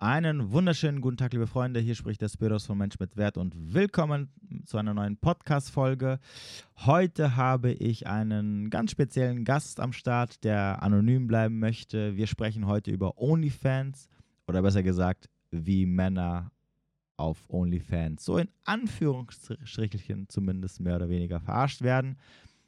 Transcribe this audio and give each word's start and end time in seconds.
Einen 0.00 0.52
wunderschönen 0.52 1.00
guten 1.00 1.16
Tag, 1.16 1.32
liebe 1.32 1.48
Freunde. 1.48 1.80
Hier 1.80 1.96
spricht 1.96 2.20
der 2.20 2.28
Spiros 2.28 2.66
von 2.66 2.78
Mensch 2.78 3.00
mit 3.00 3.16
Wert 3.16 3.36
und 3.36 3.74
willkommen 3.74 4.30
zu 4.64 4.78
einer 4.78 4.94
neuen 4.94 5.16
Podcast-Folge. 5.16 6.20
Heute 6.86 7.34
habe 7.34 7.72
ich 7.72 8.06
einen 8.06 8.70
ganz 8.70 8.92
speziellen 8.92 9.44
Gast 9.44 9.80
am 9.80 9.92
Start, 9.92 10.44
der 10.44 10.84
anonym 10.84 11.26
bleiben 11.26 11.58
möchte. 11.58 12.14
Wir 12.14 12.28
sprechen 12.28 12.68
heute 12.68 12.92
über 12.92 13.18
OnlyFans 13.18 14.08
oder 14.46 14.62
besser 14.62 14.84
gesagt, 14.84 15.28
wie 15.50 15.84
Männer 15.84 16.52
auf 17.16 17.38
OnlyFans 17.48 18.24
so 18.24 18.38
in 18.38 18.50
Anführungsstrichelchen 18.66 20.28
zumindest 20.28 20.78
mehr 20.78 20.94
oder 20.94 21.08
weniger 21.08 21.40
verarscht 21.40 21.82
werden. 21.82 22.18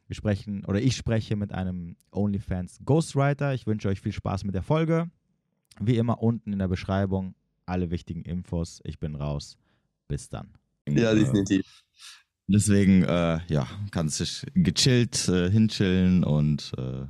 Wir 0.08 0.16
sprechen 0.16 0.64
oder 0.64 0.82
ich 0.82 0.96
spreche 0.96 1.36
mit 1.36 1.52
einem 1.52 1.94
OnlyFans 2.10 2.80
Ghostwriter. 2.84 3.54
Ich 3.54 3.68
wünsche 3.68 3.88
euch 3.88 4.00
viel 4.00 4.10
Spaß 4.10 4.42
mit 4.42 4.56
der 4.56 4.64
Folge. 4.64 5.12
Wie 5.78 5.96
immer 5.96 6.22
unten 6.22 6.52
in 6.52 6.58
der 6.58 6.68
Beschreibung 6.68 7.34
alle 7.66 7.90
wichtigen 7.90 8.22
Infos. 8.22 8.80
Ich 8.84 8.98
bin 8.98 9.14
raus. 9.14 9.56
Bis 10.08 10.28
dann. 10.28 10.52
Ja, 10.88 11.14
definitiv. 11.14 11.84
Deswegen, 12.48 13.04
äh, 13.04 13.38
ja, 13.46 13.68
kannst 13.92 14.18
dich 14.18 14.44
gechillt 14.54 15.28
äh, 15.28 15.50
hinchillen 15.50 16.24
und. 16.24 16.72
Äh, 16.76 17.06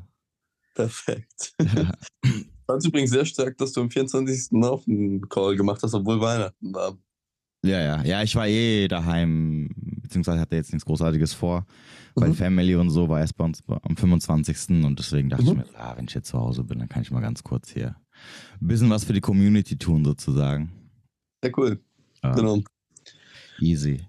Perfekt. 0.75 1.55
Ja. 1.75 1.93
Fand 2.67 2.87
übrigens 2.87 3.11
sehr 3.11 3.25
stark, 3.25 3.59
dass 3.59 3.73
du 3.73 3.81
am 3.81 3.91
24. 3.91 4.63
auch 4.63 4.87
einen 4.87 5.29
Call 5.29 5.57
gemacht 5.57 5.83
hast, 5.83 5.93
obwohl 5.93 6.21
Weihnachten 6.21 6.73
war. 6.73 6.97
Ja, 7.65 7.81
ja, 7.81 8.05
ja, 8.05 8.23
ich 8.23 8.37
war 8.37 8.47
eh 8.47 8.87
daheim, 8.87 9.71
beziehungsweise 10.03 10.39
hatte 10.39 10.55
jetzt 10.55 10.73
nichts 10.73 10.87
Großartiges 10.87 11.35
vor, 11.35 11.67
weil 12.15 12.29
mhm. 12.29 12.35
Family 12.35 12.77
und 12.77 12.91
so 12.91 13.09
war 13.09 13.19
erst 13.19 13.37
bei 13.37 13.45
uns 13.45 13.63
am 13.67 13.97
25. 13.97 14.85
und 14.85 14.99
deswegen 14.99 15.31
dachte 15.31 15.43
mhm. 15.43 15.49
ich 15.49 15.57
mir, 15.57 15.79
ah, 15.79 15.97
wenn 15.97 16.05
ich 16.05 16.15
jetzt 16.15 16.29
zu 16.29 16.39
Hause 16.39 16.63
bin, 16.63 16.79
dann 16.79 16.89
kann 16.89 17.03
ich 17.03 17.11
mal 17.11 17.21
ganz 17.21 17.43
kurz 17.43 17.71
hier 17.71 17.97
ein 18.61 18.67
bisschen 18.67 18.91
was 18.91 19.05
für 19.05 19.13
die 19.13 19.21
Community 19.21 19.77
tun, 19.77 20.05
sozusagen. 20.05 20.71
Sehr 21.43 21.53
cool. 21.59 21.81
Ja. 22.23 22.33
Genau. 22.35 22.61
Easy. 23.61 24.01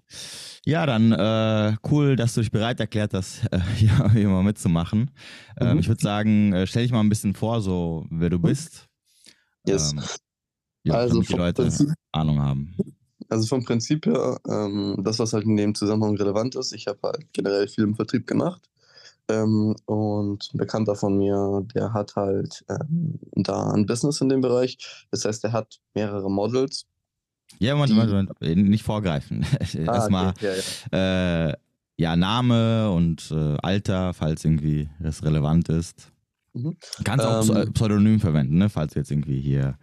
Ja, 0.66 0.86
dann 0.86 1.12
äh, 1.12 1.76
cool, 1.90 2.16
dass 2.16 2.36
du 2.36 2.42
dich 2.42 2.52
bereit 2.52 2.80
erklärt 2.80 3.14
hast, 3.14 3.46
äh, 3.52 3.60
hier, 3.76 4.12
hier 4.12 4.30
mal 4.30 4.44
mitzumachen. 4.44 5.12
Ähm, 5.60 5.74
mhm. 5.74 5.80
ich 5.80 5.88
würde 5.88 6.02
sagen, 6.02 6.54
äh, 6.54 6.68
stell 6.68 6.84
dich 6.84 6.92
mal 6.92 7.00
ein 7.00 7.10
bisschen 7.10 7.34
vor, 7.34 7.62
so 7.62 8.06
wer 8.10 8.30
du 8.30 8.38
mhm. 8.38 8.44
bist. 8.44 8.88
Yes. 9.66 9.94
Ähm, 9.94 10.04
ja, 10.84 10.96
also 10.96 11.22
die 11.22 11.34
Leute 11.34 11.64
Prinzip, 11.64 11.90
Ahnung 12.12 12.42
haben. 12.42 12.76
Also 13.30 13.48
vom 13.48 13.64
Prinzip 13.64 14.06
her, 14.06 14.40
ähm, 14.48 14.98
das, 15.04 15.20
was 15.20 15.34
halt 15.34 15.46
in 15.46 15.58
dem 15.58 15.76
Zusammenhang 15.76 16.18
relevant 16.18 16.56
ist, 16.56 16.74
ich 16.74 16.88
habe 16.88 17.00
halt 17.04 17.26
generell 17.34 17.68
viel 17.68 17.84
im 17.84 17.96
Vertrieb 17.96 18.28
gemacht. 18.28 18.68
Ähm, 19.32 19.76
und 19.86 20.50
ein 20.54 20.58
Bekannter 20.58 20.96
von 20.96 21.18
mir, 21.18 21.66
der 21.74 21.94
hat 21.94 22.16
halt 22.16 22.64
ähm, 22.70 23.20
da 23.34 23.72
ein 23.72 23.86
Business 23.86 24.22
in 24.22 24.30
dem 24.30 24.42
Bereich. 24.42 24.78
Das 25.12 25.26
heißt, 25.26 25.44
er 25.44 25.54
hat 25.54 25.80
mehrere 25.94 26.30
Models. 26.30 26.86
Ja, 27.60 27.76
Moment, 27.76 27.94
Moment, 27.94 28.12
Moment. 28.12 28.42
Äh, 28.42 28.56
nicht 28.56 28.84
vorgreifen. 28.84 29.46
Ah, 29.88 29.96
Erstmal 29.96 30.30
okay. 30.30 30.54
ja, 30.92 30.98
ja. 30.98 31.50
Äh, 31.50 31.58
ja, 31.98 32.16
Name 32.16 32.92
und 32.92 33.30
äh, 33.32 33.58
Alter, 33.62 34.14
falls 34.14 34.44
irgendwie 34.44 34.90
das 35.00 35.24
relevant 35.24 35.70
ist. 35.70 36.12
Mhm. 36.54 36.76
Kannst 37.04 37.26
auch 37.26 37.48
ähm, 37.56 37.74
Pseudonym 37.74 38.20
verwenden, 38.20 38.58
ne? 38.58 38.70
falls 38.70 38.96
jetzt 38.96 39.12
irgendwie 39.12 39.40
hier 39.40 39.78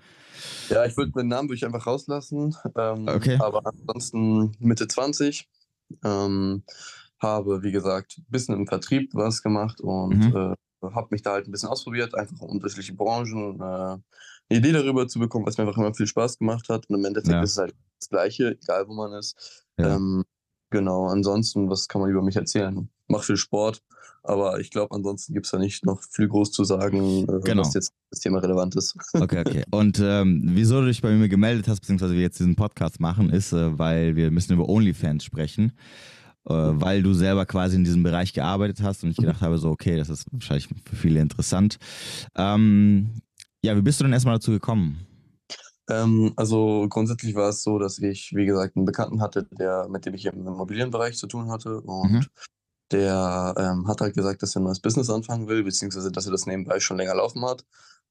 ja, 0.68 0.84
ich 0.84 0.96
würde 0.96 1.12
meinen 1.14 1.28
Namen 1.28 1.48
würde 1.48 1.56
ich 1.56 1.64
einfach 1.64 1.86
rauslassen. 1.86 2.54
Ähm, 2.76 3.08
okay. 3.08 3.38
Aber 3.40 3.62
ansonsten 3.64 4.52
Mitte 4.58 4.86
20. 4.86 5.48
Ähm, 6.04 6.62
habe, 7.20 7.62
wie 7.62 7.72
gesagt, 7.72 8.18
ein 8.18 8.26
bisschen 8.30 8.56
im 8.56 8.66
Vertrieb 8.66 9.10
was 9.14 9.42
gemacht 9.42 9.80
und 9.80 10.30
mhm. 10.30 10.36
äh, 10.36 10.54
habe 10.82 11.08
mich 11.10 11.22
da 11.22 11.32
halt 11.32 11.48
ein 11.48 11.52
bisschen 11.52 11.68
ausprobiert, 11.68 12.14
einfach 12.14 12.40
unterschiedliche 12.40 12.94
Branchen, 12.94 13.60
äh, 13.60 13.98
eine 14.50 14.60
Idee 14.60 14.72
darüber 14.72 15.06
zu 15.08 15.18
bekommen, 15.18 15.46
was 15.46 15.58
mir 15.58 15.66
einfach 15.66 15.78
immer 15.78 15.94
viel 15.94 16.06
Spaß 16.06 16.38
gemacht 16.38 16.68
hat. 16.68 16.88
Und 16.88 16.98
im 16.98 17.04
Endeffekt 17.04 17.32
ja. 17.32 17.42
ist 17.42 17.52
es 17.52 17.58
halt 17.58 17.74
das 17.98 18.08
Gleiche, 18.08 18.56
egal 18.62 18.88
wo 18.88 18.94
man 18.94 19.12
ist. 19.12 19.66
Ja. 19.78 19.96
Ähm, 19.96 20.24
genau, 20.70 21.06
ansonsten, 21.06 21.68
was 21.68 21.88
kann 21.88 22.00
man 22.00 22.10
über 22.10 22.22
mich 22.22 22.36
erzählen? 22.36 22.88
Mach 23.08 23.24
viel 23.24 23.36
Sport, 23.36 23.82
aber 24.22 24.60
ich 24.60 24.70
glaube, 24.70 24.94
ansonsten 24.94 25.32
gibt 25.32 25.46
es 25.46 25.52
da 25.52 25.58
nicht 25.58 25.84
noch 25.84 26.02
viel 26.02 26.28
groß 26.28 26.52
zu 26.52 26.64
sagen, 26.64 27.24
äh, 27.24 27.40
genau. 27.44 27.62
was 27.62 27.74
jetzt 27.74 27.92
das 28.10 28.20
Thema 28.20 28.38
relevant 28.38 28.76
ist. 28.76 28.96
Okay, 29.14 29.40
okay. 29.40 29.64
Und 29.70 30.00
ähm, 30.02 30.42
wieso 30.44 30.80
du 30.80 30.86
dich 30.86 31.02
bei 31.02 31.10
mir 31.12 31.28
gemeldet 31.28 31.68
hast, 31.68 31.80
beziehungsweise 31.80 32.14
wir 32.14 32.20
jetzt 32.20 32.38
diesen 32.38 32.56
Podcast 32.56 33.00
machen, 33.00 33.30
ist, 33.30 33.52
äh, 33.52 33.78
weil 33.78 34.16
wir 34.16 34.30
müssen 34.30 34.52
über 34.52 34.68
OnlyFans 34.68 35.24
sprechen. 35.24 35.72
Weil 36.54 37.02
du 37.02 37.14
selber 37.14 37.46
quasi 37.46 37.76
in 37.76 37.84
diesem 37.84 38.02
Bereich 38.02 38.32
gearbeitet 38.32 38.82
hast 38.82 39.04
und 39.04 39.10
ich 39.10 39.16
gedacht 39.16 39.40
habe, 39.40 39.58
so, 39.58 39.70
okay, 39.70 39.96
das 39.96 40.08
ist 40.08 40.26
wahrscheinlich 40.32 40.68
für 40.68 40.96
viele 40.96 41.20
interessant. 41.20 41.78
Ähm, 42.36 43.20
ja, 43.62 43.76
wie 43.76 43.82
bist 43.82 44.00
du 44.00 44.04
denn 44.04 44.12
erstmal 44.12 44.36
dazu 44.36 44.50
gekommen? 44.50 45.06
Ähm, 45.90 46.32
also 46.36 46.86
grundsätzlich 46.88 47.34
war 47.34 47.48
es 47.48 47.62
so, 47.62 47.78
dass 47.78 47.98
ich, 47.98 48.32
wie 48.34 48.46
gesagt, 48.46 48.76
einen 48.76 48.84
Bekannten 48.84 49.22
hatte, 49.22 49.46
der, 49.58 49.88
mit 49.88 50.06
dem 50.06 50.14
ich 50.14 50.26
im 50.26 50.46
Immobilienbereich 50.46 51.16
zu 51.16 51.26
tun 51.26 51.50
hatte 51.50 51.80
und 51.80 52.12
mhm. 52.12 52.26
Der 52.90 53.54
ähm, 53.58 53.86
hat 53.86 54.00
halt 54.00 54.14
gesagt, 54.14 54.42
dass 54.42 54.56
er 54.56 54.60
ein 54.60 54.64
neues 54.64 54.80
Business 54.80 55.10
anfangen 55.10 55.46
will, 55.46 55.62
beziehungsweise 55.62 56.10
dass 56.10 56.26
er 56.26 56.32
das 56.32 56.46
nebenbei 56.46 56.80
schon 56.80 56.96
länger 56.96 57.14
laufen 57.14 57.44
hat 57.44 57.64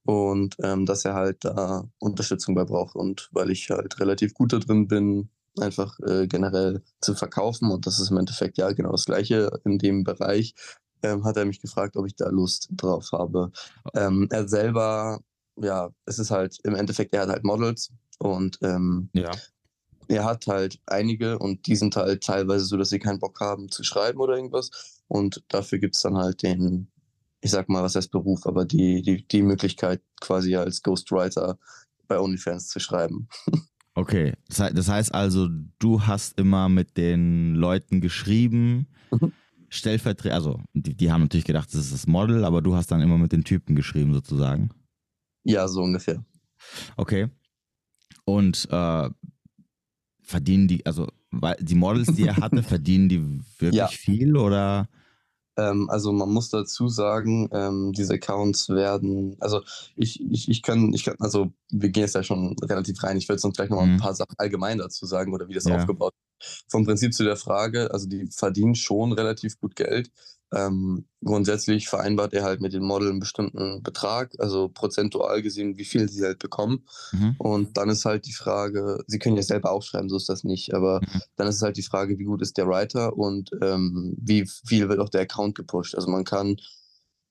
und 0.06 0.56
ähm, 0.62 0.86
dass 0.86 1.04
er 1.04 1.16
halt 1.16 1.44
da 1.44 1.84
Unterstützung 2.00 2.54
bei 2.54 2.64
braucht. 2.64 2.96
Und 2.96 3.30
weil 3.31 3.50
ich 3.50 3.69
halt 3.72 4.00
relativ 4.00 4.34
gut 4.36 4.54
da 4.54 4.59
drin 4.59 4.88
bin, 4.88 5.30
einfach 5.59 6.00
äh, 6.00 6.28
generell 6.28 6.84
zu 7.01 7.16
verkaufen 7.16 7.72
und 7.72 7.85
das 7.88 8.00
ist 8.00 8.12
im 8.12 8.18
Endeffekt 8.18 8.57
ja 8.57 8.72
genau 8.72 8.91
das 8.91 9.06
Gleiche 9.06 9.59
in 9.66 9.78
dem 9.78 10.03
Bereich, 10.03 10.56
ähm, 11.03 11.23
hat 11.23 11.38
er 11.38 11.45
mich 11.45 11.62
gefragt, 11.62 11.95
ob 11.95 12.06
ich 12.07 12.16
da 12.16 12.29
Lust 12.29 12.69
drauf 12.72 13.12
habe. 13.12 13.51
Ähm, 13.94 14.28
er 14.31 14.47
selber, 14.47 15.19
ja, 15.56 15.90
es 16.06 16.19
ist 16.19 16.31
halt 16.31 16.57
im 16.63 16.75
Endeffekt, 16.75 17.13
er 17.13 17.22
hat 17.22 17.29
halt 17.29 17.44
Models 17.44 17.91
und 18.19 18.57
ähm, 18.62 19.09
ja 19.13 19.31
er 20.07 20.25
hat 20.25 20.47
halt 20.47 20.79
einige 20.85 21.40
und 21.40 21.68
die 21.68 21.75
sind 21.75 21.95
halt 21.95 22.24
teilweise 22.24 22.66
so, 22.66 22.78
dass 22.78 22.89
sie 22.89 23.00
keinen 23.00 23.19
Bock 23.19 23.39
haben 23.39 23.69
zu 23.69 23.84
schreiben 23.84 24.19
oder 24.19 24.35
irgendwas. 24.35 25.01
Und 25.07 25.44
dafür 25.50 25.79
gibt 25.79 25.95
es 25.95 26.01
dann 26.01 26.18
halt 26.18 26.44
den, 26.44 26.89
ich 27.41 27.51
sag 27.51 27.69
mal, 27.69 27.84
was 27.84 27.95
heißt 27.95 28.12
Beruf, 28.12 28.45
aber 28.45 28.66
die, 28.66 29.01
die, 29.01 29.28
die 29.28 29.41
Möglichkeit 29.41 30.01
quasi 30.19 30.56
als 30.56 30.81
Ghostwriter 30.81 31.57
bei 32.07 32.19
OnlyFans 32.19 32.69
zu 32.69 32.79
schreiben. 32.79 33.28
Okay, 33.97 34.34
das 34.47 34.90
heißt 34.90 35.12
also, 35.12 35.50
du 35.80 36.06
hast 36.06 36.40
immer 36.40 36.69
mit 36.69 36.97
den 36.97 37.56
Leuten 37.56 38.00
geschrieben, 38.00 38.85
mhm. 39.09 39.31
Stellvertreter, 39.69 40.35
also 40.35 40.62
die, 40.75 40.94
die 40.94 41.12
haben 41.12 41.24
natürlich 41.24 41.46
gedacht, 41.46 41.69
das 41.69 41.81
ist 41.81 41.94
das 41.94 42.06
Model, 42.06 42.46
aber 42.46 42.62
du 42.62 42.75
hast 42.75 42.91
dann 42.91 43.02
immer 43.02 43.18
mit 43.18 43.31
den 43.31 43.44
Typen 43.44 43.75
geschrieben 43.75 44.13
sozusagen. 44.13 44.69
Ja, 45.44 45.68
so 45.68 45.81
ungefähr. 45.81 46.24
Okay. 46.96 47.30
Und 48.24 48.68
äh, 48.69 49.09
verdienen 50.22 50.68
die, 50.68 50.86
also 50.86 51.07
weil 51.31 51.56
die 51.59 51.74
Models, 51.74 52.13
die 52.13 52.28
er 52.28 52.38
hatte, 52.38 52.62
verdienen 52.62 53.09
die 53.09 53.41
wirklich 53.57 53.74
ja. 53.74 53.88
viel 53.88 54.38
oder? 54.38 54.90
Ähm, 55.57 55.90
also 55.90 56.12
man 56.12 56.29
muss 56.29 56.50
dazu 56.50 56.88
sagen, 56.88 57.50
ähm, 57.51 57.91
diese 57.94 58.13
Accounts 58.13 58.69
werden, 58.69 59.35
also 59.40 59.62
ich, 59.95 60.22
ich, 60.29 60.50
ich 60.50 60.62
kann, 60.62 60.94
ich 60.94 61.03
kann, 61.03 61.16
also 61.19 61.51
wir 61.72 61.90
gehen 61.90 62.01
jetzt 62.01 62.16
ja 62.16 62.23
schon 62.23 62.56
relativ 62.62 63.03
rein, 63.03 63.18
ich 63.18 63.28
jetzt 63.28 63.44
noch 63.44 63.53
gleich 63.53 63.69
noch 63.69 63.78
mal 63.78 63.88
mhm. 63.88 63.94
ein 63.94 64.00
paar 64.00 64.13
Sachen 64.13 64.35
allgemein 64.38 64.78
dazu 64.78 65.06
sagen 65.06 65.34
oder 65.34 65.47
wie 65.50 65.53
das 65.53 65.66
ja. 65.66 65.75
aufgebaut 65.75 66.13
ist. 66.13 66.26
Vom 66.68 66.86
Prinzip 66.86 67.14
zu 67.14 67.24
der 67.24 67.38
Frage, 67.38 67.92
also 67.92 68.08
die 68.08 68.28
verdienen 68.31 68.75
schon 68.75 69.12
relativ 69.12 69.59
gut 69.59 69.75
Geld. 69.75 70.12
Ähm, 70.53 71.06
grundsätzlich 71.25 71.90
vereinbart 71.90 72.34
er 72.34 72.44
halt 72.44 72.62
mit 72.62 72.72
dem 72.72 72.84
Model 72.84 73.09
einen 73.09 73.20
bestimmten 73.20 73.84
Betrag, 73.84 74.34
also 74.40 74.70
prozentual 74.70 75.42
gesehen, 75.42 75.78
wie 75.78 75.84
viel 75.84 76.08
sie 76.08 76.24
halt 76.24 76.40
bekommen. 76.40 76.86
Mhm. 77.12 77.36
Und 77.38 77.78
dann 77.78 77.90
ist 77.90 78.06
halt 78.06 78.25
die 78.25 78.34
Frage, 78.34 79.03
sie 79.08 79.20
können 79.20 79.36
ja 79.36 79.44
selber 79.44 79.72
auch 79.72 79.84
schreiben, 79.84 80.08
so 80.08 80.16
ist 80.16 80.30
das 80.30 80.46
nicht, 80.46 80.74
aber 80.74 81.02
mhm. 81.02 81.22
dann 81.36 81.48
ist 81.48 81.58
es 81.58 81.62
halt 81.64 81.75
die 81.75 81.84
Frage, 81.84 82.18
wie 82.18 82.24
gut 82.24 82.42
ist 82.42 82.58
der 82.58 82.68
Writer 82.68 83.18
und 83.18 83.52
ähm, 83.62 84.16
wie 84.18 84.48
viel 84.66 84.88
wird 84.88 85.00
auch 85.00 85.09
der 85.09 85.22
Account 85.22 85.56
gepusht. 85.56 85.96
Also 85.96 86.09
man 86.09 86.24
kann 86.24 86.56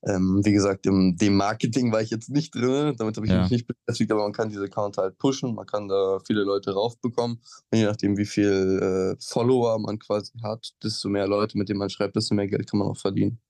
ähm, 0.05 0.41
wie 0.45 0.53
gesagt, 0.53 0.87
im 0.87 1.17
dem 1.17 1.37
Marketing 1.37 1.93
war 1.93 2.03
ich 2.03 2.11
jetzt 2.11 2.31
nicht 2.31 2.55
drin, 2.55 2.95
damit 2.99 3.17
habe 3.17 3.27
ich 3.27 3.33
ja. 3.33 3.43
mich 3.43 3.51
nicht 3.51 3.67
beschäftigt, 3.67 4.13
aber 4.13 4.23
man 4.23 4.33
kann 4.33 4.49
diese 4.49 4.65
Account 4.65 4.99
halt 4.99 5.19
pushen, 5.19 5.55
man 5.55 5.67
kann 5.67 5.89
da 5.89 6.19
viele 6.27 6.43
Leute 6.43 6.73
raufbekommen. 6.73 7.39
Und 7.71 7.79
je 7.79 7.85
nachdem, 7.85 8.17
wie 8.17 8.27
viel 8.27 9.17
äh, 9.17 9.23
Follower 9.23 9.79
man 9.79 9.99
quasi 9.99 10.33
hat, 10.43 10.73
desto 10.83 11.09
mehr 11.09 11.27
Leute, 11.27 11.59
mit 11.59 11.69
denen 11.69 11.79
man 11.79 11.91
schreibt, 11.91 12.17
desto 12.17 12.35
mehr 12.35 12.47
Geld 12.47 12.71
kann 12.71 12.79
man 12.79 12.89
auch 12.89 12.97
verdienen. 12.97 13.41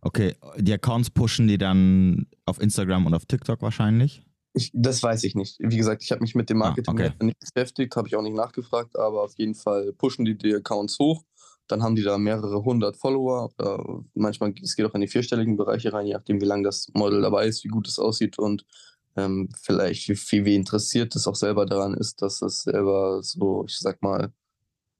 Okay, 0.00 0.36
die 0.58 0.72
Accounts 0.72 1.10
pushen 1.10 1.46
die 1.46 1.58
dann 1.58 2.26
auf 2.44 2.60
Instagram 2.60 3.06
und 3.06 3.14
auf 3.14 3.24
TikTok 3.24 3.62
wahrscheinlich? 3.62 4.22
Ich, 4.52 4.70
das 4.72 5.02
weiß 5.02 5.24
ich 5.24 5.34
nicht. 5.34 5.56
Wie 5.58 5.76
gesagt, 5.76 6.02
ich 6.04 6.12
habe 6.12 6.20
mich 6.20 6.34
mit 6.34 6.48
dem 6.48 6.62
ah, 6.62 6.66
Marketing 6.66 7.00
ah, 7.00 7.06
okay. 7.06 7.24
nicht 7.24 7.38
beschäftigt, 7.40 7.96
habe 7.96 8.06
ich 8.06 8.14
auch 8.14 8.22
nicht 8.22 8.36
nachgefragt, 8.36 8.96
aber 8.96 9.22
auf 9.22 9.34
jeden 9.36 9.54
Fall 9.54 9.92
pushen 9.94 10.24
die 10.24 10.38
die 10.38 10.54
Accounts 10.54 10.98
hoch 10.98 11.24
dann 11.66 11.82
haben 11.82 11.96
die 11.96 12.02
da 12.02 12.18
mehrere 12.18 12.64
hundert 12.64 12.96
Follower. 12.96 13.50
Äh, 13.58 14.02
manchmal 14.14 14.54
es 14.62 14.76
geht 14.76 14.86
auch 14.86 14.94
in 14.94 15.00
die 15.00 15.08
vierstelligen 15.08 15.56
Bereiche 15.56 15.92
rein, 15.92 16.06
je 16.06 16.14
nachdem, 16.14 16.40
wie 16.40 16.46
lange 16.46 16.64
das 16.64 16.88
Model 16.94 17.22
dabei 17.22 17.46
ist, 17.46 17.64
wie 17.64 17.68
gut 17.68 17.88
es 17.88 17.98
aussieht 17.98 18.38
und 18.38 18.64
ähm, 19.16 19.48
vielleicht 19.60 20.08
wie, 20.08 20.16
wie, 20.16 20.44
wie 20.44 20.54
interessiert 20.56 21.14
es 21.16 21.26
auch 21.26 21.36
selber 21.36 21.66
daran 21.66 21.94
ist, 21.94 22.22
dass 22.22 22.42
es 22.42 22.62
selber 22.62 23.22
so, 23.22 23.64
ich 23.66 23.78
sag 23.78 24.02
mal, 24.02 24.24
ein 24.24 24.32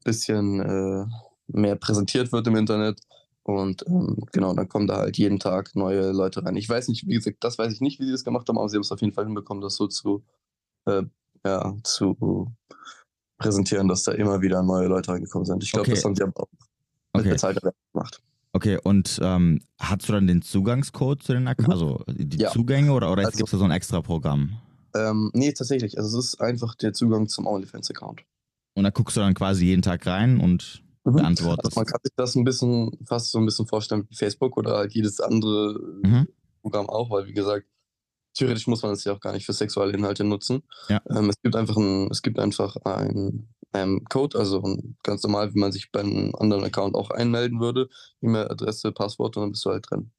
bisschen 0.04 0.60
äh, 0.60 1.06
mehr 1.48 1.76
präsentiert 1.76 2.32
wird 2.32 2.46
im 2.46 2.56
Internet. 2.56 3.00
Und 3.42 3.84
ähm, 3.86 4.24
genau, 4.32 4.54
dann 4.54 4.68
kommen 4.68 4.86
da 4.86 4.98
halt 4.98 5.18
jeden 5.18 5.38
Tag 5.38 5.74
neue 5.74 6.12
Leute 6.12 6.44
rein. 6.44 6.56
Ich 6.56 6.68
weiß 6.68 6.88
nicht, 6.88 7.06
wie 7.06 7.14
gesagt, 7.14 7.38
das 7.40 7.58
weiß 7.58 7.72
ich 7.72 7.80
nicht, 7.80 8.00
wie 8.00 8.06
sie 8.06 8.12
das 8.12 8.24
gemacht 8.24 8.48
haben, 8.48 8.56
aber 8.56 8.68
sie 8.68 8.76
haben 8.76 8.82
es 8.82 8.92
auf 8.92 9.02
jeden 9.02 9.12
Fall 9.12 9.26
hinbekommen, 9.26 9.60
das 9.60 9.76
so 9.76 9.86
zu 9.86 10.24
äh, 10.86 11.02
ja, 11.44 11.76
zu 11.82 12.52
präsentieren, 13.44 13.88
dass 13.88 14.02
da 14.02 14.12
immer 14.12 14.40
wieder 14.42 14.62
neue 14.62 14.88
Leute 14.88 15.12
reingekommen 15.12 15.44
sind. 15.46 15.62
Ich 15.62 15.72
glaube, 15.72 15.82
Okay. 15.86 15.94
das 15.94 16.04
haben 16.04 16.14
die 16.14 16.22
aber 16.22 16.32
auch 16.42 16.48
mit 17.14 17.22
Okay. 17.22 17.30
bezahlter 17.30 17.62
Werbung 17.62 17.80
gemacht. 17.92 18.20
Okay, 18.52 18.78
und 18.82 19.18
ähm, 19.22 19.60
hast 19.80 20.08
du 20.08 20.12
dann 20.12 20.26
den 20.26 20.40
Zugangscode 20.42 21.22
zu 21.22 21.32
den 21.32 21.48
Accounts, 21.48 21.70
also 21.72 22.04
die 22.08 22.36
Mhm. 22.36 22.40
Ja. 22.42 22.50
Zugänge 22.50 22.92
oder, 22.92 23.10
oder 23.10 23.24
Also- 23.26 23.36
gibt 23.36 23.48
es 23.48 23.50
da 23.52 23.58
so 23.58 23.64
ein 23.64 23.70
extra 23.72 24.00
Programm? 24.00 24.56
Ähm, 24.96 25.30
nee, 25.34 25.52
tatsächlich. 25.52 25.98
Also 25.98 26.18
es 26.18 26.26
ist 26.34 26.40
einfach 26.40 26.74
der 26.76 26.92
Zugang 26.92 27.26
zum 27.28 27.46
OnlyFans-Account. 27.46 28.22
Und 28.74 28.84
da 28.84 28.90
guckst 28.90 29.16
du 29.16 29.20
dann 29.20 29.34
quasi 29.34 29.64
jeden 29.66 29.82
Tag 29.82 30.06
rein 30.06 30.38
und 30.40 30.82
Mhm. 31.04 31.14
beantwortest. 31.16 31.64
Also 31.66 31.80
man 31.80 31.86
kann 31.86 32.00
sich 32.04 32.12
das 32.16 32.34
ein 32.36 32.44
bisschen, 32.44 32.92
fast 33.04 33.30
so 33.32 33.38
ein 33.38 33.44
bisschen 33.44 33.66
vorstellen 33.66 34.06
wie 34.08 34.14
Facebook 34.14 34.56
oder 34.56 34.76
halt 34.78 34.94
jedes 34.94 35.20
andere 35.20 35.80
Mhm. 36.04 36.28
Programm 36.62 36.88
auch, 36.88 37.10
weil 37.10 37.26
wie 37.26 37.32
gesagt, 37.34 37.66
theoretisch 38.34 38.66
muss 38.66 38.82
man 38.82 38.92
es 38.92 39.04
ja 39.04 39.12
auch 39.12 39.20
gar 39.20 39.32
nicht 39.32 39.46
für 39.46 39.52
sexuelle 39.52 39.92
Inhalte 39.92 40.24
nutzen. 40.24 40.62
Ja. 40.88 41.00
Ähm, 41.10 41.30
es 41.30 41.40
gibt 41.42 41.56
einfach 41.56 41.76
ein, 41.76 42.08
es 42.10 42.22
gibt 42.22 42.38
einfach 42.38 42.76
ein 42.84 43.48
ähm, 43.72 44.04
Code, 44.08 44.38
also 44.38 44.62
ein, 44.62 44.96
ganz 45.02 45.22
normal, 45.22 45.54
wie 45.54 45.58
man 45.58 45.72
sich 45.72 45.90
bei 45.90 46.00
einem 46.00 46.34
anderen 46.36 46.64
Account 46.64 46.94
auch 46.94 47.10
einmelden 47.10 47.60
würde, 47.60 47.88
E-Mail-Adresse, 48.20 48.92
Passwort 48.92 49.36
und 49.36 49.42
dann 49.42 49.50
bist 49.52 49.64
du 49.64 49.70
halt 49.70 49.90
drin. 49.90 50.10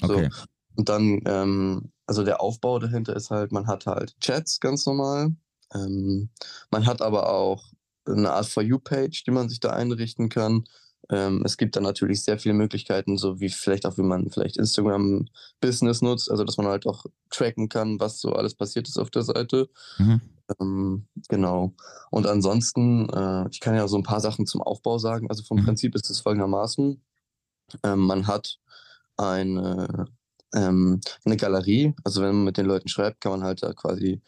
So. 0.00 0.14
Okay. 0.14 0.30
Und 0.76 0.88
dann, 0.88 1.20
ähm, 1.26 1.92
also 2.06 2.24
der 2.24 2.40
Aufbau 2.40 2.78
dahinter 2.78 3.14
ist 3.14 3.30
halt, 3.30 3.52
man 3.52 3.66
hat 3.66 3.86
halt 3.86 4.18
Chats 4.20 4.60
ganz 4.60 4.86
normal. 4.86 5.34
Ähm, 5.72 6.30
man 6.70 6.86
hat 6.86 7.00
aber 7.00 7.30
auch 7.30 7.64
eine 8.06 8.32
Art 8.32 8.46
For 8.46 8.62
You-Page, 8.62 9.24
die 9.24 9.30
man 9.30 9.48
sich 9.48 9.60
da 9.60 9.70
einrichten 9.70 10.28
kann. 10.28 10.64
Ähm, 11.10 11.42
es 11.44 11.56
gibt 11.56 11.76
dann 11.76 11.82
natürlich 11.82 12.22
sehr 12.22 12.38
viele 12.38 12.54
Möglichkeiten, 12.54 13.18
so 13.18 13.40
wie 13.40 13.50
vielleicht 13.50 13.84
auch, 13.86 13.98
wie 13.98 14.02
man 14.02 14.30
vielleicht 14.30 14.56
Instagram 14.56 15.26
Business 15.60 16.00
nutzt, 16.02 16.30
also 16.30 16.44
dass 16.44 16.56
man 16.56 16.66
halt 16.66 16.86
auch 16.86 17.04
tracken 17.30 17.68
kann, 17.68 18.00
was 18.00 18.20
so 18.20 18.32
alles 18.32 18.54
passiert 18.54 18.88
ist 18.88 18.98
auf 18.98 19.10
der 19.10 19.22
Seite. 19.22 19.68
Mhm. 19.98 20.20
Ähm, 20.60 21.06
genau. 21.28 21.74
Und 22.10 22.26
ansonsten, 22.26 23.08
äh, 23.10 23.48
ich 23.50 23.60
kann 23.60 23.74
ja 23.74 23.86
so 23.88 23.96
ein 23.96 24.02
paar 24.02 24.20
Sachen 24.20 24.46
zum 24.46 24.62
Aufbau 24.62 24.98
sagen. 24.98 25.28
Also 25.28 25.42
vom 25.42 25.58
Mhm. 25.58 25.64
Prinzip 25.64 25.94
ist 25.94 26.10
es 26.10 26.20
folgendermaßen. 26.20 27.02
Ähm, 27.82 28.00
man 28.00 28.26
hat 28.26 28.58
eine, 29.16 30.06
ähm, 30.54 31.00
eine 31.24 31.36
Galerie. 31.36 31.94
Also 32.04 32.22
wenn 32.22 32.34
man 32.34 32.44
mit 32.44 32.56
den 32.56 32.66
Leuten 32.66 32.88
schreibt, 32.88 33.20
kann 33.20 33.32
man 33.32 33.42
halt 33.42 33.62
da 33.62 33.72
quasi, 33.72 34.20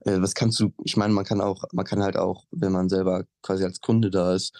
äh, 0.00 0.20
was 0.20 0.34
kannst 0.34 0.58
du, 0.60 0.72
ich 0.82 0.96
meine, 0.96 1.12
man 1.14 1.24
kann 1.24 1.40
auch, 1.40 1.64
man 1.72 1.84
kann 1.84 2.02
halt 2.02 2.16
auch, 2.16 2.46
wenn 2.50 2.72
man 2.72 2.88
selber 2.88 3.24
quasi 3.42 3.64
als 3.64 3.80
Kunde 3.80 4.10
da 4.10 4.34
ist, 4.34 4.52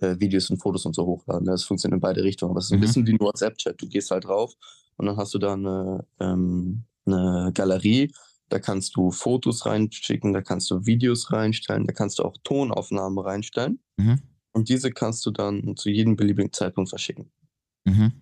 äh, 0.00 0.18
Videos 0.20 0.50
und 0.50 0.58
Fotos 0.58 0.86
und 0.86 0.94
so 0.94 1.04
hochladen. 1.06 1.46
Das 1.46 1.64
funktioniert 1.64 1.96
in 1.96 2.00
beide 2.00 2.22
Richtungen. 2.22 2.50
Aber 2.50 2.58
es 2.58 2.66
ist 2.66 2.72
ein 2.72 2.78
Mhm. 2.78 2.82
bisschen 2.82 3.06
wie 3.06 3.12
ein 3.12 3.20
WhatsApp-Chat. 3.20 3.80
Du 3.80 3.88
gehst 3.88 4.10
halt 4.10 4.24
drauf 4.24 4.54
und 4.96 5.06
dann 5.06 5.16
hast 5.16 5.34
du 5.34 5.38
da 5.38 5.52
eine, 5.54 6.06
ähm, 6.20 6.84
eine 7.06 7.50
Galerie. 7.54 8.12
Da 8.50 8.58
kannst 8.58 8.96
du 8.96 9.10
Fotos 9.10 9.66
reinschicken, 9.66 10.32
da 10.32 10.40
kannst 10.40 10.70
du 10.70 10.86
Videos 10.86 11.30
reinstellen, 11.32 11.86
da 11.86 11.92
kannst 11.92 12.18
du 12.18 12.22
auch 12.24 12.36
Tonaufnahmen 12.44 13.18
reinstellen. 13.18 13.80
Mhm. 13.98 14.20
Und 14.52 14.68
diese 14.70 14.90
kannst 14.90 15.24
du 15.26 15.30
dann 15.30 15.76
zu 15.76 15.90
jedem 15.90 16.16
beliebigen 16.16 16.52
Zeitpunkt 16.52 16.88
verschicken. 16.90 17.30
Mhm. 17.84 18.12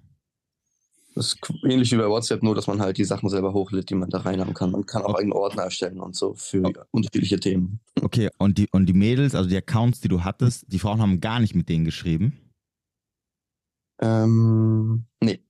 Das 1.17 1.29
ist 1.29 1.39
ähnlich 1.65 1.91
wie 1.93 1.97
bei 1.97 2.07
WhatsApp, 2.11 2.43
nur 2.43 2.55
dass 2.55 2.67
man 2.67 2.79
halt 2.79 2.99
die 2.99 3.05
Sachen 3.05 3.31
selber 3.31 3.55
hochlädt, 3.55 3.89
die 3.89 3.95
man 3.95 4.11
da 4.11 4.19
reinhaben 4.19 4.53
kann. 4.53 4.71
Man 4.71 4.85
kann 4.85 5.03
auch 5.03 5.15
eigene 5.15 5.35
Ordner 5.35 5.63
erstellen 5.63 5.99
und 5.99 6.15
so 6.15 6.35
für 6.35 6.63
Okay. 6.63 6.81
unterschiedliche 6.91 7.41
Themen. 7.41 7.81
Okay, 8.03 8.29
und 8.37 8.59
die, 8.59 8.69
und 8.71 8.85
die 8.85 8.93
Mädels, 8.93 9.35
also 9.35 9.49
die 9.49 9.57
Accounts, 9.57 10.01
die 10.03 10.09
du 10.09 10.25
hattest, 10.25 10.67
die 10.69 10.79
Frauen 10.79 11.01
haben 11.01 11.21
gar 11.21 11.41
nicht 11.41 11.55
mit 11.55 11.71
denen 11.71 11.87
geschrieben. 11.87 12.39
Ähm, 13.99 15.07
nee. 15.23 15.43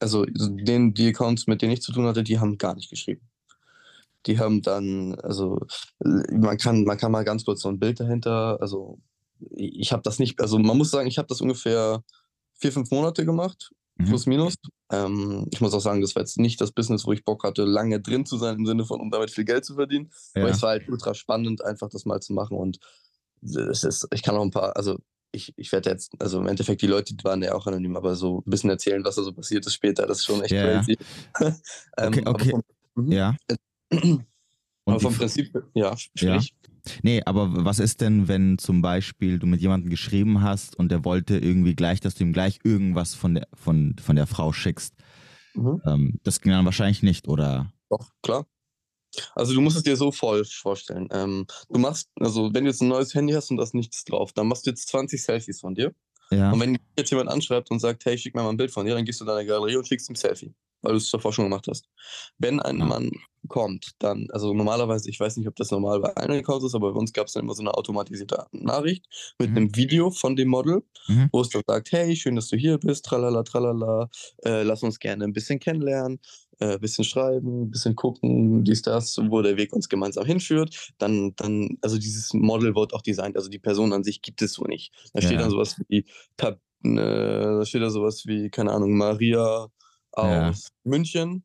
Also 0.00 0.24
den, 0.26 0.94
die 0.94 1.06
Accounts, 1.08 1.46
mit 1.46 1.62
denen 1.62 1.72
ich 1.72 1.82
zu 1.82 1.92
tun 1.92 2.06
hatte, 2.06 2.24
die 2.24 2.40
haben 2.40 2.58
gar 2.58 2.74
nicht 2.74 2.90
geschrieben. 2.90 3.22
Die 4.26 4.40
haben 4.40 4.62
dann, 4.62 5.14
also 5.20 5.60
man 6.00 6.58
kann, 6.58 6.82
man 6.82 6.98
kann 6.98 7.12
mal 7.12 7.24
ganz 7.24 7.44
kurz 7.44 7.62
so 7.62 7.68
ein 7.68 7.78
Bild 7.78 8.00
dahinter, 8.00 8.58
also 8.60 8.98
ich 9.50 9.92
habe 9.92 10.02
das 10.02 10.18
nicht, 10.18 10.40
also 10.40 10.58
man 10.58 10.76
muss 10.76 10.90
sagen, 10.90 11.06
ich 11.06 11.18
habe 11.18 11.28
das 11.28 11.40
ungefähr 11.40 12.02
vier, 12.54 12.72
fünf 12.72 12.90
Monate 12.90 13.24
gemacht, 13.24 13.70
Mhm. 13.96 14.06
plus 14.06 14.26
minus. 14.26 14.54
Ähm, 14.94 15.46
ich 15.52 15.60
muss 15.60 15.74
auch 15.74 15.80
sagen, 15.80 16.00
das 16.00 16.14
war 16.14 16.22
jetzt 16.22 16.38
nicht 16.38 16.60
das 16.60 16.72
Business, 16.72 17.06
wo 17.06 17.12
ich 17.12 17.24
Bock 17.24 17.44
hatte, 17.44 17.64
lange 17.64 18.00
drin 18.00 18.26
zu 18.26 18.36
sein, 18.36 18.56
im 18.58 18.66
Sinne 18.66 18.84
von, 18.84 19.00
um 19.00 19.10
damit 19.10 19.30
viel 19.30 19.44
Geld 19.44 19.64
zu 19.64 19.74
verdienen. 19.74 20.10
Aber 20.34 20.48
Ja. 20.48 20.54
es 20.54 20.62
war 20.62 20.70
halt 20.70 20.88
ultra 20.88 21.14
spannend, 21.14 21.64
einfach 21.64 21.88
das 21.90 22.04
mal 22.04 22.20
zu 22.20 22.32
machen. 22.32 22.56
Und 22.56 22.78
es 23.42 23.84
ist, 23.84 24.06
ich 24.12 24.22
kann 24.22 24.36
auch 24.36 24.42
ein 24.42 24.50
paar, 24.50 24.76
also 24.76 24.98
ich, 25.32 25.52
ich 25.56 25.72
werde 25.72 25.90
jetzt, 25.90 26.12
also 26.20 26.38
im 26.38 26.46
Endeffekt, 26.46 26.80
die 26.82 26.86
Leute 26.86 27.14
die 27.14 27.24
waren 27.24 27.42
ja 27.42 27.54
auch 27.54 27.66
anonym, 27.66 27.96
aber 27.96 28.14
so 28.14 28.38
ein 28.46 28.50
bisschen 28.50 28.70
erzählen, 28.70 29.04
was 29.04 29.16
da 29.16 29.22
so 29.22 29.32
passiert 29.32 29.66
ist 29.66 29.74
später, 29.74 30.06
das 30.06 30.18
ist 30.18 30.24
schon 30.26 30.42
echt 30.42 30.52
ja. 30.54 30.62
crazy. 30.62 30.96
Ähm, 31.98 32.08
Okay, 32.08 32.22
aber 32.24 32.40
okay. 32.40 32.50
vom- 32.50 32.62
Mhm. 32.96 33.12
Ja. 33.12 33.36
aber 34.86 34.94
Und 34.96 35.00
die 35.00 35.04
vom 35.04 35.12
F- 35.14 35.18
Prinzip, 35.18 35.54
ja, 35.74 35.94
Ja. 36.16 36.40
sprich. 36.40 36.54
Nee, 37.02 37.22
aber 37.24 37.64
was 37.64 37.78
ist 37.78 38.02
denn, 38.02 38.28
wenn 38.28 38.58
zum 38.58 38.82
Beispiel 38.82 39.38
du 39.38 39.46
mit 39.46 39.60
jemandem 39.62 39.88
geschrieben 39.88 40.42
hast 40.42 40.76
und 40.78 40.90
der 40.90 41.04
wollte 41.04 41.38
irgendwie 41.38 41.74
gleich, 41.74 42.00
dass 42.00 42.14
du 42.14 42.24
ihm 42.24 42.34
gleich 42.34 42.60
irgendwas 42.62 43.14
von 43.14 43.34
der, 43.36 43.48
von, 43.54 43.96
von 43.98 44.16
der 44.16 44.26
Frau 44.26 44.52
schickst? 44.52 44.94
Mhm. 45.54 45.80
Ähm, 45.86 46.20
das 46.24 46.40
ging 46.42 46.52
dann 46.52 46.64
wahrscheinlich 46.66 47.02
nicht, 47.02 47.26
oder? 47.28 47.72
Doch, 47.88 48.10
klar. 48.22 48.46
Also 49.34 49.54
du 49.54 49.60
musst 49.60 49.76
es 49.76 49.82
dir 49.84 49.96
so 49.96 50.10
voll 50.12 50.44
vorstellen. 50.44 51.08
Ähm, 51.12 51.46
du 51.70 51.78
machst, 51.78 52.10
also 52.20 52.52
wenn 52.52 52.64
du 52.64 52.70
jetzt 52.70 52.82
ein 52.82 52.88
neues 52.88 53.14
Handy 53.14 53.32
hast 53.32 53.50
und 53.50 53.56
da 53.58 53.62
ist 53.62 53.72
nichts 53.74 54.04
drauf, 54.04 54.32
dann 54.32 54.48
machst 54.48 54.66
du 54.66 54.70
jetzt 54.70 54.88
20 54.88 55.22
Selfies 55.22 55.60
von 55.60 55.74
dir. 55.74 55.94
Ja. 56.30 56.50
Und 56.50 56.58
wenn 56.60 56.78
jetzt 56.98 57.10
jemand 57.10 57.30
anschreibt 57.30 57.70
und 57.70 57.78
sagt, 57.78 58.04
hey, 58.04 58.18
schick 58.18 58.34
mir 58.34 58.42
mal 58.42 58.50
ein 58.50 58.56
Bild 58.56 58.72
von 58.72 58.84
dir, 58.84 58.94
dann 58.94 59.04
gehst 59.04 59.20
du 59.20 59.24
in 59.24 59.28
deine 59.28 59.46
Galerie 59.46 59.76
und 59.76 59.86
schickst 59.86 60.10
ihm 60.10 60.14
ein 60.14 60.16
Selfie, 60.16 60.52
weil 60.84 60.92
du 60.92 60.98
es 60.98 61.10
davor 61.10 61.32
schon 61.32 61.46
gemacht 61.46 61.66
hast. 61.68 61.86
Wenn 62.38 62.60
ein 62.60 62.80
Ah. 62.82 62.86
Mann 62.86 63.10
kommt, 63.48 63.90
dann, 63.98 64.26
also 64.32 64.54
normalerweise, 64.54 65.10
ich 65.10 65.20
weiß 65.20 65.36
nicht, 65.36 65.46
ob 65.48 65.56
das 65.56 65.70
normal 65.70 66.00
bei 66.00 66.14
allen 66.16 66.38
Accounts 66.38 66.64
ist, 66.64 66.74
aber 66.74 66.92
bei 66.94 66.98
uns 66.98 67.12
gab 67.12 67.26
es 67.26 67.34
dann 67.34 67.42
immer 67.44 67.54
so 67.54 67.62
eine 67.62 67.74
automatisierte 67.74 68.46
Nachricht 68.52 69.04
mit 69.38 69.50
Mhm. 69.50 69.56
einem 69.56 69.76
Video 69.76 70.10
von 70.10 70.34
dem 70.36 70.48
Model, 70.48 70.82
Mhm. 71.08 71.28
wo 71.30 71.42
es 71.42 71.50
dann 71.50 71.62
sagt, 71.66 71.92
hey, 71.92 72.16
schön, 72.16 72.36
dass 72.36 72.48
du 72.48 72.56
hier 72.56 72.78
bist, 72.78 73.04
tralala, 73.04 73.42
tralala, 73.42 74.08
äh, 74.46 74.62
lass 74.62 74.82
uns 74.82 74.98
gerne 74.98 75.24
ein 75.24 75.34
bisschen 75.34 75.58
kennenlernen, 75.58 76.20
ein 76.60 76.80
bisschen 76.80 77.04
schreiben, 77.04 77.64
ein 77.64 77.70
bisschen 77.70 77.96
gucken, 77.96 78.64
dies, 78.64 78.80
das, 78.80 79.18
wo 79.28 79.42
der 79.42 79.56
Weg 79.58 79.72
uns 79.74 79.88
gemeinsam 79.90 80.24
hinführt. 80.24 80.92
Dann, 80.98 81.34
dann, 81.36 81.76
also 81.82 81.98
dieses 81.98 82.32
Model 82.32 82.74
wird 82.74 82.94
auch 82.94 83.02
designt, 83.02 83.36
also 83.36 83.50
die 83.50 83.58
Person 83.58 83.92
an 83.92 84.04
sich 84.04 84.22
gibt 84.22 84.40
es 84.40 84.54
so 84.54 84.62
nicht. 84.64 84.92
Da 85.12 85.20
steht 85.20 85.32
Ja. 85.32 85.40
dann 85.40 85.50
sowas 85.50 85.76
wie, 85.88 85.98
äh, 86.38 86.54
da 86.82 87.64
steht 87.66 87.82
da 87.82 87.90
sowas 87.90 88.24
wie, 88.26 88.48
keine 88.50 88.72
Ahnung, 88.72 88.96
Maria 88.96 89.68
Ja. 90.16 90.50
aus 90.50 90.68
München. 90.84 91.44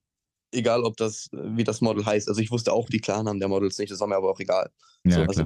Egal, 0.51 0.83
ob 0.83 0.97
das, 0.97 1.29
wie 1.31 1.63
das 1.63 1.81
Model 1.81 2.05
heißt. 2.05 2.27
Also 2.27 2.41
ich 2.41 2.49
wusste 2.49 2.73
auch 2.73 2.89
die 2.89 2.99
Klarnamen 2.99 3.39
der 3.39 3.49
Models 3.49 3.77
nicht, 3.77 3.91
das 3.91 3.99
war 3.99 4.07
mir 4.07 4.15
aber 4.15 4.31
auch 4.31 4.39
egal. 4.39 4.71
Ja, 5.03 5.15
so, 5.15 5.21
also 5.21 5.43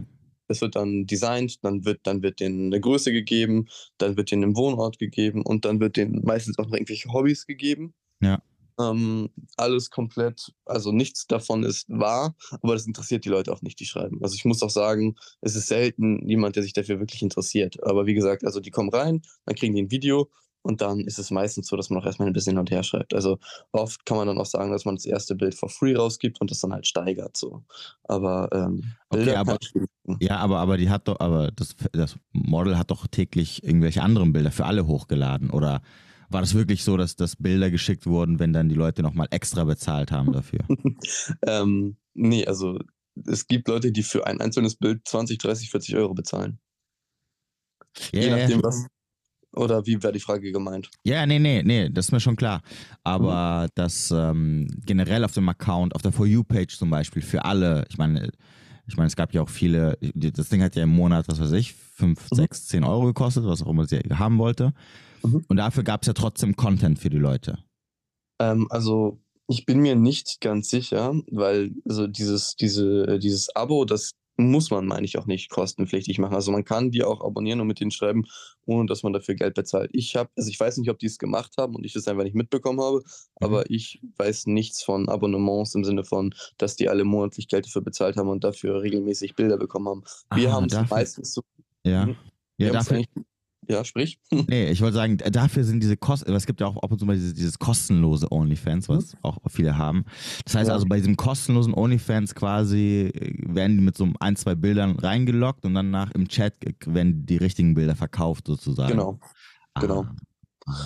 es 0.47 0.61
wird 0.61 0.75
dann 0.75 1.05
designt, 1.05 1.63
dann 1.63 1.85
wird, 1.85 2.01
dann 2.03 2.21
wird 2.21 2.39
denen 2.39 2.67
eine 2.67 2.79
Größe 2.79 3.11
gegeben, 3.11 3.67
dann 3.97 4.17
wird 4.17 4.31
denen 4.31 4.51
ein 4.51 4.55
Wohnort 4.55 4.99
gegeben 4.99 5.41
und 5.43 5.65
dann 5.65 5.79
wird 5.79 5.97
denen 5.97 6.23
meistens 6.23 6.57
auch 6.57 6.65
noch 6.65 6.73
irgendwelche 6.73 7.11
Hobbys 7.11 7.45
gegeben. 7.45 7.93
Ja. 8.21 8.41
Ähm, 8.79 9.29
alles 9.55 9.91
komplett, 9.91 10.51
also 10.65 10.91
nichts 10.91 11.27
davon 11.27 11.63
ist 11.63 11.87
wahr, 11.89 12.35
aber 12.61 12.73
das 12.73 12.87
interessiert 12.87 13.23
die 13.23 13.29
Leute 13.29 13.51
auch 13.51 13.61
nicht, 13.61 13.79
die 13.79 13.85
schreiben. 13.85 14.19
Also 14.23 14.35
ich 14.35 14.45
muss 14.45 14.63
auch 14.63 14.69
sagen, 14.69 15.15
es 15.41 15.55
ist 15.55 15.67
selten 15.67 16.27
jemand, 16.27 16.55
der 16.55 16.63
sich 16.63 16.73
dafür 16.73 16.99
wirklich 16.99 17.21
interessiert. 17.21 17.83
Aber 17.83 18.07
wie 18.07 18.15
gesagt, 18.15 18.43
also 18.43 18.59
die 18.59 18.71
kommen 18.71 18.89
rein, 18.89 19.21
dann 19.45 19.55
kriegen 19.55 19.75
die 19.75 19.83
ein 19.83 19.91
Video 19.91 20.29
und 20.63 20.81
dann 20.81 21.01
ist 21.01 21.19
es 21.19 21.29
meistens 21.29 21.67
so, 21.67 21.75
dass 21.77 21.89
man 21.89 22.01
auch 22.01 22.05
erstmal 22.05 22.27
ein 22.27 22.33
bisschen 22.33 22.51
hin 22.53 22.59
und 22.59 22.71
her 22.71 22.83
schreibt. 22.83 23.13
Also 23.13 23.37
oft 23.71 24.05
kann 24.05 24.17
man 24.17 24.27
dann 24.27 24.37
auch 24.39 24.45
sagen, 24.45 24.71
dass 24.71 24.85
man 24.85 24.95
das 24.95 25.05
erste 25.05 25.35
Bild 25.35 25.53
for 25.55 25.69
free 25.69 25.95
rausgibt 25.95 26.41
und 26.41 26.49
das 26.49 26.59
dann 26.59 26.73
halt 26.73 26.87
steigert 26.87 27.37
so. 27.37 27.63
Aber 28.03 28.49
ähm, 28.51 28.83
Okay, 29.09 29.25
Bilder 29.25 29.39
aber- 29.39 29.57
ich 29.61 29.71
geben. 29.73 29.87
Ja, 30.19 30.37
aber, 30.37 30.59
aber 30.59 30.77
die 30.77 30.89
hat 30.89 31.07
doch, 31.07 31.19
aber 31.19 31.51
das, 31.51 31.75
das 31.91 32.17
Model 32.31 32.77
hat 32.77 32.91
doch 32.91 33.07
täglich 33.07 33.63
irgendwelche 33.63 34.01
anderen 34.01 34.33
Bilder 34.33 34.51
für 34.51 34.65
alle 34.65 34.85
hochgeladen. 34.87 35.49
Oder 35.49 35.81
war 36.29 36.41
das 36.41 36.55
wirklich 36.55 36.83
so, 36.83 36.97
dass, 36.97 37.15
dass 37.15 37.35
Bilder 37.37 37.69
geschickt 37.71 38.05
wurden, 38.05 38.39
wenn 38.39 38.51
dann 38.53 38.67
die 38.67 38.75
Leute 38.75 39.01
nochmal 39.03 39.27
extra 39.31 39.63
bezahlt 39.65 40.11
haben 40.11 40.31
dafür? 40.33 40.59
Ähm, 41.45 41.97
nee, 42.13 42.45
also 42.45 42.79
es 43.27 43.47
gibt 43.47 43.67
Leute, 43.67 43.91
die 43.91 44.03
für 44.03 44.25
ein 44.27 44.41
einzelnes 44.41 44.75
Bild 44.75 45.07
20, 45.07 45.37
30, 45.37 45.69
40 45.69 45.95
Euro 45.95 46.13
bezahlen. 46.13 46.59
Ja, 48.11 48.21
Je 48.21 48.29
nachdem, 48.31 48.63
was. 48.63 48.87
Oder 49.55 49.85
wie 49.85 50.01
wäre 50.01 50.13
die 50.13 50.19
Frage 50.19 50.51
gemeint? 50.51 50.89
Ja, 51.03 51.25
nee, 51.25 51.39
nee, 51.39 51.61
nee, 51.63 51.89
das 51.89 52.07
ist 52.07 52.11
mir 52.11 52.19
schon 52.19 52.35
klar. 52.35 52.59
Mhm. 52.59 52.89
Aber 53.03 53.67
das 53.75 54.11
ähm, 54.11 54.67
generell 54.85 55.23
auf 55.23 55.33
dem 55.33 55.47
Account, 55.49 55.95
auf 55.95 56.01
der 56.01 56.11
For 56.11 56.25
You-Page 56.25 56.77
zum 56.77 56.89
Beispiel, 56.89 57.21
für 57.21 57.45
alle, 57.45 57.85
ich 57.89 57.97
meine, 57.97 58.31
ich 58.87 58.97
meine, 58.97 59.07
es 59.07 59.15
gab 59.15 59.33
ja 59.33 59.41
auch 59.41 59.49
viele, 59.49 59.97
das 60.13 60.49
Ding 60.49 60.61
hat 60.61 60.75
ja 60.75 60.83
im 60.83 60.89
Monat, 60.89 61.27
was 61.27 61.39
weiß 61.39 61.51
ich, 61.53 61.73
5, 61.73 62.31
Mhm. 62.31 62.35
6, 62.35 62.67
10 62.67 62.83
Euro 62.83 63.05
gekostet, 63.05 63.45
was 63.45 63.61
auch 63.61 63.69
immer 63.69 63.85
sie 63.85 63.99
haben 64.13 64.39
wollte. 64.39 64.73
Mhm. 65.23 65.45
Und 65.47 65.57
dafür 65.57 65.83
gab 65.83 66.01
es 66.01 66.07
ja 66.07 66.13
trotzdem 66.13 66.55
Content 66.55 66.99
für 66.99 67.09
die 67.09 67.17
Leute. 67.17 67.59
Ähm, 68.41 68.67
also 68.69 69.21
ich 69.47 69.65
bin 69.65 69.79
mir 69.81 69.95
nicht 69.95 70.41
ganz 70.41 70.69
sicher, 70.69 71.13
weil 71.31 71.71
also 71.87 72.07
dieses, 72.07 72.55
diese, 72.55 73.19
dieses 73.19 73.55
Abo, 73.55 73.85
das 73.85 74.11
muss 74.37 74.71
man, 74.71 74.85
meine 74.85 75.05
ich, 75.05 75.17
auch 75.17 75.25
nicht 75.25 75.49
kostenpflichtig 75.49 76.17
machen. 76.19 76.35
Also 76.35 76.51
man 76.51 76.63
kann 76.63 76.91
die 76.91 77.03
auch 77.03 77.23
abonnieren 77.23 77.61
und 77.61 77.67
mit 77.67 77.79
denen 77.79 77.91
schreiben, 77.91 78.25
ohne 78.65 78.87
dass 78.87 79.03
man 79.03 79.13
dafür 79.13 79.35
Geld 79.35 79.53
bezahlt. 79.53 79.91
Ich 79.93 80.15
habe, 80.15 80.29
also 80.35 80.49
ich 80.49 80.59
weiß 80.59 80.77
nicht, 80.77 80.89
ob 80.89 80.99
die 80.99 81.05
es 81.05 81.19
gemacht 81.19 81.53
haben 81.57 81.75
und 81.75 81.85
ich 81.85 81.93
das 81.93 82.07
einfach 82.07 82.23
nicht 82.23 82.35
mitbekommen 82.35 82.81
habe, 82.81 82.97
mhm. 82.97 83.03
aber 83.39 83.69
ich 83.69 84.01
weiß 84.17 84.47
nichts 84.47 84.83
von 84.83 85.07
Abonnements 85.09 85.75
im 85.75 85.83
Sinne 85.83 86.03
von, 86.03 86.33
dass 86.57 86.75
die 86.75 86.89
alle 86.89 87.03
monatlich 87.03 87.47
Geld 87.47 87.65
dafür 87.65 87.81
bezahlt 87.81 88.17
haben 88.17 88.29
und 88.29 88.43
dafür 88.43 88.81
regelmäßig 88.81 89.35
Bilder 89.35 89.57
bekommen 89.57 89.87
haben. 89.87 90.03
Wir 90.33 90.49
ah, 90.49 90.53
haben 90.53 90.65
es 90.65 90.89
meistens 90.89 91.33
so. 91.33 91.41
Ja. 91.85 92.07
Ja, 92.57 92.71
dafür, 92.71 93.03
ja, 93.67 93.83
sprich. 93.83 94.19
Nee, 94.47 94.69
ich 94.69 94.81
wollte 94.81 94.95
sagen, 94.95 95.17
dafür 95.17 95.63
sind 95.63 95.81
diese 95.81 95.97
Kosten, 95.97 96.31
es 96.33 96.45
gibt 96.45 96.61
ja 96.61 96.67
auch 96.67 96.81
ab 96.81 96.91
und 96.91 96.99
zu 96.99 97.05
mal 97.05 97.15
dieses, 97.15 97.33
dieses 97.33 97.59
kostenlose 97.59 98.31
OnlyFans, 98.31 98.89
was 98.89 99.13
mhm. 99.13 99.19
auch 99.23 99.37
viele 99.49 99.77
haben. 99.77 100.05
Das 100.45 100.55
heißt 100.55 100.67
ja. 100.67 100.73
also, 100.73 100.85
bei 100.85 100.97
diesem 100.97 101.15
kostenlosen 101.15 101.73
OnlyFans 101.73 102.35
quasi 102.35 103.11
äh, 103.13 103.33
werden 103.55 103.77
die 103.77 103.83
mit 103.83 103.97
so 103.97 104.07
ein, 104.19 104.35
zwei 104.35 104.55
Bildern 104.55 104.97
reingeloggt 104.97 105.65
und 105.65 105.73
dann 105.73 105.91
nach 105.91 106.11
im 106.11 106.27
Chat 106.27 106.53
werden 106.85 107.25
die 107.25 107.37
richtigen 107.37 107.73
Bilder 107.73 107.95
verkauft 107.95 108.47
sozusagen. 108.47 108.91
Genau. 108.91 109.19
Ah. 109.73 109.81
Genau. 109.81 110.05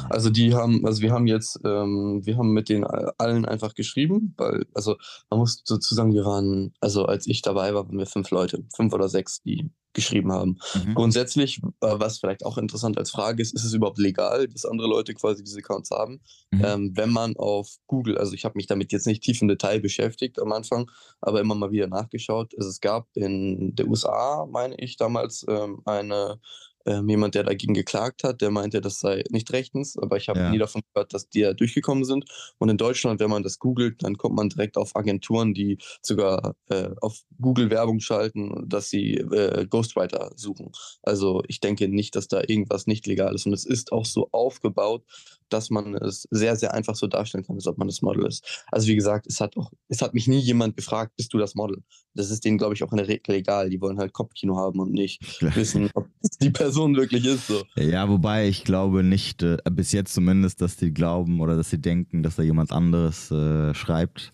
Also 0.09 0.29
die 0.29 0.53
haben, 0.55 0.85
also 0.85 1.01
wir 1.01 1.11
haben 1.11 1.27
jetzt, 1.27 1.59
ähm, 1.63 2.21
wir 2.25 2.37
haben 2.37 2.51
mit 2.51 2.69
denen 2.69 2.83
allen 2.83 3.45
einfach 3.45 3.75
geschrieben, 3.75 4.33
weil, 4.37 4.65
also 4.73 4.95
man 5.29 5.39
muss 5.39 5.63
dazu 5.63 5.95
sagen, 5.95 6.13
wir 6.13 6.25
waren, 6.25 6.73
also 6.81 7.05
als 7.05 7.27
ich 7.27 7.41
dabei 7.41 7.73
war, 7.73 7.87
waren 7.87 7.97
wir 7.97 8.05
fünf 8.05 8.31
Leute, 8.31 8.63
fünf 8.75 8.93
oder 8.93 9.09
sechs, 9.09 9.41
die 9.41 9.69
geschrieben 9.97 10.31
haben. 10.31 10.59
Mhm. 10.75 10.93
Grundsätzlich, 10.93 11.59
äh, 11.81 11.95
was 11.95 12.19
vielleicht 12.19 12.45
auch 12.45 12.59
interessant 12.59 12.99
als 12.99 13.09
Frage 13.09 13.41
ist, 13.41 13.55
ist 13.55 13.63
es 13.63 13.73
überhaupt 13.73 13.97
legal, 13.97 14.47
dass 14.47 14.63
andere 14.63 14.87
Leute 14.87 15.15
quasi 15.15 15.43
diese 15.43 15.57
Accounts 15.57 15.89
haben? 15.89 16.21
Mhm. 16.51 16.61
Ähm, 16.63 16.91
wenn 16.95 17.09
man 17.09 17.35
auf 17.35 17.77
Google, 17.87 18.17
also 18.17 18.33
ich 18.33 18.45
habe 18.45 18.53
mich 18.57 18.67
damit 18.67 18.91
jetzt 18.91 19.07
nicht 19.07 19.23
tief 19.23 19.41
im 19.41 19.47
Detail 19.47 19.79
beschäftigt 19.79 20.39
am 20.39 20.51
Anfang, 20.51 20.91
aber 21.19 21.41
immer 21.41 21.55
mal 21.55 21.71
wieder 21.71 21.87
nachgeschaut. 21.87 22.53
Also 22.57 22.69
es 22.69 22.79
gab 22.79 23.07
in 23.15 23.75
der 23.75 23.87
USA, 23.87 24.47
meine 24.49 24.75
ich, 24.77 24.97
damals 24.97 25.43
ähm, 25.49 25.81
eine 25.85 26.39
ähm, 26.87 27.09
jemand, 27.09 27.35
der 27.35 27.43
dagegen 27.43 27.73
geklagt 27.73 28.23
hat, 28.23 28.41
der 28.41 28.49
meinte, 28.49 28.79
das 28.79 28.99
sei 28.99 29.23
nicht 29.29 29.51
rechtens, 29.51 29.97
aber 29.97 30.17
ich 30.17 30.29
habe 30.29 30.39
ja. 30.39 30.49
nie 30.49 30.57
davon 30.57 30.81
gehört, 30.93 31.13
dass 31.13 31.27
die 31.29 31.41
ja 31.41 31.53
durchgekommen 31.53 32.05
sind. 32.05 32.25
Und 32.57 32.69
in 32.69 32.77
Deutschland, 32.77 33.19
wenn 33.19 33.29
man 33.29 33.43
das 33.43 33.59
googelt, 33.59 34.03
dann 34.03 34.17
kommt 34.17 34.35
man 34.35 34.49
direkt 34.49 34.77
auf 34.77 34.95
Agenturen, 34.95 35.53
die 35.53 35.77
sogar 36.01 36.55
äh, 36.69 36.89
auf 37.01 37.19
Google 37.41 37.69
Werbung 37.69 37.99
schalten, 37.99 38.63
dass 38.67 38.89
sie 38.89 39.15
äh, 39.15 39.67
Ghostwriter 39.67 40.31
suchen. 40.35 40.71
Also 41.03 41.43
ich 41.47 41.59
denke 41.59 41.89
nicht, 41.89 42.15
dass 42.15 42.29
da 42.29 42.41
irgendwas 42.47 42.87
nicht 42.87 43.05
legal 43.05 43.35
ist. 43.35 43.45
Und 43.45 43.53
es 43.53 43.65
ist 43.65 43.91
auch 43.91 44.05
so 44.05 44.29
aufgebaut, 44.31 45.03
dass 45.49 45.69
man 45.69 45.95
es 45.95 46.27
sehr, 46.31 46.55
sehr 46.55 46.73
einfach 46.73 46.95
so 46.95 47.07
darstellen 47.07 47.45
kann, 47.45 47.55
als 47.55 47.67
ob 47.67 47.77
man 47.77 47.87
das 47.87 48.01
Model 48.01 48.25
ist. 48.25 48.65
Also 48.71 48.87
wie 48.87 48.95
gesagt, 48.95 49.27
es 49.27 49.39
hat 49.39 49.57
auch, 49.57 49.71
es 49.87 50.01
hat 50.01 50.13
mich 50.13 50.27
nie 50.27 50.39
jemand 50.39 50.75
gefragt, 50.75 51.13
bist 51.15 51.33
du 51.33 51.37
das 51.37 51.55
Model? 51.55 51.83
Das 52.13 52.31
ist 52.31 52.43
denen, 52.45 52.57
glaube 52.57 52.73
ich, 52.73 52.83
auch 52.83 52.91
in 52.91 52.97
der 52.97 53.07
Regel 53.07 53.35
egal. 53.35 53.69
Die 53.69 53.79
wollen 53.79 53.97
halt 53.97 54.13
Kopfkino 54.13 54.57
haben 54.57 54.79
und 54.79 54.91
nicht 54.91 55.21
wissen, 55.55 55.89
ob 55.93 56.07
die 56.41 56.49
Person 56.49 56.76
wirklich 56.77 57.25
ist. 57.25 57.47
So. 57.47 57.63
Ja, 57.75 58.09
wobei 58.09 58.47
ich 58.47 58.63
glaube 58.63 59.03
nicht, 59.03 59.43
äh, 59.43 59.57
bis 59.71 59.91
jetzt 59.91 60.13
zumindest, 60.13 60.61
dass 60.61 60.75
die 60.75 60.93
glauben 60.93 61.41
oder 61.41 61.55
dass 61.55 61.69
sie 61.69 61.79
denken, 61.79 62.23
dass 62.23 62.35
da 62.35 62.43
jemand 62.43 62.71
anderes 62.71 63.31
äh, 63.31 63.73
schreibt. 63.73 64.33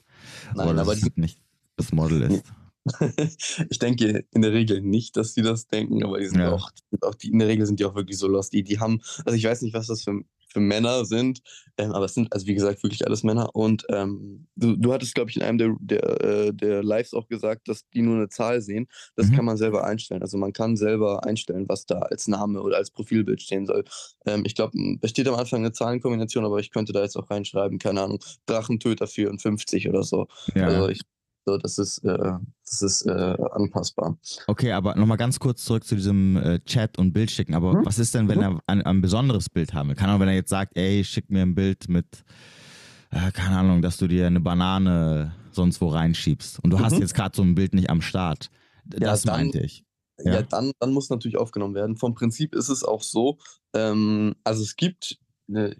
Nein, 0.55 0.69
oder 0.69 0.81
aber 0.81 0.95
die, 0.95 1.12
nicht 1.15 1.39
das 1.75 1.91
Model 1.91 2.21
ist. 2.23 2.43
ich 3.69 3.79
denke 3.79 4.25
in 4.31 4.41
der 4.41 4.51
Regel 4.51 4.81
nicht, 4.81 5.15
dass 5.15 5.33
die 5.33 5.41
das 5.41 5.67
denken, 5.67 6.03
aber 6.03 6.19
die 6.19 6.27
sind 6.27 6.39
ja. 6.39 6.51
auch, 6.51 6.69
auch 7.01 7.15
die, 7.15 7.29
in 7.29 7.39
der 7.39 7.47
Regel 7.47 7.65
sind 7.65 7.79
die 7.79 7.85
auch 7.85 7.95
wirklich 7.95 8.17
so 8.17 8.27
lost. 8.27 8.53
Die, 8.53 8.63
die 8.63 8.79
haben, 8.79 9.01
also 9.25 9.38
ich 9.38 9.43
weiß 9.43 9.62
nicht, 9.62 9.73
was 9.73 9.88
das 9.88 10.03
für 10.03 10.21
für 10.53 10.60
Männer 10.60 11.05
sind. 11.05 11.41
Ähm, 11.77 11.91
aber 11.91 12.05
es 12.05 12.13
sind, 12.13 12.31
also 12.31 12.45
wie 12.45 12.53
gesagt, 12.53 12.83
wirklich 12.83 13.05
alles 13.05 13.24
Männer. 13.24 13.55
Und 13.55 13.86
ähm, 13.89 14.48
du, 14.55 14.75
du 14.75 14.93
hattest, 14.93 15.15
glaube 15.15 15.31
ich, 15.31 15.38
in 15.38 15.41
einem 15.41 15.57
der, 15.57 15.75
der, 15.79 16.22
äh, 16.22 16.53
der 16.53 16.83
Lives 16.83 17.13
auch 17.13 17.27
gesagt, 17.27 17.67
dass 17.67 17.89
die 17.89 18.01
nur 18.01 18.15
eine 18.15 18.29
Zahl 18.29 18.62
sehen. 18.62 18.88
Das 19.15 19.27
mhm. 19.27 19.36
kann 19.36 19.45
man 19.45 19.57
selber 19.57 19.83
einstellen. 19.83 20.22
Also 20.22 20.38
man 20.38 20.53
kann 20.53 20.77
selber 20.77 21.25
einstellen, 21.25 21.67
was 21.67 21.86
da 21.86 22.00
als 22.00 22.27
Name 22.27 22.62
oder 22.62 22.77
als 22.77 22.91
Profilbild 22.91 23.41
stehen 23.41 23.65
soll. 23.65 23.83
Ähm, 24.25 24.43
ich 24.45 24.53
glaube, 24.53 24.77
es 25.01 25.10
steht 25.10 25.27
am 25.27 25.36
Anfang 25.36 25.62
eine 25.62 25.72
Zahlenkombination, 25.72 26.45
aber 26.45 26.60
ich 26.60 26.69
könnte 26.69 26.93
da 26.93 27.01
jetzt 27.01 27.17
auch 27.17 27.29
reinschreiben, 27.29 27.79
keine 27.79 28.01
Ahnung, 28.01 28.19
Drachentöter 28.45 29.07
54 29.07 29.89
oder 29.89 30.03
so. 30.03 30.27
Ja. 30.53 30.67
Also 30.67 30.89
ich 30.89 31.01
so, 31.45 31.57
das 31.57 31.77
ist, 31.77 32.00
äh, 32.00 32.31
das 32.65 32.81
ist 32.81 33.05
äh, 33.05 33.35
anpassbar. 33.51 34.17
Okay, 34.47 34.71
aber 34.71 34.95
nochmal 34.95 35.17
ganz 35.17 35.39
kurz 35.39 35.65
zurück 35.65 35.83
zu 35.83 35.95
diesem 35.95 36.38
äh, 36.38 36.59
Chat 36.62 36.97
und 36.97 37.13
Bild 37.13 37.31
schicken. 37.31 37.53
Aber 37.53 37.73
mhm. 37.73 37.85
was 37.85 38.00
ist 38.00 38.15
denn, 38.15 38.27
wenn 38.29 38.38
mhm. 38.38 38.43
er 38.43 38.59
ein, 38.67 38.81
ein, 38.81 39.01
besonderes 39.01 39.50
Bild 39.50 39.73
haben 39.73 39.89
will? 39.89 39.95
Kann 39.95 40.09
auch, 40.09 40.19
wenn 40.19 40.29
er 40.29 40.35
jetzt 40.35 40.50
sagt, 40.50 40.77
ey, 40.77 41.03
schick 41.03 41.29
mir 41.29 41.41
ein 41.41 41.55
Bild 41.55 41.89
mit, 41.89 42.23
äh, 43.12 43.31
keine 43.31 43.57
Ahnung, 43.57 43.81
dass 43.81 43.97
du 43.97 44.07
dir 44.07 44.27
eine 44.27 44.39
Banane 44.39 45.33
sonst 45.51 45.81
wo 45.81 45.88
reinschiebst. 45.88 46.63
Und 46.63 46.71
du 46.71 46.77
mhm. 46.77 46.85
hast 46.85 46.97
jetzt 46.97 47.13
gerade 47.13 47.35
so 47.35 47.43
ein 47.43 47.55
Bild 47.55 47.73
nicht 47.73 47.89
am 47.89 48.01
Start. 48.01 48.50
Das 48.85 49.23
ja, 49.23 49.31
dann, 49.31 49.41
meinte 49.41 49.59
ich. 49.59 49.83
Ja, 50.23 50.35
ja 50.35 50.41
dann, 50.43 50.71
dann 50.79 50.93
muss 50.93 51.09
natürlich 51.09 51.38
aufgenommen 51.38 51.75
werden. 51.75 51.97
Vom 51.97 52.13
Prinzip 52.13 52.55
ist 52.55 52.69
es 52.69 52.83
auch 52.83 53.01
so, 53.01 53.38
ähm, 53.73 54.35
also 54.43 54.63
es 54.63 54.75
gibt 54.75 55.19
Ne, 55.45 55.75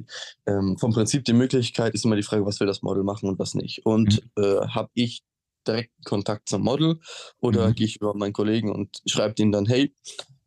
ähm, 0.46 0.78
vom 0.78 0.92
Prinzip 0.92 1.24
die 1.24 1.32
Möglichkeit 1.32 1.94
ist 1.94 2.04
immer 2.04 2.18
die 2.18 2.24
Frage, 2.24 2.46
was 2.46 2.60
will 2.60 2.68
das 2.68 2.82
Model 2.82 3.04
machen 3.04 3.30
und 3.30 3.40
was 3.40 3.56
nicht. 3.56 3.86
Und 3.86 4.22
mhm. 4.36 4.44
äh, 4.44 4.68
habe 4.68 4.90
ich 4.94 5.24
direkten 5.68 6.04
Kontakt 6.04 6.50
zum 6.50 6.64
Model 6.64 7.00
oder 7.40 7.70
mhm. 7.70 7.76
gehe 7.76 7.88
ich 7.88 7.98
über 7.98 8.14
meinen 8.14 8.34
Kollegen 8.34 8.72
und 8.72 9.02
schreibe 9.06 9.36
denen 9.36 9.52
dann, 9.52 9.66
hey, 9.66 9.94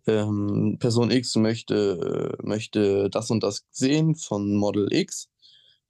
ähm, 0.06 0.76
Person 0.78 1.11
X 1.11 1.37
möchte, 1.37 2.37
möchte 2.42 3.11
das 3.11 3.30
und 3.30 3.42
das 3.42 3.66
sehen 3.70 4.14
von 4.14 4.54
Model 4.54 4.92
X. 4.92 5.28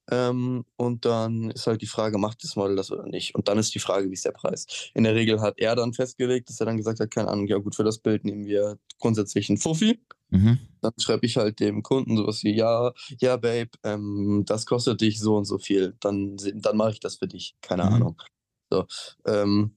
Ähm, 0.08 0.64
und 0.76 1.04
dann 1.04 1.50
ist 1.50 1.66
halt 1.66 1.82
die 1.82 1.86
Frage, 1.86 2.16
macht 2.18 2.44
das 2.44 2.54
Model 2.54 2.76
das 2.76 2.92
oder 2.92 3.06
nicht? 3.06 3.34
Und 3.34 3.48
dann 3.48 3.58
ist 3.58 3.74
die 3.74 3.80
Frage, 3.80 4.08
wie 4.08 4.14
ist 4.14 4.24
der 4.24 4.32
Preis? 4.32 4.90
In 4.94 5.04
der 5.04 5.16
Regel 5.16 5.40
hat 5.40 5.58
er 5.58 5.74
dann 5.74 5.94
festgelegt, 5.94 6.48
dass 6.48 6.60
er 6.60 6.66
dann 6.66 6.76
gesagt 6.76 7.00
hat, 7.00 7.10
keine 7.10 7.28
Ahnung, 7.28 7.48
ja 7.48 7.58
gut, 7.58 7.74
für 7.74 7.82
das 7.82 7.98
Bild 7.98 8.24
nehmen 8.24 8.46
wir 8.46 8.78
grundsätzlich 9.00 9.48
einen 9.48 9.58
Fuffi. 9.58 10.00
Mhm. 10.30 10.58
Dann 10.80 10.92
schreibe 10.98 11.26
ich 11.26 11.36
halt 11.36 11.58
dem 11.58 11.82
Kunden 11.82 12.16
sowas 12.16 12.44
wie, 12.44 12.54
ja, 12.54 12.92
ja, 13.20 13.36
Babe, 13.36 13.70
ähm, 13.82 14.44
das 14.46 14.66
kostet 14.66 15.00
dich 15.00 15.18
so 15.18 15.36
und 15.36 15.44
so 15.44 15.58
viel. 15.58 15.96
Dann, 16.00 16.36
dann 16.54 16.76
mache 16.76 16.92
ich 16.92 17.00
das 17.00 17.16
für 17.16 17.26
dich. 17.26 17.56
Keine 17.60 17.84
mhm. 17.84 17.92
Ahnung. 17.92 18.22
So, 18.70 18.86
ähm, 19.26 19.76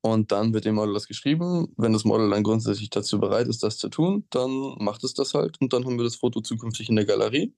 und 0.00 0.30
dann 0.30 0.54
wird 0.54 0.64
dem 0.64 0.76
Model 0.76 0.94
das 0.94 1.08
geschrieben. 1.08 1.72
Wenn 1.76 1.92
das 1.92 2.04
Model 2.04 2.30
dann 2.30 2.44
grundsätzlich 2.44 2.90
dazu 2.90 3.18
bereit 3.18 3.48
ist, 3.48 3.62
das 3.62 3.78
zu 3.78 3.88
tun, 3.88 4.26
dann 4.30 4.50
macht 4.78 5.02
es 5.04 5.14
das 5.14 5.34
halt 5.34 5.60
und 5.60 5.72
dann 5.72 5.84
haben 5.84 5.96
wir 5.96 6.04
das 6.04 6.16
Foto 6.16 6.40
zukünftig 6.40 6.88
in 6.88 6.96
der 6.96 7.06
Galerie 7.06 7.54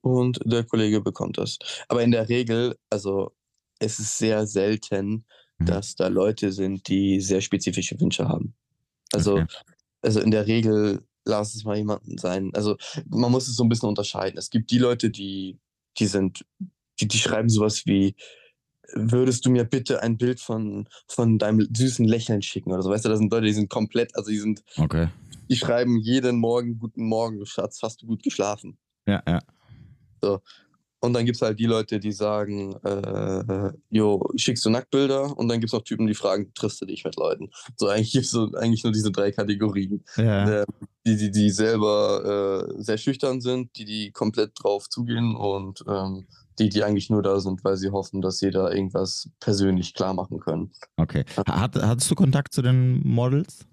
und 0.00 0.38
der 0.44 0.64
Kollege 0.64 1.00
bekommt 1.00 1.38
das. 1.38 1.58
Aber 1.88 2.02
in 2.02 2.12
der 2.12 2.28
Regel, 2.28 2.76
also 2.90 3.34
es 3.80 3.98
ist 3.98 4.18
sehr 4.18 4.46
selten, 4.46 5.24
mhm. 5.58 5.66
dass 5.66 5.96
da 5.96 6.08
Leute 6.08 6.52
sind, 6.52 6.88
die 6.88 7.20
sehr 7.20 7.40
spezifische 7.40 8.00
Wünsche 8.00 8.28
haben. 8.28 8.54
Also, 9.12 9.34
okay. 9.34 9.46
also 10.02 10.20
in 10.20 10.30
der 10.30 10.46
Regel 10.46 11.04
lass 11.24 11.54
es 11.54 11.64
mal 11.64 11.76
jemanden 11.76 12.18
sein. 12.18 12.50
Also 12.54 12.76
man 13.08 13.30
muss 13.30 13.48
es 13.48 13.56
so 13.56 13.64
ein 13.64 13.68
bisschen 13.68 13.88
unterscheiden. 13.88 14.38
Es 14.38 14.50
gibt 14.50 14.70
die 14.70 14.78
Leute, 14.78 15.10
die, 15.10 15.58
die 15.98 16.06
sind, 16.06 16.44
die, 17.00 17.08
die 17.08 17.18
schreiben 17.18 17.48
sowas 17.48 17.84
wie, 17.86 18.14
würdest 18.94 19.46
du 19.46 19.50
mir 19.50 19.64
bitte 19.64 20.02
ein 20.02 20.16
Bild 20.16 20.40
von, 20.40 20.88
von 21.08 21.38
deinem 21.38 21.68
süßen 21.74 22.06
Lächeln 22.06 22.42
schicken 22.42 22.72
oder 22.72 22.82
so. 22.82 22.90
Weißt 22.90 23.04
du, 23.04 23.08
das 23.08 23.18
sind 23.18 23.32
Leute, 23.32 23.46
die 23.46 23.52
sind 23.52 23.70
komplett, 23.70 24.16
also 24.16 24.30
die 24.30 24.38
sind, 24.38 24.62
okay. 24.76 25.08
die 25.48 25.56
schreiben 25.56 25.98
jeden 25.98 26.38
Morgen, 26.38 26.78
guten 26.78 27.04
Morgen, 27.04 27.44
Schatz, 27.46 27.80
hast 27.82 28.02
du 28.02 28.06
gut 28.06 28.22
geschlafen? 28.22 28.78
Ja, 29.06 29.22
ja. 29.26 29.40
So. 30.22 30.40
Und 31.02 31.14
dann 31.14 31.24
gibt 31.24 31.36
es 31.36 31.42
halt 31.42 31.58
die 31.58 31.66
Leute, 31.66 31.98
die 31.98 32.12
sagen, 32.12 32.76
äh, 32.84 33.72
jo, 33.88 34.22
schickst 34.36 34.64
du 34.66 34.70
Nacktbilder? 34.70 35.36
Und 35.36 35.48
dann 35.48 35.58
gibt 35.58 35.70
es 35.70 35.72
noch 35.72 35.82
Typen, 35.82 36.06
die 36.06 36.14
fragen, 36.14 36.52
triffst 36.54 36.82
du 36.82 36.84
dich 36.84 37.04
mit 37.04 37.16
Leuten? 37.16 37.50
So, 37.76 37.88
eigentlich 37.88 38.12
gibt 38.12 38.26
es 38.26 38.30
so, 38.30 38.52
eigentlich 38.52 38.84
nur 38.84 38.92
diese 38.92 39.10
drei 39.10 39.32
Kategorien. 39.32 40.04
Ja. 40.16 40.60
Äh, 40.60 40.66
die, 41.06 41.16
die, 41.16 41.30
die 41.30 41.50
selber 41.50 42.68
äh, 42.76 42.82
sehr 42.82 42.98
schüchtern 42.98 43.40
sind, 43.40 43.74
die, 43.76 43.86
die 43.86 44.12
komplett 44.12 44.52
drauf 44.62 44.90
zugehen 44.90 45.34
und 45.34 45.82
ähm, 45.88 46.26
die, 46.60 46.68
die 46.68 46.84
eigentlich 46.84 47.10
nur 47.10 47.22
da 47.22 47.40
sind, 47.40 47.64
weil 47.64 47.76
sie 47.76 47.90
hoffen, 47.90 48.20
dass 48.20 48.38
sie 48.38 48.50
da 48.50 48.70
irgendwas 48.70 49.30
persönlich 49.40 49.94
klar 49.94 50.14
machen 50.14 50.38
können. 50.38 50.72
Okay. 50.96 51.24
Hat, 51.48 51.76
hattest 51.76 52.10
du 52.10 52.14
Kontakt 52.14 52.52
zu 52.52 52.62
den 52.62 53.00
Models? 53.06 53.66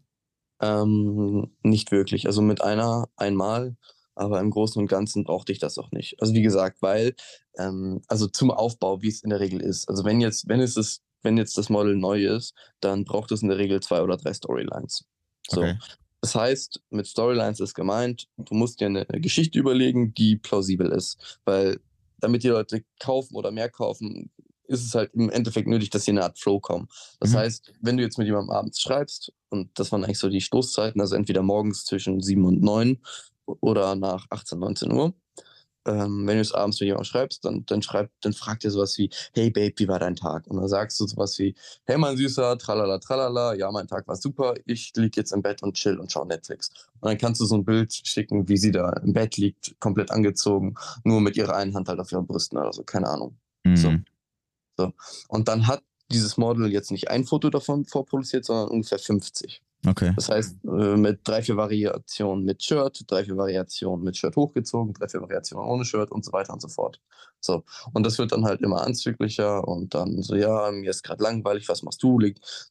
Ähm, 0.62 1.52
nicht 1.62 1.92
wirklich. 1.92 2.26
Also 2.26 2.42
mit 2.42 2.62
einer 2.62 3.10
einmal, 3.18 3.76
aber 4.16 4.40
im 4.40 4.50
Großen 4.50 4.82
und 4.82 4.88
Ganzen 4.88 5.24
brauchte 5.24 5.52
ich 5.52 5.60
das 5.60 5.78
auch 5.78 5.92
nicht. 5.92 6.20
Also 6.20 6.34
wie 6.34 6.42
gesagt, 6.42 6.82
weil, 6.82 7.14
ähm, 7.60 8.02
also 8.08 8.28
zum 8.28 8.50
Aufbau, 8.50 9.02
wie 9.02 9.10
es 9.10 9.22
in 9.22 9.30
der 9.30 9.40
Regel 9.40 9.62
ist. 9.62 9.88
Also 9.90 10.06
wenn 10.06 10.22
jetzt, 10.22 10.48
wenn 10.48 10.62
es 10.62 10.78
ist, 10.78 11.04
wenn 11.22 11.38
jetzt 11.38 11.58
das 11.58 11.70
Model 11.70 11.96
neu 11.96 12.26
ist, 12.26 12.56
dann 12.80 13.04
braucht 13.04 13.32
es 13.32 13.42
in 13.42 13.50
der 13.50 13.58
Regel 13.58 13.82
zwei 13.82 14.02
oder 14.02 14.18
drei 14.18 14.34
Storylines. 14.34 15.06
So. 15.50 15.62
Okay. 15.62 15.78
Das 16.22 16.34
heißt, 16.34 16.82
mit 16.90 17.06
Storylines 17.06 17.60
ist 17.60 17.76
gemeint, 17.76 18.28
du 18.38 18.56
musst 18.56 18.80
dir 18.82 18.88
eine 18.88 19.06
Geschichte 19.06 19.60
überlegen, 19.60 20.14
die 20.16 20.38
plausibel 20.38 20.92
ist. 20.92 21.40
Weil 21.46 21.80
damit 22.20 22.44
die 22.44 22.50
Leute 22.50 22.84
kaufen 23.00 23.36
oder 23.36 23.52
mehr 23.52 23.70
kaufen, 23.70 24.32
ist 24.68 24.86
es 24.86 24.96
halt 24.96 25.14
im 25.14 25.30
Endeffekt 25.30 25.68
nötig, 25.68 25.90
dass 25.90 26.06
sie 26.06 26.12
in 26.12 26.18
eine 26.18 26.26
Art 26.26 26.40
Flow 26.40 26.60
kommen. 26.60 26.88
Das 27.20 27.32
mhm. 27.32 27.38
heißt, 27.38 27.74
wenn 27.82 27.98
du 27.98 28.04
jetzt 28.04 28.18
mit 28.18 28.28
jemandem 28.28 28.52
abends 28.52 28.82
schreibst, 28.82 29.34
und 29.50 29.78
das 29.80 29.92
waren 29.92 30.04
eigentlich 30.04 30.20
so 30.20 30.30
die 30.30 30.42
Stoßzeiten, 30.42 31.00
also 31.00 31.16
entweder 31.16 31.42
morgens 31.42 31.86
zwischen 31.86 32.22
7 32.22 32.44
und 32.46 32.62
9 32.62 33.00
oder 33.46 33.96
nach 33.96 34.28
18, 34.30 34.60
19 34.60 34.92
Uhr, 34.92 35.14
ähm, 35.88 36.28
wenn 36.28 36.36
du 36.36 36.42
es 36.42 36.52
abends 36.52 36.80
mit 36.80 36.88
jemandem 36.88 37.06
schreibst, 37.06 37.46
dann, 37.46 37.66
dann, 37.66 37.82
schreib, 37.82 38.12
dann 38.22 38.34
fragt 38.34 38.66
er 38.66 38.72
sowas 38.72 38.98
wie, 38.98 39.10
hey 39.34 39.50
Babe, 39.50 39.74
wie 39.78 39.88
war 39.88 40.00
dein 40.00 40.16
Tag? 40.16 40.46
Und 40.48 40.58
dann 40.58 40.68
sagst 40.68 41.00
du 41.00 41.08
sowas 41.08 41.40
wie, 41.40 41.56
hey 41.86 41.98
mein 41.98 42.18
Süßer, 42.18 42.58
tralala, 42.58 43.00
tralala, 43.00 43.54
ja, 43.56 43.72
mein 43.72 43.88
Tag 43.88 44.08
war 44.08 44.16
super, 44.16 44.54
ich 44.66 44.92
liege 44.96 45.20
jetzt 45.22 45.32
im 45.32 45.42
Bett 45.42 45.64
und 45.64 45.76
chill 45.76 45.98
und 45.98 46.12
schau 46.12 46.26
Netflix. 46.26 46.70
Und 47.00 47.10
dann 47.10 47.18
kannst 47.18 47.42
du 47.42 47.46
so 47.46 47.56
ein 47.56 47.66
Bild 47.66 47.94
schicken, 47.94 48.48
wie 48.50 48.58
sie 48.58 48.72
da 48.72 48.92
im 49.04 49.14
Bett 49.14 49.38
liegt, 49.38 49.80
komplett 49.80 50.12
angezogen, 50.12 50.76
nur 51.04 51.22
mit 51.22 51.38
ihrer 51.38 51.56
einen 51.56 51.74
Hand 51.74 51.88
halt 51.88 52.00
auf 52.00 52.12
ihren 52.12 52.28
Brüsten 52.28 52.58
oder 52.58 52.74
so, 52.74 52.84
keine 52.84 53.08
Ahnung. 53.08 53.38
Mhm. 53.64 53.78
So. 53.78 53.94
so. 54.78 54.94
Und 55.30 55.48
dann 55.48 55.68
hat 55.68 55.84
dieses 56.12 56.38
Model 56.38 56.72
jetzt 56.72 56.92
nicht 56.92 57.10
ein 57.10 57.26
Foto 57.26 57.50
davon 57.50 57.86
vorproduziert, 57.86 58.46
sondern 58.46 58.70
ungefähr 58.70 59.00
50. 59.00 59.62
Okay. 59.86 60.12
Das 60.16 60.30
heißt, 60.30 60.58
äh, 60.66 60.98
mit 60.98 61.20
drei, 61.24 61.42
vier 61.42 61.56
Variationen 61.56 62.44
mit 62.44 62.64
Shirt, 62.64 63.04
drei, 63.08 63.24
vier 63.24 63.38
Variationen 63.38 64.04
mit 64.04 64.18
Shirt 64.18 64.36
hochgezogen, 64.36 64.94
drei, 64.94 65.08
vier 65.08 65.22
Variationen 65.22 65.68
ohne 65.68 65.86
Shirt 65.86 66.12
und 66.12 66.26
so 66.26 66.32
weiter 66.34 66.54
und 66.54 66.62
so 66.62 66.68
fort. 66.68 67.00
So. 67.40 67.64
Und 67.94 68.06
das 68.06 68.18
wird 68.18 68.32
dann 68.32 68.46
halt 68.46 68.62
immer 68.62 68.82
anzüglicher 68.82 69.68
und 69.68 69.94
dann 69.94 70.22
so, 70.22 70.36
ja, 70.36 70.72
mir 70.72 70.90
ist 70.90 71.04
gerade 71.04 71.24
langweilig, 71.24 71.70
was 71.70 71.84
machst 71.84 72.02
du? 72.04 72.20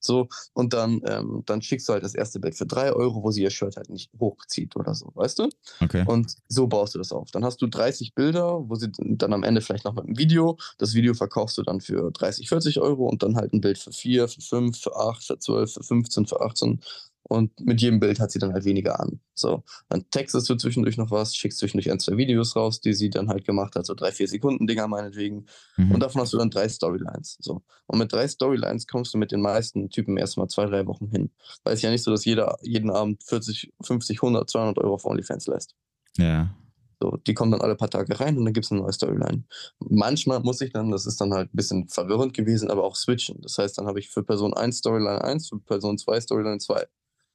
So. 0.01 0.29
Und 0.55 0.73
dann, 0.73 1.01
ähm, 1.07 1.43
dann 1.47 1.63
schickst 1.63 1.89
du 1.89 1.93
halt 1.93 2.03
das 2.03 2.15
erste 2.15 2.41
Bild 2.41 2.57
für 2.57 2.67
drei 2.67 2.93
Euro, 2.93 3.23
wo 3.23 3.31
sie 3.31 3.43
ihr 3.43 3.51
Shirt 3.51 3.77
halt 3.77 3.91
nicht 3.91 4.11
hochzieht 4.19 4.77
oder 4.77 4.95
so, 4.95 5.13
weißt 5.15 5.39
du? 5.39 5.49
Okay. 5.81 6.05
Und 6.07 6.35
so 6.49 6.67
baust 6.67 6.95
du 6.95 6.99
das 6.99 7.13
auf. 7.13 7.31
Dann 7.31 7.45
hast 7.45 7.63
du 7.63 7.67
30 7.67 8.15
Bilder, 8.15 8.69
wo 8.69 8.75
sie 8.75 8.91
dann 8.99 9.33
am 9.33 9.45
Ende 9.45 9.61
vielleicht 9.61 9.85
noch 9.85 9.95
mit 9.95 10.05
einem 10.05 10.19
Video. 10.19 10.59
Das 10.79 10.95
Video 10.95 11.15
verkaufst 11.15 11.57
du 11.59 11.63
dann 11.63 11.81
für 11.81 12.11
30, 12.11 12.49
40 12.49 12.81
Euro 12.81 13.09
und 13.09 13.23
dann 13.23 13.37
halt 13.37 13.53
ein 13.53 13.61
Bild 13.61 13.79
für 13.79 13.93
4, 13.93 14.29
für 14.29 14.41
5, 14.41 14.79
für 14.79 14.97
8, 14.97 15.25
für 15.25 15.39
12, 15.39 15.73
für 15.73 15.83
15, 15.83 16.27
für 16.27 16.41
18 16.41 16.81
und 17.29 17.59
mit 17.61 17.81
jedem 17.81 17.99
Bild 17.99 18.21
hat 18.21 18.31
sie 18.31 18.39
dann 18.39 18.53
halt 18.53 18.65
weniger 18.65 19.01
an. 19.01 19.21
So, 19.35 19.65
dann 19.89 20.09
textest 20.11 20.49
du 20.49 20.55
zwischendurch 20.55 20.97
noch 20.97 21.11
was, 21.11 21.35
schickst 21.35 21.59
zwischendurch 21.59 21.91
ein, 21.91 21.99
zwei 21.99 22.17
Videos 22.17 22.55
raus, 22.55 22.81
die 22.81 22.93
sie 22.93 23.11
dann 23.11 23.29
halt 23.29 23.45
gemacht 23.45 23.75
hat, 23.75 23.85
so 23.85 23.95
drei, 23.95 24.13
vier 24.13 24.29
Sekunden 24.29 24.67
Dinger 24.67 24.87
meinetwegen. 24.87 25.47
Mhm. 25.77 25.93
Und 25.93 26.01
davon 26.01 26.23
hast 26.23 26.33
du 26.33 26.39
dann 26.39 26.51
drei 26.51 26.69
Storylines. 26.69 27.39
So. 27.41 27.63
Und 27.87 27.99
mit 27.99 28.13
drei 28.13 28.29
Storylines 28.29 28.87
kommst 28.87 29.13
du 29.13 29.19
mit 29.19 29.33
den 29.33 29.41
meisten 29.41 29.91
Typen 29.91 30.17
erstmal 30.17 30.49
zwei, 30.49 30.67
drei 30.67 30.87
Wochen 30.87 31.09
hin. 31.09 31.31
Weil 31.65 31.75
es 31.75 31.83
ja 31.83 31.91
nicht 31.91 32.05
so, 32.05 32.13
dass 32.13 32.25
jeder 32.25 32.57
jeden 32.63 32.91
Abend 32.91 33.23
40, 33.25 33.73
50, 33.83 34.19
100, 34.19 34.49
200 34.49 34.79
Euro 34.79 34.95
auf 34.95 35.05
OnlyFans 35.05 35.49
lässt. 35.49 35.75
Ja. 36.17 36.55
So, 37.03 37.19
die 37.27 37.35
kommen 37.35 37.51
dann 37.51 37.61
alle 37.61 37.75
paar 37.75 37.91
Tage 37.91 38.19
rein 38.21 38.39
und 38.39 38.45
dann 38.47 38.55
gibt 38.55 38.65
es 38.65 38.73
eine 38.73 38.81
neue 38.81 38.93
Storyline. 38.93 39.45
Manchmal 39.81 40.41
muss 40.41 40.61
ich 40.63 40.73
dann, 40.73 40.91
das 40.91 41.05
ist 41.05 41.21
dann 41.21 41.35
halt 41.35 41.53
ein 41.53 41.57
bisschen 41.57 41.89
verwirrend 41.89 42.33
gewesen, 42.33 42.71
aber 42.71 42.85
auch 42.85 42.97
switchen. 42.97 43.43
Das 43.43 43.59
heißt, 43.59 43.77
dann 43.77 43.87
habe 43.87 43.99
ich 43.99 44.09
für 44.09 44.23
Person 44.23 44.55
1 44.55 44.79
Storyline 44.79 45.23
1, 45.23 45.49
für 45.49 45.59
Person 45.59 45.99
2 45.99 46.21
Storyline 46.21 46.59
2. 46.59 46.87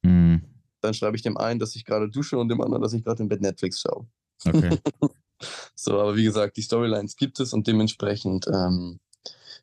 Mhm. 0.02 0.42
Dann 0.80 0.94
schreibe 0.94 1.16
ich 1.16 1.22
dem 1.22 1.36
einen, 1.36 1.60
dass 1.60 1.76
ich 1.76 1.84
gerade 1.84 2.08
dusche 2.08 2.38
und 2.38 2.48
dem 2.48 2.60
anderen, 2.60 2.82
dass 2.82 2.92
ich 2.92 3.04
gerade 3.04 3.22
im 3.22 3.28
Bett 3.28 3.40
Netflix 3.40 3.80
schaue. 3.80 4.06
Okay. 4.44 4.78
so, 5.74 6.00
aber 6.00 6.16
wie 6.16 6.24
gesagt, 6.24 6.56
die 6.56 6.62
Storylines 6.62 7.16
gibt 7.16 7.38
es 7.40 7.52
und 7.52 7.66
dementsprechend 7.66 8.46
ähm, 8.48 8.98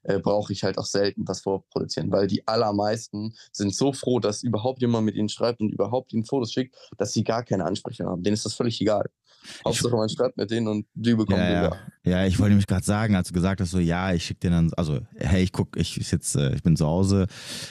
äh, 0.03 0.19
brauche 0.19 0.53
ich 0.53 0.63
halt 0.63 0.77
auch 0.77 0.85
selten 0.85 1.27
was 1.27 1.41
vorproduzieren, 1.41 2.11
weil 2.11 2.27
die 2.27 2.47
allermeisten 2.47 3.35
sind 3.51 3.75
so 3.75 3.91
froh, 3.91 4.19
dass 4.19 4.43
überhaupt 4.43 4.81
jemand 4.81 5.05
mit 5.05 5.15
ihnen 5.15 5.29
schreibt 5.29 5.59
und 5.59 5.71
überhaupt 5.71 6.13
ihnen 6.13 6.25
Fotos 6.25 6.53
schickt, 6.53 6.75
dass 6.97 7.13
sie 7.13 7.23
gar 7.23 7.43
keine 7.43 7.65
Ansprüche 7.65 8.05
haben. 8.05 8.23
Denen 8.23 8.35
ist 8.35 8.45
das 8.45 8.53
völlig 8.53 8.79
egal. 8.79 9.09
Hauptsache 9.65 9.95
man 9.95 10.09
schreibt 10.09 10.37
mit 10.37 10.51
denen 10.51 10.67
und 10.67 10.85
die 10.93 11.15
bekommen 11.15 11.39
ja, 11.39 11.63
ja. 11.63 11.77
ja, 12.03 12.25
ich 12.25 12.39
wollte 12.39 12.51
nämlich 12.51 12.67
gerade 12.67 12.85
sagen, 12.85 13.15
als 13.15 13.29
du 13.29 13.33
gesagt 13.33 13.61
hast, 13.61 13.71
so 13.71 13.79
ja, 13.79 14.13
ich 14.13 14.25
schicke 14.25 14.41
dir 14.41 14.51
dann, 14.51 14.71
also 14.75 14.99
hey, 15.15 15.43
ich 15.43 15.51
guck, 15.51 15.77
ich 15.77 15.95
jetzt, 16.11 16.35
äh, 16.35 16.55
ich 16.55 16.63
bin 16.63 16.75
zu 16.75 16.85
Hause, 16.85 17.27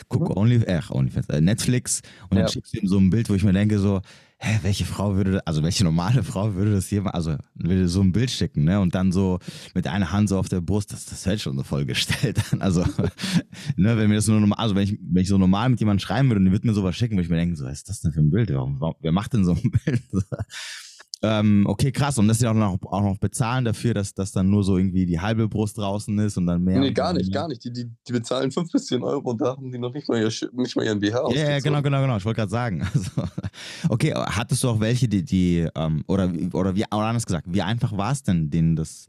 guck 0.08 0.28
mhm. 0.30 0.36
Only, 0.36 0.56
äh, 0.64 0.80
OnlyFans, 0.88 1.28
äh, 1.28 1.40
Netflix 1.40 2.02
und 2.30 2.36
ja. 2.36 2.44
dann 2.44 2.52
schickst 2.52 2.74
du 2.74 2.80
ihm 2.80 2.88
so 2.88 2.98
ein 2.98 3.10
Bild, 3.10 3.28
wo 3.30 3.34
ich 3.34 3.44
mir 3.44 3.52
denke 3.52 3.78
so, 3.78 4.00
hä, 4.38 4.60
welche 4.62 4.84
Frau 4.84 5.16
würde, 5.16 5.46
also 5.46 5.62
welche 5.62 5.84
normale 5.84 6.22
Frau 6.22 6.54
würde 6.54 6.72
das 6.72 6.88
hier 6.88 7.14
also 7.14 7.36
würde 7.54 7.88
so 7.88 8.00
ein 8.00 8.12
Bild 8.12 8.30
schicken, 8.30 8.64
ne? 8.64 8.80
Und 8.80 8.94
dann 8.94 9.12
so 9.12 9.38
mit 9.74 9.86
einer 9.86 10.12
Hand 10.12 10.28
so 10.28 10.38
auf 10.38 10.48
der 10.48 10.60
Brust, 10.60 10.92
das, 10.92 11.06
das 11.06 11.26
hält 11.26 11.40
schon 11.40 11.56
so 11.56 11.64
vollgestellt 11.64 12.40
an. 12.52 12.62
Also, 12.62 12.82
ne, 13.76 13.96
wenn 13.96 14.08
mir 14.08 14.16
das 14.16 14.28
nur 14.28 14.40
normal, 14.40 14.58
also 14.58 14.74
wenn 14.74 14.84
ich, 14.84 14.98
wenn 15.00 15.22
ich 15.22 15.28
so 15.28 15.38
normal 15.38 15.68
mit 15.68 15.80
jemandem 15.80 16.00
schreiben 16.00 16.28
würde 16.28 16.38
und 16.40 16.46
die 16.46 16.52
würde 16.52 16.66
mir 16.66 16.74
sowas 16.74 16.96
schicken, 16.96 17.16
würde 17.16 17.24
ich 17.24 17.30
mir 17.30 17.36
denken, 17.36 17.56
so, 17.56 17.64
was 17.64 17.72
ist 17.72 17.88
das 17.88 18.00
denn 18.00 18.12
für 18.12 18.20
ein 18.20 18.30
Bild? 18.30 18.52
Warum, 18.52 18.80
warum, 18.80 18.94
wer 19.00 19.12
macht 19.12 19.32
denn 19.32 19.44
so 19.44 19.52
ein 19.52 19.70
Bild? 19.84 20.02
Ähm, 21.20 21.64
okay, 21.66 21.90
krass. 21.90 22.16
Und 22.18 22.28
dass 22.28 22.38
sie 22.38 22.46
auch 22.46 22.54
noch, 22.54 22.78
auch 22.82 23.02
noch 23.02 23.18
bezahlen 23.18 23.64
dafür, 23.64 23.92
dass 23.92 24.14
das 24.14 24.30
dann 24.30 24.48
nur 24.48 24.62
so 24.62 24.78
irgendwie 24.78 25.04
die 25.04 25.18
halbe 25.18 25.48
Brust 25.48 25.76
draußen 25.76 26.16
ist 26.20 26.36
und 26.36 26.46
dann 26.46 26.62
mehr. 26.62 26.78
Nee, 26.78 26.92
gar 26.92 27.12
nicht, 27.12 27.32
gar 27.32 27.48
nicht. 27.48 27.64
Die, 27.64 27.72
die, 27.72 27.90
die 28.06 28.12
bezahlen 28.12 28.52
5 28.52 28.70
bis 28.70 28.86
10 28.86 29.02
Euro 29.02 29.30
und 29.30 29.40
da 29.40 29.56
haben 29.56 29.72
die 29.72 29.78
noch 29.78 29.92
nicht 29.92 30.08
mal, 30.08 30.20
ihr, 30.20 30.30
nicht 30.52 30.76
mal 30.76 30.84
ihren 30.84 31.00
BH 31.00 31.30
Ja, 31.30 31.48
yeah, 31.48 31.58
genau, 31.58 31.82
genau, 31.82 32.00
genau. 32.00 32.16
Ich 32.16 32.24
wollte 32.24 32.38
gerade 32.38 32.50
sagen. 32.50 32.86
Also, 32.98 33.10
okay, 33.88 34.14
hattest 34.14 34.62
du 34.62 34.68
auch 34.68 34.80
welche, 34.80 35.08
die, 35.08 35.24
die 35.24 35.66
ähm, 35.74 36.04
oder, 36.06 36.32
oder 36.52 36.74
wie, 36.74 36.84
oder 36.84 37.04
anders 37.04 37.26
gesagt, 37.26 37.46
wie 37.48 37.62
einfach 37.62 37.96
war 37.96 38.12
es 38.12 38.22
denn, 38.22 38.50
denen 38.50 38.76
das 38.76 39.08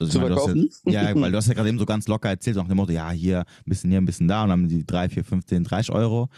also 0.00 0.12
zu 0.12 0.20
verkaufen? 0.20 0.70
Ja, 0.86 1.02
ja, 1.10 1.20
weil 1.20 1.30
du 1.30 1.36
hast 1.36 1.48
ja 1.48 1.54
gerade 1.54 1.68
eben 1.68 1.78
so 1.78 1.86
ganz 1.86 2.08
locker 2.08 2.28
erzählt, 2.28 2.54
so 2.54 2.62
nach 2.62 2.68
dem 2.68 2.76
Motto, 2.76 2.92
ja, 2.92 3.10
hier 3.10 3.40
ein 3.40 3.44
bisschen 3.66 3.90
hier, 3.90 4.00
ein 4.00 4.04
bisschen 4.04 4.28
da 4.28 4.42
und 4.42 4.48
dann 4.48 4.60
haben 4.60 4.68
die 4.68 4.86
3, 4.86 5.08
4, 5.10 5.24
15, 5.24 5.64
30 5.64 5.92
Euro. 5.92 6.28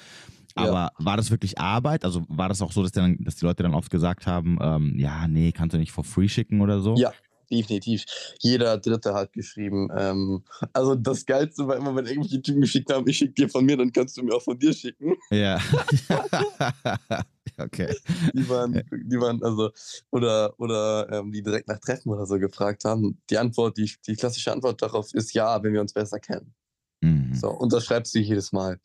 Aber 0.59 0.93
ja. 0.99 1.05
war 1.05 1.17
das 1.17 1.31
wirklich 1.31 1.59
Arbeit? 1.59 2.05
Also 2.05 2.25
war 2.29 2.49
das 2.49 2.63
auch 2.63 2.73
so, 2.73 2.83
dass, 2.83 2.93
dann, 2.93 3.17
dass 3.21 3.37
die 3.37 3.45
Leute 3.45 3.63
dann 3.63 3.75
oft 3.75 3.91
gesagt 3.91 4.27
haben, 4.27 4.59
ähm, 4.61 4.99
ja, 4.99 5.29
nee, 5.29 5.53
kannst 5.53 5.75
du 5.75 5.79
nicht 5.79 5.93
for 5.93 6.05
free 6.05 6.29
schicken 6.29 6.61
oder 6.61 6.81
so? 6.81 6.97
Ja, 6.97 7.13
definitiv. 7.51 8.05
Jeder 8.41 8.79
Dritte 8.79 9.15
hat 9.15 9.33
geschrieben. 9.33 9.89
Ähm, 9.97 10.45
also 10.73 10.95
das 10.95 11.25
Geilste 11.25 11.67
war 11.67 11.77
immer, 11.77 11.95
wenn 11.97 12.07
irgendwelche 12.07 12.43
Typen 12.43 12.61
geschickt 12.61 12.93
haben, 12.93 13.09
ich 13.09 13.19
schicke 13.19 13.35
dir 13.35 13.49
von 13.49 13.65
mir, 13.65 13.77
dann 13.77 13.93
kannst 13.93 14.17
du 14.17 14.23
mir 14.23 14.35
auch 14.35 14.43
von 14.43 14.59
dir 14.59 14.73
schicken. 14.73 15.15
Ja. 15.31 15.59
okay. 17.59 17.95
Die 18.35 18.49
waren, 18.49 18.83
die 18.93 19.21
waren 19.21 19.43
also, 19.43 19.71
oder, 20.11 20.55
oder 20.59 21.09
ähm, 21.11 21.33
die 21.33 21.43
direkt 21.43 21.69
nach 21.69 21.79
Treffen 21.79 22.11
oder 22.11 22.27
so 22.27 22.39
gefragt 22.39 22.85
haben. 22.85 23.21
Die 23.31 23.39
Antwort, 23.39 23.77
die, 23.77 23.91
die 24.07 24.17
klassische 24.17 24.53
Antwort 24.53 24.81
darauf 24.83 25.13
ist 25.15 25.33
ja, 25.35 25.63
wenn 25.63 25.73
wir 25.73 25.81
uns 25.81 25.93
besser 25.93 26.19
kennen. 26.19 26.55
Mhm. 27.01 27.35
So, 27.35 27.51
und 27.51 27.73
das 27.73 27.85
schreibst 27.85 28.15
du 28.15 28.19
jedes 28.19 28.53
Mal. 28.53 28.81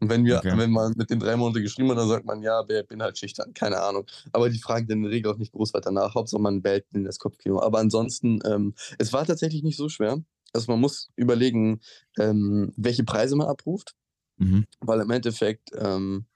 Und 0.00 0.10
wenn 0.10 0.24
wir, 0.24 0.38
okay. 0.38 0.56
wenn 0.56 0.70
man 0.70 0.94
mit 0.96 1.10
den 1.10 1.18
drei 1.18 1.36
Monaten 1.36 1.62
geschrieben 1.62 1.90
hat, 1.90 1.98
dann 1.98 2.08
sagt 2.08 2.24
man, 2.24 2.42
ja, 2.42 2.62
bin 2.62 3.02
halt 3.02 3.18
schüchtern, 3.18 3.52
keine 3.54 3.80
Ahnung. 3.80 4.06
Aber 4.32 4.48
die 4.48 4.58
fragen 4.58 4.88
in 4.88 5.02
der 5.02 5.10
Regel 5.10 5.32
auch 5.32 5.38
nicht 5.38 5.52
groß 5.52 5.74
weiter 5.74 5.90
nach. 5.90 6.14
Hauptsache 6.14 6.40
man 6.40 6.62
bellt 6.62 6.86
in 6.92 7.04
das 7.04 7.18
Kopfkino. 7.18 7.60
Aber 7.60 7.78
ansonsten, 7.78 8.40
ähm, 8.44 8.74
es 8.98 9.12
war 9.12 9.26
tatsächlich 9.26 9.62
nicht 9.62 9.76
so 9.76 9.88
schwer. 9.88 10.22
Also 10.52 10.70
man 10.70 10.80
muss 10.80 11.10
überlegen, 11.16 11.80
ähm, 12.18 12.72
welche 12.76 13.04
Preise 13.04 13.36
man 13.36 13.48
abruft. 13.48 13.94
Mhm. 14.38 14.66
Weil 14.80 15.00
im 15.00 15.10
Endeffekt, 15.10 15.70
ähm, 15.76 16.26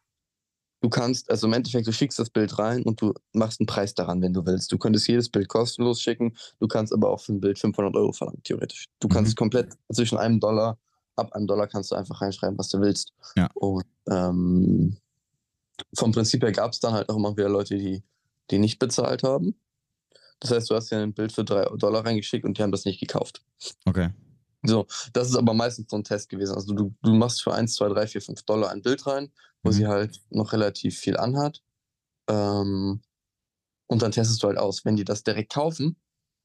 du 0.81 0.89
kannst, 0.89 1.31
also 1.31 1.47
im 1.47 1.53
Endeffekt, 1.53 1.87
du 1.87 1.93
schickst 1.93 2.19
das 2.19 2.31
Bild 2.31 2.59
rein 2.59 2.83
und 2.83 3.01
du 3.01 3.15
machst 3.33 3.61
einen 3.61 3.67
Preis 3.67 3.95
daran, 3.95 4.21
wenn 4.21 4.33
du 4.33 4.45
willst. 4.45 4.73
Du 4.73 4.79
könntest 4.79 5.07
jedes 5.07 5.29
Bild 5.29 5.49
kostenlos 5.49 6.01
schicken, 6.01 6.37
du 6.59 6.67
kannst 6.67 6.93
aber 6.93 7.11
auch 7.11 7.21
für 7.21 7.33
ein 7.33 7.41
Bild 7.41 7.59
500 7.59 7.95
Euro 7.95 8.13
verlangen, 8.13 8.43
theoretisch. 8.43 8.87
Du 8.99 9.09
mhm. 9.09 9.13
kannst 9.13 9.37
komplett 9.37 9.73
zwischen 9.93 10.19
einem 10.19 10.41
Dollar 10.41 10.79
ab 11.17 11.33
einem 11.33 11.47
Dollar 11.47 11.67
kannst 11.67 11.91
du 11.91 11.95
einfach 11.95 12.21
reinschreiben, 12.21 12.59
was 12.59 12.69
du 12.69 12.81
willst. 12.81 13.13
Ja. 13.37 13.49
Und 13.55 13.85
ähm, 14.09 14.97
vom 15.95 16.13
Prinzip 16.13 16.43
her 16.43 16.53
gab 16.53 16.73
es 16.73 16.81
dann 16.81 16.93
halt 16.93 17.09
auch 17.09 17.17
immer 17.17 17.37
wieder 17.37 17.49
Leute, 17.49 17.77
die, 17.77 18.03
die 18.51 18.59
nicht 18.59 18.79
bezahlt 18.79 19.23
haben. 19.23 19.55
Das 20.41 20.51
heißt, 20.51 20.71
du 20.71 20.75
hast 20.75 20.91
ja 20.91 21.01
ein 21.01 21.15
Bild 21.15 21.33
für 21.33 21.45
drei 21.45 21.65
Dollar 21.77 22.05
reingeschickt 22.05 22.45
und 22.45 22.59
die 22.59 22.63
haben 22.63 22.73
das 22.73 22.85
nicht 22.85 23.01
gekauft. 23.01 23.45
Okay. 23.85 24.11
So, 24.65 24.87
das 25.13 25.29
ist 25.29 25.37
aber 25.37 25.55
meistens 25.55 25.91
so 25.91 25.97
ein 25.97 26.05
Test 26.05 26.29
gewesen. 26.29 26.55
Also 26.55 26.75
du, 26.75 26.95
du 27.03 27.13
machst 27.15 27.43
für 27.43 27.53
1, 27.53 27.75
2, 27.75 27.89
3, 27.89 28.07
4, 28.07 28.23
5 28.23 28.43
Dollar 28.43 28.71
ein 28.71 28.83
Bild 28.83 29.07
rein, 29.07 29.33
wo 29.63 29.71
mhm. 29.71 29.75
sie 29.75 29.87
halt 29.87 30.21
noch 30.31 30.53
relativ 30.53 30.99
viel 30.99 31.17
anhat. 31.17 31.63
Ähm, 32.29 33.03
und 33.87 34.03
dann 34.03 34.13
testest 34.13 34.43
du 34.43 34.49
halt 34.49 34.59
aus. 34.59 34.85
Wenn 34.85 34.97
die 34.97 35.05
das 35.05 35.25
direkt 35.25 35.53
kaufen, 35.53 35.97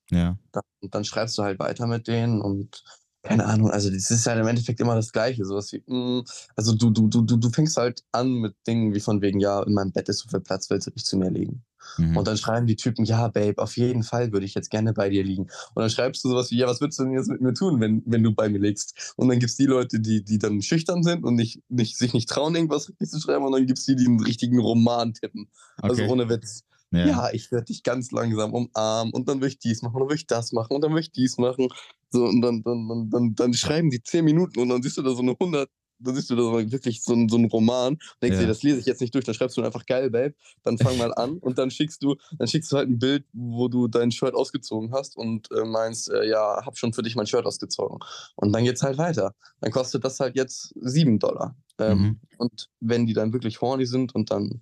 ja. 0.09 0.37
dann, 0.51 0.63
dann 0.81 1.05
schreibst 1.05 1.37
du 1.37 1.43
halt 1.43 1.59
weiter 1.59 1.87
mit 1.87 2.07
denen 2.07 2.41
und 2.41 2.83
keine 3.27 3.45
Ahnung, 3.45 3.69
also 3.69 3.89
das 3.89 4.09
ist 4.11 4.25
halt 4.25 4.39
im 4.39 4.47
Endeffekt 4.47 4.79
immer 4.79 4.95
das 4.95 5.11
Gleiche. 5.11 5.45
Sowas 5.45 5.71
wie, 5.73 5.83
mh, 5.85 6.21
mm, 6.21 6.23
also 6.55 6.73
du, 6.73 6.89
du, 6.89 7.07
du, 7.07 7.21
du 7.21 7.49
fängst 7.49 7.77
halt 7.77 8.03
an 8.11 8.31
mit 8.33 8.55
Dingen 8.65 8.93
wie 8.93 8.99
von 8.99 9.21
wegen, 9.21 9.39
ja, 9.39 9.61
in 9.63 9.73
meinem 9.73 9.91
Bett 9.91 10.09
ist 10.09 10.19
so 10.19 10.29
viel 10.29 10.39
Platz, 10.39 10.69
willst 10.69 10.87
du 10.87 10.91
dich 10.91 11.05
zu 11.05 11.17
mir 11.17 11.29
legen? 11.29 11.63
Mhm. 11.97 12.17
Und 12.17 12.27
dann 12.27 12.37
schreiben 12.37 12.67
die 12.67 12.75
Typen, 12.75 13.05
ja, 13.05 13.27
Babe, 13.27 13.61
auf 13.61 13.77
jeden 13.77 14.03
Fall 14.03 14.31
würde 14.31 14.45
ich 14.45 14.53
jetzt 14.53 14.69
gerne 14.69 14.93
bei 14.93 15.09
dir 15.09 15.23
liegen. 15.23 15.43
Und 15.43 15.81
dann 15.81 15.89
schreibst 15.89 16.23
du 16.23 16.29
sowas 16.29 16.51
wie, 16.51 16.57
ja, 16.57 16.67
was 16.67 16.81
würdest 16.81 16.99
du 16.99 17.03
denn 17.03 17.13
jetzt 17.13 17.29
mit 17.29 17.41
mir 17.41 17.53
tun, 17.53 17.79
wenn, 17.79 18.03
wenn 18.05 18.23
du 18.23 18.33
bei 18.33 18.49
mir 18.49 18.59
liegst? 18.59 19.13
Und 19.15 19.29
dann 19.29 19.39
gibt 19.39 19.51
es 19.51 19.57
die 19.57 19.65
Leute, 19.65 19.99
die, 19.99 20.23
die 20.23 20.37
dann 20.37 20.61
schüchtern 20.61 21.03
sind 21.03 21.23
und 21.23 21.35
nicht, 21.35 21.61
nicht, 21.69 21.97
sich 21.97 22.13
nicht 22.13 22.29
trauen, 22.29 22.55
irgendwas 22.55 22.89
richtig 22.89 23.09
zu 23.09 23.19
schreiben. 23.19 23.45
Und 23.45 23.53
dann 23.53 23.65
gibt 23.65 23.79
es 23.79 23.85
die, 23.85 23.95
die 23.95 24.05
einen 24.05 24.21
richtigen 24.21 24.59
Roman 24.59 25.13
tippen. 25.13 25.49
Also 25.77 25.93
okay. 25.93 26.01
Also 26.03 26.13
ohne 26.13 26.29
Witz. 26.29 26.63
Ja, 26.91 27.05
ja 27.05 27.29
ich 27.33 27.51
werde 27.51 27.65
dich 27.65 27.83
ganz 27.83 28.11
langsam 28.11 28.53
umarmen 28.53 29.13
und 29.13 29.27
dann 29.27 29.41
will 29.41 29.49
ich 29.49 29.59
dies 29.59 29.81
machen 29.81 29.95
und 29.95 30.01
dann 30.01 30.09
will 30.09 30.15
ich 30.15 30.27
das 30.27 30.53
machen 30.53 30.73
und 30.73 30.81
dann 30.81 30.93
will 30.93 31.01
ich 31.01 31.11
dies 31.11 31.37
machen. 31.37 31.67
So, 32.09 32.25
und 32.25 32.41
dann, 32.41 32.63
dann, 32.63 32.87
dann, 32.87 33.09
dann, 33.09 33.35
dann 33.35 33.53
schreiben 33.53 33.89
die 33.89 34.01
zehn 34.01 34.25
Minuten 34.25 34.59
und 34.59 34.69
dann 34.69 34.81
siehst 34.81 34.97
du 34.97 35.01
da 35.01 35.11
so 35.11 35.21
eine 35.21 35.31
100, 35.31 35.69
dann 35.99 36.15
siehst 36.15 36.29
du 36.29 36.35
da 36.35 36.41
wirklich 36.71 37.03
so, 37.03 37.13
ein, 37.13 37.27
so 37.27 37.37
einen 37.37 37.45
Roman 37.45 37.93
und 37.93 38.01
denkst 38.21 38.35
ja. 38.35 38.41
dir, 38.41 38.47
das 38.47 38.63
lese 38.63 38.79
ich 38.79 38.85
jetzt 38.85 39.01
nicht 39.01 39.13
durch, 39.13 39.25
dann 39.25 39.35
schreibst 39.35 39.57
du 39.57 39.63
einfach 39.63 39.85
geil, 39.85 40.09
Babe, 40.09 40.35
dann 40.63 40.77
fang 40.77 40.97
mal 40.97 41.13
an 41.13 41.37
und 41.37 41.57
dann 41.57 41.71
schickst 41.71 42.03
du, 42.03 42.15
dann 42.37 42.47
schickst 42.47 42.71
du 42.71 42.77
halt 42.77 42.89
ein 42.89 42.99
Bild, 42.99 43.25
wo 43.33 43.67
du 43.67 43.87
dein 43.87 44.11
Shirt 44.11 44.33
ausgezogen 44.33 44.93
hast 44.93 45.17
und 45.17 45.49
äh, 45.51 45.65
meinst, 45.65 46.09
äh, 46.09 46.27
ja, 46.27 46.61
hab 46.65 46.77
schon 46.77 46.93
für 46.93 47.01
dich 47.01 47.15
mein 47.15 47.27
Shirt 47.27 47.45
ausgezogen. 47.45 47.99
Und 48.35 48.53
dann 48.53 48.63
geht's 48.63 48.83
halt 48.83 48.97
weiter. 48.97 49.33
Dann 49.61 49.71
kostet 49.71 50.03
das 50.05 50.19
halt 50.19 50.35
jetzt 50.35 50.73
sieben 50.79 51.19
Dollar. 51.19 51.55
Ähm, 51.79 51.99
mhm. 51.99 52.19
Und 52.37 52.69
wenn 52.79 53.05
die 53.05 53.13
dann 53.13 53.33
wirklich 53.33 53.61
horny 53.61 53.85
sind 53.85 54.13
und 54.15 54.31
dann 54.31 54.61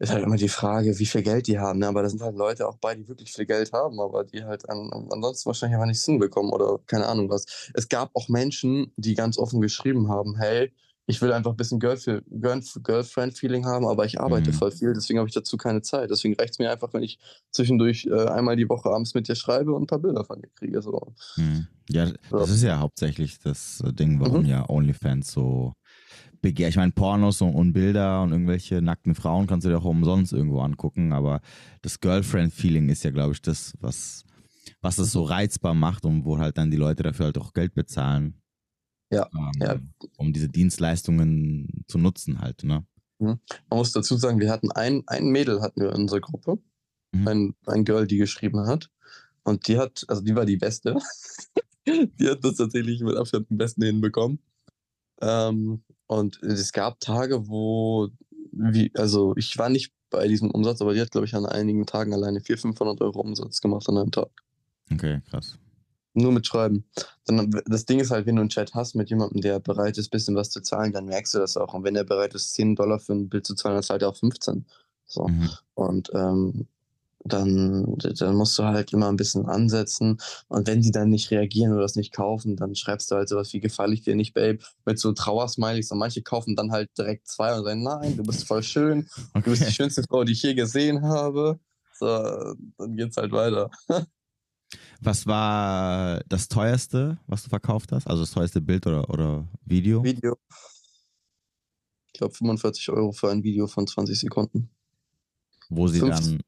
ist 0.00 0.12
halt 0.12 0.24
immer 0.24 0.36
die 0.36 0.48
Frage, 0.48 0.98
wie 0.98 1.06
viel 1.06 1.22
Geld 1.22 1.46
die 1.46 1.58
haben. 1.58 1.78
Ne? 1.78 1.86
Aber 1.86 2.02
da 2.02 2.08
sind 2.08 2.22
halt 2.22 2.34
Leute 2.34 2.66
auch 2.66 2.78
bei, 2.78 2.94
die 2.94 3.06
wirklich 3.06 3.32
viel 3.32 3.44
Geld 3.44 3.72
haben, 3.72 4.00
aber 4.00 4.24
die 4.24 4.44
halt 4.44 4.68
an, 4.68 4.90
ansonsten 5.10 5.46
wahrscheinlich 5.46 5.76
einfach 5.76 5.86
nichts 5.86 6.06
hinbekommen 6.06 6.52
oder 6.52 6.78
keine 6.86 7.06
Ahnung 7.06 7.28
was. 7.28 7.70
Es 7.74 7.88
gab 7.88 8.10
auch 8.14 8.28
Menschen, 8.28 8.92
die 8.96 9.14
ganz 9.14 9.38
offen 9.38 9.60
geschrieben 9.60 10.08
haben, 10.08 10.36
hey, 10.38 10.72
ich 11.06 11.20
will 11.20 11.32
einfach 11.32 11.50
ein 11.50 11.56
bisschen 11.56 11.80
Girlfriend-Feeling 11.80 13.66
haben, 13.66 13.86
aber 13.86 14.06
ich 14.06 14.20
arbeite 14.20 14.52
mhm. 14.52 14.54
voll 14.54 14.70
viel, 14.70 14.94
deswegen 14.94 15.18
habe 15.18 15.28
ich 15.28 15.34
dazu 15.34 15.56
keine 15.56 15.82
Zeit. 15.82 16.10
Deswegen 16.10 16.34
reicht 16.34 16.52
es 16.52 16.58
mir 16.58 16.70
einfach, 16.70 16.94
wenn 16.94 17.02
ich 17.02 17.18
zwischendurch 17.50 18.06
äh, 18.06 18.26
einmal 18.26 18.56
die 18.56 18.68
Woche 18.68 18.88
abends 18.88 19.14
mit 19.14 19.28
dir 19.28 19.34
schreibe 19.34 19.74
und 19.74 19.82
ein 19.82 19.86
paar 19.86 19.98
Bilder 19.98 20.24
von 20.24 20.40
dir 20.40 20.48
kriege. 20.54 20.80
So. 20.80 21.12
Mhm. 21.36 21.66
Ja, 21.90 22.10
das 22.30 22.50
ist 22.50 22.62
ja 22.62 22.78
hauptsächlich 22.78 23.40
das 23.40 23.82
Ding, 23.84 24.20
warum 24.20 24.42
mhm. 24.42 24.48
ja 24.48 24.68
OnlyFans 24.68 25.32
so 25.32 25.74
Begehr. 26.40 26.68
Ich 26.68 26.76
meine, 26.76 26.92
Pornos 26.92 27.40
und, 27.42 27.54
und, 27.54 27.72
Bilder 27.72 28.22
und 28.22 28.32
irgendwelche 28.32 28.80
nackten 28.80 29.14
Frauen 29.14 29.46
kannst 29.46 29.66
du 29.66 29.70
dir 29.70 29.78
auch 29.78 29.84
umsonst 29.84 30.32
irgendwo 30.32 30.60
angucken, 30.60 31.12
aber 31.12 31.40
das 31.82 32.00
Girlfriend-Feeling 32.00 32.88
ist 32.88 33.04
ja, 33.04 33.10
glaube 33.10 33.32
ich, 33.32 33.42
das, 33.42 33.74
was, 33.80 34.24
was 34.80 34.98
es 34.98 35.12
so 35.12 35.22
reizbar 35.22 35.74
macht 35.74 36.04
und 36.04 36.24
wo 36.24 36.38
halt 36.38 36.56
dann 36.56 36.70
die 36.70 36.76
Leute 36.76 37.02
dafür 37.02 37.26
halt 37.26 37.38
auch 37.38 37.52
Geld 37.52 37.74
bezahlen. 37.74 38.40
Ja, 39.12 39.28
ähm, 39.34 39.50
ja. 39.60 39.78
Um 40.16 40.32
diese 40.32 40.48
Dienstleistungen 40.48 41.84
zu 41.88 41.98
nutzen 41.98 42.40
halt, 42.40 42.62
ne? 42.64 42.86
Mhm. 43.18 43.40
Man 43.68 43.78
muss 43.78 43.92
dazu 43.92 44.16
sagen, 44.16 44.40
wir 44.40 44.50
hatten 44.50 44.70
ein, 44.72 45.02
ein 45.06 45.28
Mädel 45.28 45.60
hatten 45.60 45.80
wir 45.80 45.90
in 45.90 46.02
unserer 46.02 46.20
Gruppe. 46.20 46.58
Mhm. 47.12 47.28
Ein, 47.28 47.54
ein 47.66 47.84
Girl, 47.84 48.06
die 48.06 48.16
geschrieben 48.16 48.66
hat. 48.66 48.90
Und 49.42 49.68
die 49.68 49.78
hat, 49.78 50.04
also 50.08 50.22
die 50.22 50.34
war 50.34 50.46
die 50.46 50.56
Beste. 50.56 50.96
die 51.86 52.28
hat 52.28 52.44
das 52.44 52.56
tatsächlich 52.56 53.00
mit 53.00 53.16
Abstand 53.16 53.50
am 53.50 53.58
besten 53.58 53.82
hinbekommen. 53.82 54.38
Ähm, 55.20 55.82
und 56.10 56.42
es 56.42 56.72
gab 56.72 56.98
Tage, 56.98 57.46
wo, 57.46 58.08
wie, 58.50 58.90
also 58.96 59.32
ich 59.36 59.56
war 59.58 59.68
nicht 59.68 59.92
bei 60.10 60.26
diesem 60.26 60.50
Umsatz, 60.50 60.82
aber 60.82 60.92
die 60.92 61.00
hat, 61.00 61.12
glaube 61.12 61.28
ich, 61.28 61.36
an 61.36 61.46
einigen 61.46 61.86
Tagen 61.86 62.12
alleine 62.12 62.40
400, 62.40 62.76
500 62.76 63.00
Euro 63.00 63.20
Umsatz 63.20 63.60
gemacht 63.60 63.88
an 63.88 63.96
einem 63.96 64.10
Tag. 64.10 64.28
Okay, 64.92 65.20
krass. 65.30 65.56
Nur 66.14 66.32
mit 66.32 66.48
Schreiben. 66.48 66.84
Dann, 67.26 67.52
das 67.64 67.84
Ding 67.84 68.00
ist 68.00 68.10
halt, 68.10 68.26
wenn 68.26 68.34
du 68.34 68.40
einen 68.40 68.48
Chat 68.48 68.74
hast 68.74 68.96
mit 68.96 69.08
jemandem, 69.08 69.40
der 69.40 69.60
bereit 69.60 69.98
ist, 69.98 70.08
ein 70.08 70.10
bisschen 70.10 70.34
was 70.34 70.50
zu 70.50 70.60
zahlen, 70.62 70.92
dann 70.92 71.04
merkst 71.04 71.32
du 71.34 71.38
das 71.38 71.56
auch. 71.56 71.74
Und 71.74 71.84
wenn 71.84 71.94
er 71.94 72.02
bereit 72.02 72.34
ist, 72.34 72.54
10 72.54 72.74
Dollar 72.74 72.98
für 72.98 73.12
ein 73.12 73.28
Bild 73.28 73.46
zu 73.46 73.54
zahlen, 73.54 73.76
dann 73.76 73.84
zahlt 73.84 74.02
er 74.02 74.08
auch 74.08 74.16
15. 74.16 74.66
So. 75.06 75.28
Mhm. 75.28 75.48
Und 75.74 76.10
ähm, 76.12 76.66
dann, 77.24 77.96
dann 77.98 78.34
musst 78.34 78.58
du 78.58 78.64
halt 78.64 78.92
immer 78.92 79.08
ein 79.08 79.16
bisschen 79.16 79.46
ansetzen. 79.46 80.18
Und 80.48 80.66
wenn 80.66 80.80
die 80.80 80.90
dann 80.90 81.10
nicht 81.10 81.30
reagieren 81.30 81.72
oder 81.72 81.82
das 81.82 81.96
nicht 81.96 82.12
kaufen, 82.12 82.56
dann 82.56 82.74
schreibst 82.74 83.10
du 83.10 83.16
halt 83.16 83.28
sowas 83.28 83.52
wie 83.52 83.60
gefalle 83.60 83.94
ich 83.94 84.02
dir 84.02 84.14
nicht, 84.14 84.34
Babe, 84.34 84.58
mit 84.86 84.98
so 84.98 85.12
Trauersmileys. 85.12 85.90
Und 85.90 85.98
manche 85.98 86.22
kaufen 86.22 86.56
dann 86.56 86.72
halt 86.72 86.90
direkt 86.96 87.28
zwei 87.28 87.56
und 87.56 87.64
sagen, 87.64 87.82
nein, 87.82 88.16
du 88.16 88.22
bist 88.22 88.46
voll 88.46 88.62
schön, 88.62 89.08
okay. 89.34 89.42
du 89.44 89.50
bist 89.50 89.66
die 89.66 89.72
schönste 89.72 90.02
Frau, 90.02 90.24
die 90.24 90.32
ich 90.32 90.42
je 90.42 90.54
gesehen 90.54 91.02
habe. 91.02 91.60
So, 91.98 92.06
dann 92.78 92.96
geht's 92.96 93.16
halt 93.16 93.32
weiter. 93.32 93.70
Was 95.00 95.26
war 95.26 96.20
das 96.28 96.48
teuerste, 96.48 97.18
was 97.26 97.42
du 97.42 97.48
verkauft 97.48 97.90
hast? 97.90 98.06
Also 98.06 98.22
das 98.22 98.30
teuerste 98.30 98.60
Bild 98.60 98.86
oder, 98.86 99.08
oder 99.10 99.48
Video? 99.64 100.04
Video. 100.04 100.36
Ich 102.12 102.18
glaube 102.18 102.34
45 102.34 102.90
Euro 102.90 103.10
für 103.10 103.30
ein 103.30 103.42
Video 103.42 103.66
von 103.66 103.86
20 103.86 104.20
Sekunden. 104.20 104.70
Wo 105.70 105.88
sie 105.88 106.00
50. 106.00 106.26
dann 106.26 106.40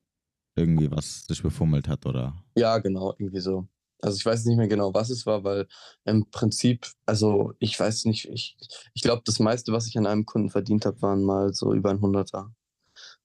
irgendwie 0.55 0.91
was 0.91 1.25
sich 1.27 1.43
befummelt 1.43 1.89
hat, 1.89 2.07
oder? 2.07 2.35
Ja, 2.57 2.79
genau, 2.79 3.15
irgendwie 3.19 3.41
so. 3.41 3.67
Also 4.01 4.17
ich 4.17 4.27
weiß 4.27 4.45
nicht 4.47 4.57
mehr 4.57 4.69
genau, 4.69 4.93
was 4.93 5.11
es 5.11 5.27
war, 5.27 5.45
weil 5.45 5.69
im 6.05 6.29
Prinzip, 6.31 6.89
also 7.07 7.53
ich 7.61 7.79
weiß 7.79 8.05
nicht, 8.07 8.29
ich, 8.29 8.57
ich 8.95 9.03
glaube, 9.03 9.23
das 9.25 9.39
meiste, 9.39 9.73
was 9.73 9.87
ich 9.87 9.97
an 9.97 10.07
einem 10.07 10.27
Kunden 10.27 10.51
verdient 10.51 10.85
habe, 10.87 11.01
waren 11.03 11.23
mal 11.23 11.55
so 11.55 11.73
über 11.73 11.91
ein 11.91 12.01
Hunderter. 12.01 12.53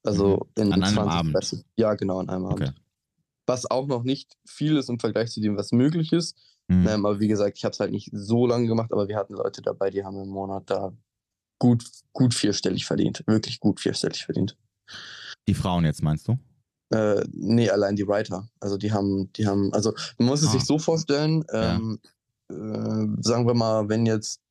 Also 0.04 0.48
mhm. 0.56 0.64
in 0.64 0.74
an 0.74 0.82
20, 0.82 1.00
einem 1.00 1.10
Abend? 1.10 1.34
30, 1.34 1.66
ja, 1.78 1.96
genau, 1.96 2.20
an 2.20 2.30
einem 2.30 2.46
okay. 2.46 2.66
Abend. 2.66 2.82
Was 3.48 3.70
auch 3.70 3.88
noch 3.88 4.04
nicht 4.04 4.34
viel 4.46 4.78
ist 4.78 4.90
im 4.90 5.00
Vergleich 5.00 5.32
zu 5.32 5.42
dem, 5.42 5.58
was 5.58 5.72
möglich 5.72 6.14
ist. 6.14 6.38
Mhm. 6.68 6.88
Ähm, 6.88 7.06
aber 7.06 7.20
wie 7.20 7.28
gesagt, 7.28 7.58
ich 7.58 7.66
habe 7.66 7.74
es 7.74 7.80
halt 7.80 7.92
nicht 7.92 8.10
so 8.14 8.46
lange 8.46 8.68
gemacht, 8.68 8.92
aber 8.94 9.08
wir 9.08 9.18
hatten 9.18 9.34
Leute 9.34 9.62
dabei, 9.62 9.90
die 9.90 10.04
haben 10.04 10.22
im 10.22 10.30
Monat 10.30 10.70
da 10.70 10.94
gut, 11.60 11.86
gut 12.14 12.34
vierstellig 12.34 12.86
verdient. 12.86 13.24
Wirklich 13.26 13.60
gut 13.60 13.80
vierstellig 13.80 14.26
verdient. 14.26 14.56
Die 15.48 15.54
Frauen 15.54 15.86
jetzt, 15.86 16.04
meinst 16.04 16.28
du? 16.28 16.38
Äh, 16.90 17.26
nee, 17.34 17.70
allein 17.70 17.96
die 17.96 18.08
Writer. 18.08 18.48
Also 18.60 18.78
die 18.78 18.92
haben, 18.92 19.32
die 19.34 19.46
haben, 19.46 19.74
also 19.74 19.94
man 20.18 20.30
muss 20.30 20.42
es 20.42 20.50
ah. 20.50 20.52
sich 20.52 20.64
so 20.64 20.80
vorstellen, 20.80 21.44
ähm, 21.52 22.00
ja. 22.50 22.56
äh, 22.56 23.08
sagen 23.22 23.46
wir 23.46 23.54
mal, 23.54 23.90
wenn 23.90 24.06
jetzt 24.06 24.42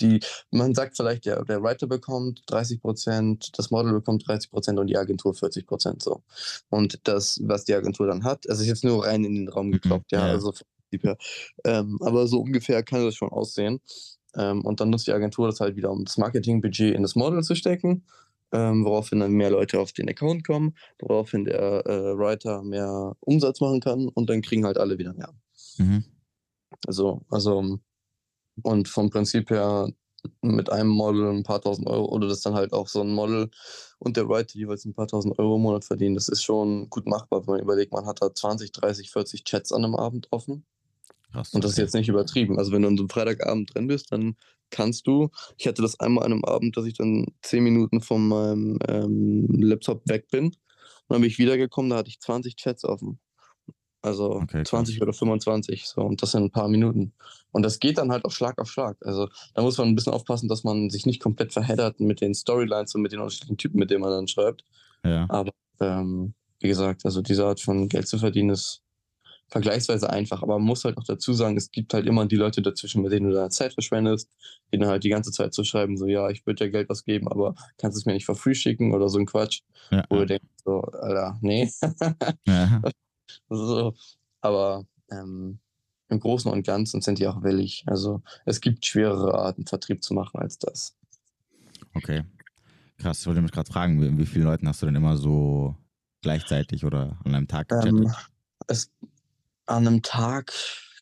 die, 0.00 0.20
man 0.50 0.74
sagt 0.74 0.96
vielleicht, 0.96 1.26
der, 1.26 1.44
der 1.44 1.62
Writer 1.62 1.86
bekommt 1.86 2.42
30 2.46 2.80
Prozent, 2.80 3.50
das 3.58 3.70
Model 3.70 3.92
bekommt 3.92 4.26
30 4.26 4.50
Prozent 4.50 4.78
und 4.78 4.86
die 4.86 4.96
Agentur 4.96 5.34
40 5.34 5.66
Prozent 5.66 6.02
so. 6.02 6.22
Und 6.70 7.00
das, 7.04 7.40
was 7.44 7.64
die 7.64 7.74
Agentur 7.74 8.06
dann 8.06 8.24
hat, 8.24 8.48
also 8.48 8.62
ist 8.62 8.68
jetzt 8.68 8.84
nur 8.84 9.04
rein 9.04 9.24
in 9.24 9.34
den 9.34 9.48
Raum 9.48 9.68
mhm, 9.68 9.72
gekloppt, 9.72 10.12
ja, 10.12 10.26
ja. 10.26 10.32
also. 10.32 10.52
Ähm, 11.64 11.98
aber 12.00 12.26
so 12.26 12.40
ungefähr 12.40 12.82
kann 12.82 13.04
das 13.04 13.14
schon 13.14 13.28
aussehen. 13.28 13.80
Ähm, 14.34 14.64
und 14.64 14.80
dann 14.80 14.88
nutzt 14.88 15.06
die 15.06 15.12
Agentur 15.12 15.46
das 15.46 15.60
halt 15.60 15.76
wieder, 15.76 15.90
um 15.90 16.06
das 16.06 16.16
Marketingbudget 16.16 16.94
in 16.94 17.02
das 17.02 17.14
Model 17.14 17.42
zu 17.42 17.54
stecken 17.54 18.04
ähm, 18.52 18.84
woraufhin 18.84 19.20
dann 19.20 19.32
mehr 19.32 19.50
Leute 19.50 19.80
auf 19.80 19.92
den 19.92 20.08
Account 20.08 20.46
kommen, 20.46 20.76
woraufhin 21.00 21.44
der 21.44 21.86
äh, 21.86 22.18
Writer 22.18 22.62
mehr 22.62 23.14
Umsatz 23.20 23.60
machen 23.60 23.80
kann 23.80 24.08
und 24.08 24.30
dann 24.30 24.42
kriegen 24.42 24.64
halt 24.64 24.78
alle 24.78 24.98
wieder 24.98 25.14
mehr. 25.14 25.34
Mhm. 25.78 26.04
Also, 26.86 27.22
also, 27.30 27.78
und 28.62 28.88
vom 28.88 29.10
Prinzip 29.10 29.50
her 29.50 29.88
mit 30.42 30.70
einem 30.70 30.90
Model 30.90 31.30
ein 31.30 31.42
paar 31.42 31.60
tausend 31.60 31.86
Euro 31.86 32.06
oder 32.06 32.28
das 32.28 32.40
dann 32.40 32.54
halt 32.54 32.72
auch 32.72 32.88
so 32.88 33.00
ein 33.00 33.12
Model 33.12 33.50
und 33.98 34.16
der 34.16 34.28
Writer 34.28 34.58
jeweils 34.58 34.84
ein 34.84 34.94
paar 34.94 35.06
tausend 35.06 35.38
Euro 35.38 35.56
im 35.56 35.62
Monat 35.62 35.84
verdienen, 35.84 36.14
das 36.14 36.28
ist 36.28 36.42
schon 36.42 36.90
gut 36.90 37.06
machbar, 37.06 37.46
wenn 37.46 37.54
man 37.54 37.62
überlegt, 37.62 37.92
man 37.92 38.06
hat 38.06 38.20
da 38.20 38.34
20, 38.34 38.72
30, 38.72 39.10
40 39.10 39.44
Chats 39.44 39.72
an 39.72 39.84
einem 39.84 39.94
Abend 39.94 40.28
offen. 40.30 40.64
Krass, 41.30 41.52
und 41.52 41.62
das 41.62 41.72
ist 41.72 41.78
jetzt 41.78 41.94
nicht 41.94 42.08
übertrieben. 42.08 42.58
Also 42.58 42.72
wenn 42.72 42.82
du 42.82 42.88
an 42.88 42.96
so 42.96 43.02
einem 43.02 43.10
Freitagabend 43.10 43.74
drin 43.74 43.86
bist, 43.86 44.10
dann 44.12 44.36
kannst 44.70 45.06
du. 45.06 45.30
Ich 45.56 45.66
hatte 45.66 45.82
das 45.82 46.00
einmal 46.00 46.24
an 46.24 46.32
einem 46.32 46.44
Abend, 46.44 46.76
dass 46.76 46.86
ich 46.86 46.94
dann 46.94 47.26
zehn 47.42 47.64
Minuten 47.64 48.00
von 48.00 48.28
meinem 48.28 48.78
ähm, 48.88 49.46
Laptop 49.48 50.02
weg 50.08 50.28
bin. 50.30 50.46
Und 50.46 50.54
dann 51.08 51.20
bin 51.20 51.30
ich 51.30 51.38
wiedergekommen, 51.38 51.90
da 51.90 51.96
hatte 51.96 52.10
ich 52.10 52.20
20 52.20 52.56
Chats 52.56 52.84
offen. 52.84 53.18
Also 54.00 54.36
okay, 54.36 54.62
20 54.62 55.02
oder 55.02 55.12
25, 55.12 55.86
so, 55.86 56.02
und 56.02 56.22
das 56.22 56.34
in 56.34 56.44
ein 56.44 56.50
paar 56.50 56.68
Minuten. 56.68 57.12
Und 57.50 57.62
das 57.62 57.80
geht 57.80 57.98
dann 57.98 58.12
halt 58.12 58.24
auch 58.24 58.30
Schlag 58.30 58.58
auf 58.60 58.70
Schlag. 58.70 58.96
Also 59.04 59.28
da 59.54 59.62
muss 59.62 59.76
man 59.76 59.88
ein 59.88 59.96
bisschen 59.96 60.12
aufpassen, 60.12 60.48
dass 60.48 60.62
man 60.62 60.88
sich 60.88 61.04
nicht 61.04 61.20
komplett 61.20 61.52
verheddert 61.52 61.98
mit 61.98 62.20
den 62.20 62.34
Storylines 62.34 62.94
und 62.94 63.02
mit 63.02 63.12
den 63.12 63.18
unterschiedlichen 63.18 63.56
Typen, 63.56 63.78
mit 63.78 63.90
denen 63.90 64.02
man 64.02 64.10
dann 64.10 64.28
schreibt. 64.28 64.64
Ja. 65.04 65.26
Aber 65.28 65.50
ähm, 65.80 66.34
wie 66.60 66.68
gesagt, 66.68 67.04
also 67.04 67.22
diese 67.22 67.44
Art 67.44 67.60
von 67.60 67.88
Geld 67.88 68.06
zu 68.06 68.18
verdienen 68.18 68.50
ist 68.50 68.82
vergleichsweise 69.48 70.10
einfach. 70.10 70.42
Aber 70.42 70.58
man 70.58 70.66
muss 70.66 70.84
halt 70.84 70.96
auch 70.98 71.04
dazu 71.04 71.32
sagen, 71.32 71.56
es 71.56 71.70
gibt 71.70 71.94
halt 71.94 72.06
immer 72.06 72.26
die 72.26 72.36
Leute 72.36 72.62
dazwischen, 72.62 73.02
mit 73.02 73.12
denen 73.12 73.28
du 73.28 73.34
deine 73.34 73.50
Zeit 73.50 73.72
verschwendest, 73.72 74.30
denen 74.72 74.86
halt 74.86 75.04
die 75.04 75.08
ganze 75.08 75.32
Zeit 75.32 75.54
zu 75.54 75.64
schreiben, 75.64 75.96
so, 75.96 76.06
ja, 76.06 76.28
ich 76.30 76.46
würde 76.46 76.64
dir 76.64 76.70
Geld 76.70 76.88
was 76.88 77.04
geben, 77.04 77.28
aber 77.28 77.54
kannst 77.78 77.96
es 77.96 78.06
mir 78.06 78.12
nicht 78.12 78.26
for 78.26 78.34
free 78.34 78.54
schicken 78.54 78.94
oder 78.94 79.08
so 79.08 79.18
ein 79.18 79.26
Quatsch. 79.26 79.62
Ja. 79.90 80.04
Wo 80.08 80.16
du 80.16 80.26
denkst, 80.26 80.46
so, 80.64 80.82
Alter, 80.82 81.38
nee. 81.40 81.70
ja. 82.46 82.82
so, 83.48 83.94
aber 84.40 84.86
ähm, 85.10 85.58
im 86.10 86.20
Großen 86.20 86.50
und 86.50 86.66
Ganzen 86.66 87.00
sind 87.00 87.18
die 87.18 87.26
auch 87.26 87.42
willig. 87.42 87.84
Also 87.86 88.22
es 88.44 88.60
gibt 88.60 88.84
schwerere 88.84 89.34
Arten, 89.34 89.66
Vertrieb 89.66 90.02
zu 90.02 90.14
machen 90.14 90.40
als 90.40 90.58
das. 90.58 90.96
Okay. 91.94 92.24
Krass, 92.98 93.20
ich 93.20 93.26
wollte 93.26 93.42
mich 93.42 93.52
gerade 93.52 93.70
fragen, 93.70 94.00
wie, 94.00 94.18
wie 94.18 94.26
viele 94.26 94.44
Leuten 94.44 94.66
hast 94.68 94.82
du 94.82 94.86
denn 94.86 94.96
immer 94.96 95.16
so 95.16 95.76
gleichzeitig 96.22 96.84
oder 96.84 97.18
an 97.24 97.34
einem 97.34 97.48
Tag 97.48 97.68
gechattet? 97.68 97.92
Ähm, 97.92 98.12
es, 98.66 98.90
an 99.68 99.86
einem 99.86 100.02
Tag 100.02 100.52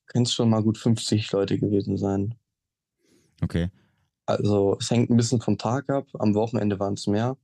können 0.06 0.24
es 0.24 0.32
schon 0.32 0.50
mal 0.50 0.62
gut 0.62 0.78
50 0.78 1.30
Leute 1.32 1.58
gewesen 1.58 1.96
sein. 1.96 2.34
Okay. 3.42 3.70
Also 4.26 4.76
es 4.80 4.90
hängt 4.90 5.10
ein 5.10 5.16
bisschen 5.16 5.40
vom 5.40 5.58
Tag 5.58 5.88
ab. 5.88 6.06
Am 6.18 6.34
Wochenende 6.34 6.78
waren 6.80 6.94
es 6.94 7.06
mehr. 7.06 7.36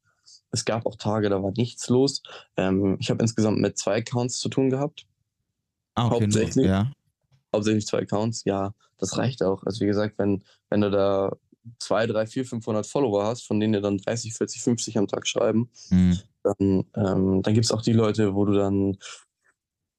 Es 0.50 0.64
gab 0.64 0.86
auch 0.86 0.96
Tage, 0.96 1.28
da 1.28 1.42
war 1.42 1.52
nichts 1.56 1.88
los. 1.88 2.22
Ähm, 2.56 2.96
ich 3.00 3.10
habe 3.10 3.22
insgesamt 3.22 3.58
mit 3.60 3.78
zwei 3.78 3.98
Accounts 3.98 4.38
zu 4.38 4.48
tun 4.48 4.70
gehabt. 4.70 5.06
Ah, 5.94 6.06
okay, 6.06 6.24
hauptsächlich. 6.24 6.66
Ja. 6.66 6.90
Hauptsächlich 7.54 7.86
zwei 7.86 8.00
Accounts. 8.00 8.44
Ja, 8.44 8.74
das 8.98 9.16
reicht 9.16 9.42
auch. 9.42 9.62
Also 9.64 9.80
wie 9.80 9.86
gesagt, 9.86 10.18
wenn, 10.18 10.42
wenn 10.70 10.80
du 10.80 10.90
da 10.90 11.36
zwei, 11.78 12.06
drei, 12.06 12.26
vier, 12.26 12.44
500 12.44 12.86
Follower 12.86 13.24
hast, 13.24 13.46
von 13.46 13.60
denen 13.60 13.74
dir 13.74 13.80
dann 13.80 13.98
30, 13.98 14.34
40, 14.34 14.62
50 14.62 14.98
am 14.98 15.06
Tag 15.06 15.26
schreiben, 15.26 15.70
mhm. 15.90 16.18
dann, 16.42 16.84
ähm, 16.96 17.42
dann 17.42 17.54
gibt 17.54 17.64
es 17.64 17.72
auch 17.72 17.82
die 17.82 17.92
Leute, 17.92 18.34
wo 18.34 18.44
du 18.44 18.54
dann 18.54 18.96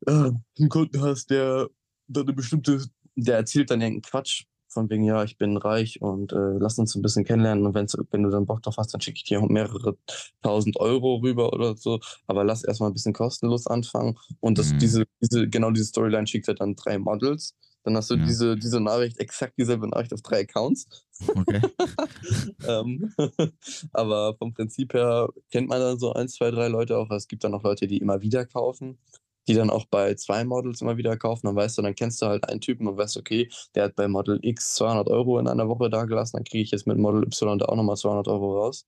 äh, 0.07 0.31
einen 0.59 0.69
Kunden 0.69 1.01
hast, 1.01 1.29
der 1.29 1.69
dann 2.07 2.23
eine 2.23 2.33
bestimmte, 2.33 2.85
der 3.15 3.37
erzählt 3.37 3.71
dann 3.71 3.81
irgendeinen 3.81 4.03
Quatsch, 4.03 4.45
von 4.73 4.89
wegen, 4.89 5.03
ja, 5.03 5.23
ich 5.23 5.37
bin 5.37 5.55
reich 5.55 6.01
und 6.01 6.33
äh, 6.33 6.57
lass 6.59 6.77
uns 6.77 6.95
ein 6.95 7.01
bisschen 7.01 7.23
kennenlernen 7.23 7.65
und 7.65 7.75
wenn's, 7.75 7.95
wenn 8.11 8.23
du 8.23 8.29
dann 8.29 8.45
Bock 8.45 8.61
drauf 8.63 8.75
hast, 8.77 8.93
dann 8.93 9.01
schicke 9.01 9.17
ich 9.17 9.23
dir 9.23 9.41
mehrere 9.41 9.95
tausend 10.41 10.77
Euro 10.79 11.17
rüber 11.17 11.53
oder 11.53 11.77
so, 11.77 11.99
aber 12.27 12.43
lass 12.43 12.63
erstmal 12.63 12.89
ein 12.89 12.93
bisschen 12.93 13.13
kostenlos 13.13 13.67
anfangen 13.67 14.17
und 14.39 14.57
das, 14.57 14.73
mhm. 14.73 14.79
diese, 14.79 15.03
diese, 15.21 15.47
genau 15.47 15.71
diese 15.71 15.85
Storyline 15.85 16.27
schickt 16.27 16.47
er 16.47 16.55
dann 16.55 16.75
drei 16.75 16.97
Models 16.97 17.55
Dann 17.83 17.95
hast 17.95 18.09
du 18.09 18.15
Ja. 18.15 18.25
diese, 18.25 18.55
diese 18.55 18.79
Nachricht, 18.79 19.19
exakt 19.19 19.57
dieselbe 19.57 19.87
Nachricht 19.87 20.13
auf 20.13 20.21
drei 20.21 20.41
Accounts. 20.41 20.87
Okay. 21.27 21.61
ähm, 22.67 23.13
aber 23.93 24.35
vom 24.37 24.53
Prinzip 24.53 24.93
her 24.93 25.29
kennt 25.51 25.69
man 25.69 25.79
dann 25.79 25.99
so 25.99 26.13
ein, 26.13 26.27
zwei, 26.27 26.49
drei 26.49 26.67
Leute 26.69 26.97
auch. 26.97 27.11
Es 27.11 27.27
gibt 27.27 27.43
dann 27.43 27.53
auch 27.53 27.63
Leute, 27.63 27.87
die 27.87 27.97
immer 27.97 28.21
wieder 28.21 28.45
kaufen, 28.45 28.97
die 29.47 29.53
dann 29.53 29.69
auch 29.69 29.85
bei 29.85 30.15
zwei 30.15 30.43
Models 30.43 30.81
immer 30.81 30.97
wieder 30.97 31.17
kaufen. 31.17 31.47
Dann 31.47 31.55
weißt 31.55 31.77
du, 31.77 31.81
dann 31.81 31.95
kennst 31.95 32.21
du 32.21 32.27
halt 32.27 32.47
einen 32.49 32.61
Typen 32.61 32.87
und 32.87 32.97
weißt, 32.97 33.17
okay, 33.17 33.49
der 33.75 33.85
hat 33.85 33.95
bei 33.95 34.07
Model 34.07 34.39
X 34.41 34.75
200 34.75 35.09
Euro 35.09 35.39
in 35.39 35.47
einer 35.47 35.67
Woche 35.67 35.89
da 35.89 36.05
gelassen, 36.05 36.37
dann 36.37 36.45
kriege 36.45 36.63
ich 36.63 36.71
jetzt 36.71 36.87
mit 36.87 36.97
Model 36.97 37.23
Y 37.23 37.59
da 37.59 37.65
auch 37.65 37.75
nochmal 37.75 37.97
200 37.97 38.27
Euro 38.27 38.61
raus. 38.61 38.87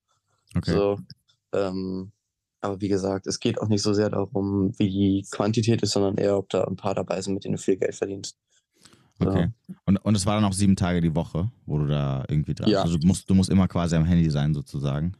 Okay. 0.55 0.71
So, 0.71 0.99
ähm, 1.53 2.11
aber 2.61 2.81
wie 2.81 2.87
gesagt, 2.87 3.27
es 3.27 3.39
geht 3.39 3.61
auch 3.61 3.67
nicht 3.67 3.83
so 3.83 3.93
sehr 3.93 4.09
darum, 4.09 4.73
wie 4.77 4.89
die 4.89 5.27
Quantität 5.29 5.83
ist, 5.83 5.91
sondern 5.91 6.17
eher, 6.17 6.37
ob 6.37 6.49
da 6.49 6.63
ein 6.63 6.75
paar 6.75 6.95
dabei 6.95 7.21
sind, 7.21 7.35
mit 7.35 7.43
denen 7.43 7.55
du 7.55 7.61
viel 7.61 7.77
Geld 7.77 7.95
verdienst. 7.95 8.37
Ja. 9.19 9.29
Okay. 9.29 9.49
Und, 9.85 9.97
und 9.97 10.15
es 10.15 10.25
war 10.25 10.35
dann 10.35 10.45
auch 10.45 10.53
sieben 10.53 10.75
Tage 10.75 10.99
die 11.01 11.15
Woche, 11.15 11.49
wo 11.65 11.77
du 11.77 11.87
da 11.87 12.25
irgendwie 12.27 12.53
dran 12.53 12.69
Ja. 12.69 12.81
Also 12.81 12.97
du 12.97 13.07
musst, 13.07 13.29
du 13.29 13.35
musst 13.35 13.49
immer 13.49 13.67
quasi 13.67 13.95
am 13.95 14.05
Handy 14.05 14.29
sein, 14.29 14.53
sozusagen. 14.53 15.15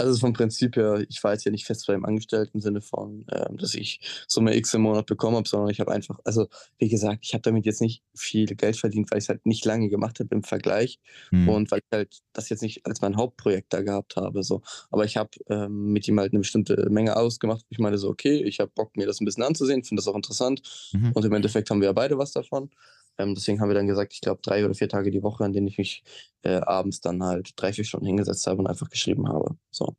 Also 0.00 0.18
vom 0.18 0.32
Prinzip 0.32 0.76
her, 0.76 1.04
ich 1.08 1.22
war 1.22 1.32
jetzt 1.32 1.44
ja 1.44 1.50
nicht 1.52 1.64
fest 1.64 1.86
bei 1.86 1.92
dem 1.92 2.04
Angestellten 2.04 2.58
im 2.58 2.60
Sinne 2.60 2.80
von, 2.80 3.24
ähm, 3.32 3.56
dass 3.58 3.74
ich 3.74 4.00
Summe 4.28 4.56
X 4.56 4.74
im 4.74 4.82
Monat 4.82 5.06
bekommen 5.06 5.36
habe, 5.36 5.48
sondern 5.48 5.70
ich 5.70 5.80
habe 5.80 5.92
einfach, 5.92 6.18
also 6.24 6.48
wie 6.78 6.88
gesagt, 6.88 7.20
ich 7.22 7.32
habe 7.34 7.42
damit 7.42 7.66
jetzt 7.66 7.80
nicht 7.80 8.02
viel 8.14 8.46
Geld 8.46 8.76
verdient, 8.76 9.10
weil 9.10 9.18
ich 9.18 9.24
es 9.24 9.28
halt 9.28 9.46
nicht 9.46 9.64
lange 9.64 9.88
gemacht 9.88 10.20
habe 10.20 10.34
im 10.34 10.42
Vergleich 10.42 10.98
Hm. 11.30 11.48
und 11.48 11.70
weil 11.70 11.78
ich 11.80 11.96
halt 11.96 12.18
das 12.32 12.48
jetzt 12.48 12.62
nicht 12.62 12.84
als 12.86 13.00
mein 13.00 13.16
Hauptprojekt 13.16 13.72
da 13.72 13.82
gehabt 13.82 14.16
habe. 14.16 14.42
So. 14.42 14.62
Aber 14.90 15.04
ich 15.04 15.16
habe 15.16 15.30
ähm, 15.48 15.92
mit 15.92 16.06
ihm 16.08 16.18
halt 16.18 16.32
eine 16.32 16.40
bestimmte 16.40 16.88
Menge 16.90 17.16
ausgemacht. 17.16 17.64
Ich 17.68 17.78
meine 17.78 17.98
so, 17.98 18.08
okay, 18.08 18.42
ich 18.42 18.60
habe 18.60 18.70
Bock, 18.74 18.96
mir 18.96 19.06
das 19.06 19.20
ein 19.20 19.24
bisschen 19.24 19.42
anzusehen, 19.42 19.84
finde 19.84 20.00
das 20.00 20.08
auch 20.08 20.16
interessant 20.16 20.62
Mhm. 20.92 21.12
und 21.12 21.24
im 21.24 21.32
Endeffekt 21.32 21.70
haben 21.70 21.80
wir 21.80 21.86
ja 21.88 21.92
beide 21.92 22.18
was 22.18 22.32
davon. 22.32 22.70
Ähm, 23.20 23.34
deswegen 23.34 23.60
haben 23.60 23.68
wir 23.68 23.74
dann 23.74 23.86
gesagt, 23.86 24.14
ich 24.14 24.20
glaube, 24.20 24.40
drei 24.42 24.64
oder 24.64 24.74
vier 24.74 24.88
Tage 24.88 25.10
die 25.10 25.22
Woche, 25.22 25.44
an 25.44 25.52
denen 25.52 25.66
ich 25.66 25.78
mich 25.78 26.02
äh, 26.42 26.60
abends 26.60 27.00
dann 27.00 27.22
halt 27.22 27.52
drei, 27.56 27.72
vier 27.72 27.84
Stunden 27.84 28.06
hingesetzt 28.06 28.46
habe 28.46 28.60
und 28.60 28.66
einfach 28.66 28.88
geschrieben 28.88 29.28
habe. 29.28 29.56
So. 29.70 29.94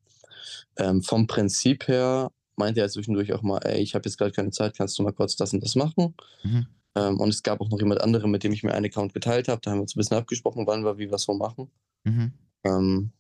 Ähm, 0.78 1.04
vom 1.04 1.28
Prinzip 1.28 1.88
her 1.88 2.32
meinte 2.56 2.82
er 2.82 2.90
zwischendurch 2.90 3.34
auch 3.34 3.44
mal, 3.44 3.60
ey, 3.60 3.82
ich 3.82 3.94
habe 3.94 4.08
jetzt 4.08 4.18
gerade 4.18 4.32
keine 4.32 4.52
Zeit, 4.52 4.76
kannst 4.76 4.98
du 4.98 5.04
mal 5.04 5.14
kurz 5.14 5.36
das 5.36 5.54
und 5.54 5.64
das 5.64 5.76
machen? 5.76 6.16
Mhm. 6.44 6.66
Ähm, 6.96 7.20
und 7.20 7.30
es 7.30 7.44
gab 7.44 7.62
auch 7.62 7.70
noch 7.70 7.80
jemand 7.80 8.02
anderen, 8.02 8.32
mit 8.32 8.44
dem 8.44 8.52
ich 8.52 8.64
mir 8.64 8.74
einen 8.74 8.88
Account 8.88 9.14
geteilt 9.14 9.48
habe. 9.48 9.62
Da 9.62 9.72
haben 9.72 9.78
wir 9.78 9.84
uns 9.84 9.96
ein 9.96 10.00
bisschen 10.00 10.18
abgesprochen, 10.18 10.66
wann 10.66 10.84
wir 10.84 10.98
wie 10.98 11.12
was 11.12 11.28
wo 11.28 11.34
machen. 11.34 11.70
Mhm. 12.04 12.34
Ähm, 12.64 13.12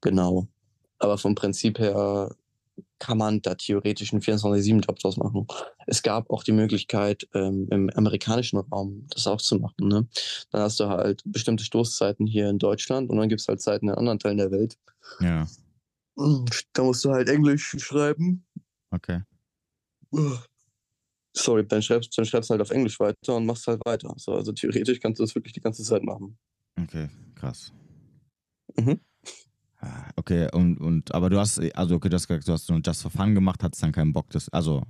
genau. 0.00 0.48
Aber 0.98 1.16
vom 1.16 1.34
Prinzip 1.34 1.78
her 1.78 2.34
kann 2.98 3.18
man 3.18 3.42
da 3.42 3.54
theoretisch 3.54 4.12
einen 4.12 4.22
24-7-Job 4.22 4.98
draus 4.98 5.16
machen. 5.16 5.46
Es 5.86 6.02
gab 6.02 6.30
auch 6.30 6.42
die 6.42 6.52
Möglichkeit, 6.52 7.28
ähm, 7.34 7.68
im 7.70 7.90
amerikanischen 7.90 8.58
Raum 8.58 9.06
das 9.10 9.26
auch 9.26 9.40
zu 9.40 9.56
machen. 9.58 9.88
Ne? 9.88 10.08
Dann 10.50 10.62
hast 10.62 10.80
du 10.80 10.88
halt 10.88 11.22
bestimmte 11.24 11.64
Stoßzeiten 11.64 12.26
hier 12.26 12.48
in 12.48 12.58
Deutschland 12.58 13.10
und 13.10 13.16
dann 13.16 13.28
gibt 13.28 13.40
es 13.40 13.48
halt 13.48 13.60
Zeiten 13.60 13.88
in 13.88 13.94
anderen 13.94 14.18
Teilen 14.18 14.38
der 14.38 14.50
Welt. 14.50 14.78
Ja, 15.20 15.46
Da 16.72 16.82
musst 16.82 17.04
du 17.04 17.10
halt 17.10 17.28
Englisch 17.28 17.76
schreiben. 17.78 18.44
okay. 18.90 19.22
Sorry, 21.36 21.66
dann 21.66 21.82
schreibst 21.82 22.16
dann 22.16 22.24
schreibst 22.24 22.50
du 22.50 22.52
halt 22.52 22.62
auf 22.62 22.70
Englisch 22.70 22.98
weiter 22.98 23.36
und 23.36 23.46
machst 23.46 23.66
halt 23.66 23.80
weiter. 23.84 24.12
So, 24.16 24.32
also 24.34 24.52
theoretisch 24.52 24.98
kannst 25.00 25.20
du 25.20 25.24
das 25.24 25.34
wirklich 25.34 25.52
die 25.52 25.60
ganze 25.60 25.84
Zeit 25.84 26.02
machen. 26.02 26.36
Okay, 26.80 27.08
krass. 27.34 27.72
Mhm. 28.76 29.00
Ah, 29.80 30.10
Okay, 30.16 30.48
und, 30.52 30.78
und 30.78 31.14
aber 31.14 31.30
du 31.30 31.38
hast, 31.38 31.60
also 31.76 31.94
okay, 31.96 32.08
du 32.08 32.16
hast 32.16 32.26
gesagt, 32.26 32.48
du 32.48 32.52
hast 32.52 32.68
nur 32.68 32.80
Just 32.84 33.02
for 33.02 33.10
Fun 33.10 33.34
gemacht, 33.34 33.62
hattest 33.62 33.82
dann 33.82 33.92
keinen 33.92 34.12
Bock, 34.12 34.28
das, 34.30 34.48
also 34.48 34.82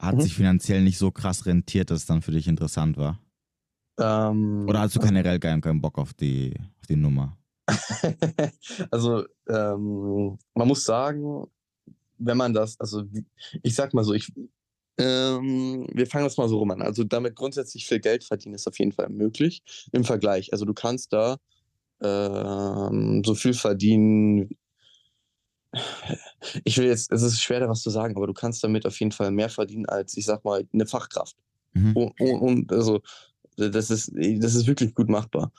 hat 0.00 0.16
Mhm. 0.16 0.22
sich 0.22 0.34
finanziell 0.34 0.82
nicht 0.82 0.98
so 0.98 1.10
krass 1.12 1.46
rentiert, 1.46 1.90
dass 1.90 2.00
es 2.00 2.06
dann 2.06 2.22
für 2.22 2.32
dich 2.32 2.48
interessant 2.48 2.96
war? 2.96 3.20
Ähm, 3.98 4.66
Oder 4.68 4.80
hast 4.80 4.96
du 4.96 5.00
generell 5.00 5.38
keinen, 5.38 5.60
keinen 5.60 5.80
Bock 5.80 5.96
auf 5.98 6.12
die, 6.14 6.54
auf 6.80 6.86
die 6.88 6.96
Nummer? 6.96 7.36
also, 8.90 9.24
ähm, 9.48 10.38
man 10.54 10.68
muss 10.68 10.84
sagen, 10.84 11.46
wenn 12.18 12.36
man 12.36 12.54
das, 12.54 12.78
also 12.80 13.04
ich 13.62 13.74
sag 13.74 13.94
mal 13.94 14.04
so, 14.04 14.14
ich, 14.14 14.32
ähm, 14.98 15.86
wir 15.92 16.06
fangen 16.06 16.24
das 16.24 16.36
mal 16.36 16.48
so 16.48 16.58
rum 16.58 16.70
an. 16.70 16.82
Also 16.82 17.04
damit 17.04 17.36
grundsätzlich 17.36 17.86
viel 17.86 18.00
Geld 18.00 18.24
verdienen 18.24 18.54
ist 18.54 18.66
auf 18.66 18.78
jeden 18.78 18.92
Fall 18.92 19.08
möglich 19.10 19.62
im 19.92 20.04
Vergleich. 20.04 20.52
Also 20.52 20.64
du 20.64 20.74
kannst 20.74 21.12
da 21.12 21.36
ähm, 22.02 23.22
so 23.24 23.34
viel 23.34 23.54
verdienen. 23.54 24.50
Ich 26.64 26.78
will 26.78 26.86
jetzt, 26.86 27.12
es 27.12 27.22
ist 27.22 27.42
schwer, 27.42 27.60
da 27.60 27.68
was 27.68 27.82
zu 27.82 27.90
sagen, 27.90 28.16
aber 28.16 28.26
du 28.26 28.32
kannst 28.32 28.62
damit 28.64 28.86
auf 28.86 28.98
jeden 28.98 29.12
Fall 29.12 29.30
mehr 29.30 29.48
verdienen 29.48 29.86
als, 29.86 30.16
ich 30.16 30.24
sag 30.24 30.44
mal, 30.44 30.66
eine 30.72 30.86
Fachkraft. 30.86 31.36
Mhm. 31.74 31.96
Und, 31.96 32.20
und, 32.20 32.72
also, 32.72 33.00
das 33.56 33.90
ist, 33.90 34.12
das 34.14 34.54
ist 34.54 34.66
wirklich 34.66 34.94
gut 34.94 35.08
machbar. 35.08 35.52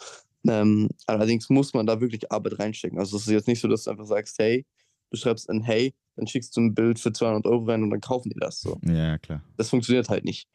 Ähm, 0.48 0.90
allerdings 1.06 1.50
muss 1.50 1.74
man 1.74 1.86
da 1.86 2.00
wirklich 2.00 2.32
Arbeit 2.32 2.60
reinstecken. 2.60 3.00
Also, 3.00 3.18
es 3.18 3.24
ist 3.28 3.34
jetzt 3.34 3.48
nicht 3.48 3.62
so, 3.62 3.68
dass 3.68 3.84
du 3.84 3.92
einfach 3.92 4.06
sagst, 4.06 4.38
hey, 4.40 4.66
du 5.12 5.18
schreibst 5.18 5.50
ein 5.50 5.62
Hey, 5.62 5.94
dann 6.16 6.28
schickst 6.28 6.56
du 6.58 6.62
ein 6.62 6.74
Bild 6.74 7.00
für 7.00 7.14
200 7.14 7.46
Euro 7.46 7.66
rein 7.66 7.84
und 7.84 7.92
dann 7.92 8.02
kaufen 8.02 8.30
die 8.30 8.40
das 8.40 8.60
so. 8.60 8.80
Ja, 8.84 9.18
klar. 9.18 9.44
Das 9.58 9.70
funktioniert 9.70 10.10
halt 10.10 10.26
nicht. 10.26 10.48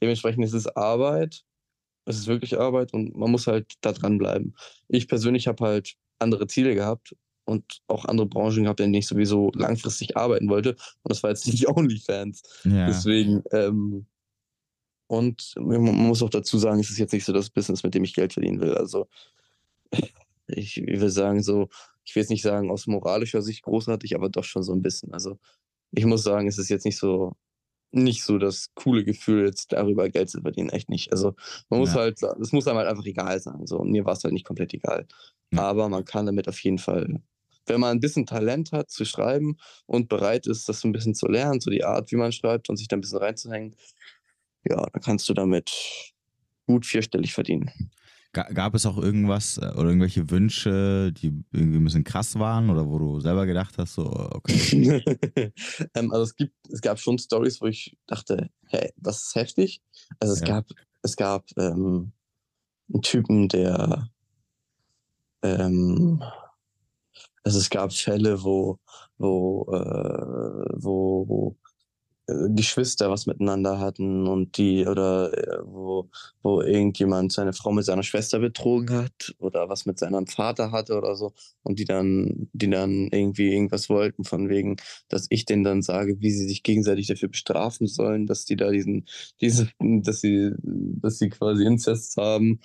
Dementsprechend 0.00 0.44
ist 0.44 0.52
es 0.52 0.66
Arbeit. 0.66 1.44
Es 2.06 2.16
ist 2.16 2.26
wirklich 2.28 2.58
Arbeit 2.58 2.94
und 2.94 3.16
man 3.16 3.30
muss 3.30 3.46
halt 3.46 3.74
da 3.82 3.92
dranbleiben. 3.92 4.56
Ich 4.88 5.08
persönlich 5.08 5.48
habe 5.48 5.64
halt 5.64 5.96
andere 6.18 6.46
Ziele 6.46 6.74
gehabt 6.74 7.14
und 7.44 7.80
auch 7.86 8.04
andere 8.04 8.26
Branchen 8.26 8.64
gehabt, 8.64 8.80
in 8.80 8.92
denen 8.92 9.00
ich 9.00 9.06
sowieso 9.06 9.50
langfristig 9.54 10.16
arbeiten 10.16 10.48
wollte. 10.48 10.70
Und 10.70 11.10
das 11.10 11.22
war 11.22 11.30
jetzt 11.30 11.46
nicht 11.46 11.68
OnlyFans. 11.68 12.42
Ja, 12.64 12.86
Deswegen, 12.86 13.42
ähm, 13.52 14.06
und 15.08 15.54
man 15.56 15.82
muss 15.82 16.22
auch 16.22 16.30
dazu 16.30 16.58
sagen, 16.58 16.80
es 16.80 16.90
ist 16.90 16.98
jetzt 16.98 17.12
nicht 17.12 17.24
so 17.24 17.32
das 17.32 17.50
Business, 17.50 17.84
mit 17.84 17.94
dem 17.94 18.04
ich 18.04 18.14
Geld 18.14 18.32
verdienen 18.32 18.60
will. 18.60 18.74
Also, 18.74 19.08
ich, 20.48 20.78
ich 20.78 21.00
will 21.00 21.10
sagen, 21.10 21.42
so, 21.42 21.68
ich 22.04 22.14
will 22.14 22.22
jetzt 22.22 22.30
nicht 22.30 22.42
sagen, 22.42 22.70
aus 22.70 22.86
moralischer 22.86 23.42
Sicht 23.42 23.62
großartig, 23.62 24.16
aber 24.16 24.28
doch 24.28 24.44
schon 24.44 24.64
so 24.64 24.72
ein 24.72 24.82
bisschen. 24.82 25.12
Also, 25.12 25.38
ich 25.92 26.04
muss 26.04 26.24
sagen, 26.24 26.48
es 26.48 26.58
ist 26.58 26.68
jetzt 26.68 26.84
nicht 26.84 26.98
so, 26.98 27.36
nicht 27.92 28.24
so 28.24 28.38
das 28.38 28.72
coole 28.74 29.04
Gefühl, 29.04 29.46
jetzt 29.46 29.72
darüber 29.72 30.08
Geld 30.08 30.28
zu 30.30 30.40
verdienen, 30.42 30.70
echt 30.70 30.88
nicht. 30.88 31.12
Also, 31.12 31.34
man 31.70 31.80
muss 31.80 31.90
Ja. 31.94 32.00
halt, 32.00 32.22
es 32.22 32.52
muss 32.52 32.66
einem 32.66 32.78
halt 32.78 32.88
einfach 32.88 33.04
egal 33.06 33.40
sein. 33.40 33.66
So, 33.66 33.82
mir 33.84 34.04
war 34.04 34.12
es 34.14 34.24
halt 34.24 34.34
nicht 34.34 34.44
komplett 34.46 34.74
egal. 34.74 35.06
Ja. 35.52 35.62
Aber 35.62 35.88
man 35.88 36.04
kann 36.04 36.26
damit 36.26 36.48
auf 36.48 36.58
jeden 36.60 36.78
Fall, 36.78 37.20
wenn 37.66 37.80
man 37.80 37.96
ein 37.96 38.00
bisschen 38.00 38.26
Talent 38.26 38.72
hat 38.72 38.90
zu 38.90 39.04
schreiben 39.04 39.56
und 39.86 40.08
bereit 40.08 40.46
ist, 40.46 40.68
das 40.68 40.80
so 40.80 40.88
ein 40.88 40.92
bisschen 40.92 41.14
zu 41.14 41.26
lernen, 41.28 41.60
so 41.60 41.70
die 41.70 41.84
Art, 41.84 42.10
wie 42.12 42.16
man 42.16 42.32
schreibt 42.32 42.68
und 42.68 42.76
sich 42.76 42.88
da 42.88 42.96
ein 42.96 43.00
bisschen 43.00 43.18
reinzuhängen, 43.18 43.74
ja, 44.64 44.84
dann 44.92 45.02
kannst 45.02 45.28
du 45.28 45.34
damit 45.34 46.12
gut 46.66 46.84
vierstellig 46.84 47.32
verdienen. 47.32 47.70
Ga- 48.36 48.52
Gab 48.52 48.74
es 48.74 48.84
auch 48.84 48.98
irgendwas 48.98 49.56
äh, 49.56 49.72
oder 49.78 49.86
irgendwelche 49.86 50.28
Wünsche, 50.28 51.10
die 51.10 51.32
irgendwie 51.52 51.78
ein 51.78 51.84
bisschen 51.84 52.04
krass 52.04 52.38
waren 52.38 52.68
oder 52.68 52.86
wo 52.86 52.98
du 52.98 53.18
selber 53.18 53.46
gedacht 53.46 53.78
hast, 53.78 53.94
so, 53.94 54.04
okay. 54.04 55.02
ähm, 55.94 56.12
also 56.12 56.24
es 56.24 56.36
gibt, 56.36 56.54
es 56.70 56.82
gab 56.82 57.00
schon 57.00 57.16
Stories, 57.18 57.62
wo 57.62 57.66
ich 57.66 57.96
dachte, 58.06 58.50
hey, 58.66 58.92
das 58.98 59.22
ist 59.28 59.34
heftig. 59.36 59.80
Also 60.20 60.34
es 60.34 60.40
Ja. 60.40 60.48
gab, 60.48 60.66
es 61.00 61.16
gab 61.16 61.46
ähm, 61.56 62.12
einen 62.92 63.00
Typen, 63.00 63.48
der 63.48 64.10
ähm, 65.42 66.22
also 67.42 67.58
es 67.58 67.70
gab 67.70 67.90
Fälle, 67.90 68.44
wo, 68.44 68.78
wo, 69.16 69.62
äh, 69.72 70.74
wo, 70.74 71.26
wo 71.26 71.56
Geschwister 72.26 73.08
was 73.08 73.26
miteinander 73.26 73.78
hatten 73.78 74.26
und 74.26 74.56
die 74.58 74.84
oder 74.84 75.32
äh, 75.32 75.58
wo, 75.64 76.10
wo 76.42 76.60
irgendjemand 76.60 77.32
seine 77.32 77.52
Frau 77.52 77.70
mit 77.70 77.84
seiner 77.84 78.02
Schwester 78.02 78.40
betrogen 78.40 78.90
hat 78.96 79.34
oder 79.38 79.68
was 79.68 79.86
mit 79.86 80.00
seinem 80.00 80.26
Vater 80.26 80.72
hatte 80.72 80.96
oder 80.96 81.14
so 81.14 81.34
und 81.62 81.78
die 81.78 81.84
dann, 81.84 82.48
die 82.52 82.68
dann 82.68 83.08
irgendwie 83.12 83.52
irgendwas 83.52 83.88
wollten 83.88 84.24
von 84.24 84.48
wegen, 84.48 84.76
dass 85.08 85.26
ich 85.30 85.44
denen 85.44 85.62
dann 85.62 85.82
sage, 85.82 86.20
wie 86.20 86.32
sie 86.32 86.48
sich 86.48 86.64
gegenseitig 86.64 87.06
dafür 87.06 87.28
bestrafen 87.28 87.86
sollen, 87.86 88.26
dass 88.26 88.44
die 88.44 88.56
da 88.56 88.70
diesen, 88.70 89.06
diese, 89.40 89.68
dass 89.78 90.20
sie, 90.20 90.50
dass 90.62 91.18
sie 91.18 91.28
quasi 91.28 91.64
Inzest 91.64 92.16
haben. 92.16 92.60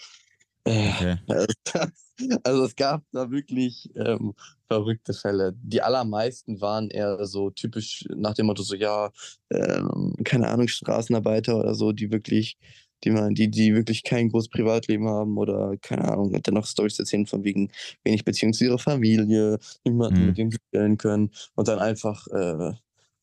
Okay. 0.67 1.15
also 2.43 2.65
es 2.65 2.76
gab 2.76 3.04
da 3.12 3.32
wirklich 3.32 3.89
ähm, 3.95 4.34
verrückte 4.67 5.13
Fälle. 5.13 5.54
Die 5.63 5.82
allermeisten 5.82 6.62
waren 6.62 6.89
eher 6.89 7.26
so 7.26 7.50
typisch 7.50 8.06
nach 8.15 8.34
dem 8.36 8.47
Motto 8.47 8.63
so, 8.63 8.76
ja, 8.76 9.12
ähm, 9.52 10.13
keine 10.24 10.50
Ahnung, 10.50 10.67
Straßenarbeiter 10.67 11.58
oder 11.58 11.74
so, 11.74 11.91
die 11.91 12.12
wirklich, 12.12 12.58
die 13.04 13.10
man, 13.12 13.34
die, 13.34 13.50
die 13.50 13.74
wirklich 13.74 14.04
kein 14.04 14.30
großes 14.30 14.50
Privatleben 14.50 15.08
haben 15.08 15.38
oder 15.38 15.76
keine 15.82 16.06
Ahnung, 16.12 16.34
und 16.34 16.47
dann 16.47 16.54
noch 16.56 16.65
Storys 16.67 17.00
erzählen 17.00 17.26
von 17.26 17.43
wegen 17.43 17.71
wenig 18.04 18.24
Beziehung 18.26 18.54
zu 18.54 18.65
ihrer 18.65 18.80
Familie, 18.80 19.58
niemanden, 19.86 20.24
Mhm. 20.24 20.28
mit 20.28 20.38
dem 20.38 20.52
sie 20.52 20.58
stellen 20.69 20.97
können 20.97 21.32
und 21.56 21.67
dann 21.67 21.80
einfach 21.80 22.28
äh, 22.28 22.74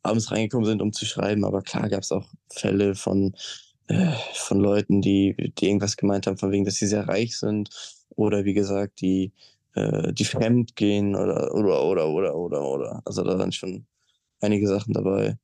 abends 0.02 0.30
reingekommen 0.30 0.66
sind, 0.66 0.82
um 0.82 0.92
zu 0.92 1.04
schreiben. 1.06 1.44
Aber 1.44 1.62
klar 1.62 1.88
gab 1.88 2.02
es 2.02 2.12
auch 2.12 2.28
Fälle 2.52 2.94
von 2.94 3.34
äh, 3.88 4.12
von 4.34 4.60
Leuten, 4.60 5.02
die, 5.02 5.52
die 5.58 5.66
irgendwas 5.66 5.96
gemeint 5.96 6.26
haben, 6.26 6.38
von 6.38 6.50
wegen, 6.50 6.64
dass 6.64 6.76
sie 6.76 6.86
sehr 6.86 7.08
reich 7.08 7.36
sind 7.38 7.70
oder 8.10 8.44
wie 8.44 8.54
gesagt, 8.54 9.00
die, 9.00 9.32
äh, 9.74 10.12
die 10.12 10.24
fremd 10.24 10.76
gehen 10.76 11.14
oder, 11.14 11.54
oder, 11.54 11.82
oder, 11.82 12.08
oder, 12.08 12.34
oder, 12.36 12.62
oder. 12.62 13.02
Also 13.04 13.24
da 13.24 13.38
waren 13.38 13.52
schon 13.52 13.86
einige 14.40 14.68
Sachen 14.68 14.92
dabei. 14.92 15.38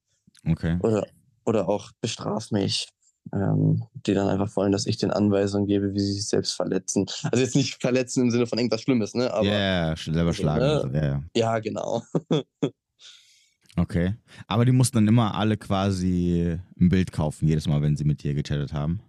Okay. 0.46 0.78
Oder, 0.82 1.06
oder 1.44 1.68
auch 1.68 1.90
bestraf 2.00 2.50
mich. 2.50 2.88
ähm, 3.32 3.84
die 4.06 4.14
dann 4.14 4.28
einfach 4.28 4.54
wollen, 4.56 4.72
dass 4.72 4.86
ich 4.86 4.98
den 4.98 5.10
Anweisungen 5.10 5.66
gebe, 5.66 5.94
wie 5.94 6.00
sie 6.00 6.12
sich 6.12 6.28
selbst 6.28 6.52
verletzen. 6.52 7.06
Also 7.30 7.42
jetzt 7.42 7.56
nicht 7.56 7.80
verletzen 7.80 8.24
im 8.24 8.30
Sinne 8.30 8.46
von 8.46 8.58
irgendwas 8.58 8.82
Schlimmes, 8.82 9.14
ne? 9.14 9.32
Aber 9.32 9.46
ja, 9.46 9.88
yeah, 9.88 9.96
selber 9.96 10.20
also, 10.20 10.32
schlagen. 10.34 10.60
Ne? 10.60 10.72
Also, 10.72 10.88
yeah. 10.88 11.22
Ja, 11.34 11.58
genau. 11.58 12.02
okay. 13.76 14.14
Aber 14.46 14.64
die 14.64 14.72
mussten 14.72 14.96
dann 14.96 15.08
immer 15.08 15.34
alle 15.34 15.56
quasi 15.56 16.58
ein 16.80 16.88
Bild 16.88 17.12
kaufen, 17.12 17.48
jedes 17.48 17.66
Mal, 17.66 17.82
wenn 17.82 17.96
sie 17.96 18.04
mit 18.04 18.22
dir 18.22 18.34
gechattet 18.34 18.72
haben? 18.72 19.00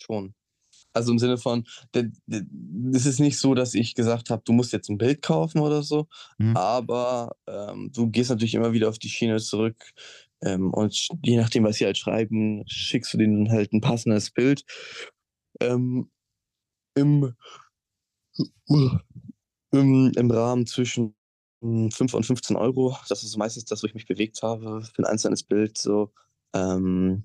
Schon. 0.00 0.34
Also 0.92 1.10
im 1.10 1.18
Sinne 1.18 1.38
von, 1.38 1.66
es 1.92 3.06
ist 3.06 3.18
nicht 3.18 3.38
so, 3.38 3.54
dass 3.54 3.74
ich 3.74 3.94
gesagt 3.94 4.30
habe, 4.30 4.42
du 4.44 4.52
musst 4.52 4.72
jetzt 4.72 4.88
ein 4.88 4.98
Bild 4.98 5.22
kaufen 5.22 5.58
oder 5.60 5.82
so, 5.82 6.06
mhm. 6.38 6.56
aber 6.56 7.36
ähm, 7.48 7.90
du 7.92 8.08
gehst 8.08 8.30
natürlich 8.30 8.54
immer 8.54 8.72
wieder 8.72 8.88
auf 8.88 8.98
die 8.98 9.08
Schiene 9.08 9.38
zurück 9.38 9.92
ähm, 10.42 10.72
und 10.72 11.08
je 11.22 11.36
nachdem, 11.36 11.64
was 11.64 11.76
sie 11.76 11.84
halt 11.84 11.98
schreiben, 11.98 12.62
schickst 12.66 13.12
du 13.12 13.18
denen 13.18 13.50
halt 13.50 13.72
ein 13.72 13.80
passendes 13.80 14.30
Bild. 14.30 14.64
Ähm, 15.60 16.10
im, 16.96 17.34
im, 19.72 20.12
Im 20.16 20.30
Rahmen 20.30 20.66
zwischen 20.66 21.16
5 21.64 22.14
und 22.14 22.26
15 22.26 22.56
Euro, 22.56 22.96
das 23.08 23.22
ist 23.22 23.36
meistens 23.36 23.64
das, 23.64 23.82
wo 23.82 23.86
ich 23.86 23.94
mich 23.94 24.06
bewegt 24.06 24.42
habe, 24.42 24.82
für 24.82 25.02
ein 25.02 25.06
einzelnes 25.06 25.42
Bild. 25.42 25.78
So. 25.78 26.12
Ähm, 26.54 27.24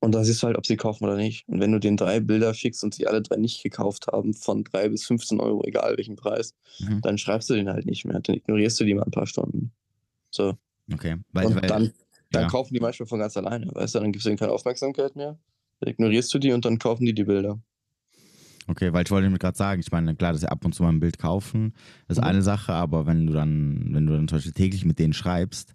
und 0.00 0.14
da 0.14 0.22
siehst 0.24 0.42
du 0.42 0.46
halt, 0.46 0.58
ob 0.58 0.66
sie 0.66 0.76
kaufen 0.76 1.04
oder 1.04 1.16
nicht. 1.16 1.48
Und 1.48 1.60
wenn 1.60 1.72
du 1.72 1.80
den 1.80 1.96
drei 1.96 2.20
Bilder 2.20 2.52
schickst 2.52 2.84
und 2.84 2.94
sie 2.94 3.06
alle 3.06 3.22
drei 3.22 3.36
nicht 3.36 3.62
gekauft 3.62 4.08
haben, 4.08 4.34
von 4.34 4.62
drei 4.62 4.88
bis 4.88 5.06
15 5.06 5.40
Euro, 5.40 5.64
egal 5.64 5.96
welchen 5.96 6.16
Preis, 6.16 6.54
mhm. 6.80 7.00
dann 7.00 7.18
schreibst 7.18 7.48
du 7.48 7.54
den 7.54 7.68
halt 7.68 7.86
nicht 7.86 8.04
mehr. 8.04 8.20
Dann 8.20 8.36
ignorierst 8.36 8.78
du 8.78 8.84
die 8.84 8.94
mal 8.94 9.04
ein 9.04 9.10
paar 9.10 9.26
Stunden. 9.26 9.72
So. 10.30 10.56
Okay. 10.92 11.16
Weil, 11.32 11.46
und 11.46 11.54
weil, 11.56 11.62
dann, 11.62 11.92
dann 12.30 12.42
ja. 12.42 12.48
kaufen 12.48 12.74
die 12.74 12.80
manchmal 12.80 13.06
von 13.06 13.18
ganz 13.18 13.36
alleine, 13.36 13.68
weißt 13.74 13.94
du? 13.94 14.00
Dann 14.00 14.12
gibst 14.12 14.26
du 14.26 14.30
ihnen 14.30 14.38
keine 14.38 14.52
Aufmerksamkeit 14.52 15.16
mehr. 15.16 15.38
Dann 15.80 15.90
ignorierst 15.90 16.32
du 16.32 16.38
die 16.38 16.52
und 16.52 16.64
dann 16.64 16.78
kaufen 16.78 17.04
die 17.06 17.14
die 17.14 17.24
Bilder. 17.24 17.58
Okay, 18.68 18.92
weil 18.92 19.04
ich 19.04 19.10
wollte 19.10 19.30
mir 19.30 19.38
gerade 19.38 19.56
sagen, 19.56 19.80
ich 19.80 19.92
meine, 19.92 20.16
klar, 20.16 20.32
dass 20.32 20.40
sie 20.40 20.50
ab 20.50 20.64
und 20.64 20.74
zu 20.74 20.82
mal 20.82 20.88
ein 20.90 21.00
Bild 21.00 21.18
kaufen, 21.18 21.72
das 22.08 22.18
ist 22.18 22.22
mhm. 22.22 22.30
eine 22.30 22.42
Sache, 22.42 22.72
aber 22.72 23.06
wenn 23.06 23.26
du 23.26 23.32
dann, 23.32 23.88
wenn 23.92 24.06
du 24.06 24.12
dann 24.12 24.28
zum 24.28 24.38
Beispiel 24.38 24.52
täglich 24.52 24.84
mit 24.84 24.98
denen 24.98 25.12
schreibst 25.12 25.74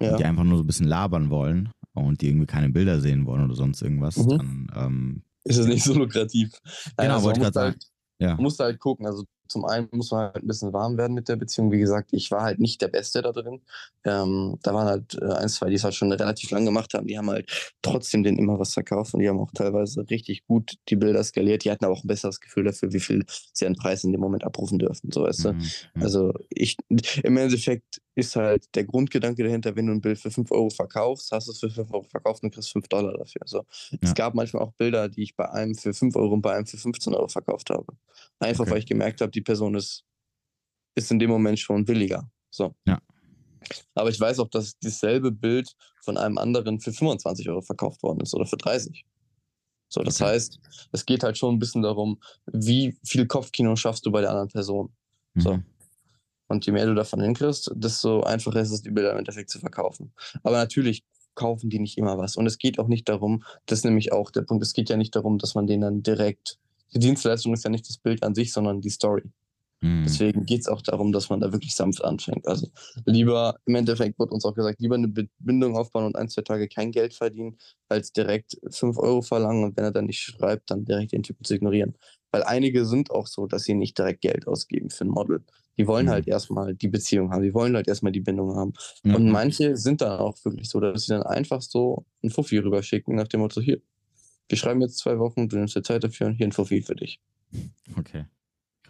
ja. 0.00 0.12
und 0.12 0.20
die 0.20 0.24
einfach 0.24 0.44
nur 0.44 0.56
so 0.56 0.64
ein 0.64 0.66
bisschen 0.66 0.86
labern 0.86 1.28
wollen, 1.28 1.70
und 1.94 2.20
die 2.20 2.28
irgendwie 2.28 2.46
keine 2.46 2.70
Bilder 2.70 3.00
sehen 3.00 3.26
wollen 3.26 3.44
oder 3.44 3.54
sonst 3.54 3.82
irgendwas, 3.82 4.16
mhm. 4.16 4.28
dann 4.28 4.70
ähm, 4.76 5.22
ist 5.44 5.58
es 5.58 5.66
nicht 5.66 5.84
so 5.84 5.94
lukrativ. 5.94 6.52
Genau, 6.96 7.14
also 7.14 7.26
wollte 7.26 7.40
ich 7.40 7.44
gerade 7.44 7.54
sagen. 7.54 7.72
Halt, 7.72 7.84
ja. 8.18 8.34
Man 8.34 8.42
musst 8.42 8.60
halt 8.60 8.78
gucken. 8.78 9.06
Also 9.06 9.24
zum 9.50 9.64
einen 9.64 9.88
muss 9.90 10.12
man 10.12 10.32
halt 10.32 10.44
ein 10.44 10.46
bisschen 10.46 10.72
warm 10.72 10.96
werden 10.96 11.14
mit 11.14 11.28
der 11.28 11.36
Beziehung. 11.36 11.72
Wie 11.72 11.80
gesagt, 11.80 12.12
ich 12.12 12.30
war 12.30 12.42
halt 12.42 12.60
nicht 12.60 12.80
der 12.80 12.88
Beste 12.88 13.20
da 13.20 13.32
drin. 13.32 13.60
Ähm, 14.04 14.58
da 14.62 14.72
waren 14.72 14.86
halt 14.86 15.18
äh, 15.20 15.26
ein, 15.26 15.48
zwei, 15.48 15.68
die 15.68 15.74
es 15.74 15.84
halt 15.84 15.94
schon 15.94 16.12
relativ 16.12 16.50
lang 16.52 16.64
gemacht 16.64 16.94
haben. 16.94 17.08
Die 17.08 17.18
haben 17.18 17.28
halt 17.28 17.74
trotzdem 17.82 18.22
den 18.22 18.38
immer 18.38 18.58
was 18.58 18.74
verkauft 18.74 19.12
und 19.14 19.20
die 19.20 19.28
haben 19.28 19.40
auch 19.40 19.50
teilweise 19.52 20.08
richtig 20.08 20.46
gut 20.46 20.74
die 20.88 20.96
Bilder 20.96 21.24
skaliert. 21.24 21.64
Die 21.64 21.70
hatten 21.70 21.84
aber 21.84 21.94
auch 21.94 22.04
ein 22.04 22.08
besseres 22.08 22.40
Gefühl 22.40 22.64
dafür, 22.64 22.92
wie 22.92 23.00
viel 23.00 23.24
sie 23.52 23.66
an 23.66 23.74
Preis 23.74 24.04
in 24.04 24.12
dem 24.12 24.20
Moment 24.20 24.44
abrufen 24.44 24.78
dürfen. 24.78 25.10
So 25.12 25.24
weißt 25.24 25.46
du? 25.46 25.52
Mhm, 25.52 25.62
Also 26.00 26.32
ich 26.48 26.76
im 27.22 27.36
Endeffekt 27.36 28.00
ist 28.14 28.36
halt 28.36 28.74
der 28.74 28.84
Grundgedanke 28.84 29.42
dahinter, 29.42 29.74
wenn 29.76 29.86
du 29.86 29.92
ein 29.92 30.00
Bild 30.00 30.18
für 30.18 30.30
5 30.30 30.50
Euro 30.52 30.70
verkaufst, 30.70 31.32
hast 31.32 31.48
du 31.48 31.52
es 31.52 31.60
für 31.60 31.70
5 31.70 31.92
Euro 31.92 32.04
verkauft 32.04 32.42
und 32.42 32.52
kriegst 32.52 32.72
5 32.72 32.86
Dollar 32.88 33.16
dafür. 33.16 33.42
So. 33.46 33.64
Ja. 33.90 33.98
Es 34.02 34.14
gab 34.14 34.34
manchmal 34.34 34.62
auch 34.62 34.72
Bilder, 34.72 35.08
die 35.08 35.22
ich 35.22 35.36
bei 35.36 35.48
einem 35.50 35.74
für 35.74 35.94
5 35.94 36.14
Euro 36.16 36.34
und 36.34 36.42
bei 36.42 36.54
einem 36.54 36.66
für 36.66 36.76
15 36.76 37.14
Euro 37.14 37.28
verkauft 37.28 37.70
habe. 37.70 37.86
Einfach 38.40 38.62
okay. 38.62 38.72
weil 38.72 38.78
ich 38.78 38.86
gemerkt 38.86 39.20
habe, 39.20 39.30
die 39.30 39.42
Person 39.42 39.74
ist, 39.74 40.04
ist 40.96 41.10
in 41.10 41.18
dem 41.18 41.30
Moment 41.30 41.58
schon 41.58 41.84
billiger. 41.84 42.30
So. 42.50 42.74
Ja. 42.86 43.00
Aber 43.94 44.10
ich 44.10 44.18
weiß 44.18 44.38
auch, 44.40 44.48
dass 44.48 44.78
dasselbe 44.80 45.30
Bild 45.30 45.74
von 46.02 46.16
einem 46.16 46.38
anderen 46.38 46.80
für 46.80 46.92
25 46.92 47.48
Euro 47.50 47.60
verkauft 47.60 48.02
worden 48.02 48.20
ist 48.20 48.34
oder 48.34 48.46
für 48.46 48.56
30. 48.56 49.04
So, 49.92 50.02
das 50.02 50.20
okay. 50.20 50.30
heißt, 50.30 50.60
es 50.92 51.04
geht 51.04 51.22
halt 51.22 51.36
schon 51.36 51.56
ein 51.56 51.58
bisschen 51.58 51.82
darum, 51.82 52.20
wie 52.46 52.96
viel 53.04 53.26
Kopfkino 53.26 53.76
schaffst 53.76 54.06
du 54.06 54.10
bei 54.10 54.20
der 54.20 54.30
anderen 54.30 54.48
Person. 54.48 54.92
Mhm. 55.34 55.40
So. 55.40 55.58
Und 56.48 56.66
je 56.66 56.72
mehr 56.72 56.86
du 56.86 56.94
davon 56.94 57.20
hinkriegst, 57.20 57.72
desto 57.74 58.22
einfacher 58.22 58.60
ist 58.60 58.72
es, 58.72 58.82
die 58.82 58.90
Bilder 58.90 59.12
im 59.12 59.18
Endeffekt 59.18 59.50
zu 59.50 59.60
verkaufen. 59.60 60.12
Aber 60.42 60.56
natürlich 60.56 61.04
kaufen 61.34 61.70
die 61.70 61.78
nicht 61.78 61.96
immer 61.96 62.18
was. 62.18 62.36
Und 62.36 62.46
es 62.46 62.58
geht 62.58 62.78
auch 62.78 62.88
nicht 62.88 63.08
darum, 63.08 63.44
das 63.66 63.80
ist 63.80 63.84
nämlich 63.84 64.12
auch 64.12 64.30
der 64.30 64.42
Punkt, 64.42 64.64
es 64.64 64.72
geht 64.72 64.88
ja 64.88 64.96
nicht 64.96 65.14
darum, 65.14 65.38
dass 65.38 65.54
man 65.54 65.66
denen 65.66 65.82
dann 65.82 66.02
direkt, 66.02 66.58
die 66.94 66.98
Dienstleistung 66.98 67.52
ist 67.54 67.64
ja 67.64 67.70
nicht 67.70 67.88
das 67.88 67.98
Bild 67.98 68.22
an 68.22 68.34
sich, 68.34 68.52
sondern 68.52 68.80
die 68.80 68.90
Story. 68.90 69.22
Mhm. 69.82 70.04
Deswegen 70.04 70.44
geht 70.44 70.60
es 70.60 70.68
auch 70.68 70.82
darum, 70.82 71.10
dass 71.12 71.30
man 71.30 71.40
da 71.40 71.52
wirklich 71.52 71.74
sanft 71.74 72.04
anfängt. 72.04 72.46
Also 72.46 72.68
lieber, 73.06 73.56
im 73.64 73.74
Endeffekt 73.74 74.18
wird 74.18 74.30
uns 74.30 74.44
auch 74.44 74.54
gesagt, 74.54 74.80
lieber 74.80 74.96
eine 74.96 75.08
Bindung 75.38 75.76
aufbauen 75.76 76.04
und 76.04 76.16
ein, 76.16 76.28
zwei 76.28 76.42
Tage 76.42 76.68
kein 76.68 76.92
Geld 76.92 77.14
verdienen, 77.14 77.56
als 77.88 78.12
direkt 78.12 78.58
fünf 78.70 78.98
Euro 78.98 79.22
verlangen 79.22 79.64
und 79.64 79.76
wenn 79.76 79.84
er 79.84 79.92
dann 79.92 80.06
nicht 80.06 80.20
schreibt, 80.20 80.70
dann 80.70 80.84
direkt 80.84 81.12
den 81.12 81.22
Typen 81.22 81.44
zu 81.44 81.54
ignorieren. 81.54 81.96
Weil 82.30 82.42
einige 82.42 82.84
sind 82.84 83.10
auch 83.10 83.26
so, 83.26 83.46
dass 83.46 83.64
sie 83.64 83.74
nicht 83.74 83.96
direkt 83.96 84.20
Geld 84.20 84.46
ausgeben 84.46 84.90
für 84.90 85.04
ein 85.04 85.10
Model. 85.10 85.42
Die 85.78 85.86
wollen 85.86 86.06
mhm. 86.06 86.10
halt 86.10 86.28
erstmal 86.28 86.74
die 86.74 86.88
Beziehung 86.88 87.30
haben, 87.30 87.42
die 87.42 87.54
wollen 87.54 87.74
halt 87.74 87.88
erstmal 87.88 88.12
die 88.12 88.20
Bindung 88.20 88.54
haben. 88.56 88.74
Mhm. 89.02 89.14
Und 89.14 89.30
manche 89.30 89.76
sind 89.76 90.02
dann 90.02 90.20
auch 90.20 90.36
wirklich 90.44 90.68
so, 90.68 90.78
dass 90.78 91.06
sie 91.06 91.14
dann 91.14 91.22
einfach 91.22 91.62
so 91.62 92.04
ein 92.22 92.30
Fuffi 92.30 92.58
rüberschicken, 92.58 93.16
nach 93.16 93.28
dem 93.28 93.40
Motto, 93.40 93.62
hier, 93.62 93.80
wir 94.50 94.58
schreiben 94.58 94.80
jetzt 94.80 94.98
zwei 94.98 95.18
Wochen, 95.18 95.48
du 95.48 95.56
nimmst 95.56 95.76
dir 95.76 95.82
Zeit 95.82 96.04
dafür 96.04 96.26
und 96.26 96.34
hier 96.34 96.46
ein 96.46 96.52
Fuffi 96.52 96.82
für 96.82 96.96
dich. 96.96 97.20
Okay. 97.96 98.26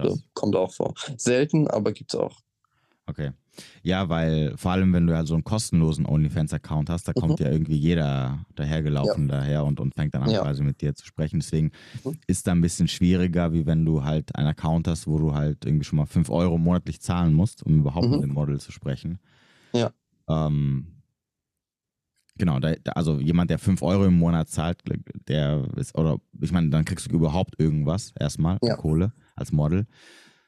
So, 0.03 0.19
kommt 0.33 0.57
auch 0.57 0.73
vor. 0.73 0.95
Selten, 1.17 1.69
aber 1.69 1.93
gibt's 1.93 2.15
auch. 2.15 2.41
Okay. 3.07 3.33
Ja, 3.83 4.09
weil 4.09 4.57
vor 4.57 4.71
allem, 4.71 4.93
wenn 4.93 5.07
du 5.07 5.13
ja 5.13 5.27
so 5.27 5.35
einen 5.35 5.45
kostenlosen 5.45 6.07
OnlyFans-Account 6.07 6.89
hast, 6.89 7.09
da 7.09 7.13
kommt 7.13 7.41
mhm. 7.41 7.45
ja 7.45 7.53
irgendwie 7.53 7.77
jeder 7.77 8.47
dahergelaufen 8.55 9.29
ja. 9.29 9.37
daher 9.37 9.65
und, 9.65 9.81
und 9.81 9.95
fängt 9.95 10.15
dann 10.15 10.23
an, 10.23 10.31
ja. 10.31 10.41
quasi 10.41 10.63
mit 10.63 10.81
dir 10.81 10.95
zu 10.95 11.05
sprechen. 11.05 11.41
Deswegen 11.41 11.73
mhm. 12.05 12.17
ist 12.27 12.47
da 12.47 12.53
ein 12.53 12.61
bisschen 12.61 12.89
schwieriger, 12.89 13.53
wie 13.53 13.67
wenn 13.67 13.85
du 13.85 14.05
halt 14.05 14.35
einen 14.37 14.49
Account 14.49 14.89
hast, 14.89 15.07
wo 15.07 15.19
du 15.19 15.35
halt 15.35 15.67
irgendwie 15.67 15.85
schon 15.85 15.99
mal 15.99 16.07
5 16.07 16.31
Euro 16.31 16.57
monatlich 16.57 17.01
zahlen 17.01 17.35
musst, 17.35 17.63
um 17.63 17.81
überhaupt 17.81 18.07
mhm. 18.07 18.13
mit 18.13 18.23
dem 18.23 18.33
Model 18.33 18.61
zu 18.61 18.73
sprechen. 18.73 19.19
Ja. 19.75 19.91
Ähm, 20.29 21.00
genau, 22.41 22.59
da, 22.59 22.75
also 22.95 23.21
jemand, 23.21 23.51
der 23.51 23.61
5 23.61 23.83
Euro 23.83 24.07
im 24.07 24.19
Monat 24.19 24.49
zahlt, 24.49 24.83
der 25.29 25.69
ist, 25.77 25.97
oder 25.97 26.19
ich 26.41 26.51
meine, 26.51 26.71
dann 26.71 26.85
kriegst 26.85 27.07
du 27.07 27.15
überhaupt 27.15 27.61
irgendwas 27.61 28.13
erstmal, 28.19 28.59
ja. 28.63 28.75
Kohle 28.75 29.13
als 29.37 29.53
Model. 29.53 29.87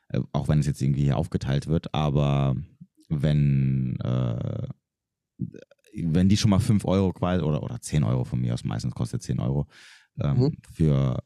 Äh, 0.09 0.21
auch 0.33 0.49
wenn 0.49 0.59
es 0.59 0.67
jetzt 0.67 0.83
irgendwie 0.83 1.05
hier 1.05 1.17
aufgeteilt 1.17 1.69
wird, 1.69 1.95
aber 1.95 2.57
wenn, 3.09 3.99
äh, 4.01 4.69
wenn 6.05 6.29
die 6.29 6.37
schon 6.37 6.51
mal 6.51 6.59
5 6.59 6.85
Euro 6.85 7.13
quasi 7.13 7.43
oder, 7.43 7.63
oder 7.63 7.81
10 7.81 8.03
Euro 8.03 8.25
von 8.25 8.41
mir 8.41 8.55
aus, 8.55 8.65
meistens 8.65 8.95
kostet 8.95 9.23
10 9.23 9.39
Euro, 9.39 9.69
ähm, 10.21 10.39
mhm. 10.39 10.57
für 10.73 11.23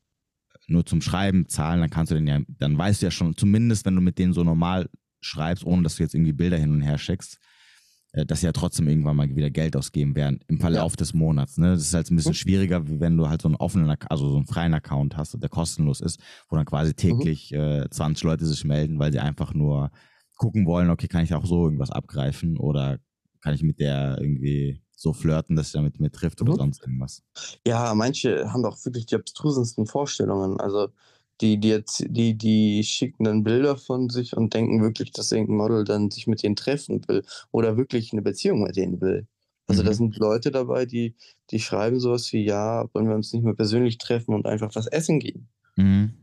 nur 0.68 0.84
zum 0.84 1.00
Schreiben 1.00 1.48
zahlen, 1.48 1.80
dann 1.80 1.90
kannst 1.90 2.10
du 2.10 2.16
den 2.16 2.26
ja, 2.26 2.40
dann 2.48 2.76
weißt 2.76 3.00
du 3.00 3.06
ja 3.06 3.10
schon, 3.10 3.36
zumindest 3.36 3.86
wenn 3.86 3.94
du 3.94 4.00
mit 4.00 4.18
denen 4.18 4.32
so 4.32 4.42
normal 4.42 4.88
schreibst, 5.20 5.64
ohne 5.64 5.82
dass 5.82 5.96
du 5.96 6.02
jetzt 6.02 6.14
irgendwie 6.14 6.32
Bilder 6.32 6.56
hin 6.58 6.72
und 6.72 6.82
her 6.82 6.98
schickst, 6.98 7.38
dass 8.24 8.40
sie 8.40 8.46
ja 8.46 8.52
trotzdem 8.52 8.88
irgendwann 8.88 9.16
mal 9.16 9.36
wieder 9.36 9.50
Geld 9.50 9.76
ausgeben 9.76 10.16
werden 10.16 10.40
im 10.48 10.58
Verlauf 10.58 10.92
ja. 10.92 10.96
des 10.96 11.12
Monats. 11.12 11.58
Ne? 11.58 11.72
Das 11.72 11.82
ist 11.82 11.94
halt 11.94 12.10
ein 12.10 12.16
bisschen 12.16 12.30
mhm. 12.30 12.36
schwieriger, 12.36 12.88
wie 12.88 13.00
wenn 13.00 13.16
du 13.16 13.28
halt 13.28 13.42
so 13.42 13.48
einen 13.48 13.56
offenen, 13.56 13.94
also 14.08 14.30
so 14.30 14.36
einen 14.36 14.46
freien 14.46 14.72
Account 14.72 15.16
hast, 15.16 15.40
der 15.40 15.48
kostenlos 15.50 16.00
ist, 16.00 16.20
wo 16.48 16.56
dann 16.56 16.64
quasi 16.64 16.92
mhm. 16.92 16.96
täglich 16.96 17.50
mhm. 17.50 17.58
äh, 17.58 17.90
20 17.90 18.24
Leute 18.24 18.46
sich 18.46 18.64
melden, 18.64 18.98
weil 18.98 19.12
sie 19.12 19.18
einfach 19.18 19.52
nur 19.52 19.90
gucken 20.36 20.66
wollen, 20.66 20.90
okay, 20.90 21.08
kann 21.08 21.24
ich 21.24 21.34
auch 21.34 21.46
so 21.46 21.64
irgendwas 21.64 21.90
abgreifen 21.90 22.56
oder 22.58 22.98
kann 23.42 23.54
ich 23.54 23.62
mit 23.62 23.80
der 23.80 24.18
irgendwie 24.20 24.80
so 24.94 25.12
flirten, 25.12 25.56
dass 25.56 25.72
sie 25.72 25.78
damit 25.78 26.00
mir 26.00 26.10
trifft 26.10 26.40
oder 26.40 26.54
mhm. 26.54 26.58
sonst 26.58 26.82
irgendwas. 26.82 27.22
Ja, 27.66 27.94
manche 27.94 28.50
haben 28.52 28.62
doch 28.62 28.82
wirklich 28.84 29.06
die 29.06 29.14
abstrusesten 29.14 29.86
Vorstellungen. 29.86 30.58
Also 30.58 30.88
die, 31.40 31.58
die, 31.58 31.68
jetzt, 31.68 32.04
die, 32.08 32.36
die 32.36 32.82
schicken 32.84 33.24
dann 33.24 33.44
Bilder 33.44 33.76
von 33.76 34.08
sich 34.08 34.36
und 34.36 34.54
denken 34.54 34.82
wirklich, 34.82 35.12
dass 35.12 35.32
irgendein 35.32 35.56
Model 35.56 35.84
dann 35.84 36.10
sich 36.10 36.26
mit 36.26 36.42
denen 36.42 36.56
treffen 36.56 37.06
will 37.08 37.24
oder 37.50 37.76
wirklich 37.76 38.12
eine 38.12 38.22
Beziehung 38.22 38.62
mit 38.62 38.76
denen 38.76 39.00
will. 39.00 39.26
Also 39.66 39.82
mhm. 39.82 39.86
da 39.86 39.92
sind 39.92 40.16
Leute 40.16 40.50
dabei, 40.50 40.86
die, 40.86 41.14
die 41.50 41.60
schreiben 41.60 42.00
sowas 42.00 42.32
wie, 42.32 42.44
ja, 42.44 42.88
wollen 42.92 43.08
wir 43.08 43.16
uns 43.16 43.32
nicht 43.32 43.44
mehr 43.44 43.54
persönlich 43.54 43.98
treffen 43.98 44.34
und 44.34 44.46
einfach 44.46 44.74
was 44.74 44.86
essen 44.86 45.18
gehen. 45.18 45.48
Mhm. 45.76 46.14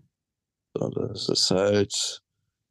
So, 0.73 0.89
das 0.89 1.29
ist 1.29 1.51
halt, 1.51 2.23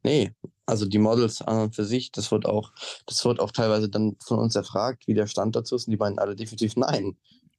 nee, 0.02 0.32
also 0.66 0.86
die 0.86 0.98
Models 0.98 1.42
an 1.42 1.60
und 1.60 1.76
für 1.76 1.84
sich, 1.84 2.10
das 2.10 2.32
wird 2.32 2.46
auch, 2.46 2.72
das 3.06 3.24
wird 3.24 3.38
auch 3.38 3.52
teilweise 3.52 3.88
dann 3.88 4.16
von 4.24 4.38
uns 4.38 4.56
erfragt, 4.56 5.06
wie 5.06 5.14
der 5.14 5.26
Stand 5.26 5.54
dazu 5.54 5.76
ist, 5.76 5.86
und 5.86 5.92
die 5.92 5.98
meinen 5.98 6.18
alle 6.18 6.34
definitiv 6.34 6.76
nein. 6.76 7.16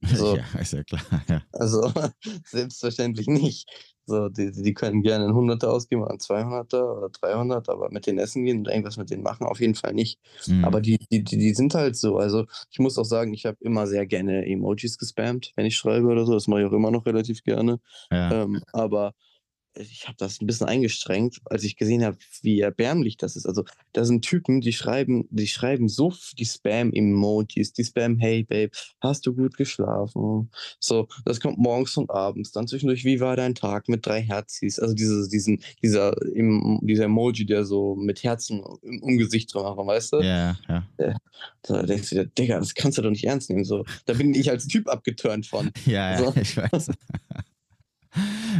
Also, 0.10 0.36
ja, 0.36 0.44
ist 0.60 0.74
ja 0.74 0.84
klar. 0.84 1.02
Ja. 1.30 1.42
Also 1.52 1.92
selbstverständlich 2.46 3.28
nicht. 3.28 3.70
So, 4.06 4.28
die, 4.28 4.52
die 4.52 4.74
können 4.74 5.02
gerne 5.02 5.26
ein 5.26 5.34
Hunderter 5.34 5.72
ausgeben 5.72 6.02
oder 6.02 6.12
ein 6.12 6.20
200er 6.20 6.98
oder 6.98 7.10
300, 7.10 7.70
aber 7.70 7.89
mit 7.89 8.06
denen 8.06 8.20
essen 8.20 8.44
gehen 8.44 8.60
und 8.60 8.68
irgendwas 8.68 8.98
mit 8.98 9.10
denen 9.10 9.24
machen, 9.24 9.48
auf 9.48 9.62
jeden 9.62 9.76
Fall 9.76 9.94
nicht. 9.94 10.20
Mhm. 10.46 10.66
Aber 10.66 10.82
die, 10.82 10.98
die, 11.10 11.24
die 11.24 11.54
sind 11.54 11.74
halt 11.74 11.96
so. 11.96 12.18
Also 12.18 12.46
ich 12.70 12.80
muss 12.80 12.98
auch 12.98 13.06
sagen, 13.06 13.34
ich 13.34 13.46
habe 13.46 13.58
immer 13.62 13.88
sehr 13.88 14.06
gerne 14.06 14.46
Emojis 14.46 14.98
gespammt, 14.98 15.54
wenn 15.56 15.66
ich 15.66 15.78
schreibe 15.78 16.08
oder 16.08 16.26
so. 16.26 16.34
Das 16.34 16.48
mache 16.48 16.62
ich 16.62 16.68
auch 16.68 16.74
immer 16.74 16.92
noch 16.92 17.06
relativ 17.06 17.44
gerne. 17.44 17.80
Ja. 18.12 18.44
Ähm, 18.44 18.62
aber 18.74 19.13
ich 19.76 20.08
habe 20.08 20.18
das 20.18 20.41
ein 20.41 20.47
bisschen 20.47 20.68
eingeschränkt, 20.68 21.41
als 21.45 21.64
ich 21.64 21.76
gesehen 21.76 22.04
habe, 22.04 22.18
wie 22.41 22.60
erbärmlich 22.60 23.18
das 23.18 23.36
ist. 23.36 23.45
Also, 23.45 23.64
da 23.93 24.06
sind 24.06 24.24
Typen, 24.24 24.62
die 24.62 24.74
schreiben, 24.74 25.28
die 25.30 25.47
schreiben 25.47 25.88
so 25.89 26.14
die 26.38 26.45
Spam-Emojis, 26.45 27.74
die 27.74 27.84
Spam, 27.84 28.18
hey 28.20 28.43
Babe, 28.43 28.72
hast 29.02 29.26
du 29.26 29.34
gut 29.34 29.58
geschlafen? 29.58 30.52
So, 30.80 31.08
das 31.26 31.39
kommt 31.39 31.58
morgens 31.58 31.97
und 31.97 32.10
abends. 32.10 32.52
Dann 32.52 32.68
zwischendurch, 32.68 33.04
wie 33.04 33.20
war 33.20 33.36
dein 33.36 33.56
Tag 33.56 33.89
mit 33.89 34.06
drei 34.06 34.22
Herzis? 34.22 34.80
Also 34.80 34.93
diese, 34.93 35.28
diesen, 35.30 35.62
dieser, 35.82 36.16
dieser 36.82 37.06
Emoji, 37.06 37.45
der 37.45 37.66
so 37.66 37.95
mit 37.95 38.24
Herzen 38.24 38.64
im, 38.82 39.02
im 39.04 39.18
Gesicht 39.18 39.54
drin 39.54 39.64
machen, 39.64 39.88
weißt 39.88 40.14
du? 40.14 40.22
Ja, 40.22 40.58
ja. 40.68 40.88
Da 41.64 41.84
denkst 41.84 42.10
du 42.10 42.16
dir, 42.16 42.26
Digga, 42.26 42.60
das 42.60 42.74
kannst 42.74 42.97
du 42.97 43.02
doch 43.02 43.10
nicht 43.10 43.26
ernst 43.26 43.50
nehmen. 43.50 43.64
So, 43.64 43.86
da 44.06 44.14
bin 44.14 44.34
ich 44.34 44.50
als 44.50 44.68
Typ 44.68 44.88
abgeturnt 44.88 45.45
von. 45.47 45.72
Ja, 45.86 46.18
so. 46.18 46.26
ja 46.26 46.41
ich 46.41 46.56
weiß. 46.56 46.91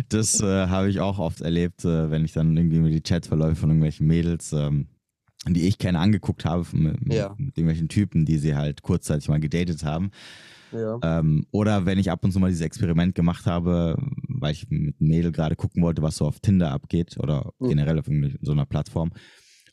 Das 0.10 0.40
äh, 0.42 0.68
habe 0.68 0.90
ich 0.90 1.00
auch 1.00 1.20
oft 1.20 1.42
erlebt, 1.42 1.86
äh, 1.86 2.10
wenn 2.12 2.26
ich 2.26 2.34
dann 2.34 2.56
irgendwie 2.58 2.92
die 2.92 3.02
Chatverläufe 3.02 3.56
von 3.56 3.70
irgendwelchen 3.70 4.08
Mädels, 4.08 4.52
ähm, 4.54 4.88
die 5.48 5.68
ich 5.68 5.78
kenne, 5.78 6.00
angeguckt 6.00 6.46
habe, 6.46 6.66
mit, 6.74 7.14
Ja. 7.14 7.36
mit 7.38 7.58
irgendwelchen 7.58 7.90
Typen, 7.90 8.26
die 8.26 8.38
sie 8.38 8.56
halt 8.56 8.82
kurzzeitig 8.82 9.30
mal 9.30 9.40
gedatet 9.40 9.84
haben. 9.84 10.12
Ja. 10.72 10.98
Ähm, 11.04 11.46
oder 11.52 11.86
wenn 11.86 12.00
ich 12.00 12.10
ab 12.10 12.24
und 12.24 12.32
zu 12.32 12.40
mal 12.40 12.48
dieses 12.50 12.66
Experiment 12.66 13.14
gemacht 13.14 13.46
habe, 13.46 13.96
weil 14.28 14.54
ich 14.54 14.68
mit 14.70 14.96
einem 15.00 15.10
Mädel 15.10 15.32
gerade 15.32 15.56
gucken 15.56 15.84
wollte, 15.84 16.02
was 16.02 16.16
so 16.18 16.26
auf 16.26 16.40
Tinder 16.40 16.72
abgeht 16.72 17.18
oder 17.20 17.52
Mhm. 17.60 17.68
generell 17.70 18.00
auf 18.00 18.08
irgendeiner- 18.08 18.40
so 18.42 18.54
einer 18.54 18.66
Plattform. 18.66 19.12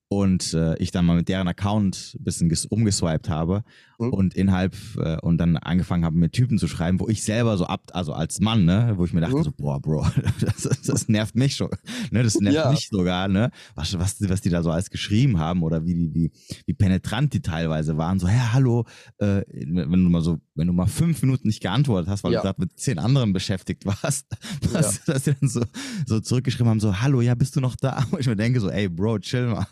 Und 0.09 0.55
äh, 0.55 0.77
ich 0.79 0.91
dann 0.91 1.07
mal 1.07 1.17
mit 1.17 1.29
deren 1.29 1.47
Account 1.49 2.17
ein 2.19 2.25
bisschen 2.25 2.51
ges- 2.51 2.67
umgeswiped 2.69 3.29
habe 3.31 3.63
Mhm. 4.01 4.13
und 4.13 4.35
innerhalb 4.35 4.75
äh, 4.97 5.19
und 5.21 5.39
dann 5.39 5.57
angefangen 5.57 6.05
habe, 6.05 6.17
mir 6.17 6.31
Typen 6.31 6.59
zu 6.59 6.67
schreiben, 6.69 6.99
wo 7.01 7.09
ich 7.09 7.23
selber 7.23 7.57
so 7.59 7.67
ab, 7.67 7.91
also 7.93 8.13
als 8.13 8.41
Mann, 8.41 8.65
ne, 8.65 8.95
wo 8.97 9.05
ich 9.05 9.13
mir 9.13 9.21
dachte, 9.21 9.37
Mhm. 9.37 9.43
so, 9.45 9.53
boah, 9.53 9.81
Bro, 9.81 10.07
das, 10.41 10.69
das, 10.87 11.09
nervt 11.09 11.35
mich 11.37 11.57
schon. 11.57 11.71
Ne, 12.11 12.23
das 12.23 12.37
nervt 12.41 12.57
Ja. 12.57 12.71
mich 12.71 12.89
sogar, 12.91 13.29
ne? 13.29 13.51
Was, 13.75 13.99
was, 13.99 14.17
was 14.29 14.41
die 14.41 14.51
da 14.51 14.63
so 14.63 14.71
alles 14.71 14.91
geschrieben 14.91 15.39
haben 15.39 15.63
oder 15.63 15.85
wie, 15.85 15.95
die, 15.95 16.15
wie, 16.15 16.31
wie 16.67 16.73
penetrant 16.75 17.33
die 17.35 17.43
teilweise 17.43 17.97
waren. 17.97 18.19
So, 18.19 18.27
ja, 18.27 18.53
hallo, 18.53 18.87
äh, 19.19 19.43
wenn 19.51 19.91
du 20.05 20.11
mal 20.11 20.23
so, 20.23 20.39
wenn 20.55 20.67
du 20.67 20.73
mal 20.73 20.87
fünf 20.87 21.23
Minuten 21.23 21.47
nicht 21.49 21.61
geantwortet 21.63 22.09
hast, 22.11 22.25
weil 22.25 22.33
Ja. 22.33 22.41
du 22.41 22.45
gerade 22.47 22.61
mit 22.61 22.79
zehn 22.79 22.99
anderen 22.99 23.33
beschäftigt 23.33 23.85
warst, 23.87 24.27
was, 24.73 25.05
dass 25.05 25.25
sie 25.25 25.35
dann 25.39 25.49
so, 25.49 25.63
so 26.07 26.21
zurückgeschrieben 26.21 26.69
haben, 26.71 26.81
so, 26.81 27.01
hallo, 27.01 27.21
ja, 27.21 27.35
bist 27.35 27.57
du 27.57 27.61
noch 27.61 27.77
da? 27.77 28.03
Wo 28.11 28.19
ich 28.19 28.27
mir 28.27 28.37
denke, 28.37 28.61
so, 28.61 28.71
ey, 28.71 28.89
Bro, 28.89 29.19
chill 29.21 29.47
mal. 29.49 29.67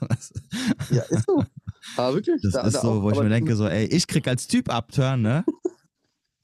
Ja, 0.90 1.02
ist 1.02 1.26
so. 1.26 1.44
Aber 1.96 2.14
wirklich. 2.16 2.40
das 2.42 2.52
da- 2.52 2.62
ist 2.62 2.74
da 2.74 2.80
so, 2.82 2.90
auch- 2.90 3.02
wo 3.02 3.10
ich 3.10 3.18
mir 3.18 3.28
denke, 3.28 3.54
so, 3.56 3.66
ey, 3.66 3.86
ich 3.86 4.06
krieg 4.06 4.17
als 4.26 4.48
Typ 4.48 4.68
Abturn, 4.70 5.22
ne? 5.22 5.44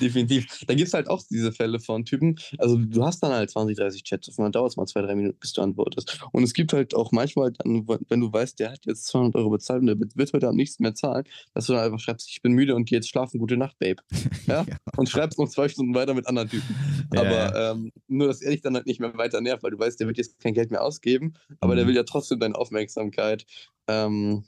Definitiv. 0.00 0.46
Da 0.68 0.74
gibt 0.74 0.86
es 0.86 0.94
halt 0.94 1.08
auch 1.10 1.20
diese 1.28 1.50
Fälle 1.50 1.80
von 1.80 2.04
Typen. 2.04 2.38
Also 2.58 2.76
du 2.76 3.04
hast 3.04 3.20
dann 3.20 3.32
halt 3.32 3.50
20, 3.50 3.76
30 3.76 4.04
Chats 4.04 4.28
und 4.28 4.38
dann 4.44 4.52
dauert 4.52 4.70
es 4.70 4.76
mal 4.76 4.86
zwei, 4.86 5.02
drei 5.02 5.16
Minuten, 5.16 5.38
bis 5.40 5.54
du 5.54 5.62
antwortest. 5.62 6.20
Und 6.30 6.44
es 6.44 6.52
gibt 6.52 6.72
halt 6.72 6.94
auch 6.94 7.10
manchmal 7.10 7.50
dann, 7.50 7.84
wenn 8.08 8.20
du 8.20 8.32
weißt, 8.32 8.60
der 8.60 8.70
hat 8.70 8.86
jetzt 8.86 9.06
200 9.06 9.34
Euro 9.34 9.50
bezahlt 9.50 9.80
und 9.80 9.86
der 9.88 9.98
wird 9.98 10.32
heute 10.32 10.46
Abend 10.46 10.58
nichts 10.58 10.78
mehr 10.78 10.94
zahlen, 10.94 11.24
dass 11.52 11.66
du 11.66 11.72
dann 11.72 11.82
einfach 11.84 11.98
schreibst, 11.98 12.28
ich 12.30 12.42
bin 12.42 12.52
müde 12.52 12.76
und 12.76 12.84
geh 12.84 12.94
jetzt 12.94 13.08
schlafen, 13.08 13.38
gute 13.40 13.56
Nacht, 13.56 13.76
Babe. 13.80 14.00
Ja? 14.46 14.62
Ja. 14.68 14.76
Und 14.96 15.08
schreibst 15.08 15.36
noch 15.40 15.48
zwei 15.48 15.68
Stunden 15.68 15.92
weiter 15.96 16.14
mit 16.14 16.28
anderen 16.28 16.48
Typen. 16.48 16.76
Ja, 17.12 17.22
aber 17.22 17.72
ähm, 17.72 17.90
nur, 18.06 18.28
dass 18.28 18.42
er 18.42 18.52
dich 18.52 18.60
dann 18.60 18.76
halt 18.76 18.86
nicht 18.86 19.00
mehr 19.00 19.18
weiter 19.18 19.40
nervt, 19.40 19.64
weil 19.64 19.72
du 19.72 19.78
weißt, 19.80 19.98
der 19.98 20.06
wird 20.06 20.18
jetzt 20.18 20.38
kein 20.38 20.54
Geld 20.54 20.70
mehr 20.70 20.84
ausgeben, 20.84 21.34
aber 21.58 21.74
der 21.74 21.84
Mhm. 21.84 21.88
will 21.88 21.96
ja 21.96 22.04
trotzdem 22.04 22.38
deine 22.38 22.54
Aufmerksamkeit. 22.54 23.44
Ähm, 23.88 24.44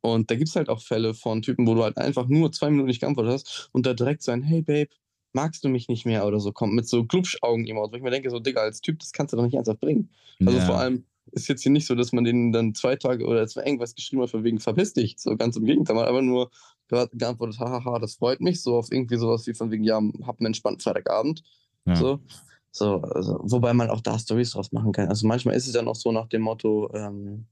und 0.00 0.30
da 0.30 0.34
gibt 0.34 0.48
es 0.48 0.56
halt 0.56 0.68
auch 0.68 0.82
Fälle 0.82 1.14
von 1.14 1.42
Typen, 1.42 1.66
wo 1.66 1.74
du 1.74 1.82
halt 1.82 1.96
einfach 1.96 2.26
nur 2.28 2.52
zwei 2.52 2.70
Minuten 2.70 2.88
nicht 2.88 3.00
geantwortet 3.00 3.34
hast 3.34 3.68
und 3.72 3.86
da 3.86 3.94
direkt 3.94 4.22
so 4.22 4.32
ein 4.32 4.42
Hey 4.42 4.62
Babe, 4.62 4.88
magst 5.32 5.64
du 5.64 5.68
mich 5.68 5.88
nicht 5.88 6.06
mehr 6.06 6.26
oder 6.26 6.40
so 6.40 6.52
kommt 6.52 6.72
mit 6.72 6.88
so 6.88 7.04
Glubschaugen-Emotes, 7.04 7.92
wo 7.92 7.96
ich 7.96 8.02
mir 8.02 8.10
denke, 8.10 8.30
so 8.30 8.40
Digga, 8.40 8.62
als 8.62 8.80
Typ, 8.80 8.98
das 8.98 9.12
kannst 9.12 9.32
du 9.32 9.36
doch 9.36 9.44
nicht 9.44 9.54
ernsthaft 9.54 9.80
bringen. 9.80 10.08
Also 10.40 10.58
ja. 10.58 10.64
vor 10.64 10.78
allem 10.78 11.04
ist 11.32 11.48
jetzt 11.48 11.62
hier 11.62 11.72
nicht 11.72 11.86
so, 11.86 11.94
dass 11.94 12.12
man 12.12 12.24
denen 12.24 12.52
dann 12.52 12.74
zwei 12.74 12.96
Tage 12.96 13.26
oder 13.26 13.46
zwei 13.46 13.64
irgendwas 13.64 13.94
geschrieben 13.94 14.22
hat, 14.22 14.30
von 14.30 14.44
wegen 14.44 14.60
verpiss 14.60 14.94
dich. 14.94 15.16
So 15.18 15.36
ganz 15.36 15.56
im 15.56 15.64
Gegenteil, 15.64 15.94
man 15.94 16.04
hat 16.04 16.10
einfach 16.10 16.22
nur 16.22 16.50
ge- 16.88 17.08
geantwortet, 17.12 17.58
hahaha, 17.58 17.98
das 17.98 18.14
freut 18.14 18.40
mich, 18.40 18.62
so 18.62 18.76
auf 18.76 18.90
irgendwie 18.90 19.16
sowas 19.16 19.46
wie 19.46 19.54
von 19.54 19.70
wegen, 19.70 19.84
ja, 19.84 20.00
hab 20.26 20.38
einen 20.38 20.46
entspannten 20.46 20.80
Freitagabend. 20.80 21.42
Ja. 21.84 21.96
So. 21.96 22.20
So, 22.70 23.00
also, 23.00 23.40
wobei 23.42 23.72
man 23.72 23.88
auch 23.88 24.02
da 24.02 24.18
Stories 24.18 24.50
draus 24.50 24.70
machen 24.70 24.92
kann. 24.92 25.08
Also 25.08 25.26
manchmal 25.26 25.54
ist 25.54 25.66
es 25.66 25.72
dann 25.72 25.88
auch 25.88 25.94
so 25.94 26.12
nach 26.12 26.26
dem 26.26 26.42
Motto, 26.42 26.90
ähm, 26.92 27.46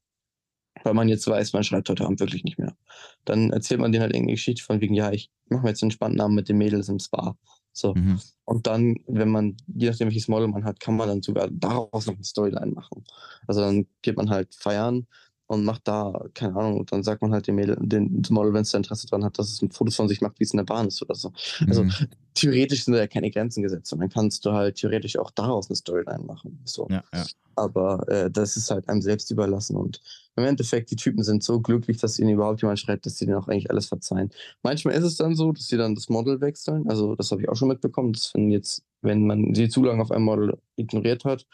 weil 0.85 0.95
man 0.95 1.09
jetzt 1.09 1.26
weiß, 1.26 1.53
man 1.53 1.64
schreibt 1.64 1.89
heute 1.89 2.05
Abend 2.05 2.20
wirklich 2.20 2.45
nicht 2.45 2.59
mehr. 2.59 2.76
Dann 3.24 3.51
erzählt 3.51 3.80
man 3.80 3.91
denen 3.91 4.03
halt 4.03 4.12
irgendeine 4.12 4.35
Geschichte 4.37 4.62
von 4.62 4.80
wegen, 4.80 4.95
ja, 4.95 5.11
ich 5.11 5.30
mache 5.49 5.62
mir 5.62 5.70
jetzt 5.70 5.82
einen 5.82 5.89
entspannten 5.89 6.20
Abend 6.20 6.37
mit 6.37 6.49
den 6.49 6.59
Mädels 6.59 6.89
im 6.89 6.99
Spa. 6.99 7.37
So. 7.72 7.95
Mhm. 7.95 8.20
Und 8.45 8.66
dann, 8.66 8.97
wenn 9.09 9.30
man, 9.30 9.57
je 9.66 9.89
nachdem, 9.91 10.09
welches 10.09 10.28
Model 10.28 10.49
man 10.49 10.64
hat, 10.64 10.78
kann 10.78 10.97
man 10.97 11.09
dann 11.09 11.22
sogar 11.22 11.49
daraus 11.51 12.07
noch 12.07 12.14
eine 12.14 12.24
Storyline 12.24 12.72
machen. 12.72 13.05
Also 13.49 13.61
dann 13.62 13.87
geht 14.03 14.16
man 14.16 14.30
halt 14.30 14.55
feiern 14.55 15.07
und 15.47 15.64
macht 15.64 15.87
da, 15.87 16.26
keine 16.35 16.57
Ahnung, 16.57 16.78
und 16.80 16.93
dann 16.93 17.03
sagt 17.03 17.20
man 17.20 17.32
halt 17.32 17.47
dem 17.47 17.57
Mädel, 17.57 17.76
dem 17.80 18.22
Model, 18.30 18.55
wenn 18.55 18.62
es 18.62 18.70
da 18.70 18.78
Interesse 18.78 19.07
dran 19.07 19.24
hat, 19.24 19.39
dass 19.39 19.51
es 19.51 19.61
ein 19.61 19.70
Foto 19.70 19.91
von 19.91 20.09
sich 20.09 20.20
macht, 20.20 20.39
wie 20.41 20.45
es 20.45 20.53
in 20.53 20.57
der 20.57 20.64
Bahn 20.64 20.87
ist 20.89 21.03
oder 21.03 21.14
so. 21.14 21.32
Also 21.66 21.85
Mhm. 21.85 21.93
theoretisch 22.35 22.85
sind 22.85 22.95
da 22.95 23.01
ja 23.01 23.07
keine 23.07 23.30
Grenzen 23.30 23.62
gesetzt 23.62 23.93
und 23.93 24.01
dann 24.01 24.09
kannst 24.09 24.45
du 24.47 24.53
halt 24.53 24.76
theoretisch 24.76 25.18
auch 25.18 25.30
daraus 25.30 25.68
eine 25.68 25.76
Storyline 25.76 26.24
machen. 26.24 26.61
So. 26.64 26.87
ja, 26.91 27.03
ja. 27.12 27.24
Aber 27.57 28.09
äh, 28.09 28.30
das 28.30 28.57
ist 28.57 28.70
halt 28.70 28.89
einem 28.89 29.03
selbst 29.03 29.30
überlassen 29.30 29.76
und 29.76 30.01
im 30.37 30.45
Endeffekt, 30.45 30.91
die 30.91 30.97
Typen 30.97 31.22
sind 31.22 31.43
so 31.43 31.61
glücklich, 31.61 31.99
dass 31.99 32.18
ihnen 32.18 32.30
überhaupt 32.30 32.62
jemand 32.62 32.80
schreibt, 32.80 33.07
dass 33.07 33.18
sie 33.18 33.26
denen 33.26 33.39
auch 33.39 33.49
eigentlich 33.49 33.70
alles 33.70 33.87
verzeihen. 33.87 34.30
Manchmal 34.62 34.95
ist 34.95 35.05
es 35.05 35.16
dann 35.16 35.35
so, 35.35 35.53
dass 35.53 35.68
sie 35.68 35.76
dann 35.76 35.95
das 35.95 36.09
Model 36.09 36.41
wechseln. 36.41 36.89
Also 36.89 37.14
das 37.14 37.30
habe 37.30 37.43
ich 37.43 37.49
auch 37.49 37.57
schon 37.57 37.68
mitbekommen, 37.68 38.12
dass 38.12 38.32
wenn 38.35 38.51
jetzt, 38.51 38.82
wenn 39.03 39.26
man 39.26 39.55
sie 39.55 39.68
zu 39.68 39.85
lange 39.85 40.03
auf 40.03 40.11
einem 40.11 40.24
Model 40.24 40.59
ignoriert 40.76 41.24
hat, 41.24 41.47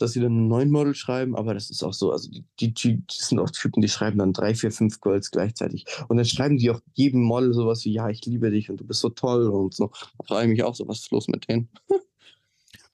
dass 0.00 0.12
sie 0.12 0.20
dann 0.20 0.32
einen 0.32 0.48
neuen 0.48 0.70
Model 0.70 0.94
schreiben, 0.94 1.36
aber 1.36 1.52
das 1.52 1.70
ist 1.70 1.82
auch 1.82 1.92
so, 1.92 2.10
also 2.10 2.30
die, 2.30 2.72
die, 2.72 2.96
die 2.96 3.04
sind 3.08 3.38
auch 3.38 3.50
Typen, 3.50 3.82
die 3.82 3.88
schreiben 3.88 4.18
dann 4.18 4.32
drei, 4.32 4.54
vier, 4.54 4.72
fünf 4.72 5.00
Girls 5.00 5.30
gleichzeitig. 5.30 5.84
Und 6.08 6.16
dann 6.16 6.24
schreiben 6.24 6.56
die 6.56 6.70
auch 6.70 6.80
jedem 6.94 7.22
Model 7.22 7.52
sowas 7.52 7.84
wie, 7.84 7.92
ja, 7.92 8.08
ich 8.08 8.24
liebe 8.24 8.50
dich 8.50 8.70
und 8.70 8.80
du 8.80 8.86
bist 8.86 9.00
so 9.00 9.10
toll 9.10 9.46
und 9.48 9.74
so. 9.74 9.90
Da 10.18 10.24
frage 10.24 10.46
ich 10.46 10.52
mich 10.52 10.62
auch 10.62 10.74
so, 10.74 10.88
was 10.88 11.00
ist 11.00 11.10
los 11.10 11.28
mit 11.28 11.48
denen? 11.48 11.68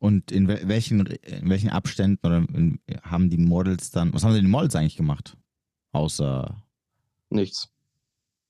Und 0.06 0.30
in 0.30 0.46
wel- 0.48 0.68
welchen, 0.68 1.04
in 1.06 1.48
welchen 1.50 1.70
Abständen 1.70 2.24
oder 2.26 2.38
in, 2.54 2.78
haben 3.02 3.28
die 3.30 3.38
Models 3.38 3.90
dann, 3.90 4.12
was 4.14 4.22
haben 4.24 4.34
denn 4.34 4.44
die 4.44 4.50
Models 4.50 4.76
eigentlich 4.76 4.96
gemacht? 4.96 5.36
Außer, 5.92 6.62
Nichts. 7.30 7.68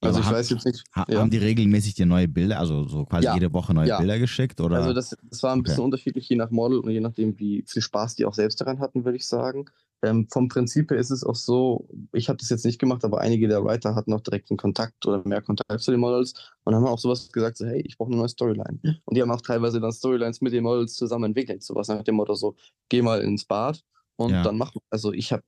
Also 0.02 0.18
aber 0.18 0.20
ich 0.20 0.26
haben- 0.26 0.34
weiß 0.36 0.50
jetzt 0.50 0.66
nicht. 0.66 0.84
ha, 0.94 1.07
ja. 1.09 1.20
haben 1.20 1.30
die 1.30 1.38
regelmäßig 1.38 1.94
dir 1.94 2.04
neue 2.04 2.28
Bilder, 2.28 2.59
also 2.59 2.86
so 2.86 3.07
quasi 3.07 3.24
Ja. 3.24 3.34
jede 3.34 3.52
Woche 3.54 3.72
neue 3.72 3.88
Ja. 3.88 3.98
Bilder 3.98 4.18
geschickt? 4.18 4.61
Oder? 4.61 4.76
Also 4.76 4.92
das, 4.92 5.16
das 5.30 5.42
war 5.42 5.54
ein 5.57 5.62
bisschen 5.62 5.78
Okay. 5.78 5.84
unterschiedlich, 5.86 6.28
je 6.28 6.36
nach 6.36 6.50
Model 6.50 6.78
und 6.80 6.90
je 6.90 7.00
nachdem, 7.00 7.38
wie 7.38 7.64
viel 7.66 7.80
Spaß 7.80 8.14
die 8.16 8.26
auch 8.26 8.34
selbst 8.34 8.61
daran 8.61 8.78
hatten, 8.80 9.04
würde 9.07 9.16
ich 9.16 9.26
sagen. 9.26 9.64
Ähm, 10.03 10.28
vom 10.30 10.49
Prinzip 10.49 10.90
her 10.90 10.99
ist 10.99 11.11
es 11.11 11.24
auch 11.24 11.34
so, 11.34 11.88
ich 12.12 12.28
habe 12.28 12.36
das 12.36 12.51
jetzt 12.51 12.64
nicht 12.66 12.78
gemacht, 12.78 13.05
aber 13.05 13.20
einige 13.20 13.49
der 13.49 13.64
Writer 13.64 13.94
hatten 13.94 14.12
auch 14.12 14.20
direkten 14.20 14.57
Kontakt 14.57 15.05
oder 15.07 15.26
mehr 15.26 15.40
Kontakt 15.42 15.80
zu 15.80 15.90
den 15.90 16.01
Models 16.01 16.34
und 16.64 16.74
haben 16.74 16.86
auch 16.86 16.99
sowas 16.99 17.30
gesagt, 17.32 17.57
so 17.57 17.66
hey, 17.66 17.80
ich 17.84 17.97
brauche 17.97 18.11
eine 18.11 18.18
neue 18.18 18.28
Storyline. 18.28 18.78
Und 19.07 19.16
die 19.16 19.22
haben 19.22 19.30
auch 19.30 19.40
teilweise 19.40 19.80
dann 19.80 19.92
Storylines 19.92 20.40
mit 20.42 20.53
den 20.53 20.64
Models 20.64 20.94
zusammen 20.94 21.24
entwickelt, 21.24 21.62
sowas 21.62 21.88
nach 21.88 22.03
dem 22.05 22.16
Motto 22.16 22.34
so, 22.34 22.57
geh 22.90 23.01
mal 23.03 23.22
ins 23.22 23.44
Bad 23.47 23.82
und 24.16 24.32
Ja. 24.32 24.42
dann 24.42 24.59
mach, 24.59 24.72
also 24.90 25.12
ich 25.12 25.32
habe, 25.32 25.42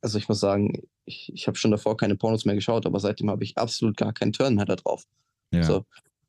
also 0.00 0.18
ich 0.18 0.28
muss 0.28 0.40
sagen, 0.40 0.82
ich, 1.04 1.30
ich 1.34 1.46
habe 1.46 1.56
schon 1.58 1.70
davor 1.70 1.96
keine 1.96 2.16
Pornos 2.16 2.44
mehr 2.44 2.54
geschaut, 2.54 2.86
aber 2.86 2.98
seitdem 3.00 3.30
habe 3.30 3.44
ich 3.44 3.58
absolut 3.58 3.96
gar 3.96 4.12
keinen 4.12 4.32
Turn 4.32 4.54
mehr 4.54 4.64
da 4.64 4.76
drauf. 4.76 5.04
ja. 5.52 5.62
So. 5.62 5.84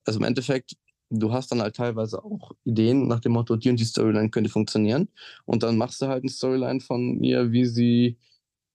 Also 0.05 0.19
im 0.19 0.25
Endeffekt, 0.25 0.73
du 1.19 1.31
hast 1.31 1.51
dann 1.51 1.61
halt 1.61 1.75
teilweise 1.75 2.23
auch 2.23 2.51
Ideen 2.63 3.07
nach 3.07 3.19
dem 3.19 3.33
Motto, 3.33 3.55
die 3.55 3.69
und 3.69 3.79
die 3.79 3.85
Storyline 3.85 4.29
könnte 4.29 4.49
funktionieren. 4.49 5.09
Und 5.45 5.63
dann 5.63 5.77
machst 5.77 6.01
du 6.01 6.07
halt 6.07 6.23
eine 6.23 6.31
Storyline 6.31 6.79
von 6.79 7.23
ihr, 7.23 7.51
wie 7.51 7.65
sie 7.65 8.17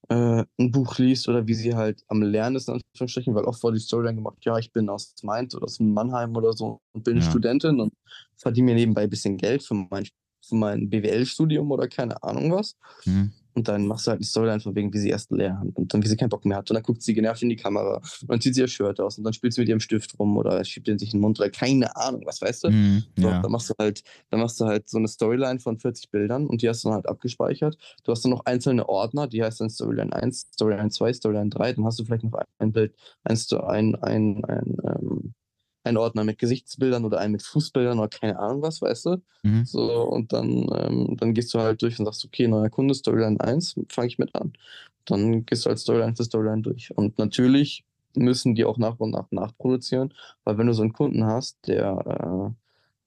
äh, 0.09 0.45
ein 0.59 0.71
Buch 0.71 0.99
liest 0.99 1.29
oder 1.29 1.47
wie 1.47 1.55
sie 1.55 1.75
halt 1.75 2.03
am 2.09 2.23
Lernen 2.23 2.57
ist, 2.57 2.69
in 2.69 2.75
Anführungsstrichen, 2.75 3.35
weil 3.35 3.45
oft 3.45 3.63
wurde 3.63 3.77
die 3.77 3.83
Storyline 3.83 4.17
gemacht, 4.17 4.39
ja, 4.43 4.57
ich 4.59 4.73
bin 4.73 4.89
aus 4.89 5.15
Mainz 5.23 5.55
oder 5.55 5.65
aus 5.65 5.81
Mannheim 5.81 6.35
oder 6.37 6.53
so 6.53 6.81
und 6.93 7.05
bin 7.05 7.17
Ja. 7.17 7.23
Studentin 7.23 7.81
und 7.81 7.93
verdiene 8.37 8.67
mir 8.67 8.75
nebenbei 8.77 9.03
ein 9.03 9.11
bisschen 9.11 9.37
Geld 9.37 9.63
für 9.63 9.75
mein, 9.75 10.07
für 10.47 10.55
mein 10.55 10.89
BWL-Studium 10.89 11.71
oder 11.71 11.89
keine 11.89 12.23
Ahnung 12.23 12.53
was. 12.53 12.77
Mhm. 13.05 13.33
Und 13.59 13.67
dann 13.67 13.87
machst 13.89 14.07
du 14.07 14.11
halt 14.11 14.19
eine 14.21 14.25
Storyline 14.27 14.61
von 14.61 14.75
wegen, 14.77 14.93
wie 14.93 14.99
sie 14.99 15.09
erst 15.11 15.33
lernt 15.33 15.77
und 15.77 15.93
dann 15.93 16.03
wie 16.05 16.07
sie 16.07 16.17
keinen 16.17 16.29
Bock 16.29 16.45
mehr 16.45 16.59
hat. 16.59 16.71
Und 16.71 16.75
dann 16.75 16.83
guckt 16.85 17.03
sie 17.03 17.13
genervt 17.13 17.43
in 17.43 17.49
die 17.49 17.57
Kamera 17.57 17.97
und 17.97 18.31
dann 18.31 18.41
zieht 18.41 18.55
sie 18.55 18.61
ihr 18.61 18.69
Shirt 18.69 19.01
aus 19.01 19.19
und 19.19 19.25
dann 19.25 19.33
spielt 19.33 19.53
sie 19.53 19.61
mit 19.63 19.69
ihrem 19.69 19.81
Stift 19.81 20.17
rum 20.19 20.37
oder 20.37 20.65
schiebt 20.65 20.87
ihn 20.87 20.97
sich 20.99 21.13
in 21.13 21.19
den 21.19 21.23
Mund 21.23 21.41
oder 21.41 21.51
keine 21.51 21.97
Ahnung, 21.97 22.23
was 22.25 22.41
weißt 22.41 22.65
du? 22.65 22.71
Mhm. 22.71 23.05
So, 23.17 23.29
Ja. 23.29 23.43
dann 23.43 23.51
machst 23.51 23.69
du 23.71 23.75
halt, 23.81 24.03
dann 24.31 24.39
machst 24.41 24.61
du 24.61 24.65
halt 24.67 24.89
so 24.89 24.97
eine 24.99 25.09
Storyline 25.09 25.59
von 25.59 25.77
40 25.79 26.11
Bildern 26.11 26.47
und 26.47 26.63
die 26.63 26.69
hast 26.69 26.85
du 26.85 26.89
dann 26.89 26.95
halt 26.95 27.09
abgespeichert. 27.09 27.77
Du 28.05 28.13
hast 28.13 28.25
dann 28.25 28.31
noch 28.31 28.45
einzelne 28.47 28.89
Ordner, 28.89 29.27
die 29.27 29.43
heißt 29.43 29.61
dann 29.61 29.71
Storyline 29.71 30.13
1, 30.13 30.47
Storyline 30.55 30.91
2, 30.91 31.13
Storyline 31.13 31.51
3, 31.51 31.73
dann 31.73 31.85
hast 31.85 31.99
du 31.99 32.05
vielleicht 32.05 32.23
noch 32.25 32.39
ein 32.61 32.73
Bild, 32.73 32.95
ein, 33.25 33.37
Sto- 33.37 33.65
ein, 33.65 33.97
ein, 33.97 34.45
ein, 34.45 34.77
ähm, 34.85 35.35
ein 35.89 35.97
Ordner 35.97 36.25
mit 36.25 36.39
Gesichtsbildern 36.39 37.05
oder 37.05 37.19
einen 37.19 37.33
mit 37.33 37.43
Fußbildern 37.43 37.99
oder 37.99 38.09
keine 38.09 38.39
Ahnung 38.39 38.63
was, 38.63 38.83
weißt 38.83 39.07
du? 39.07 39.23
Mhm. 39.43 39.65
So, 39.65 40.03
und 40.03 40.33
dann, 40.33 40.67
ähm, 40.75 41.17
dann 41.19 41.35
gehst 41.35 41.53
du 41.55 41.59
halt 41.59 41.83
durch 41.83 41.99
und 41.99 42.05
sagst, 42.05 42.25
okay, 42.25 42.47
neuer 42.47 42.71
Kunde, 42.71 42.95
Storyline 42.95 43.41
1, 43.41 43.81
fange 43.89 44.09
ich 44.09 44.19
mit 44.19 44.35
an. 44.35 44.53
Dann 45.05 45.47
gehst 45.47 45.65
du 45.65 45.69
halt 45.69 45.79
Storyline 45.79 46.15
für 46.15 46.25
Storyline 46.25 46.63
durch. 46.63 46.97
Und 46.97 47.19
natürlich 47.19 47.85
müssen 48.15 48.55
die 48.55 48.65
auch 48.65 48.79
nach 48.79 48.99
und 49.01 49.11
nach 49.11 49.31
nachproduzieren, 49.31 50.15
weil 50.45 50.59
wenn 50.59 50.67
du 50.67 50.75
so 50.75 50.83
einen 50.83 50.93
Kunden 50.93 51.25
hast, 51.25 51.59
der, 51.67 52.55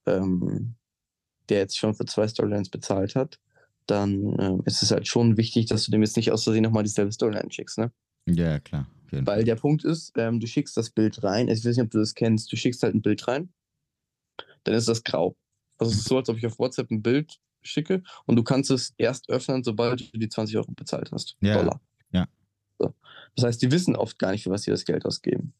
äh, 0.06 0.12
ähm, 0.12 0.74
der 1.48 1.58
jetzt 1.58 1.78
schon 1.78 1.94
für 1.94 2.06
zwei 2.06 2.26
Storylines 2.26 2.70
bezahlt 2.70 3.14
hat, 3.14 3.38
dann 3.86 4.38
äh, 4.38 4.58
ist 4.64 4.82
es 4.82 4.90
halt 4.90 5.06
schon 5.08 5.36
wichtig, 5.36 5.66
dass 5.66 5.84
du 5.84 5.90
dem 5.90 6.02
jetzt 6.02 6.16
nicht 6.16 6.32
aus 6.32 6.44
Versehen 6.44 6.62
nochmal 6.62 6.84
dieselbe 6.84 7.12
Storyline 7.12 7.50
schickst, 7.50 7.78
ne? 7.78 7.90
Ja, 8.26 8.58
klar. 8.60 8.86
Weil 9.10 9.44
der 9.44 9.56
Punkt 9.56 9.84
ist, 9.84 10.12
ähm, 10.16 10.40
du 10.40 10.46
schickst 10.46 10.74
das 10.76 10.88
Bild 10.88 11.22
rein, 11.22 11.48
ich 11.48 11.58
weiß 11.64 11.76
nicht, 11.76 11.84
ob 11.84 11.90
du 11.90 11.98
das 11.98 12.14
kennst, 12.14 12.50
du 12.50 12.56
schickst 12.56 12.82
halt 12.82 12.94
ein 12.94 13.02
Bild 13.02 13.28
rein, 13.28 13.52
dann 14.64 14.74
ist 14.74 14.88
das 14.88 15.04
grau. 15.04 15.36
Also 15.76 15.92
es 15.92 15.98
ist 15.98 16.08
so, 16.08 16.16
als 16.16 16.28
ob 16.30 16.38
ich 16.38 16.46
auf 16.46 16.58
WhatsApp 16.58 16.90
ein 16.90 17.02
Bild 17.02 17.38
schicke 17.60 18.02
und 18.24 18.36
du 18.36 18.42
kannst 18.42 18.70
es 18.70 18.94
erst 18.96 19.28
öffnen, 19.28 19.64
sobald 19.64 20.12
du 20.14 20.18
die 20.18 20.28
20 20.30 20.56
Euro 20.56 20.72
bezahlt 20.72 21.12
hast. 21.12 21.36
Ja. 21.40 21.54
Dollar. 21.58 21.80
Ja. 22.12 22.26
So. 22.78 22.94
Das 23.36 23.44
heißt, 23.44 23.62
die 23.62 23.70
wissen 23.70 23.96
oft 23.96 24.18
gar 24.18 24.30
nicht, 24.32 24.44
für 24.44 24.50
was 24.50 24.62
sie 24.62 24.70
das 24.70 24.84
Geld 24.86 25.04
ausgeben. 25.04 25.52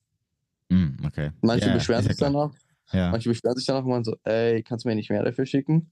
Mm, 0.70 1.04
okay. 1.04 1.32
Manche 1.42 1.66
Ja, 1.66 1.74
beschweren 1.74 2.04
sich 2.04 2.16
klar. 2.16 2.30
danach, 2.32 2.54
Ja. 2.92 3.10
manche 3.10 3.28
beschweren 3.28 3.56
sich 3.56 3.66
danach 3.66 3.84
und 3.84 3.90
meinen 3.90 4.04
so, 4.04 4.16
ey, 4.24 4.62
kannst 4.62 4.84
du 4.84 4.88
mir 4.88 4.94
nicht 4.94 5.10
mehr 5.10 5.22
dafür 5.22 5.44
schicken? 5.44 5.90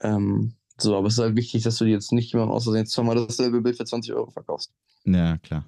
Ähm, 0.00 0.54
so, 0.78 0.96
aber 0.96 1.06
es 1.06 1.14
ist 1.14 1.20
halt 1.20 1.36
wichtig, 1.36 1.62
dass 1.62 1.78
du 1.78 1.84
dir 1.84 1.92
jetzt 1.92 2.10
nicht 2.12 2.32
jemandem 2.32 2.54
aus 2.56 2.64
Versehen 2.64 2.86
zweimal 2.86 3.14
dasselbe 3.14 3.60
Bild 3.60 3.76
für 3.76 3.84
20 3.84 4.12
Euro 4.14 4.30
verkaufst. 4.30 4.72
ja, 5.04 5.36
klar. 5.38 5.64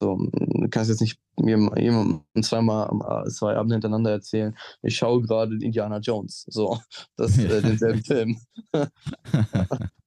So, 0.00 0.16
du 0.32 0.68
kannst 0.70 0.90
jetzt 0.90 1.00
nicht 1.00 1.18
mir 1.36 1.58
jemandem 1.76 2.22
zweimal 2.42 2.88
zwei 3.30 3.56
Abende 3.56 3.74
hintereinander 3.74 4.12
erzählen, 4.12 4.56
ich 4.82 4.96
schaue 4.96 5.22
gerade 5.22 5.54
Indiana 5.60 5.98
Jones. 5.98 6.46
So, 6.48 6.78
das 7.16 7.36
äh, 7.38 7.62
denselben 7.62 8.04
Film. 8.04 8.38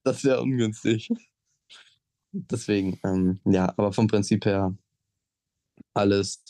Das 0.04 0.24
wäre 0.24 0.42
ungünstig. 0.42 1.08
Deswegen, 2.32 2.98
ähm, 3.04 3.38
ja, 3.44 3.72
aber 3.76 3.92
vom 3.92 4.08
Prinzip 4.08 4.44
her 4.46 4.74
alles, 5.94 6.42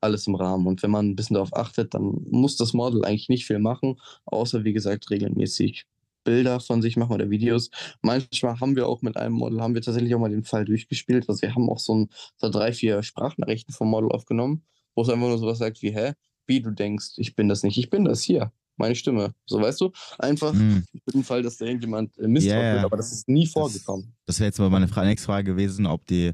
alles 0.00 0.26
im 0.26 0.36
Rahmen. 0.36 0.66
Und 0.68 0.82
wenn 0.82 0.92
man 0.92 1.08
ein 1.08 1.16
bisschen 1.16 1.34
darauf 1.34 1.54
achtet, 1.56 1.94
dann 1.94 2.24
muss 2.30 2.56
das 2.56 2.72
Model 2.72 3.04
eigentlich 3.04 3.28
nicht 3.28 3.46
viel 3.46 3.58
machen, 3.58 4.00
außer 4.26 4.62
wie 4.62 4.72
gesagt 4.72 5.10
regelmäßig 5.10 5.86
Bilder 6.24 6.60
von 6.60 6.82
sich 6.82 6.96
machen 6.96 7.12
oder 7.12 7.30
Videos. 7.30 7.70
Manchmal 8.02 8.60
haben 8.60 8.76
wir 8.76 8.86
auch 8.86 9.02
mit 9.02 9.16
einem 9.16 9.34
Model, 9.34 9.60
haben 9.60 9.74
wir 9.74 9.82
tatsächlich 9.82 10.14
auch 10.14 10.20
mal 10.20 10.30
den 10.30 10.44
Fall 10.44 10.64
durchgespielt. 10.64 11.28
Also 11.28 11.42
wir 11.42 11.54
haben 11.54 11.68
auch 11.70 11.78
so, 11.78 11.94
ein, 11.94 12.08
so 12.36 12.48
drei, 12.48 12.72
vier 12.72 13.02
Sprachnachrichten 13.02 13.74
vom 13.74 13.88
Model 13.88 14.10
aufgenommen, 14.10 14.64
wo 14.94 15.02
es 15.02 15.08
einfach 15.08 15.28
nur 15.28 15.38
sowas 15.38 15.58
sagt 15.58 15.82
wie, 15.82 15.92
hä, 15.92 16.12
wie 16.46 16.60
du 16.60 16.70
denkst, 16.70 17.12
ich 17.16 17.34
bin 17.34 17.48
das 17.48 17.62
nicht, 17.62 17.78
ich 17.78 17.90
bin 17.90 18.04
das 18.04 18.22
hier, 18.22 18.52
meine 18.76 18.94
Stimme. 18.94 19.34
So 19.46 19.60
weißt 19.60 19.80
du, 19.80 19.92
einfach 20.18 20.52
Mm. 20.52 20.78
für 21.04 21.12
den 21.12 21.24
Fall, 21.24 21.42
dass 21.42 21.56
da 21.58 21.66
irgendjemand 21.66 22.18
äh, 22.18 22.22
drauf 22.22 22.42
ja. 22.42 22.74
wird, 22.74 22.84
aber 22.84 22.96
das 22.96 23.12
ist 23.12 23.28
nie 23.28 23.46
vorgekommen. 23.46 24.14
Das 24.26 24.40
wäre 24.40 24.46
jetzt 24.48 24.58
mal 24.58 24.70
meine 24.70 24.88
Fra 24.88 25.04
nächste 25.04 25.26
Frage 25.26 25.52
gewesen, 25.52 25.86
ob 25.86 26.06
die, 26.06 26.32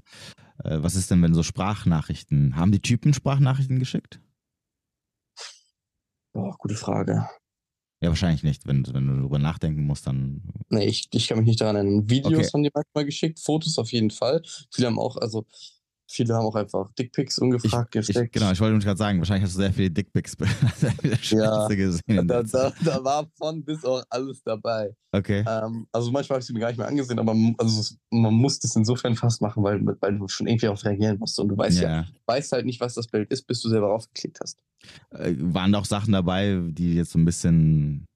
äh, 0.64 0.78
was 0.82 0.95
ist 0.95 1.11
denn, 1.11 1.22
wenn 1.22 1.34
so 1.34 1.43
Sprachnachrichten, 1.43 2.57
haben 2.57 2.72
die 2.72 2.80
Typen 2.80 3.12
Sprachnachrichten 3.14 3.78
geschickt? 3.78 4.20
Boah, 6.32 6.57
gute 6.59 6.74
Frage. 6.74 7.28
Ja, 8.01 8.11
wahrscheinlich 8.11 8.43
nicht. 8.43 8.67
Wenn, 8.67 8.87
wenn 8.93 9.07
du 9.07 9.17
darüber 9.17 9.39
nachdenken 9.39 9.87
musst, 9.87 10.07
dann. 10.07 10.43
Nee, 10.69 10.85
ich, 10.85 11.09
ich 11.13 11.29
kann 11.29 11.39
mich 11.39 11.47
nicht 11.47 11.61
daran 11.61 11.77
erinnern. 11.77 12.11
Videos 12.11 12.35
Okay. 12.35 12.49
haben 12.53 12.63
die 12.63 12.71
manchmal 12.75 13.05
geschickt, 13.07 13.41
Fotos 13.41 13.79
auf 13.79 13.91
jeden 13.91 14.11
Fall. 14.11 14.43
Viele 14.71 14.89
haben 14.89 14.99
auch, 14.99 15.17
also 15.17 15.47
viele 16.09 16.35
haben 16.35 16.45
auch 16.45 16.55
einfach 16.55 16.93
Dickpics 16.93 17.39
ungefragt 17.39 17.95
Ich, 17.97 18.07
gesteckt. 18.07 18.33
genau, 18.33 18.53
ich 18.53 18.61
wollte 18.61 18.79
gerade 18.85 18.99
sagen, 18.99 19.19
wahrscheinlich 19.19 19.45
hast 19.45 19.57
du 19.57 19.61
sehr 19.61 19.73
viele 19.73 19.91
Dickpics, 19.91 20.37
sehr 20.77 20.93
viele 20.93 21.17
Scheiße 21.17 21.77
gesehen. 21.77 22.29
da, 22.29 22.43
da, 22.43 22.73
da 22.85 23.03
war 23.05 23.27
von 23.37 23.65
bis 23.65 23.85
auch 23.85 24.03
alles 24.11 24.43
dabei. 24.43 24.95
Okay. 25.13 25.45
Ähm, 25.49 25.87
also 25.91 26.11
manchmal 26.11 26.37
habe 26.37 26.41
ich 26.41 26.47
sie 26.47 26.53
mir 26.53 26.61
gar 26.61 26.69
nicht 26.69 26.79
mehr 26.79 26.87
angesehen, 26.89 27.19
aber 27.19 27.35
also 27.59 27.95
man 28.11 28.35
muss 28.35 28.59
das 28.61 28.77
insofern 28.77 29.17
fast 29.17 29.41
machen, 29.41 29.63
weil, 29.63 29.81
weil 30.01 30.19
du 30.19 30.29
schon 30.29 30.47
irgendwie 30.47 30.67
darauf 30.67 30.85
reagieren 30.85 31.19
musst. 31.19 31.39
Und 31.41 31.49
du 31.49 31.57
weißt 31.57 31.81
ja, 31.81 31.89
ja. 31.89 32.07
weißt 32.27 32.53
halt 32.53 32.67
nicht, 32.67 32.81
was 32.81 32.95
das 32.95 33.07
Bild 33.07 33.31
ist, 33.31 33.47
bis 33.47 33.61
du 33.61 33.69
selber 33.69 33.89
raufgeklickt 33.89 34.39
hast. 34.41 34.59
Äh, 35.11 35.34
Waren 35.39 35.72
da 35.72 35.78
auch 35.78 35.84
Sachen 35.84 36.12
dabei, 36.12 36.61
die 36.68 36.95
jetzt 36.95 37.12
so 37.12 37.18
ein 37.18 37.24
bisschen 37.24 38.07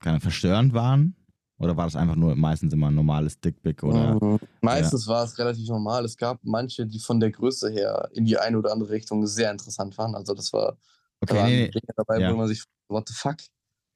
keine 0.00 0.20
verstörend 0.20 0.74
waren? 0.74 1.16
Oder 1.58 1.76
war 1.76 1.84
das 1.86 1.96
einfach 1.96 2.16
nur 2.16 2.34
meistens 2.34 2.72
immer 2.72 2.88
ein 2.88 2.94
normales 2.94 3.40
Dickpic 3.40 3.82
oder? 3.86 4.18
Mhm. 4.22 4.38
Meistens 4.60 5.06
war 5.06 5.24
es 5.24 5.38
relativ 5.38 5.68
normal. 5.68 6.04
Es 6.04 6.16
gab 6.16 6.40
manche, 6.42 6.84
die 6.86 6.98
von 6.98 7.20
der 7.20 7.30
Größe 7.30 7.70
her 7.70 8.08
in 8.12 8.24
die 8.24 8.36
eine 8.36 8.58
oder 8.58 8.72
andere 8.72 8.90
Richtung 8.90 9.26
sehr 9.26 9.50
interessant 9.50 9.96
waren. 9.96 10.14
Also 10.14 10.34
das 10.34 10.52
war, 10.52 10.72
da 11.20 11.34
Okay, 11.34 11.36
waren 11.36 11.50
nee, 11.50 11.68
Dinge 11.68 11.92
dabei, 11.96 12.20
Ja. 12.20 12.32
wo 12.32 12.36
man 12.36 12.48
sich, 12.48 12.64
what 12.88 13.08
the 13.08 13.14
fuck? 13.14 13.36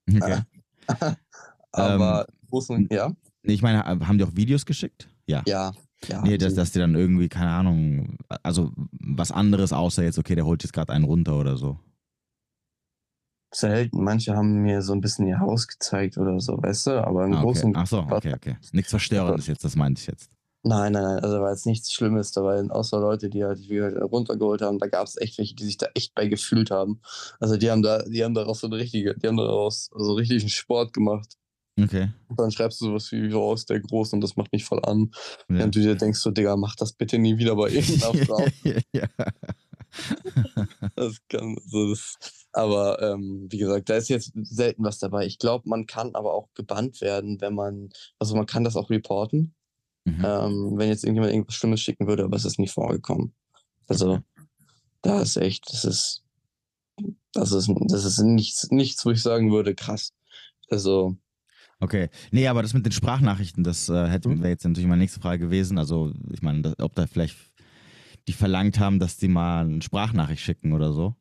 okay. 0.22 0.42
Aber 1.72 2.26
Ähm, 2.28 2.48
großen, 2.48 2.88
ja, 2.90 3.12
Nee, 3.42 3.54
ich 3.54 3.62
meine, 3.62 3.84
haben 3.84 4.18
die 4.18 4.24
auch 4.24 4.34
Videos 4.34 4.66
geschickt? 4.66 5.08
Ja. 5.26 5.42
ja, 5.46 5.72
ja. 6.08 6.22
Nee, 6.22 6.38
dass, 6.38 6.54
dass 6.54 6.72
die 6.72 6.78
dann 6.78 6.94
irgendwie, 6.94 7.28
keine 7.28 7.50
Ahnung, 7.50 8.18
also 8.42 8.72
was 8.92 9.30
anderes 9.32 9.72
außer 9.72 10.02
jetzt, 10.02 10.18
okay, 10.18 10.34
der 10.34 10.44
holt 10.44 10.62
jetzt 10.62 10.72
gerade 10.72 10.92
einen 10.92 11.04
runter 11.04 11.38
oder 11.38 11.56
so. 11.56 11.78
Selten. 13.52 14.02
Manche 14.02 14.34
haben 14.36 14.62
mir 14.62 14.82
so 14.82 14.92
ein 14.92 15.00
bisschen 15.00 15.26
ihr 15.26 15.40
Haus 15.40 15.66
gezeigt 15.68 16.18
oder 16.18 16.38
so, 16.40 16.60
weißt 16.62 16.88
du? 16.88 17.04
Aber 17.04 17.24
im 17.24 17.32
Ah, 17.32 17.36
okay. 17.36 17.44
Großen 17.44 17.76
Ach 17.76 17.86
so, 17.86 17.98
okay, 17.98 18.34
okay. 18.34 18.56
Nichts 18.72 18.90
Verstörendes 18.90 19.46
jetzt, 19.46 19.64
das 19.64 19.76
meinte 19.76 20.00
ich 20.00 20.06
jetzt. 20.06 20.30
Nein, 20.64 20.92
nein, 20.92 21.04
nein, 21.04 21.18
also 21.20 21.40
war 21.40 21.50
jetzt 21.50 21.66
nichts 21.66 21.92
Schlimmes 21.92 22.32
dabei, 22.32 22.60
außer 22.68 22.98
Leute, 22.98 23.30
die 23.30 23.44
halt, 23.44 23.60
wie 23.60 23.76
gesagt, 23.76 23.96
runtergeholt 24.02 24.60
haben. 24.60 24.78
Da 24.78 24.88
gab 24.88 25.06
es 25.06 25.16
echt 25.16 25.38
welche, 25.38 25.54
die 25.54 25.64
sich 25.64 25.78
da 25.78 25.86
echt 25.94 26.14
bei 26.14 26.26
gefühlt 26.26 26.70
haben. 26.70 27.00
Also 27.38 27.56
die 27.56 27.70
haben 27.70 27.82
da, 27.82 28.02
die 28.02 28.24
haben 28.24 28.34
daraus 28.34 28.60
so 28.60 28.66
eine 28.66 28.76
richtige, 28.76 29.14
die 29.14 29.28
haben 29.28 29.36
daraus 29.36 29.88
so 29.94 30.14
richtigen 30.14 30.48
Sport 30.48 30.92
gemacht. 30.92 31.36
Okay. 31.80 32.08
Und 32.26 32.40
dann 32.40 32.50
schreibst 32.50 32.80
du 32.80 32.86
sowas 32.86 33.10
wie, 33.12 33.32
oh, 33.32 33.54
ist 33.54 33.70
der 33.70 33.78
groß 33.80 34.12
und 34.14 34.20
das 34.20 34.34
macht 34.36 34.52
mich 34.52 34.64
voll 34.64 34.80
an. 34.84 35.12
Ja. 35.48 35.64
Und 35.64 35.76
du 35.76 35.80
dir 35.80 35.94
denkst 35.94 36.18
so, 36.18 36.32
Digga, 36.32 36.56
mach 36.56 36.74
das 36.74 36.92
bitte 36.92 37.18
nie 37.18 37.38
wieder 37.38 37.54
bei 37.54 37.68
irgendeiner 37.70 38.14
Frau. 38.26 38.44
ja. 38.92 39.06
Das 40.96 41.16
kann, 41.28 41.56
also 41.64 41.90
das, 41.90 42.16
aber 42.52 43.00
ähm, 43.02 43.46
wie 43.50 43.58
gesagt, 43.58 43.88
da 43.88 43.96
ist 43.96 44.08
jetzt 44.08 44.32
selten 44.34 44.84
was 44.84 44.98
dabei. 44.98 45.26
Ich 45.26 45.38
glaube, 45.38 45.68
man 45.68 45.86
kann 45.86 46.14
aber 46.14 46.34
auch 46.34 46.48
gebannt 46.54 47.00
werden, 47.00 47.40
wenn 47.40 47.54
man, 47.54 47.90
also 48.18 48.34
man 48.36 48.46
kann 48.46 48.64
das 48.64 48.76
auch 48.76 48.90
reporten, 48.90 49.54
Mhm. 50.04 50.24
ähm, 50.24 50.72
wenn 50.76 50.88
jetzt 50.88 51.04
irgendjemand 51.04 51.32
irgendwas 51.34 51.56
Schlimmes 51.56 51.80
schicken 51.80 52.06
würde, 52.06 52.24
aber 52.24 52.36
es 52.36 52.44
ist 52.44 52.58
nie 52.58 52.68
vorgekommen. 52.68 53.34
Also 53.86 54.12
Okay. 54.14 54.22
da 55.02 55.20
ist 55.22 55.36
echt, 55.36 55.70
das 55.72 55.84
ist, 55.84 56.24
das 57.32 57.52
ist, 57.52 57.70
das 57.88 58.04
ist 58.04 58.18
nichts, 58.20 58.70
nichts, 58.70 59.04
wo 59.04 59.10
ich 59.10 59.22
sagen 59.22 59.52
würde, 59.52 59.74
krass. 59.74 60.12
Also, 60.70 61.16
Okay. 61.80 62.08
Nee, 62.32 62.48
aber 62.48 62.62
das 62.62 62.74
mit 62.74 62.84
den 62.84 62.92
Sprachnachrichten, 62.92 63.62
das 63.62 63.88
äh, 63.88 64.08
hätte 64.08 64.28
Mhm. 64.30 64.40
wäre 64.40 64.48
jetzt 64.50 64.64
natürlich 64.64 64.88
meine 64.88 65.02
nächste 65.02 65.20
Frage 65.20 65.44
gewesen. 65.44 65.78
Also, 65.78 66.12
ich 66.32 66.42
meine, 66.42 66.74
ob 66.78 66.94
da 66.94 67.06
vielleicht 67.06 67.36
die 68.26 68.32
verlangt 68.32 68.78
haben, 68.80 68.98
dass 68.98 69.16
die 69.16 69.28
mal 69.28 69.64
eine 69.64 69.80
Sprachnachricht 69.80 70.42
schicken 70.42 70.72
oder 70.72 70.92
so, 70.92 71.14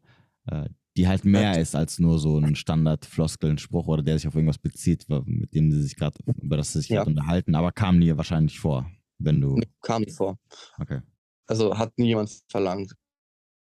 äh, 0.47 0.67
die 0.97 1.07
halt 1.07 1.23
mehr 1.25 1.53
Ja. 1.53 1.59
ist 1.59 1.75
als 1.75 1.99
nur 1.99 2.19
so 2.19 2.37
ein 2.39 2.55
Standard-Floskeln-Spruch 2.55 3.87
oder 3.87 4.03
der 4.03 4.17
sich 4.17 4.27
auf 4.27 4.35
irgendwas 4.35 4.57
bezieht, 4.57 5.05
mit 5.07 5.53
dem 5.53 5.71
sie 5.71 5.81
sich 5.83 5.95
gerade, 5.95 6.17
über 6.41 6.57
das 6.57 6.73
sie 6.73 6.79
sich 6.79 6.89
Ja. 6.89 6.97
gerade 6.97 7.11
unterhalten, 7.11 7.55
aber 7.55 7.71
kam 7.71 7.99
nie 7.99 8.15
wahrscheinlich 8.17 8.59
vor, 8.59 8.89
wenn 9.19 9.39
du. 9.39 9.55
nee, 9.55 9.67
kam 9.81 10.01
nicht 10.01 10.17
vor. 10.17 10.37
Okay. 10.79 11.01
Also 11.45 11.77
hat 11.77 11.97
nie 11.97 12.07
jemand 12.07 12.29
verlangt. 12.49 12.93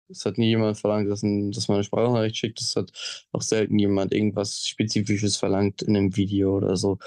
Es 0.08 0.24
hat 0.26 0.36
nie 0.36 0.48
jemand 0.48 0.78
verlangt, 0.78 1.10
dass, 1.10 1.22
ein, 1.22 1.52
dass 1.52 1.68
man 1.68 1.76
eine 1.76 1.84
Sprachnachricht 1.84 2.36
schickt. 2.36 2.60
Es 2.60 2.76
hat 2.76 2.92
auch 3.32 3.40
selten 3.42 3.78
jemand 3.78 4.12
irgendwas 4.12 4.66
Spezifisches 4.66 5.36
verlangt 5.38 5.80
in 5.82 5.96
einem 5.96 6.14
Video 6.16 6.56
oder 6.56 6.76
so. 6.76 6.98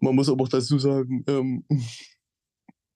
Man 0.00 0.14
muss 0.14 0.28
aber 0.28 0.44
auch 0.44 0.48
dazu 0.48 0.78
sagen, 0.78 1.24
ähm, 1.28 1.64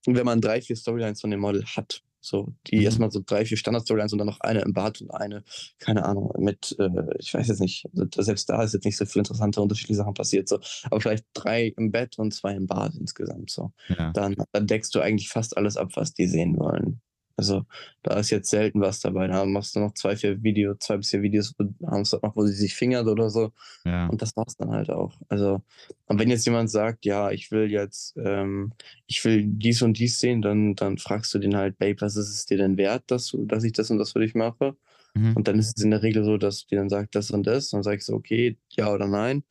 wenn 0.06 0.26
man 0.26 0.40
drei, 0.40 0.60
vier 0.60 0.76
Storylines 0.76 1.20
von 1.22 1.30
dem 1.30 1.40
Model 1.40 1.64
hat, 1.64 2.02
so 2.28 2.54
die 2.68 2.82
Mhm. 2.82 2.84
erstmal 2.84 3.10
so 3.10 3.20
drei, 3.24 3.44
vier 3.44 3.56
Standard-Storylines 3.56 4.12
und 4.12 4.18
dann 4.18 4.26
noch 4.28 4.40
eine 4.40 4.60
im 4.60 4.72
Bad 4.72 5.00
und 5.00 5.10
eine, 5.12 5.44
keine 5.78 6.04
Ahnung, 6.04 6.32
mit, 6.38 6.76
äh, 6.78 6.88
ich 7.18 7.34
weiß 7.34 7.48
jetzt 7.48 7.60
nicht, 7.60 7.86
also 7.96 8.22
selbst 8.22 8.48
da 8.48 8.62
ist 8.62 8.74
jetzt 8.74 8.84
nicht 8.84 8.96
so 8.96 9.06
viel 9.06 9.20
interessante, 9.20 9.60
unterschiedliche 9.62 9.96
Sachen 9.98 10.14
passiert, 10.14 10.48
so, 10.48 10.60
aber 10.84 11.00
vielleicht 11.00 11.24
drei 11.34 11.74
im 11.76 11.90
Bett 11.92 12.18
und 12.18 12.32
zwei 12.34 12.54
im 12.54 12.66
Bad 12.66 12.94
insgesamt, 12.96 13.50
so 13.50 13.72
Ja. 13.88 14.14
dann, 14.14 14.36
dann 14.52 14.66
deckst 14.66 14.94
du 14.94 15.00
eigentlich 15.00 15.28
fast 15.30 15.56
alles 15.56 15.76
ab, 15.76 15.90
was 15.94 16.12
die 16.14 16.26
sehen 16.28 16.56
wollen. 16.58 17.00
Also 17.38 17.64
da 18.02 18.18
ist 18.18 18.30
jetzt 18.30 18.50
selten 18.50 18.80
was 18.80 18.98
dabei. 18.98 19.28
Da 19.28 19.44
machst 19.44 19.76
du 19.76 19.80
noch 19.80 19.94
zwei, 19.94 20.16
vier 20.16 20.42
Videos, 20.42 20.78
zwei 20.80 20.96
bis 20.96 21.10
vier 21.10 21.22
Videos 21.22 21.54
abends 21.84 22.12
noch, 22.12 22.34
wo 22.34 22.44
sie 22.44 22.52
sich 22.52 22.74
fingert 22.74 23.06
oder 23.06 23.30
so. 23.30 23.52
ja. 23.84 24.08
Und 24.08 24.20
das 24.20 24.36
war's 24.36 24.56
dann 24.56 24.72
halt 24.72 24.90
auch. 24.90 25.16
Also, 25.28 25.62
und 26.06 26.18
wenn 26.18 26.30
jetzt 26.30 26.44
jemand 26.46 26.68
sagt, 26.68 27.04
ja, 27.04 27.30
ich 27.30 27.52
will 27.52 27.70
jetzt, 27.70 28.16
ähm, 28.16 28.72
ich 29.06 29.24
will 29.24 29.44
dies 29.46 29.82
und 29.82 30.00
dies 30.00 30.18
sehen, 30.18 30.42
dann, 30.42 30.74
dann 30.74 30.98
fragst 30.98 31.32
du 31.32 31.38
den 31.38 31.56
halt, 31.56 31.78
Babe, 31.78 32.00
was 32.00 32.16
ist 32.16 32.28
es 32.28 32.44
dir 32.44 32.58
denn 32.58 32.76
wert, 32.76 33.04
dass 33.06 33.28
du, 33.28 33.44
dass 33.46 33.62
ich 33.62 33.72
das 33.72 33.92
und 33.92 33.98
das 33.98 34.12
für 34.12 34.20
dich 34.20 34.34
mache? 34.34 34.76
Mhm. 35.14 35.36
Und 35.36 35.46
dann 35.46 35.60
ist 35.60 35.78
es 35.78 35.84
in 35.84 35.92
der 35.92 36.02
Regel 36.02 36.24
so, 36.24 36.38
dass 36.38 36.66
die 36.66 36.74
dann 36.74 36.88
sagt, 36.88 37.14
das 37.14 37.30
und 37.30 37.46
das. 37.46 37.72
Und 37.72 37.78
dann 37.78 37.84
sagst 37.84 38.08
du, 38.08 38.14
okay, 38.14 38.58
ja 38.70 38.92
oder 38.92 39.06
nein. 39.06 39.44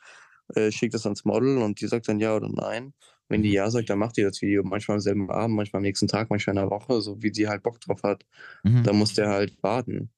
Äh, 0.55 0.71
schick 0.71 0.91
das 0.91 1.05
ans 1.05 1.23
Model 1.23 1.57
und 1.57 1.79
die 1.79 1.87
sagt 1.87 2.09
dann 2.09 2.19
ja 2.19 2.35
oder 2.35 2.49
nein. 2.49 2.93
Wenn 3.29 3.43
die 3.43 3.51
ja 3.51 3.69
sagt, 3.69 3.89
dann 3.89 3.99
macht 3.99 4.17
die 4.17 4.21
das 4.21 4.41
Video 4.41 4.63
manchmal 4.63 4.95
am 4.97 5.01
selben 5.01 5.29
Abend, 5.29 5.55
manchmal 5.55 5.79
am 5.79 5.83
nächsten 5.83 6.07
Tag, 6.07 6.29
manchmal 6.29 6.55
in 6.55 6.61
der 6.61 6.69
Woche, 6.69 7.01
so 7.01 7.21
wie 7.21 7.33
sie 7.33 7.47
halt 7.47 7.63
Bock 7.63 7.81
drauf 7.81 8.03
hat. 8.03 8.25
Mhm. 8.63 8.83
Da 8.83 8.93
muss 8.93 9.13
der 9.13 9.29
halt 9.29 9.61
warten. 9.61 10.09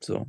So. 0.00 0.26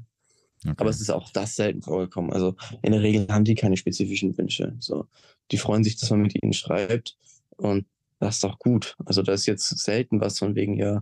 Okay. 0.63 0.75
Aber 0.77 0.89
es 0.89 1.01
ist 1.01 1.09
auch 1.09 1.31
das 1.31 1.55
selten 1.55 1.81
vorgekommen. 1.81 2.31
Also 2.31 2.55
in 2.81 2.91
der 2.91 3.01
Regel 3.01 3.27
haben 3.29 3.45
die 3.45 3.55
keine 3.55 3.77
spezifischen 3.77 4.37
Wünsche. 4.37 4.75
So. 4.79 5.07
Die 5.51 5.57
freuen 5.57 5.83
sich, 5.83 5.97
dass 5.97 6.09
man 6.11 6.21
mit 6.21 6.41
ihnen 6.41 6.53
schreibt. 6.53 7.17
Und 7.57 7.85
das 8.19 8.35
ist 8.35 8.43
doch 8.43 8.59
gut. 8.59 8.95
Also 9.05 9.23
da 9.23 9.33
ist 9.33 9.47
jetzt 9.47 9.67
selten 9.79 10.21
was 10.21 10.39
von 10.39 10.55
wegen, 10.55 10.77
ja, 10.77 11.01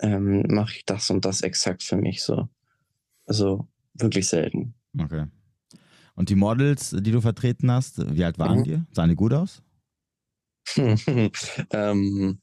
ähm, 0.00 0.44
mache 0.48 0.76
ich 0.76 0.84
das 0.84 1.10
und 1.10 1.24
das 1.24 1.40
exakt 1.40 1.82
für 1.82 1.96
mich. 1.96 2.22
So. 2.22 2.48
Also 3.26 3.66
wirklich 3.94 4.28
selten. 4.28 4.74
Okay. 4.98 5.26
Und 6.14 6.28
die 6.28 6.34
Models, 6.34 6.94
die 6.98 7.10
du 7.12 7.20
vertreten 7.20 7.70
hast, 7.70 8.14
wie 8.14 8.24
alt 8.24 8.38
waren 8.38 8.60
Mhm. 8.60 8.64
die? 8.64 8.82
Sahen 8.92 9.08
die 9.08 9.16
gut 9.16 9.32
aus? 9.32 9.62
ähm, 11.72 12.40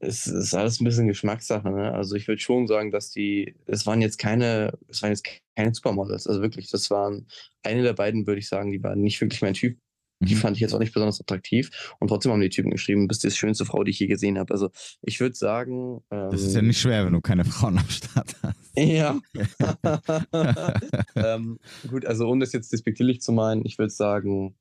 es 0.00 0.26
ist 0.26 0.54
alles 0.54 0.80
ein 0.80 0.84
bisschen 0.84 1.06
Geschmackssache, 1.08 1.70
ne? 1.70 1.92
Also 1.92 2.14
ich 2.16 2.28
würde 2.28 2.40
schon 2.40 2.66
sagen, 2.66 2.90
dass 2.90 3.10
die, 3.10 3.54
es 3.66 3.86
waren 3.86 4.02
jetzt 4.02 4.18
keine, 4.18 4.76
es 4.88 5.02
waren 5.02 5.10
jetzt 5.10 5.24
keine 5.56 5.74
Supermodels, 5.74 6.26
also 6.26 6.42
wirklich, 6.42 6.70
das 6.70 6.90
waren 6.90 7.26
eine 7.62 7.82
der 7.82 7.94
beiden, 7.94 8.26
würde 8.26 8.40
ich 8.40 8.48
sagen, 8.48 8.72
die 8.72 8.82
waren 8.82 9.00
nicht 9.00 9.20
wirklich 9.20 9.40
mein 9.42 9.54
Typ. 9.54 9.78
Die 10.20 10.34
Mhm. 10.36 10.38
fand 10.38 10.56
ich 10.56 10.60
jetzt 10.60 10.72
auch 10.72 10.78
nicht 10.78 10.94
besonders 10.94 11.20
attraktiv. 11.20 11.70
Und 11.98 12.08
trotzdem 12.08 12.30
haben 12.32 12.40
die 12.40 12.48
Typen 12.48 12.70
geschrieben, 12.70 13.08
bist 13.08 13.24
die 13.24 13.30
schönste 13.32 13.64
Frau, 13.64 13.82
die 13.82 13.90
ich 13.90 13.98
je 13.98 14.06
gesehen 14.06 14.38
habe. 14.38 14.54
Also 14.54 14.70
ich 15.02 15.18
würde 15.20 15.34
sagen. 15.34 16.02
Ähm, 16.10 16.30
Das 16.30 16.40
ist 16.42 16.54
ja 16.54 16.62
nicht 16.62 16.80
schwer, 16.80 17.04
wenn 17.04 17.12
du 17.12 17.20
keine 17.20 17.44
Frauen 17.44 17.78
am 17.78 17.88
Start 17.88 18.34
hast. 18.42 18.56
Ja. 18.76 19.20
ähm, 21.14 21.58
gut, 21.88 22.06
also 22.06 22.26
ohne 22.28 22.44
das 22.44 22.52
jetzt 22.52 22.72
despektierlich 22.72 23.20
zu 23.20 23.32
meinen, 23.32 23.64
ich 23.66 23.78
würde 23.78 23.90
sagen, 23.92 24.56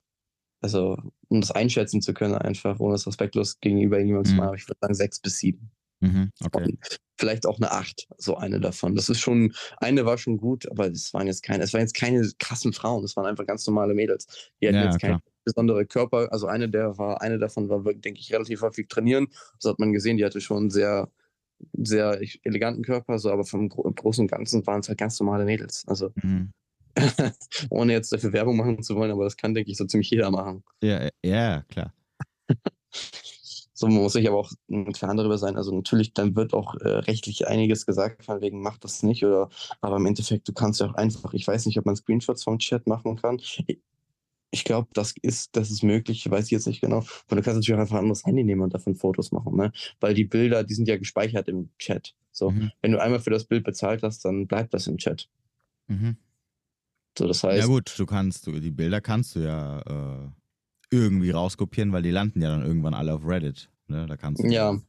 also 0.64 0.98
um 1.30 1.42
das 1.42 1.52
einschätzen 1.52 2.02
zu 2.02 2.14
können, 2.14 2.36
einfach, 2.36 2.80
ohne 2.80 2.96
es 2.96 3.06
respektlos 3.08 3.60
gegenüber 3.60 3.98
irgendjemandem 3.98 4.30
zu 4.30 4.34
Mhm. 4.34 4.38
machen, 4.38 4.48
aber 4.50 4.58
ich 4.58 4.68
würde 4.68 4.80
sagen 4.82 4.94
sechs 4.96 5.20
bis 5.20 5.38
sieben. 5.40 5.72
Mhm, 6.02 6.32
okay. 6.44 6.78
Vielleicht 7.18 7.46
auch 7.46 7.58
eine 7.58 7.72
acht, 7.72 8.08
so 8.18 8.36
eine 8.36 8.60
davon. 8.60 8.96
Das 8.96 9.08
ist 9.10 9.20
schon, 9.22 9.54
eine 9.78 10.06
war 10.06 10.18
schon 10.18 10.38
gut, 10.38 10.70
aber 10.70 10.88
es 10.92 11.14
waren 11.14 11.28
jetzt 11.28 11.44
keine, 11.44 11.64
es 11.64 11.74
waren 11.74 11.82
jetzt 11.82 11.96
keine 11.96 12.30
krassen 12.40 12.74
Frauen, 12.74 13.04
es 13.04 13.16
waren 13.16 13.26
einfach 13.26 13.46
ganz 13.46 13.66
normale 13.68 13.94
Mädels. 13.94 14.28
Die 14.62 14.68
hatten 14.68 14.78
Ja, 14.78 14.86
jetzt 14.86 15.00
keinen 15.00 15.20
besondere 15.46 15.86
Wirklich- 15.86 16.32
Also 16.32 16.48
eine 16.48 16.70
der 16.70 16.98
war, 16.98 17.22
eine 17.22 17.38
davon 17.40 17.70
war, 17.70 17.86
wirklich, 17.86 18.02
denke 18.02 18.20
ich, 18.20 18.34
relativ 18.34 18.62
häufig 18.62 18.88
trainieren. 18.90 19.28
Das 19.62 19.72
hat 19.72 19.80
man 19.80 19.94
gesehen, 19.94 20.18
die 20.18 20.26
hatte 20.26 20.42
schon 20.42 20.58
einen 20.58 20.70
sehr, 20.72 21.10
sehr 21.74 22.20
eleganten 22.44 22.84
Körper, 22.84 23.20
so, 23.20 23.32
aber 23.32 23.46
vom 23.46 23.70
Gro 23.70 23.84
Großen 23.94 24.24
und 24.24 24.32
Ganzen 24.32 24.66
waren 24.68 24.82
es 24.82 24.90
halt 24.90 24.98
ganz 24.98 25.20
normale 25.20 25.46
Mädels. 25.46 25.84
Also 25.88 26.12
Mhm. 26.22 26.52
ohne 27.70 27.94
jetzt 27.94 28.12
dafür 28.12 28.34
Werbung 28.34 28.58
machen 28.58 28.84
zu 28.84 28.96
wollen, 28.96 29.12
aber 29.12 29.24
das 29.24 29.38
kann, 29.38 29.54
denke 29.54 29.72
ich, 29.72 29.78
so 29.78 29.86
ziemlich 29.86 30.10
jeder 30.10 30.32
machen. 30.32 30.64
Ja, 30.82 31.10
ja, 31.24 31.62
klar. 31.64 31.94
So 33.76 33.88
muss 33.88 34.14
sich 34.14 34.28
aber 34.30 34.38
auch 34.38 34.52
klar 34.94 35.16
darüber 35.16 35.38
sein. 35.38 35.58
Also 35.58 35.76
natürlich, 35.76 36.14
dann 36.14 36.36
wird 36.36 36.54
auch 36.54 36.76
äh, 36.76 36.88
rechtlich 36.88 37.48
einiges 37.48 37.86
gesagt, 37.86 38.24
von 38.24 38.40
wegen 38.40 38.62
macht 38.62 38.84
das 38.84 39.04
nicht 39.04 39.26
oder 39.26 39.50
aber 39.82 39.98
im 39.98 40.06
Endeffekt, 40.06 40.48
du 40.48 40.54
kannst 40.54 40.80
ja 40.80 40.86
auch 40.88 40.94
einfach, 40.94 41.34
ich 41.34 41.46
weiß 41.46 41.66
nicht, 41.66 41.78
ob 41.80 41.86
man 41.86 41.96
Screenshots 41.96 42.44
vom 42.44 42.60
Chat 42.60 42.88
machen 42.88 43.16
kann. 43.18 43.40
Ich, 43.40 43.82
ich 44.52 44.64
glaube, 44.64 44.90
das 44.94 45.16
ist, 45.22 45.56
das 45.56 45.72
ist 45.72 45.82
möglich, 45.84 46.30
weiß 46.30 46.46
ich 46.46 46.52
jetzt 46.52 46.68
nicht 46.68 46.82
genau. 46.82 46.98
Aber 46.98 47.36
du 47.36 47.42
kannst 47.42 47.56
natürlich 47.56 47.74
auch 47.74 47.80
einfach 47.80 47.96
ein 47.96 48.04
anderes 48.04 48.24
Handy 48.26 48.44
nehmen 48.44 48.62
und 48.62 48.74
davon 48.74 48.96
Fotos 48.96 49.32
machen, 49.32 49.56
ne? 49.58 49.72
Weil 50.00 50.14
die 50.14 50.26
Bilder, 50.26 50.64
die 50.64 50.76
sind 50.76 50.88
ja 50.88 50.98
gespeichert 50.98 51.50
im 51.50 51.70
Chat. 51.80 52.14
So, 52.32 52.52
Mhm. 52.52 52.72
wenn 52.82 52.92
du 52.92 53.02
einmal 53.02 53.20
für 53.20 53.32
das 53.32 53.46
Bild 53.46 53.64
bezahlt 53.64 54.04
hast, 54.04 54.24
dann 54.24 54.46
bleibt 54.48 54.74
das 54.76 54.86
im 54.86 54.98
Chat. 54.98 55.28
Mhm. 55.88 56.18
So, 57.18 57.28
das 57.28 57.44
heißt, 57.44 57.60
Ja 57.60 57.68
gut, 57.68 57.94
du 57.98 58.06
kannst, 58.06 58.48
du, 58.48 58.60
die 58.60 58.72
Bilder 58.72 59.02
kannst 59.02 59.36
du 59.36 59.40
ja 59.42 59.80
äh, 59.82 60.30
irgendwie 60.90 61.32
rauskopieren, 61.32 61.92
weil 61.92 62.02
die 62.02 62.12
landen 62.12 62.42
ja 62.42 62.50
dann 62.50 62.66
irgendwann 62.66 62.94
alle 62.94 63.14
auf 63.14 63.26
Reddit. 63.26 63.70
Ne? 63.88 64.06
Da 64.08 64.18
kannst 64.18 64.44
du 64.44 64.48
Ja, 64.48 64.80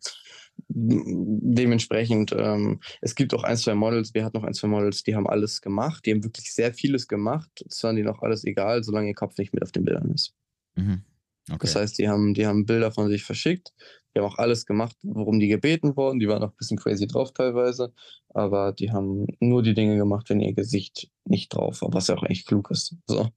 dementsprechend, 0.69 2.35
ähm, 2.37 2.81
es 3.01 3.15
gibt 3.15 3.35
auch 3.35 3.43
ein, 3.43 3.57
zwei 3.57 3.75
Models, 3.75 4.15
wir 4.15 4.25
hatten 4.25 4.37
noch 4.37 4.45
ein, 4.45 4.55
zwei 4.55 4.69
Models, 4.69 5.03
die 5.03 5.15
haben 5.15 5.27
alles 5.27 5.61
gemacht, 5.61 6.07
die 6.07 6.13
haben 6.13 6.25
wirklich 6.25 6.53
sehr 6.53 6.73
vieles 6.73 7.09
gemacht. 7.09 7.65
Es 7.69 7.83
war 7.83 7.93
denen 7.93 8.09
auch 8.09 8.23
alles 8.23 8.45
egal, 8.45 8.83
solange 8.85 9.09
ihr 9.09 9.15
Kopf 9.15 9.37
nicht 9.39 9.53
mit 9.53 9.63
auf 9.63 9.73
den 9.73 9.85
Bildern 9.85 10.11
ist. 10.11 10.35
Mhm. 10.77 11.03
Okay. 11.49 11.59
Das 11.61 11.77
heißt, 11.77 11.99
die 11.99 12.09
haben, 12.09 12.35
die 12.35 12.47
haben 12.47 12.65
Bilder 12.65 12.91
von 12.91 13.09
sich 13.09 13.25
verschickt, 13.25 13.73
die 14.15 14.21
haben 14.21 14.27
auch 14.27 14.39
alles 14.39 14.67
gemacht, 14.67 14.97
worum 15.03 15.41
die 15.41 15.49
gebeten 15.49 15.97
wurden. 15.97 16.21
Die 16.21 16.29
waren 16.29 16.43
auch 16.43 16.51
ein 16.51 16.57
bisschen 16.57 16.79
crazy 16.79 17.07
drauf 17.07 17.33
teilweise, 17.33 17.93
aber 18.31 18.73
die 18.73 18.93
haben 18.93 19.27
nur 19.41 19.63
die 19.63 19.75
Dinge 19.75 19.97
gemacht, 19.97 20.31
wenn 20.31 20.41
ihr 20.41 20.53
Gesicht 20.55 21.11
nicht 21.25 21.55
drauf 21.55 21.83
war, 21.83 21.93
was 21.93 22.07
ja 22.09 22.17
auch 22.17 22.25
echt 22.25 22.47
klug 22.47 22.71
ist. 22.71 22.97
So. 23.07 23.29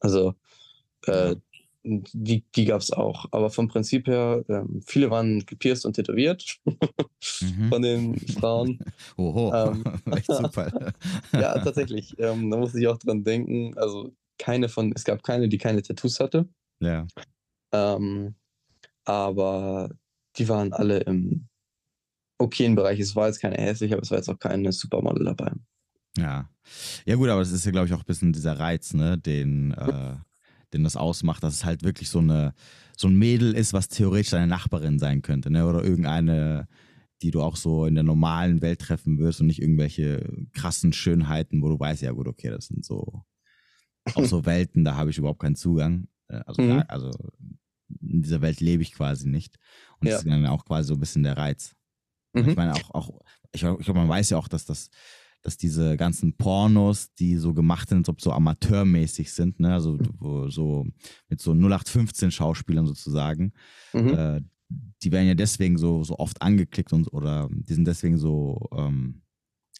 Also, 0.00 0.34
äh, 1.06 1.36
die, 1.84 2.44
die 2.54 2.64
gab 2.66 2.80
es 2.82 2.92
auch. 2.92 3.26
Aber 3.30 3.48
vom 3.50 3.68
Prinzip 3.68 4.06
her, 4.08 4.44
ähm, 4.48 4.82
viele 4.84 5.10
waren 5.10 5.46
gepierst 5.46 5.86
und 5.86 5.94
tätowiert 5.94 6.58
Mhm. 7.40 7.68
von 7.68 7.82
den 7.82 8.18
Frauen. 8.18 8.78
Oho, 9.16 9.52
ähm, 9.54 9.84
echt 10.12 10.26
super. 10.26 10.92
ja, 11.32 11.58
tatsächlich. 11.58 12.18
Ähm, 12.18 12.50
da 12.50 12.56
muss 12.58 12.74
ich 12.74 12.86
auch 12.88 12.98
dran 12.98 13.24
denken. 13.24 13.76
Also 13.78 14.12
keine 14.38 14.68
von, 14.68 14.92
es 14.94 15.04
gab 15.04 15.22
keine, 15.22 15.48
die 15.48 15.58
keine 15.58 15.82
Tattoos 15.82 16.20
hatte. 16.20 16.48
Ja. 16.80 17.06
Ähm, 17.72 18.34
aber 19.04 19.90
die 20.38 20.48
waren 20.48 20.72
alle 20.72 20.98
im 21.00 21.48
okayen 22.38 22.74
Bereich. 22.74 23.00
Es 23.00 23.16
war 23.16 23.26
jetzt 23.26 23.40
keine 23.40 23.56
hässlich, 23.56 23.92
aber 23.92 24.02
es 24.02 24.10
war 24.10 24.18
jetzt 24.18 24.28
auch 24.28 24.38
keine 24.38 24.72
Supermodel 24.72 25.24
dabei. 25.24 25.52
Ja. 26.16 26.48
Ja, 27.06 27.14
gut, 27.16 27.28
aber 27.28 27.40
das 27.40 27.52
ist 27.52 27.64
ja, 27.64 27.70
glaube 27.72 27.86
ich, 27.86 27.94
auch 27.94 28.00
ein 28.00 28.06
bisschen 28.06 28.32
dieser 28.32 28.58
Reiz, 28.58 28.92
ne, 28.94 29.18
den, 29.18 29.72
äh, 29.72 30.16
den 30.72 30.84
das 30.84 30.96
ausmacht, 30.96 31.42
dass 31.42 31.54
es 31.54 31.64
halt 31.64 31.82
wirklich 31.82 32.10
so 32.10 32.18
eine, 32.18 32.54
so 32.96 33.08
ein 33.08 33.16
Mädel 33.16 33.54
ist, 33.54 33.72
was 33.72 33.88
theoretisch 33.88 34.30
deine 34.30 34.46
Nachbarin 34.46 34.98
sein 34.98 35.22
könnte, 35.22 35.50
ne? 35.50 35.66
Oder 35.66 35.82
irgendeine, 35.84 36.68
die 37.22 37.30
du 37.30 37.40
auch 37.42 37.56
so 37.56 37.86
in 37.86 37.94
der 37.94 38.04
normalen 38.04 38.60
Welt 38.60 38.80
treffen 38.80 39.18
wirst 39.18 39.40
und 39.40 39.46
nicht 39.46 39.62
irgendwelche 39.62 40.28
krassen 40.52 40.92
Schönheiten, 40.92 41.62
wo 41.62 41.68
du 41.68 41.78
weißt, 41.78 42.02
ja 42.02 42.12
gut, 42.12 42.28
okay, 42.28 42.50
das 42.50 42.66
sind 42.66 42.84
so 42.84 43.22
auch 44.14 44.24
so 44.24 44.44
Welten, 44.46 44.84
da 44.84 44.96
habe 44.96 45.10
ich 45.10 45.18
überhaupt 45.18 45.40
keinen 45.40 45.56
Zugang. 45.56 46.08
Äh, 46.28 46.40
Also, 46.46 46.62
Mhm. 46.62 46.82
also 46.88 47.10
in 48.00 48.22
dieser 48.22 48.40
Welt 48.42 48.60
lebe 48.60 48.82
ich 48.82 48.92
quasi 48.92 49.28
nicht. 49.28 49.56
Und 50.00 50.06
Ja. 50.08 50.14
das 50.14 50.24
ist 50.24 50.30
dann 50.30 50.46
auch 50.46 50.64
quasi 50.64 50.88
so 50.88 50.94
ein 50.94 51.00
bisschen 51.00 51.22
der 51.22 51.36
Reiz. 51.36 51.74
Ich 52.34 52.46
Mhm. 52.46 52.54
meine 52.56 52.76
auch, 52.76 52.90
auch 52.94 53.20
ich, 53.52 53.62
ich 53.62 53.84
glaube, 53.84 53.94
man 54.00 54.08
weiß 54.08 54.30
ja 54.30 54.38
auch, 54.38 54.48
dass 54.48 54.64
das, 54.66 54.90
dass 55.42 55.56
diese 55.56 55.96
ganzen 55.96 56.36
Pornos, 56.36 57.14
die 57.14 57.36
so 57.36 57.54
gemacht 57.54 57.88
sind, 57.88 57.98
als 57.98 58.08
ob 58.08 58.20
so 58.20 58.32
amateurmäßig 58.32 59.32
sind, 59.32 59.60
ne, 59.60 59.72
also 59.72 59.98
wo, 60.18 60.48
so 60.50 60.86
mit 61.28 61.40
so 61.40 61.52
0815 61.54 62.30
Schauspielern 62.30 62.86
sozusagen, 62.86 63.52
Mhm. 63.94 64.08
äh, 64.14 64.40
die 65.02 65.12
werden 65.12 65.28
ja 65.28 65.34
deswegen 65.34 65.78
so, 65.78 66.04
so 66.04 66.18
oft 66.18 66.42
angeklickt 66.42 66.92
und 66.92 67.10
oder 67.12 67.48
die 67.50 67.72
sind 67.72 67.86
deswegen 67.86 68.18
so 68.18 68.68
ähm, 68.76 69.22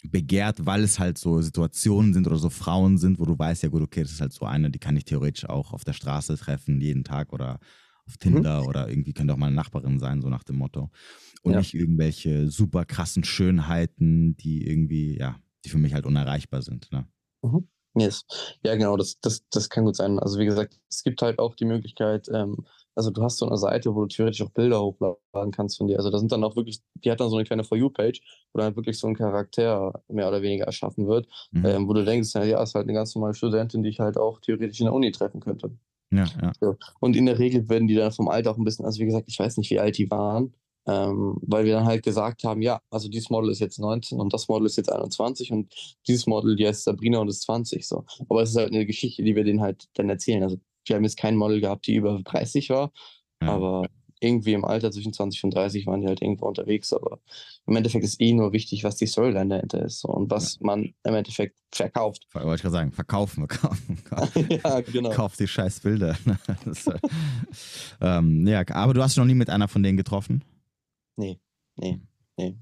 begehrt, 0.05 0.65
weil 0.65 0.83
es 0.85 0.99
halt 0.99 1.19
so 1.19 1.43
Situationen 1.43 2.15
sind 2.15 2.27
oder 2.27 2.37
so 2.39 2.49
Frauen 2.51 2.97
sind, 2.97 3.19
wo 3.19 3.27
du 3.27 3.39
weißt, 3.39 3.65
ja 3.65 3.69
gut, 3.69 3.83
okay, 3.83 4.03
das 4.03 4.13
ist 4.13 4.21
halt 4.21 4.33
so 4.33 4.47
eine, 4.47 4.71
die 4.71 4.79
kann 4.79 4.97
ich 4.97 5.05
theoretisch 5.05 5.45
auch 5.47 5.73
auf 5.73 5.85
der 5.85 5.93
Straße 5.93 6.37
treffen, 6.39 6.81
jeden 6.81 7.05
Tag 7.05 7.33
oder 7.33 7.59
auf 8.09 8.15
Mhm. 8.15 8.19
Tinder 8.35 8.67
oder 8.67 8.89
irgendwie 8.89 9.13
könnte 9.13 9.35
auch 9.35 9.39
meine 9.39 9.55
Nachbarin 9.55 9.99
sein, 10.01 10.21
so 10.23 10.29
nach 10.29 10.45
dem 10.45 10.57
Motto. 10.57 10.91
Und 11.43 11.53
Ja. 11.53 11.59
nicht 11.59 11.75
irgendwelche 11.75 12.49
super 12.49 12.85
krassen 12.85 13.25
Schönheiten, 13.25 14.37
die 14.37 14.67
irgendwie, 14.67 15.19
ja, 15.19 15.37
die 15.65 15.69
für 15.69 15.79
mich 15.79 15.95
halt 15.95 16.07
unerreichbar 16.07 16.63
sind. 16.63 16.91
Ne? 16.93 17.07
Yes. 17.95 18.25
Ja, 18.63 18.75
genau, 18.77 18.97
das, 18.97 19.19
das, 19.21 19.49
das 19.51 19.69
kann 19.71 19.85
gut 19.85 19.97
sein. 19.97 20.19
Also 20.19 20.39
wie 20.39 20.45
gesagt, 20.45 20.79
es 20.89 21.03
gibt 21.03 21.21
halt 21.23 21.39
auch 21.39 21.55
die 21.55 21.65
Möglichkeit, 21.65 22.29
ähm, 22.33 22.65
also 22.95 23.11
du 23.11 23.23
hast 23.23 23.39
so 23.39 23.47
eine 23.47 23.57
Seite, 23.57 23.95
wo 23.95 24.03
du 24.03 24.07
theoretisch 24.09 24.43
auch 24.43 24.51
Bilder 24.51 24.81
hochladen 24.83 25.53
kannst 25.53 25.79
von 25.79 25.87
dir. 25.87 25.97
Also 25.99 26.11
da 26.11 26.19
sind 26.19 26.31
dann 26.33 26.43
auch 26.45 26.57
wirklich, 26.57 26.81
die 27.05 27.11
hat 27.11 27.21
dann 27.21 27.31
so 27.31 27.37
eine 27.37 27.45
kleine 27.45 27.65
For 27.65 27.79
You-Page, 27.79 28.21
wo 28.53 28.61
dann 28.61 28.75
wirklich 28.77 28.99
so 28.99 29.07
ein 29.07 29.15
Charakter 29.15 30.03
mehr 30.09 30.29
oder 30.29 30.43
weniger 30.43 30.65
erschaffen 30.67 31.07
wird, 31.07 31.29
Mhm. 31.53 31.65
ähm, 31.67 31.89
wo 31.89 31.93
du 31.93 32.05
denkst, 32.05 32.35
ja, 32.35 32.63
ist 32.63 32.75
halt 32.75 32.85
eine 32.87 32.93
ganz 32.95 33.15
normale 33.15 33.35
Studentin, 33.35 33.83
die 33.83 33.91
ich 33.91 34.01
halt 34.01 34.17
auch 34.17 34.41
theoretisch 34.41 34.81
in 34.81 34.87
der 34.87 34.95
Uni 34.95 35.11
treffen 35.13 35.41
könnte. 35.41 35.77
Ja, 36.11 36.27
ja. 36.41 36.53
Und 37.01 37.17
in 37.17 37.27
der 37.27 37.39
Regel 37.39 37.69
werden 37.69 37.87
die 37.87 37.95
dann 37.95 38.13
vom 38.13 38.29
Alter 38.29 38.51
auch 38.51 38.57
ein 38.57 38.65
bisschen, 38.65 38.85
also 38.85 39.01
wie 39.01 39.07
gesagt, 39.07 39.29
ich 39.29 39.39
weiß 39.39 39.57
nicht, 39.59 39.71
wie 39.71 39.79
alt 39.79 39.99
die 39.99 40.11
waren, 40.11 40.55
ähm, 40.87 41.37
weil 41.43 41.67
wir 41.67 41.75
dann 41.75 41.85
halt 41.85 42.03
gesagt 42.03 42.45
haben, 42.45 42.63
ja, 42.63 42.81
also 42.91 43.09
dieses 43.09 43.29
Model 43.29 43.51
ist 43.51 43.61
jetzt 43.61 43.79
19 43.79 44.19
und 44.19 44.33
das 44.33 44.49
Model 44.49 44.67
ist 44.67 44.77
jetzt 44.77 44.91
21 44.91 45.53
und 45.53 45.73
dieses 46.07 46.27
Model, 46.27 46.57
die 46.57 46.67
heißt 46.67 46.85
Sabrina 46.85 47.19
und 47.19 47.29
ist 47.29 47.43
20 47.43 47.87
so. 47.87 48.05
Aber 48.29 48.43
es 48.43 48.51
ist 48.51 48.57
halt 48.57 48.73
eine 48.73 48.87
Geschichte, 48.87 49.23
die 49.23 49.37
wir 49.37 49.45
denen 49.45 49.61
halt 49.61 49.85
dann 49.95 50.09
erzählen. 50.09 50.43
Also 50.43 50.59
wir 50.87 50.97
haben 50.97 51.05
jetzt 51.05 51.19
kein 51.19 51.37
Model 51.37 51.61
gehabt, 51.61 51.87
die 51.87 51.95
über 51.95 52.21
30 52.25 52.71
war, 52.71 52.91
ja. 53.43 53.49
aber 53.49 53.87
irgendwie 54.21 54.53
im 54.53 54.65
Alter 54.65 54.91
zwischen 54.91 55.13
20 55.13 55.45
und 55.45 55.55
30 55.55 55.87
waren 55.87 56.01
die 56.01 56.07
halt 56.07 56.23
irgendwo 56.23 56.47
unterwegs. 56.47 56.93
Aber 56.93 57.21
im 57.67 57.77
Endeffekt 57.77 58.05
ist 58.05 58.21
eh 58.21 58.33
nur 58.33 58.53
wichtig, 58.53 58.85
was 58.85 58.97
die 58.97 59.07
Storyline 59.07 59.49
dahinter 59.49 59.83
ist 59.85 60.05
und 60.05 60.31
was 60.31 60.59
man 60.61 60.95
im 61.05 61.15
Endeffekt 61.15 61.59
verkauft. 61.73 62.27
Ver- 62.29 62.45
Wollte 62.45 62.57
ich 62.57 62.63
gerade 62.63 62.73
sagen, 62.73 62.93
verkaufen, 62.93 63.47
verkaufen. 63.49 64.05
kaufen. 64.05 64.49
ja, 64.65 64.81
genau. 64.81 65.11
Kauf 65.11 65.37
die 65.37 65.47
scheiß 65.49 65.81
Bilder. 65.81 66.17
Das 66.65 66.79
ist 66.81 66.87
halt- 66.87 67.01
ähm, 68.01 68.47
ja, 68.47 68.63
aber 68.71 68.95
du 68.95 69.03
hast 69.03 69.17
noch 69.17 69.25
nie 69.25 69.35
mit 69.35 69.51
einer 69.51 69.69
von 69.69 69.83
denen 69.83 69.97
getroffen? 69.97 70.45
Nee, 71.17 71.39
nee, 71.77 72.01
nee. 72.37 72.57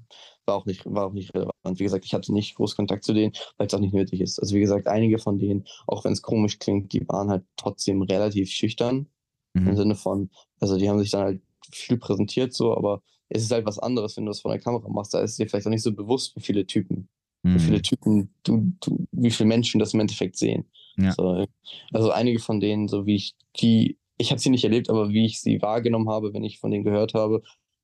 War 0.45 0.55
auch 0.55 0.65
nicht, 0.65 0.85
war 0.85 1.05
auch 1.07 1.13
nicht 1.13 1.33
relevant. 1.33 1.53
Wie 1.79 1.83
gesagt, 1.83 2.05
ich 2.05 2.13
hatte 2.13 2.33
nicht 2.33 2.55
groß 2.55 2.75
Kontakt 2.75 3.03
zu 3.03 3.13
denen, 3.13 3.33
weil 3.57 3.67
es 3.67 3.73
auch 3.73 3.79
nicht 3.79 3.93
nötig 3.93 4.21
ist. 4.21 4.39
Also 4.39 4.55
wie 4.55 4.59
gesagt, 4.61 4.87
einige 4.87 5.19
von 5.19 5.37
denen, 5.39 5.65
auch 5.87 6.05
wenn 6.05 6.13
es 6.13 6.21
komisch 6.21 6.57
klingt, 6.59 6.93
die 6.93 7.07
waren 7.09 7.29
halt 7.29 7.43
trotzdem 7.57 8.01
relativ 8.01 8.49
schüchtern. 8.49 9.07
Im 9.53 9.63
Mhm. 9.65 9.75
Sinne 9.75 9.95
von, 9.95 10.29
also 10.59 10.77
die 10.77 10.87
haben 10.89 10.99
sich 10.99 11.09
dann 11.11 11.21
halt 11.23 11.41
viel 11.71 11.97
präsentiert 11.97 12.53
so, 12.53 12.75
aber 12.75 13.01
es 13.29 13.43
ist 13.43 13.51
halt 13.51 13.65
was 13.65 13.79
anderes, 13.79 14.15
wenn 14.15 14.25
du 14.25 14.29
das 14.29 14.41
vor 14.41 14.51
der 14.51 14.61
Kamera 14.61 14.87
machst. 14.89 15.13
Da 15.13 15.19
ist 15.19 15.37
dir 15.37 15.47
vielleicht 15.47 15.67
auch 15.67 15.71
nicht 15.71 15.83
so 15.83 15.93
bewusst, 15.93 16.35
wie 16.35 16.41
viele 16.41 16.65
Typen, 16.65 17.09
wie 17.43 17.59
viele 17.59 17.77
Mhm. 17.77 17.83
Typen, 17.83 18.33
du, 18.43 18.73
du, 18.79 19.07
wie 19.11 19.31
viele 19.31 19.47
Menschen 19.47 19.79
das 19.79 19.93
im 19.93 19.99
Endeffekt 19.99 20.37
sehen. 20.37 20.65
Ja. 20.97 21.11
So, 21.11 21.45
also 21.93 22.11
einige 22.11 22.39
von 22.39 22.59
denen, 22.59 22.87
so 22.87 23.05
wie 23.05 23.15
ich 23.15 23.35
die, 23.59 23.97
ich 24.17 24.31
habe 24.31 24.39
sie 24.39 24.49
nicht 24.49 24.63
erlebt, 24.63 24.89
aber 24.89 25.09
wie 25.09 25.25
ich 25.25 25.41
sie 25.41 25.61
wahrgenommen 25.61 26.09
habe, 26.09 26.33
wenn 26.33 26.43
ich 26.43 26.59
von 26.59 26.71
denen 26.71 26.83
gehört 26.83 27.13
habe, 27.13 27.43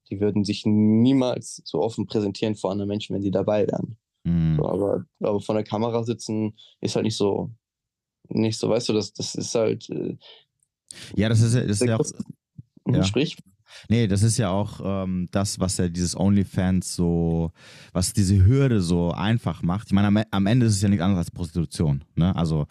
die 0.10 0.20
würden 0.20 0.44
sich 0.44 0.64
niemals 0.66 1.62
so 1.66 1.82
offen 1.82 2.08
präsentieren 2.08 2.56
vor 2.56 2.72
anderen 2.72 2.90
Menschen, 2.90 3.14
wenn 3.16 3.22
sie 3.22 3.32
dabei 3.32 3.68
wären. 3.68 3.98
Mhm. 4.24 4.58
So, 4.58 4.68
aber, 4.68 5.06
aber 5.20 5.42
von 5.42 5.56
der 5.56 5.64
Kamera 5.64 6.04
sitzen 6.04 6.58
ist 6.82 6.96
halt 6.96 7.06
nicht 7.06 7.18
so, 7.18 7.52
nicht 8.30 8.58
so, 8.58 8.70
weißt 8.70 8.90
du, 8.90 8.94
das, 8.94 9.14
das 9.14 9.36
ist 9.36 9.54
halt. 9.56 9.90
Äh, 9.90 10.18
ja, 11.16 11.30
das 11.30 11.42
ist, 11.42 11.56
das 11.56 11.82
ist 11.82 11.82
ja 11.82 12.00
auch. 12.00 12.06
Ja. 12.88 13.04
Sprich. 13.04 13.38
Nee, 13.90 14.08
das 14.08 14.24
ist 14.24 14.38
ja 14.38 14.50
auch 14.50 14.82
ähm, 14.84 15.28
das, 15.32 15.60
was 15.60 15.78
ja 15.78 15.90
dieses 15.90 16.16
OnlyFans 16.16 16.96
so, 16.96 17.52
was 17.92 18.14
diese 18.14 18.46
Hürde 18.46 18.82
so 18.82 19.12
einfach 19.12 19.62
macht. 19.64 19.88
Ich 19.88 19.94
meine, 19.94 20.08
am, 20.08 20.24
am 20.32 20.46
Ende 20.46 20.66
ist 20.66 20.76
es 20.76 20.82
ja 20.82 20.90
nichts 20.90 21.04
anderes 21.04 21.28
als 21.28 21.32
Prostitution. 21.32 22.04
Ne? 22.16 22.36
Also 22.36 22.68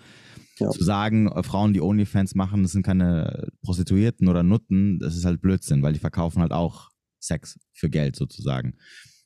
ja. 0.58 0.70
zu 0.70 0.82
sagen, 0.82 1.28
äh, 1.28 1.42
Frauen, 1.42 1.72
die 1.72 1.80
OnlyFans 1.80 2.34
machen, 2.34 2.62
das 2.62 2.72
sind 2.72 2.84
keine 2.84 3.48
Prostituierten 3.62 4.28
oder 4.28 4.42
Nutten, 4.42 4.98
das 4.98 5.16
ist 5.16 5.24
halt 5.24 5.40
Blödsinn, 5.40 5.82
weil 5.82 5.92
die 5.92 5.98
verkaufen 5.98 6.40
halt 6.40 6.52
auch 6.52 6.90
Sex 7.18 7.58
für 7.72 7.90
Geld 7.90 8.16
sozusagen. 8.16 8.74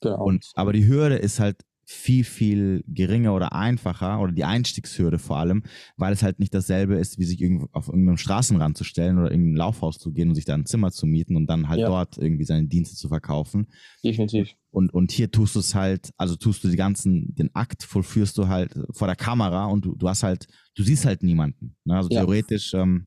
Genau. 0.01 0.23
Und, 0.23 0.45
aber 0.55 0.73
die 0.73 0.87
Hürde 0.87 1.15
ist 1.15 1.39
halt 1.39 1.61
viel, 1.89 2.25
viel 2.25 2.83
geringer 2.85 3.33
oder 3.33 3.53
einfacher 3.53 4.19
oder 4.19 4.33
die 4.33 4.43
Einstiegshürde 4.43 5.19
vor 5.19 5.37
allem, 5.37 5.63
weil 5.95 6.11
es 6.11 6.21
halt 6.21 6.37
nicht 6.37 6.53
dasselbe 6.53 6.95
ist, 6.95 7.17
wie 7.17 7.23
sich 7.23 7.41
auf 7.71 7.87
irgendeinem 7.87 8.17
Straßenrand 8.17 8.77
zu 8.77 8.83
stellen 8.83 9.17
oder 9.17 9.31
in 9.31 9.53
ein 9.53 9.55
Laufhaus 9.55 9.97
zu 9.97 10.11
gehen 10.11 10.27
und 10.27 10.35
sich 10.35 10.43
da 10.43 10.53
ein 10.53 10.65
Zimmer 10.65 10.91
zu 10.91 11.05
mieten 11.05 11.37
und 11.37 11.47
dann 11.47 11.69
halt 11.69 11.79
ja. 11.79 11.87
dort 11.87 12.17
irgendwie 12.17 12.43
seine 12.43 12.67
Dienste 12.67 12.97
zu 12.97 13.07
verkaufen. 13.07 13.67
Definitiv. 14.03 14.53
Und, 14.69 14.93
und 14.93 15.13
hier 15.13 15.31
tust 15.31 15.55
du 15.55 15.59
es 15.59 15.75
halt, 15.75 16.11
also 16.17 16.35
tust 16.35 16.61
du 16.65 16.67
die 16.67 16.75
ganzen, 16.75 17.33
den 17.35 17.55
Akt 17.55 17.83
vollführst 17.83 18.37
du 18.37 18.49
halt 18.49 18.77
vor 18.91 19.07
der 19.07 19.15
Kamera 19.15 19.67
und 19.67 19.85
du, 19.85 19.95
du 19.95 20.09
hast 20.09 20.23
halt, 20.23 20.47
du 20.75 20.83
siehst 20.83 21.05
halt 21.05 21.23
niemanden. 21.23 21.77
Ne? 21.85 21.95
Also 21.95 22.09
ja. 22.11 22.19
theoretisch, 22.19 22.73
ähm, 22.73 23.05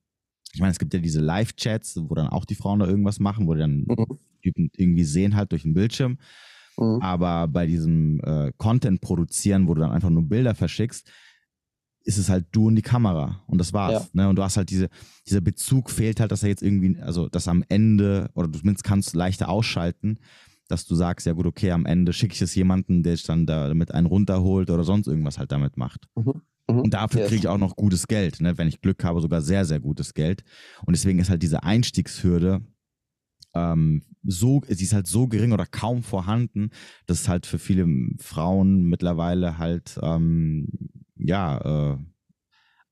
ich 0.55 0.61
meine, 0.61 0.72
es 0.72 0.78
gibt 0.78 0.95
ja 0.95 1.01
diese 1.01 1.20
Live-Chats, 1.20 1.99
wo 2.09 2.14
dann 2.14 2.28
auch 2.28 2.47
die 2.47 2.55
Frauen 2.55 2.78
da 2.78 2.87
irgendwas 2.87 3.20
machen, 3.20 3.47
wo 3.47 3.53
die 3.53 3.61
dann 3.61 3.85
mhm. 3.87 4.07
Typen 4.43 4.70
irgendwie 4.74 5.05
sehen 5.05 5.37
halt 5.37 5.53
durch 5.53 5.62
den 5.62 5.74
Bildschirm. 5.74 6.16
Mhm. 6.81 7.01
Aber 7.01 7.47
bei 7.47 7.66
diesem 7.66 8.20
äh, 8.24 8.53
Content 8.57 9.01
produzieren, 9.01 9.68
wo 9.68 9.74
du 9.74 9.83
dann 9.83 9.93
einfach 9.93 10.11
nur 10.11 10.22
Bilder 10.22 10.55
verschickst, 10.55 11.09
ist 12.03 12.16
es 12.16 12.31
halt 12.31 12.47
du 12.53 12.68
und 12.68 12.76
die 12.76 12.83
Kamera 12.83 13.43
und 13.47 13.59
das 13.59 13.72
war's. 13.72 14.11
Ja. 14.14 14.22
Ne? 14.22 14.28
Und 14.28 14.37
du 14.37 14.43
hast 14.43 14.57
halt 14.57 14.70
diese, 14.70 14.89
dieser 15.28 15.43
Bezug 15.43 15.91
fehlt 15.91 16.18
halt, 16.18 16.33
dass 16.33 16.43
er 16.43 16.49
jetzt 16.49 16.62
irgendwie, 16.62 16.99
also 17.01 17.28
dass 17.28 17.47
am 17.47 17.62
Ende, 17.68 18.31
oder 18.35 18.49
du 18.49 18.59
zumindest 18.59 18.85
kannst 18.85 19.14
leichter 19.14 19.51
ausschalten, 19.51 20.18
dass 20.66 20.87
du 20.87 20.95
sagst, 20.95 21.26
ja 21.26 21.35
gut, 21.35 21.47
okay, 21.47 21.72
am 21.72 21.85
Ende 21.85 22.12
schicke 22.12 22.35
ich 22.35 22.43
es 22.43 22.55
jemanden, 22.55 23.03
der 23.03 23.16
sich 23.16 23.26
dann 23.26 23.45
damit 23.45 23.93
einen 23.93 24.07
runterholt 24.07 24.70
oder 24.70 24.85
sonst 24.85 25.09
irgendwas 25.09 25.39
halt 25.39 25.53
damit 25.53 25.76
macht. 25.76 26.09
Mhm. 26.14 26.43
Mhm. 26.70 26.81
Und 26.81 26.95
dafür 26.95 27.20
yes. 27.20 27.28
kriege 27.28 27.41
ich 27.41 27.49
auch 27.49 27.59
noch 27.59 27.76
gutes 27.76 28.07
Geld, 28.07 28.41
ne? 28.41 28.57
wenn 28.57 28.68
ich 28.68 28.81
Glück 28.81 29.05
habe, 29.05 29.20
sogar 29.20 29.43
sehr, 29.43 29.64
sehr 29.64 29.81
gutes 29.81 30.14
Geld. 30.14 30.43
Und 30.87 30.97
deswegen 30.97 31.18
ist 31.18 31.28
halt 31.28 31.43
diese 31.43 31.62
Einstiegshürde 31.62 32.62
ähm, 33.55 34.03
so, 34.22 34.61
sie 34.68 34.84
ist 34.84 34.92
halt 34.92 35.07
so 35.07 35.26
gering 35.26 35.53
oder 35.53 35.66
kaum 35.66 36.03
vorhanden, 36.03 36.70
dass 37.07 37.22
es 37.22 37.28
halt 37.28 37.46
für 37.46 37.59
viele 37.59 37.86
Frauen 38.18 38.84
mittlerweile 38.84 39.59
halt, 39.59 39.98
ähm, 40.03 40.68
ja, 41.16 41.92
äh, 41.92 41.98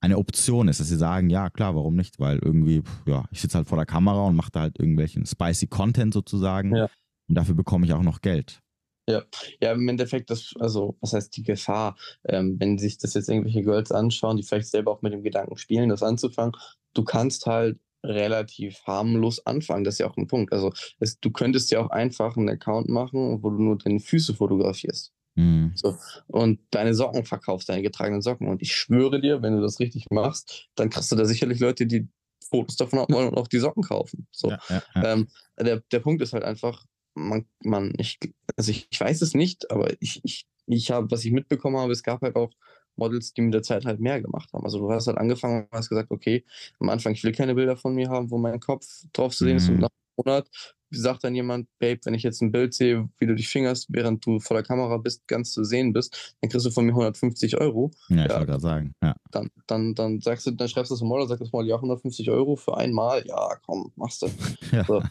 eine 0.01 0.19
Option 0.19 0.69
ist, 0.69 0.81
dass 0.81 0.89
sie 0.89 0.97
sagen, 0.97 1.29
ja, 1.29 1.51
klar, 1.51 1.75
warum 1.75 1.97
nicht? 1.97 2.21
Weil 2.21 2.39
irgendwie, 2.39 2.83
ja, 3.07 3.25
ich 3.31 3.41
sitze 3.41 3.59
halt 3.59 3.69
vor 3.69 3.79
der 3.79 3.87
Kamera 3.87 4.27
und 4.27 4.37
mache 4.37 4.53
da 4.53 4.61
halt 4.61 4.79
irgendwelchen 4.79 5.27
spicy 5.27 5.67
Content 5.67 6.15
sozusagen 6.15 6.75
ja. 6.75 6.89
und 7.29 7.35
dafür 7.35 7.55
bekomme 7.55 7.85
ich 7.85 7.93
auch 7.93 8.03
noch 8.03 8.21
Geld. 8.21 8.61
Ja, 9.09 9.23
ja, 9.61 9.73
im 9.73 9.89
Endeffekt, 9.89 10.29
das, 10.29 10.53
also, 10.61 10.99
was 11.01 11.15
heißt 11.15 11.35
die 11.37 11.43
Gefahr, 11.43 11.97
ähm, 12.25 12.57
wenn 12.61 12.77
sich 12.77 12.99
das 12.99 13.15
jetzt 13.15 13.31
irgendwelche 13.31 13.63
Girls 13.63 13.91
anschauen, 13.91 14.37
die 14.37 14.43
vielleicht 14.43 14.69
selber 14.69 14.93
auch 14.93 15.01
mit 15.01 15.15
dem 15.15 15.23
Gedanken 15.23 15.57
spielen, 15.57 15.89
das 15.89 16.03
anzufangen, 16.03 16.53
du 16.93 17.05
kannst 17.05 17.47
halt 17.47 17.81
relativ 18.05 18.81
harmlos 18.87 19.45
anfangen. 19.47 19.85
Das 19.85 19.95
ist 19.95 19.99
ja 19.99 20.09
auch 20.09 20.17
ein 20.17 20.27
Punkt. 20.27 20.53
Also 20.53 20.73
es, 21.01 21.19
du 21.21 21.31
könntest 21.31 21.71
ja 21.71 21.81
auch 21.81 21.91
einfach 21.91 22.37
einen 22.37 22.49
Account 22.49 22.89
machen, 22.89 23.43
wo 23.43 23.51
du 23.51 23.63
nur 23.63 23.79
deine 23.79 24.01
Füße 24.01 24.35
fotografierst. 24.35 25.13
Mhm. 25.35 25.73
So, 25.75 25.97
und 26.27 26.61
deine 26.71 26.95
Socken 26.95 27.25
verkaufst, 27.25 27.69
deine 27.69 27.83
getragenen 27.83 28.23
Socken. 28.23 28.49
Und 28.49 28.63
ich 28.63 28.75
schwöre 28.75 29.21
dir, 29.21 29.43
wenn 29.43 29.55
du 29.55 29.63
das 29.63 29.79
richtig 29.79 30.07
machst, 30.11 30.69
dann 30.75 30.91
kriegst 30.91 31.13
du 31.13 31.17
da 31.17 31.25
sicherlich 31.25 31.61
Leute, 31.61 31.87
die 31.87 32.09
Fotos 32.51 32.77
davon 32.77 32.99
haben 32.99 33.15
wollen 33.15 33.29
und 33.29 33.39
auch 33.39 33.49
die 33.49 33.59
Socken 33.59 33.83
kaufen. 33.83 34.27
So. 34.33 34.51
Ja, 34.51 34.59
ja, 34.69 34.83
ja. 34.95 35.13
Ähm, 35.13 35.29
der, 35.59 35.83
der 35.93 36.01
Punkt 36.01 36.23
ist 36.23 36.33
halt 36.33 36.45
einfach, 36.45 36.85
man, 37.15 37.47
man 37.63 37.93
ich, 37.99 38.19
also 38.57 38.71
ich, 38.71 38.89
ich 38.91 39.01
weiß 39.01 39.23
es 39.23 39.35
nicht, 39.35 39.71
aber 39.71 39.93
ich, 40.01 40.21
ich, 40.25 40.47
ich 40.67 40.91
habe, 40.91 41.11
was 41.11 41.25
ich 41.25 41.33
mitbekommen 41.33 41.77
habe, 41.77 41.93
es 41.93 42.03
gab 42.03 42.23
halt 42.23 42.37
auch 42.37 42.51
Models, 42.99 43.33
die 43.33 43.43
mit 43.43 43.55
der 43.55 43.63
Zeit 43.63 43.85
halt 43.85 44.01
mehr 44.01 44.21
gemacht 44.21 44.53
haben. 44.53 44.65
Also 44.65 44.79
du 44.79 44.91
hast 44.91 45.07
halt 45.07 45.19
angefangen 45.19 45.65
und 45.71 45.73
hast 45.73 45.89
gesagt, 45.89 46.11
okay, 46.11 46.45
am 46.81 46.89
Anfang, 46.89 47.13
ich 47.13 47.25
will 47.25 47.33
keine 47.33 47.55
Bilder 47.55 47.77
von 47.77 47.95
mir 47.95 48.09
haben, 48.09 48.31
wo 48.31 48.39
mein 48.39 48.61
Kopf 48.61 48.87
drauf 49.13 49.35
zu 49.35 49.45
sehen 49.45 49.57
ist. 49.57 49.69
Und 49.69 49.77
mhm. 49.77 49.81
nach 49.83 49.89
einem 49.89 50.25
Monat 50.25 50.51
sagt 50.91 51.25
dann 51.25 51.35
jemand, 51.35 51.69
Babe, 51.79 52.01
wenn 52.05 52.15
ich 52.15 52.23
jetzt 52.23 52.41
ein 52.41 52.53
Bild 52.53 52.75
sehe, 52.75 53.09
wie 53.19 53.27
du 53.27 53.35
dich 53.35 53.49
fingerst, 53.49 53.87
während 53.91 54.25
du 54.25 54.41
vor 54.41 54.57
der 54.57 54.65
Kamera 54.65 54.97
bist, 54.97 55.27
ganz 55.29 55.53
zu 55.53 55.65
sehen 55.65 55.93
bist, 55.93 56.37
dann 56.41 56.51
kriegst 56.51 56.67
du 56.67 56.71
von 56.71 56.87
mir 56.87 56.93
150 56.93 57.61
Euro. 57.61 57.91
Ja, 58.09 58.17
ich 58.17 58.23
ja, 58.23 58.31
wollte 58.31 58.47
gerade 58.47 58.63
sagen. 58.63 58.95
Ja. 59.03 59.15
Dann, 59.31 59.51
dann, 59.67 59.95
dann 59.95 60.21
sagst 60.21 60.47
du, 60.47 60.51
dann 60.53 60.69
schreibst 60.69 60.91
du 60.91 60.95
das 60.95 61.03
Model, 61.03 61.29
sagst 61.29 61.43
das 61.43 61.53
Model, 61.53 61.69
ja, 61.69 61.77
150 61.77 62.31
Euro 62.31 62.57
für 62.57 62.77
einmal. 62.77 63.25
Ja, 63.27 63.57
komm, 63.67 63.93
machst 63.97 64.23
du. 64.23 64.29
ja. 64.73 64.85
so. 64.85 65.03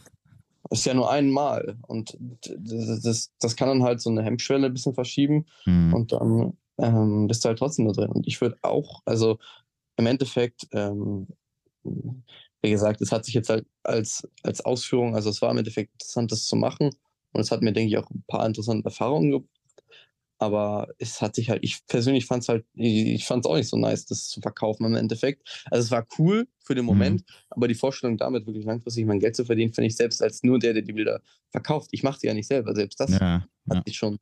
Das 0.70 0.80
ist 0.80 0.84
ja 0.84 0.94
nur 0.94 1.10
einmal. 1.10 1.78
Und 1.86 2.16
das, 2.20 3.02
das, 3.02 3.30
das 3.40 3.56
kann 3.56 3.68
dann 3.68 3.82
halt 3.82 4.00
so 4.00 4.10
eine 4.10 4.22
Hemmschwelle 4.22 4.66
ein 4.66 4.72
bisschen 4.72 4.94
verschieben. 4.94 5.46
Mhm. 5.64 5.94
Und 5.94 6.12
dann 6.12 6.56
ähm, 6.78 7.26
bist 7.26 7.44
du 7.44 7.48
halt 7.48 7.58
trotzdem 7.58 7.86
da 7.86 7.92
drin. 7.92 8.10
Und 8.10 8.26
ich 8.26 8.40
würde 8.40 8.56
auch, 8.62 9.02
also 9.04 9.38
im 9.96 10.06
Endeffekt, 10.06 10.66
ähm, 10.72 11.28
wie 12.62 12.70
gesagt, 12.70 13.00
es 13.00 13.12
hat 13.12 13.24
sich 13.24 13.34
jetzt 13.34 13.50
halt 13.50 13.66
als, 13.82 14.26
als 14.42 14.64
Ausführung, 14.64 15.14
also 15.14 15.30
es 15.30 15.42
war 15.42 15.50
im 15.50 15.58
Endeffekt 15.58 15.92
interessant, 15.94 16.32
das 16.32 16.44
zu 16.44 16.56
machen. 16.56 16.90
Und 17.32 17.40
es 17.40 17.50
hat 17.50 17.62
mir, 17.62 17.72
denke 17.72 17.90
ich, 17.90 17.98
auch 17.98 18.10
ein 18.10 18.24
paar 18.26 18.46
interessante 18.46 18.86
Erfahrungen 18.86 19.30
gebracht. 19.30 19.52
Aber 20.40 20.86
es 20.98 21.20
hat 21.20 21.34
sich 21.34 21.50
halt, 21.50 21.64
ich 21.64 21.84
persönlich 21.88 22.26
fand 22.26 22.44
es 22.44 22.48
halt, 22.48 22.64
ich 22.74 23.26
fand 23.26 23.44
es 23.44 23.50
auch 23.50 23.56
nicht 23.56 23.68
so 23.68 23.76
nice, 23.76 24.06
das 24.06 24.28
zu 24.28 24.40
verkaufen 24.40 24.84
im 24.84 24.94
Endeffekt. 24.94 25.64
Also 25.68 25.84
es 25.84 25.90
war 25.90 26.06
cool 26.16 26.46
für 26.60 26.76
den 26.76 26.84
mhm. 26.84 26.90
Moment, 26.90 27.20
mhm. 27.22 27.34
aber 27.50 27.66
die 27.66 27.74
Vorstellung 27.74 28.16
damit 28.16 28.46
wirklich 28.46 28.64
langfristig 28.64 29.04
mein 29.04 29.18
Geld 29.18 29.34
zu 29.34 29.44
verdienen, 29.44 29.72
finde 29.72 29.88
ich 29.88 29.96
selbst 29.96 30.22
als 30.22 30.44
nur 30.44 30.60
der, 30.60 30.74
der 30.74 30.82
die 30.82 30.92
Bilder 30.92 31.20
verkauft. 31.50 31.88
Ich 31.90 32.04
mache 32.04 32.20
sie 32.20 32.28
ja 32.28 32.34
nicht 32.34 32.46
selber, 32.46 32.72
selbst 32.74 33.00
das 33.00 33.10
ja, 33.10 33.46
hat 33.68 33.76
ja. 33.78 33.82
sich 33.84 33.96
schon 33.96 34.18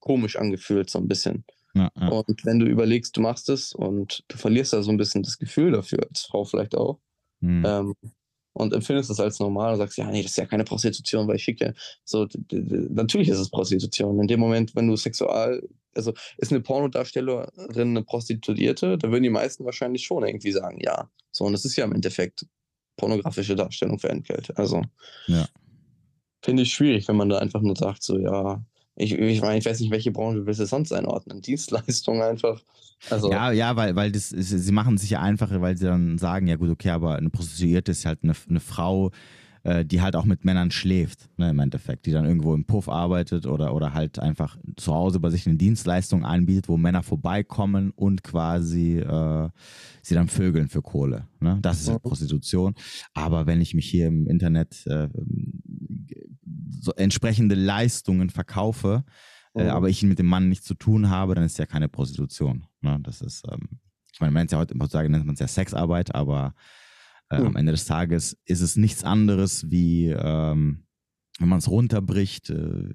komisch 0.00 0.36
angefühlt, 0.36 0.88
so 0.88 0.98
ein 0.98 1.08
bisschen. 1.08 1.44
Ja, 1.74 1.90
ja. 1.98 2.08
Und 2.08 2.44
wenn 2.44 2.60
du 2.60 2.66
überlegst, 2.66 3.16
du 3.16 3.20
machst 3.20 3.48
es 3.48 3.72
und 3.72 4.24
du 4.28 4.36
verlierst 4.36 4.72
da 4.72 4.82
so 4.82 4.90
ein 4.90 4.96
bisschen 4.96 5.22
das 5.22 5.38
Gefühl 5.38 5.72
dafür, 5.72 6.06
als 6.08 6.22
Frau 6.22 6.44
vielleicht 6.44 6.76
auch, 6.76 7.00
mhm. 7.40 7.64
ähm, 7.66 7.94
und 8.54 8.72
empfindest 8.72 9.10
das 9.10 9.18
als 9.20 9.40
normal 9.40 9.72
und 9.72 9.78
sagst, 9.78 9.98
ja, 9.98 10.08
nee, 10.10 10.22
das 10.22 10.30
ist 10.30 10.36
ja 10.36 10.46
keine 10.46 10.64
Prostitution, 10.64 11.26
weil 11.26 11.36
ich 11.36 11.42
schicke 11.42 11.66
ja, 11.66 11.72
so, 12.04 12.28
natürlich 12.52 13.28
ist 13.28 13.38
es 13.38 13.50
Prostitution. 13.50 14.20
In 14.20 14.28
dem 14.28 14.38
Moment, 14.38 14.76
wenn 14.76 14.86
du 14.86 14.96
sexual, 14.96 15.60
also 15.92 16.12
ist 16.38 16.52
eine 16.52 16.60
Pornodarstellerin 16.60 17.50
eine 17.88 18.04
Prostituierte, 18.04 18.96
da 18.96 19.10
würden 19.10 19.24
die 19.24 19.30
meisten 19.30 19.64
wahrscheinlich 19.64 20.04
schon 20.04 20.24
irgendwie 20.24 20.52
sagen, 20.52 20.78
ja. 20.80 21.10
So, 21.32 21.44
und 21.44 21.52
das 21.52 21.64
ist 21.64 21.74
ja 21.74 21.84
im 21.84 21.92
Endeffekt 21.92 22.46
pornografische 22.96 23.56
Darstellung 23.56 23.98
für 23.98 24.08
Entgelt. 24.08 24.56
Also, 24.56 24.82
ja. 25.26 25.48
finde 26.40 26.62
ich 26.62 26.72
schwierig, 26.72 27.08
wenn 27.08 27.16
man 27.16 27.28
da 27.28 27.38
einfach 27.38 27.60
nur 27.60 27.74
sagt, 27.74 28.04
so, 28.04 28.18
ja, 28.18 28.64
ich, 28.96 29.12
ich 29.12 29.40
meine, 29.40 29.58
ich 29.58 29.66
weiß 29.66 29.80
nicht, 29.80 29.90
welche 29.90 30.12
Branche 30.12 30.46
willst 30.46 30.60
du 30.60 30.66
sonst 30.66 30.92
einordnen? 30.92 31.40
Dienstleistung 31.40 32.22
einfach. 32.22 32.60
Also. 33.10 33.30
Ja, 33.30 33.52
ja, 33.52 33.76
weil, 33.76 33.96
weil 33.96 34.12
das 34.12 34.32
ist, 34.32 34.48
sie 34.48 34.72
machen 34.72 34.94
es 34.94 35.02
sich 35.02 35.10
ja 35.10 35.20
einfacher, 35.20 35.60
weil 35.60 35.76
sie 35.76 35.86
dann 35.86 36.16
sagen, 36.18 36.46
ja 36.46 36.56
gut, 36.56 36.70
okay, 36.70 36.90
aber 36.90 37.16
eine 37.16 37.30
Prostituierte 37.30 37.92
ist 37.92 38.06
halt 38.06 38.20
eine, 38.22 38.34
eine 38.48 38.60
Frau, 38.60 39.10
äh, 39.64 39.84
die 39.84 40.00
halt 40.00 40.14
auch 40.14 40.24
mit 40.24 40.44
Männern 40.44 40.70
schläft, 40.70 41.28
ne, 41.36 41.50
im 41.50 41.58
Endeffekt, 41.58 42.06
die 42.06 42.12
dann 42.12 42.24
irgendwo 42.24 42.54
im 42.54 42.64
Puff 42.64 42.88
arbeitet 42.88 43.46
oder, 43.46 43.74
oder 43.74 43.92
halt 43.94 44.18
einfach 44.18 44.56
zu 44.76 44.94
Hause 44.94 45.20
bei 45.20 45.30
sich 45.30 45.46
eine 45.46 45.56
Dienstleistung 45.56 46.24
anbietet, 46.24 46.68
wo 46.68 46.76
Männer 46.76 47.02
vorbeikommen 47.02 47.90
und 47.90 48.22
quasi 48.22 48.98
äh, 48.98 49.48
sie 50.02 50.14
dann 50.14 50.28
vögeln 50.28 50.68
für 50.68 50.82
Kohle. 50.82 51.26
Ne? 51.40 51.58
Das 51.62 51.80
ist 51.80 51.88
halt 51.88 52.04
mhm. 52.04 52.08
Prostitution. 52.08 52.74
Aber 53.12 53.46
wenn 53.46 53.60
ich 53.60 53.74
mich 53.74 53.88
hier 53.88 54.06
im 54.06 54.26
Internet 54.26 54.86
äh, 54.86 55.08
so 56.80 56.92
entsprechende 56.92 57.54
Leistungen 57.54 58.30
verkaufe, 58.30 59.04
äh, 59.54 59.64
mhm. 59.64 59.70
aber 59.70 59.88
ich 59.88 60.02
mit 60.02 60.18
dem 60.18 60.26
Mann 60.26 60.48
nichts 60.48 60.66
zu 60.66 60.74
tun 60.74 61.10
habe, 61.10 61.34
dann 61.34 61.44
ist 61.44 61.58
ja 61.58 61.66
keine 61.66 61.88
Prostitution. 61.88 62.66
Ne? 62.80 62.98
Das 63.02 63.20
ist, 63.20 63.44
ähm, 63.50 63.80
ich 64.12 64.20
meine, 64.20 64.32
man 64.32 64.40
nennt 64.42 64.52
es 64.52 64.58
ja 64.58 64.58
heutzutage 64.58 65.08
nennt 65.08 65.26
man 65.26 65.34
es 65.34 65.40
ja 65.40 65.48
Sexarbeit, 65.48 66.14
aber 66.14 66.54
äh, 67.30 67.40
mhm. 67.40 67.46
am 67.48 67.56
Ende 67.56 67.72
des 67.72 67.84
Tages 67.84 68.36
ist 68.44 68.60
es 68.60 68.76
nichts 68.76 69.04
anderes 69.04 69.70
wie, 69.70 70.08
ähm, 70.08 70.86
wenn 71.38 71.48
man 71.48 71.58
es 71.58 71.68
runterbricht, 71.68 72.50
äh, 72.50 72.94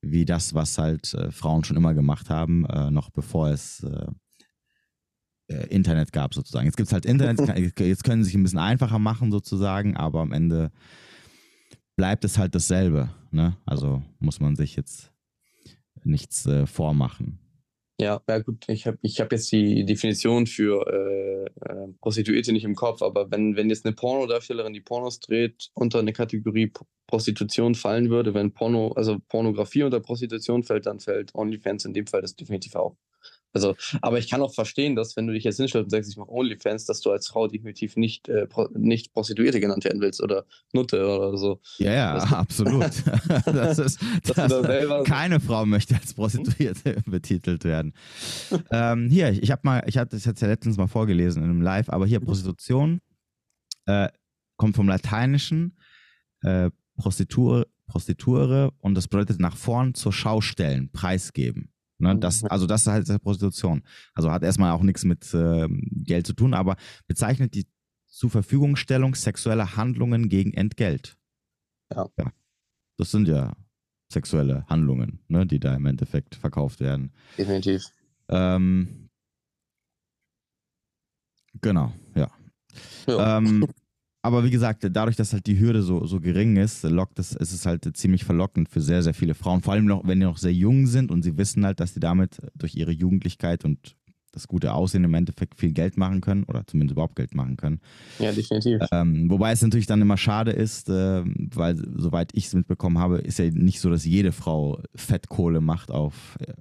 wie 0.00 0.24
das, 0.24 0.54
was 0.54 0.78
halt 0.78 1.12
äh, 1.14 1.30
Frauen 1.30 1.64
schon 1.64 1.76
immer 1.76 1.94
gemacht 1.94 2.30
haben, 2.30 2.64
äh, 2.66 2.90
noch 2.90 3.10
bevor 3.10 3.50
es 3.50 3.82
äh, 3.82 4.06
Internet 5.68 6.12
gab 6.12 6.34
sozusagen. 6.34 6.66
Jetzt 6.66 6.76
gibt 6.76 6.88
es 6.88 6.92
halt 6.92 7.06
Internet, 7.06 7.40
jetzt 7.78 8.04
können 8.04 8.22
sie 8.22 8.28
sich 8.28 8.36
ein 8.36 8.42
bisschen 8.42 8.58
einfacher 8.58 8.98
machen 8.98 9.30
sozusagen, 9.30 9.96
aber 9.96 10.20
am 10.20 10.32
Ende 10.32 10.70
bleibt 11.98 12.24
es 12.24 12.38
halt 12.38 12.54
dasselbe. 12.54 13.10
Ne? 13.32 13.56
Also 13.66 14.02
muss 14.20 14.40
man 14.40 14.56
sich 14.56 14.76
jetzt 14.76 15.12
nichts 16.04 16.46
äh, 16.46 16.64
vormachen. 16.64 17.40
Ja, 18.00 18.22
ja 18.28 18.38
gut, 18.38 18.64
ich 18.68 18.86
habe 18.86 18.96
ich 19.02 19.20
hab 19.20 19.32
jetzt 19.32 19.50
die 19.50 19.84
Definition 19.84 20.46
für 20.46 20.86
äh, 20.86 21.46
äh, 21.68 21.88
Prostituierte 22.00 22.52
nicht 22.52 22.62
im 22.62 22.76
Kopf, 22.76 23.02
aber 23.02 23.32
wenn, 23.32 23.56
wenn 23.56 23.68
jetzt 23.68 23.84
eine 23.84 23.96
Pornodarstellerin, 23.96 24.72
die 24.72 24.80
Pornos 24.80 25.18
dreht, 25.18 25.70
unter 25.74 25.98
eine 25.98 26.12
Kategorie 26.12 26.72
Prostitution 27.08 27.74
fallen 27.74 28.10
würde, 28.10 28.32
wenn 28.32 28.54
Porno, 28.54 28.92
also 28.92 29.18
Pornografie 29.28 29.82
unter 29.82 29.98
Prostitution 29.98 30.62
fällt, 30.62 30.86
dann 30.86 31.00
fällt 31.00 31.34
OnlyFans 31.34 31.84
in 31.84 31.94
dem 31.94 32.06
Fall 32.06 32.22
das 32.22 32.36
definitiv 32.36 32.76
auch. 32.76 32.96
Also, 33.52 33.76
aber 34.02 34.18
ich 34.18 34.28
kann 34.28 34.42
auch 34.42 34.54
verstehen, 34.54 34.94
dass 34.94 35.16
wenn 35.16 35.26
du 35.26 35.32
dich 35.32 35.44
jetzt 35.44 35.56
hinstellst 35.56 35.86
und 35.86 35.90
sagst, 35.90 36.10
ich 36.10 36.16
mache 36.16 36.30
OnlyFans, 36.30 36.84
dass 36.84 37.00
du 37.00 37.10
als 37.10 37.28
Frau 37.28 37.48
definitiv 37.48 37.96
nicht, 37.96 38.28
äh, 38.28 38.46
pro, 38.46 38.68
nicht 38.74 39.12
Prostituierte 39.12 39.60
genannt 39.60 39.84
werden 39.84 40.00
willst 40.00 40.22
oder 40.22 40.44
Nutte 40.72 41.06
oder 41.06 41.36
so. 41.36 41.60
Ja, 41.78 41.92
ja, 41.92 42.14
das, 42.14 42.32
absolut. 42.32 42.82
das 43.46 43.78
ist, 43.78 44.00
das, 44.24 44.48
da 44.48 45.02
keine 45.06 45.40
Frau 45.40 45.64
möchte 45.64 45.94
als 45.94 46.14
Prostituierte 46.14 47.02
betitelt 47.06 47.64
werden. 47.64 47.94
ähm, 48.70 49.08
hier, 49.08 49.30
ich 49.30 49.50
habe 49.50 49.62
mal, 49.64 49.82
ich 49.86 49.96
hatte 49.96 50.16
das 50.16 50.24
jetzt 50.24 50.42
ja 50.42 50.48
letztens 50.48 50.76
mal 50.76 50.88
vorgelesen 50.88 51.42
in 51.42 51.50
einem 51.50 51.62
Live, 51.62 51.88
aber 51.88 52.06
hier 52.06 52.20
Prostitution 52.20 53.00
äh, 53.86 54.08
kommt 54.56 54.76
vom 54.76 54.88
Lateinischen 54.88 55.78
äh, 56.42 56.70
Prostitur, 56.96 57.66
Prostituere 57.86 58.72
und 58.80 58.94
das 58.94 59.08
bedeutet 59.08 59.40
nach 59.40 59.56
vorn 59.56 59.94
zur 59.94 60.12
Schau 60.12 60.40
stellen, 60.40 60.90
preisgeben. 60.92 61.72
Ne, 61.98 62.16
das, 62.16 62.44
also 62.44 62.66
das 62.66 62.82
ist 62.82 62.86
halt 62.86 63.22
Prostitution. 63.22 63.82
Also 64.14 64.30
hat 64.30 64.44
erstmal 64.44 64.72
auch 64.72 64.82
nichts 64.82 65.04
mit 65.04 65.34
äh, 65.34 65.66
Geld 65.68 66.26
zu 66.26 66.32
tun, 66.32 66.54
aber 66.54 66.76
bezeichnet 67.08 67.54
die 67.54 67.66
zur 68.06 68.30
Verfügungstellung 68.30 69.14
sexueller 69.14 69.76
Handlungen 69.76 70.28
gegen 70.28 70.54
Entgelt. 70.54 71.16
Ja. 71.92 72.08
ja. 72.16 72.32
Das 72.96 73.10
sind 73.10 73.28
ja 73.28 73.54
sexuelle 74.12 74.64
Handlungen, 74.68 75.20
ne, 75.28 75.46
die 75.46 75.60
da 75.60 75.74
im 75.74 75.86
Endeffekt 75.86 76.34
verkauft 76.34 76.80
werden. 76.80 77.12
Definitiv. 77.36 77.84
Ähm, 78.28 79.08
genau, 81.60 81.92
ja. 82.14 82.30
ja. 83.06 83.38
Ähm, 83.38 83.66
aber 84.22 84.44
wie 84.44 84.50
gesagt, 84.50 84.86
dadurch, 84.90 85.16
dass 85.16 85.32
halt 85.32 85.46
die 85.46 85.58
Hürde 85.58 85.82
so, 85.82 86.04
so 86.06 86.20
gering 86.20 86.56
ist, 86.56 86.82
lockt 86.82 87.18
es, 87.18 87.32
ist 87.32 87.52
es 87.52 87.66
halt 87.66 87.96
ziemlich 87.96 88.24
verlockend 88.24 88.68
für 88.68 88.80
sehr, 88.80 89.02
sehr 89.02 89.14
viele 89.14 89.34
Frauen. 89.34 89.62
Vor 89.62 89.72
allem 89.72 89.86
noch, 89.86 90.06
wenn 90.06 90.18
die 90.20 90.26
noch 90.26 90.38
sehr 90.38 90.52
jung 90.52 90.86
sind 90.86 91.10
und 91.10 91.22
sie 91.22 91.38
wissen 91.38 91.64
halt, 91.64 91.80
dass 91.80 91.94
sie 91.94 92.00
damit 92.00 92.38
durch 92.54 92.74
ihre 92.74 92.90
Jugendlichkeit 92.90 93.64
und 93.64 93.96
das 94.32 94.46
gute 94.46 94.74
Aussehen 94.74 95.04
im 95.04 95.14
Endeffekt 95.14 95.58
viel 95.58 95.72
Geld 95.72 95.96
machen 95.96 96.20
können 96.20 96.44
oder 96.44 96.66
zumindest 96.66 96.92
überhaupt 96.92 97.16
Geld 97.16 97.34
machen 97.34 97.56
können. 97.56 97.80
Ja, 98.18 98.32
definitiv. 98.32 98.80
Ähm, 98.92 99.30
wobei 99.30 99.52
es 99.52 99.62
natürlich 99.62 99.86
dann 99.86 100.02
immer 100.02 100.16
schade 100.16 100.50
ist, 100.50 100.88
äh, 100.88 101.22
weil 101.24 101.76
soweit 101.96 102.30
ich 102.34 102.46
es 102.46 102.54
mitbekommen 102.54 102.98
habe, 102.98 103.18
ist 103.18 103.38
ja 103.38 103.46
nicht 103.50 103.80
so, 103.80 103.88
dass 103.88 104.04
jede 104.04 104.32
Frau 104.32 104.82
Fettkohle 104.94 105.60
macht 105.60 105.90
auf 105.90 106.36
äh, 106.40 106.52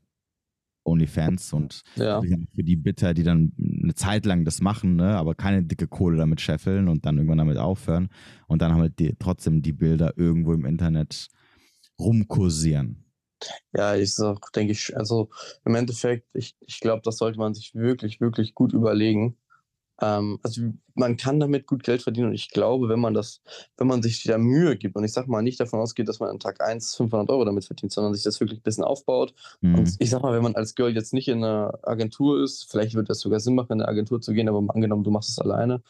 OnlyFans 0.88 1.54
und 1.54 1.82
ja. 1.96 2.22
für 2.22 2.64
die 2.64 2.76
bitter, 2.76 3.14
die 3.14 3.24
dann 3.24 3.54
eine 3.58 3.94
Zeit 3.94 4.26
lang 4.26 4.46
das 4.46 4.62
machen, 4.62 4.96
ne, 4.96 5.16
aber 5.18 5.36
keine 5.36 5.64
dicke 5.64 5.88
Kohle 5.88 6.18
damit 6.18 6.42
scheffeln 6.42 6.88
und 6.88 7.06
dann 7.06 7.18
irgendwann 7.18 7.40
damit 7.40 7.58
aufhören 7.58 8.10
und 8.48 8.62
dann 8.62 8.74
halt 8.76 9.00
die, 9.00 9.16
trotzdem 9.20 9.62
die 9.62 9.74
Bilder 9.74 10.14
irgendwo 10.18 10.54
im 10.54 10.66
Internet 10.66 11.28
rumkursieren. 12.00 13.04
Ja, 13.74 13.96
ich 13.96 14.16
sag, 14.16 14.52
denke 14.54 14.72
ich, 14.72 14.98
also 14.98 15.30
im 15.64 15.76
Endeffekt, 15.76 16.28
ich, 16.34 16.56
ich 16.62 16.80
glaube, 16.80 17.02
das 17.04 17.18
sollte 17.18 17.38
man 17.38 17.54
sich 17.54 17.76
wirklich, 17.76 18.20
wirklich 18.20 18.56
gut 18.56 18.74
überlegen, 18.74 19.38
ähm, 20.02 20.40
also 20.44 20.62
man 20.96 21.18
kann 21.18 21.40
damit 21.40 21.68
gut 21.68 21.84
Geld 21.84 22.02
verdienen 22.02 22.28
und 22.28 22.34
ich 22.34 22.50
glaube, 22.50 22.90
wenn 22.90 23.00
man 23.00 23.14
das, 23.14 23.42
wenn 23.78 23.88
man 23.88 24.02
sich 24.02 24.24
da 24.24 24.38
Mühe 24.38 24.78
gibt 24.78 24.96
und 24.96 25.04
ich 25.04 25.14
sag 25.14 25.28
mal 25.28 25.42
nicht 25.42 25.60
davon 25.60 25.80
ausgeht, 25.80 26.08
dass 26.08 26.20
man 26.20 26.30
an 26.30 26.40
Tag 26.40 26.62
1 26.62 26.96
500 26.96 27.30
Euro 27.30 27.46
damit 27.46 27.66
verdient, 27.66 27.92
sondern 27.92 28.14
sich 28.14 28.24
das 28.24 28.40
wirklich 28.40 28.60
ein 28.60 28.64
bisschen 28.64 28.84
aufbaut 28.84 29.34
mhm. 29.62 29.76
und 29.76 29.96
ich 30.00 30.10
sag 30.10 30.22
mal, 30.22 30.34
wenn 30.34 30.44
man 30.44 30.56
als 30.56 30.76
Girl 30.76 30.94
jetzt 30.94 31.14
nicht 31.14 31.28
in 31.28 31.44
einer 31.44 31.80
Agentur 31.84 32.44
ist, 32.44 32.70
vielleicht 32.70 32.96
wird 32.96 33.10
das 33.10 33.20
sogar 33.20 33.40
Sinn 33.40 33.56
machen, 33.56 33.74
in 33.74 33.82
eine 33.82 33.88
Agentur 33.88 34.22
zu 34.22 34.34
gehen, 34.34 34.50
aber 34.50 34.64
angenommen, 34.74 35.04
du 35.04 35.12
machst 35.12 35.30
es 35.30 35.40
alleine, 35.40 35.82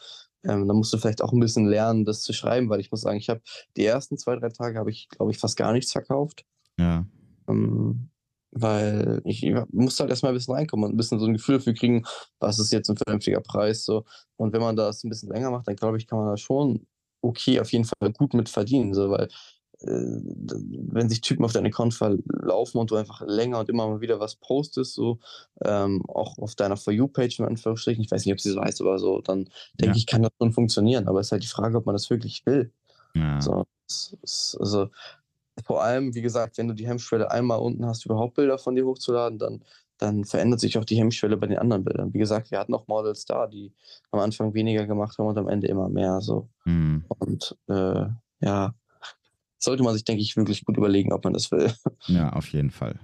ähm, 0.44 0.68
dann 0.68 0.76
musst 0.76 0.92
du 0.92 0.98
vielleicht 0.98 1.22
auch 1.22 1.32
ein 1.32 1.40
bisschen 1.40 1.66
lernen, 1.66 2.04
das 2.04 2.22
zu 2.22 2.32
schreiben, 2.32 2.68
weil 2.68 2.80
ich 2.80 2.90
muss 2.90 3.02
sagen, 3.02 3.18
ich 3.18 3.28
habe 3.28 3.40
die 3.76 3.84
ersten 3.84 4.16
zwei, 4.18 4.36
drei 4.36 4.48
Tage 4.50 4.78
habe 4.78 4.90
ich, 4.90 5.08
glaube 5.08 5.32
ich, 5.32 5.38
fast 5.38 5.56
gar 5.56 5.72
nichts 5.72 5.92
verkauft. 5.92 6.44
Ja. 6.78 7.06
Ähm, 7.48 8.10
weil 8.50 9.20
ich 9.24 9.46
musste 9.70 10.02
halt 10.02 10.10
erstmal 10.10 10.32
ein 10.32 10.36
bisschen 10.36 10.54
reinkommen 10.54 10.86
und 10.86 10.94
ein 10.94 10.96
bisschen 10.96 11.20
so 11.20 11.26
ein 11.26 11.34
Gefühl 11.34 11.58
dafür 11.58 11.74
kriegen, 11.74 12.04
was 12.40 12.58
ist 12.58 12.72
jetzt 12.72 12.88
ein 12.88 12.96
vernünftiger 12.96 13.40
Preis. 13.40 13.84
So. 13.84 14.04
Und 14.36 14.52
wenn 14.52 14.60
man 14.60 14.76
das 14.76 15.04
ein 15.04 15.10
bisschen 15.10 15.30
länger 15.30 15.50
macht, 15.50 15.68
dann 15.68 15.76
glaube 15.76 15.98
ich, 15.98 16.06
kann 16.06 16.18
man 16.18 16.28
da 16.28 16.36
schon 16.36 16.86
okay 17.20 17.60
auf 17.60 17.72
jeden 17.72 17.84
Fall 17.84 18.12
gut 18.12 18.34
mit 18.34 18.48
verdienen. 18.48 18.94
So, 18.94 19.10
weil 19.10 19.28
äh, 19.80 19.86
wenn 19.86 21.08
sich 21.08 21.20
Typen 21.20 21.44
auf 21.44 21.52
deinen 21.52 21.66
Account 21.66 21.94
verlaufen 21.94 22.78
und 22.78 22.90
du 22.90 22.96
einfach 22.96 23.22
länger 23.26 23.60
und 23.60 23.68
immer 23.68 23.86
mal 23.86 24.00
wieder 24.00 24.18
was 24.18 24.36
postest, 24.36 24.94
so 24.94 25.18
ähm, 25.64 26.04
auch 26.08 26.38
auf 26.38 26.54
deiner 26.54 26.76
For 26.76 26.92
You-Page 26.92 27.40
in 27.40 27.44
Anführungsstrichen, 27.44 28.02
ich 28.02 28.10
weiß 28.10 28.24
nicht, 28.24 28.32
ob 28.32 28.40
sie 28.40 28.50
so 28.50 28.60
heißt, 28.60 28.80
aber 28.80 28.98
so, 28.98 29.20
dann 29.20 29.48
denke 29.74 29.94
ja. 29.94 29.96
ich, 29.96 30.06
kann 30.06 30.22
das 30.22 30.32
schon 30.40 30.52
funktionieren. 30.52 31.06
Aber 31.06 31.20
es 31.20 31.28
ist 31.28 31.32
halt 31.32 31.42
die 31.42 31.48
Frage, 31.48 31.76
ob 31.76 31.86
man 31.86 31.94
das 31.94 32.10
wirklich 32.10 32.44
will. 32.46 32.72
Ja. 33.14 33.40
So, 33.40 33.64
es, 33.88 34.16
es, 34.22 34.56
also 34.60 34.88
vor 35.64 35.82
allem, 35.82 36.14
wie 36.14 36.22
gesagt, 36.22 36.58
wenn 36.58 36.68
du 36.68 36.74
die 36.74 36.86
Hemmschwelle 36.86 37.30
einmal 37.30 37.58
unten 37.58 37.86
hast, 37.86 38.04
überhaupt 38.04 38.34
Bilder 38.34 38.58
von 38.58 38.74
dir 38.74 38.86
hochzuladen, 38.86 39.38
dann, 39.38 39.64
dann 39.98 40.24
verändert 40.24 40.60
sich 40.60 40.78
auch 40.78 40.84
die 40.84 40.96
Hemmschwelle 40.96 41.36
bei 41.36 41.46
den 41.46 41.58
anderen 41.58 41.84
Bildern. 41.84 42.12
Wie 42.14 42.18
gesagt, 42.18 42.50
wir 42.50 42.58
hatten 42.58 42.74
auch 42.74 42.86
Models 42.88 43.24
da, 43.24 43.46
die 43.46 43.72
am 44.10 44.20
Anfang 44.20 44.54
weniger 44.54 44.86
gemacht 44.86 45.18
haben 45.18 45.26
und 45.26 45.38
am 45.38 45.48
Ende 45.48 45.66
immer 45.66 45.88
mehr. 45.88 46.20
So. 46.20 46.48
Mhm. 46.64 47.04
Und 47.08 47.56
äh, 47.68 48.06
ja, 48.40 48.74
sollte 49.58 49.82
man 49.82 49.94
sich, 49.94 50.04
denke 50.04 50.22
ich, 50.22 50.36
wirklich 50.36 50.64
gut 50.64 50.76
überlegen, 50.76 51.12
ob 51.12 51.24
man 51.24 51.32
das 51.32 51.50
will. 51.50 51.72
Ja, 52.06 52.32
auf 52.32 52.48
jeden 52.48 52.70
Fall. 52.70 52.98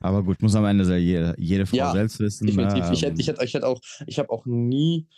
Aber 0.00 0.22
gut, 0.22 0.42
muss 0.42 0.54
am 0.54 0.64
Ende 0.64 0.96
jede, 0.96 1.34
jede 1.38 1.66
Frau 1.66 1.76
ja, 1.76 1.92
selbst 1.92 2.20
wissen. 2.20 2.46
Definitiv. 2.46 2.86
Ähm, 2.86 2.92
ich, 2.92 3.02
hätte, 3.02 3.20
ich, 3.20 3.28
hätte, 3.28 3.44
ich, 3.44 3.54
hätte 3.54 3.66
auch, 3.66 3.80
ich 4.06 4.18
habe 4.18 4.30
auch 4.30 4.44
nie 4.44 5.08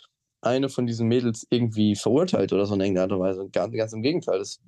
eine 0.41 0.69
von 0.69 0.87
diesen 0.87 1.07
Mädels 1.07 1.45
irgendwie 1.49 1.95
verurteilt 1.95 2.53
oder 2.53 2.65
so 2.65 2.75
in 2.75 2.81
irgendeiner 2.81 3.03
Art 3.03 3.11
und 3.11 3.19
Weise. 3.19 3.49
Ganz, 3.51 3.75
ganz 3.75 3.93
im 3.93 4.01
Gegenteil. 4.01 4.39
Das 4.39 4.61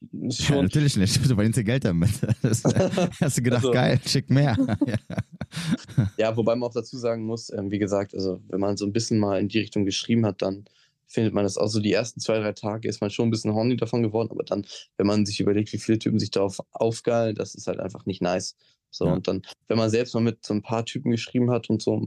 ja, 0.00 0.62
natürlich 0.62 0.96
nicht. 0.96 1.16
Du 1.16 1.34
verdienst 1.34 1.58
dir 1.58 1.64
Geld 1.64 1.84
damit. 1.84 2.10
Das, 2.42 2.62
hast 3.20 3.38
du 3.38 3.42
gedacht, 3.42 3.64
also, 3.64 3.72
geil, 3.72 4.00
schick 4.06 4.30
mehr. 4.30 4.56
ja. 4.86 6.10
ja. 6.16 6.36
wobei 6.36 6.54
man 6.54 6.68
auch 6.68 6.74
dazu 6.74 6.96
sagen 6.96 7.24
muss, 7.24 7.50
ähm, 7.52 7.70
wie 7.70 7.78
gesagt, 7.78 8.14
also 8.14 8.40
wenn 8.48 8.60
man 8.60 8.76
so 8.76 8.86
ein 8.86 8.92
bisschen 8.92 9.18
mal 9.18 9.40
in 9.40 9.48
die 9.48 9.58
Richtung 9.58 9.84
geschrieben 9.84 10.26
hat, 10.26 10.42
dann 10.42 10.64
findet 11.06 11.34
man 11.34 11.44
das 11.44 11.56
auch 11.56 11.68
so 11.68 11.80
die 11.80 11.92
ersten 11.92 12.20
zwei, 12.20 12.38
drei 12.38 12.52
Tage 12.52 12.88
ist 12.88 13.00
man 13.00 13.10
schon 13.10 13.28
ein 13.28 13.30
bisschen 13.30 13.54
horny 13.54 13.76
davon 13.76 14.02
geworden, 14.02 14.28
aber 14.30 14.44
dann, 14.44 14.66
wenn 14.96 15.06
man 15.06 15.24
sich 15.24 15.40
überlegt, 15.40 15.72
wie 15.72 15.78
viele 15.78 15.98
Typen 15.98 16.18
sich 16.18 16.30
darauf 16.30 16.60
aufgeilen, 16.72 17.34
das 17.34 17.54
ist 17.54 17.66
halt 17.66 17.80
einfach 17.80 18.06
nicht 18.06 18.22
nice. 18.22 18.56
So, 18.90 19.06
ja. 19.06 19.12
und 19.12 19.26
dann, 19.28 19.42
wenn 19.68 19.78
man 19.78 19.90
selbst 19.90 20.14
mal 20.14 20.20
mit 20.20 20.44
so 20.44 20.54
ein 20.54 20.62
paar 20.62 20.84
Typen 20.84 21.10
geschrieben 21.10 21.50
hat 21.50 21.70
und 21.70 21.82
so 21.82 22.06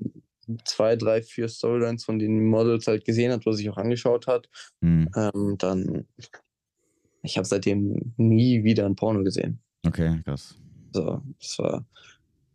zwei, 0.65 0.95
drei, 0.95 1.21
vier 1.21 1.47
Storylines 1.47 2.05
von 2.05 2.19
den 2.19 2.47
Models 2.47 2.87
halt 2.87 3.05
gesehen 3.05 3.31
hat, 3.31 3.45
wo 3.45 3.51
sich 3.51 3.69
auch 3.69 3.77
angeschaut 3.77 4.27
hat, 4.27 4.49
mhm. 4.81 5.09
ähm, 5.15 5.55
dann 5.57 6.07
ich 7.23 7.37
habe 7.37 7.47
seitdem 7.47 8.13
nie 8.17 8.63
wieder 8.63 8.85
ein 8.85 8.95
Porno 8.95 9.23
gesehen. 9.23 9.59
Okay, 9.85 10.21
krass. 10.23 10.55
So, 10.93 11.21
das 11.39 11.59
war, 11.59 11.85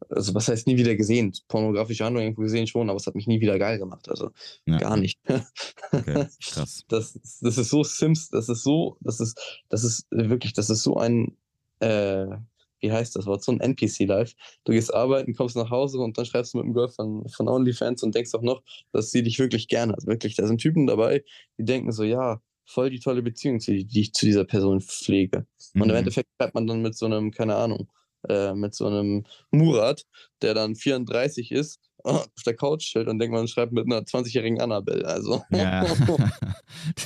also 0.08 0.34
was 0.34 0.48
heißt 0.48 0.66
nie 0.66 0.76
wieder 0.76 0.94
gesehen? 0.96 1.32
Pornografische 1.48 2.04
Handlung 2.04 2.24
irgendwo 2.24 2.42
gesehen 2.42 2.66
schon, 2.66 2.90
aber 2.90 2.96
es 2.96 3.06
hat 3.06 3.14
mich 3.14 3.26
nie 3.26 3.40
wieder 3.40 3.58
geil 3.58 3.78
gemacht. 3.78 4.08
Also 4.08 4.30
ja. 4.66 4.78
gar 4.78 4.96
nicht. 4.96 5.18
okay, 5.92 6.26
krass. 6.40 6.84
Das, 6.88 7.18
das 7.40 7.58
ist 7.58 7.70
so 7.70 7.82
Sims, 7.82 8.28
das 8.28 8.48
ist 8.48 8.62
so, 8.62 8.96
das 9.00 9.20
ist, 9.20 9.64
das 9.68 9.84
ist 9.84 10.06
wirklich, 10.10 10.52
das 10.52 10.70
ist 10.70 10.82
so 10.82 10.96
ein, 10.96 11.36
äh, 11.80 12.26
wie 12.80 12.92
heißt 12.92 13.16
das 13.16 13.26
Wort, 13.26 13.42
so 13.42 13.52
ein 13.52 13.60
NPC-Life. 13.60 14.34
Du 14.64 14.72
gehst 14.72 14.92
arbeiten, 14.92 15.34
kommst 15.34 15.56
nach 15.56 15.70
Hause 15.70 15.98
und 15.98 16.18
dann 16.18 16.26
schreibst 16.26 16.52
du 16.52 16.58
mit 16.58 16.66
dem 16.66 16.74
Girl 16.74 16.88
von, 16.88 17.26
von 17.28 17.48
OnlyFans 17.48 18.02
und 18.02 18.14
denkst 18.14 18.34
auch 18.34 18.42
noch, 18.42 18.62
dass 18.92 19.10
sie 19.10 19.22
dich 19.22 19.38
wirklich 19.38 19.68
gerne 19.68 19.94
hat. 19.94 20.06
Wirklich, 20.06 20.36
da 20.36 20.46
sind 20.46 20.60
Typen 20.60 20.86
dabei, 20.86 21.24
die 21.56 21.64
denken 21.64 21.92
so, 21.92 22.04
ja, 22.04 22.42
voll 22.64 22.90
die 22.90 23.00
tolle 23.00 23.22
Beziehung, 23.22 23.58
die, 23.58 23.84
die 23.84 24.00
ich 24.00 24.12
zu 24.12 24.26
dieser 24.26 24.44
Person 24.44 24.80
pflege. 24.80 25.46
Mhm. 25.72 25.82
Und 25.82 25.88
im 25.88 25.94
mhm. 25.94 25.98
Endeffekt 25.98 26.28
schreibt 26.36 26.54
man 26.54 26.66
dann 26.66 26.82
mit 26.82 26.96
so 26.96 27.06
einem, 27.06 27.30
keine 27.30 27.56
Ahnung, 27.56 27.88
äh, 28.28 28.54
mit 28.54 28.74
so 28.74 28.86
einem 28.86 29.24
Murat, 29.50 30.04
der 30.42 30.54
dann 30.54 30.74
34 30.76 31.52
ist, 31.52 31.80
auf 32.04 32.28
der 32.44 32.56
Couch 32.56 32.84
steht 32.84 33.08
und 33.08 33.18
denkt, 33.18 33.34
man 33.34 33.48
schreibt 33.48 33.72
mit 33.72 33.86
einer 33.86 34.02
20-jährigen 34.02 34.60
Annabelle. 34.60 35.06
Also. 35.06 35.42
Ja. 35.50 35.86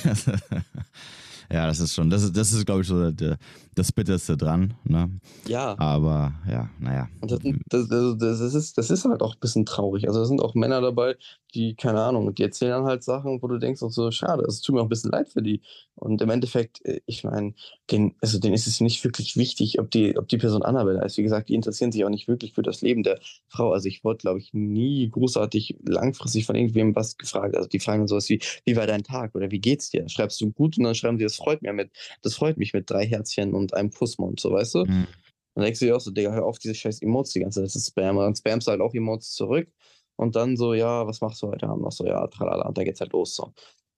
Ja, 1.51 1.65
das 1.65 1.79
ist 1.79 1.95
schon, 1.95 2.09
das 2.09 2.23
ist, 2.23 2.37
das 2.37 2.53
ist 2.53 2.65
glaube 2.65 2.81
ich, 2.81 2.87
so 2.87 3.09
der, 3.11 3.37
das 3.73 3.91
Bitterste 3.91 4.37
dran. 4.37 4.75
Ne? 4.83 5.09
Ja. 5.47 5.75
Aber 5.79 6.33
ja, 6.47 6.69
naja. 6.79 7.07
Und 7.21 7.31
das, 7.31 7.39
das, 7.87 8.17
das, 8.17 8.53
ist, 8.53 8.77
das 8.77 8.89
ist 8.91 9.05
halt 9.05 9.21
auch 9.21 9.33
ein 9.33 9.39
bisschen 9.39 9.65
traurig. 9.65 10.07
Also, 10.07 10.19
da 10.19 10.25
sind 10.25 10.41
auch 10.41 10.53
Männer 10.53 10.81
dabei, 10.81 11.15
die, 11.55 11.75
keine 11.75 12.01
Ahnung, 12.01 12.35
die 12.35 12.43
erzählen 12.43 12.83
halt 12.83 13.03
Sachen, 13.03 13.41
wo 13.41 13.47
du 13.47 13.57
denkst, 13.57 13.81
auch 13.81 13.89
so, 13.89 14.11
schade, 14.11 14.43
es 14.47 14.61
tut 14.61 14.75
mir 14.75 14.81
auch 14.81 14.85
ein 14.85 14.89
bisschen 14.89 15.11
leid 15.11 15.29
für 15.29 15.41
die. 15.41 15.61
Und 15.99 16.21
im 16.21 16.29
Endeffekt, 16.29 16.83
äh, 16.85 17.01
ich 17.05 17.23
meine, 17.23 17.53
den, 17.91 18.15
also 18.21 18.39
denen 18.39 18.53
ist 18.53 18.67
es 18.67 18.79
nicht 18.79 19.03
wirklich 19.03 19.35
wichtig, 19.35 19.79
ob 19.79 19.91
die, 19.91 20.17
ob 20.17 20.27
die 20.27 20.37
Person 20.37 20.63
Annabelle 20.63 21.03
ist. 21.03 21.17
Wie 21.17 21.23
gesagt, 21.23 21.49
die 21.49 21.55
interessieren 21.55 21.91
sich 21.91 22.05
auch 22.05 22.09
nicht 22.09 22.27
wirklich 22.27 22.53
für 22.53 22.61
das 22.61 22.81
Leben 22.81 23.03
der 23.03 23.19
Frau. 23.47 23.73
Also 23.73 23.87
ich 23.87 24.03
wurde, 24.03 24.17
glaube 24.17 24.39
ich, 24.39 24.53
nie 24.53 25.09
großartig 25.09 25.77
langfristig 25.85 26.45
von 26.45 26.55
irgendwem 26.55 26.95
was 26.95 27.17
gefragt. 27.17 27.55
Also 27.55 27.67
die 27.67 27.79
fragen 27.79 28.07
sowas 28.07 28.29
wie, 28.29 28.39
wie 28.65 28.75
war 28.75 28.87
dein 28.87 29.03
Tag 29.03 29.35
oder 29.35 29.51
wie 29.51 29.59
geht's 29.59 29.89
dir? 29.89 30.07
Schreibst 30.07 30.39
du 30.41 30.51
gut? 30.51 30.77
Und 30.77 30.85
dann 30.85 30.95
schreiben 30.95 31.17
sie, 31.17 31.25
das 31.25 31.35
freut 31.35 31.61
mich 31.61 31.73
mit, 31.73 31.91
das 32.21 32.35
freut 32.35 32.57
mich 32.57 32.73
mit 32.73 32.89
drei 32.89 33.05
Herzchen 33.05 33.53
und 33.53 33.73
einem 33.73 33.91
Kussmund, 33.91 34.39
so 34.39 34.51
weißt 34.51 34.75
du? 34.75 34.85
Mhm. 34.85 35.07
Dann 35.55 35.63
denkst 35.65 35.79
du 35.79 35.85
dir 35.85 35.97
auch 35.97 36.01
so, 36.01 36.11
Digga, 36.11 36.31
hör 36.31 36.45
auf, 36.45 36.59
diese 36.59 36.75
scheiß 36.75 37.01
Emotes 37.01 37.33
die 37.33 37.41
ganze 37.41 37.59
Zeit, 37.59 37.65
das 37.65 37.75
ist 37.75 37.87
Spam. 37.87 38.17
Und 38.17 38.23
dann 38.23 38.35
spamst 38.35 38.67
du 38.67 38.71
halt 38.71 38.81
auch 38.81 38.93
Emotes 38.93 39.33
zurück. 39.33 39.67
Und 40.15 40.35
dann 40.35 40.55
so, 40.55 40.73
ja, 40.73 41.05
was 41.07 41.21
machst 41.21 41.41
du 41.41 41.47
heute 41.47 41.67
Abend 41.67 41.83
noch? 41.83 41.91
So, 41.91 42.05
ja, 42.05 42.25
tralala. 42.27 42.67
Und 42.67 42.77
dann 42.77 42.85
geht's 42.85 43.01
halt 43.01 43.13
los. 43.13 43.35
So. 43.35 43.53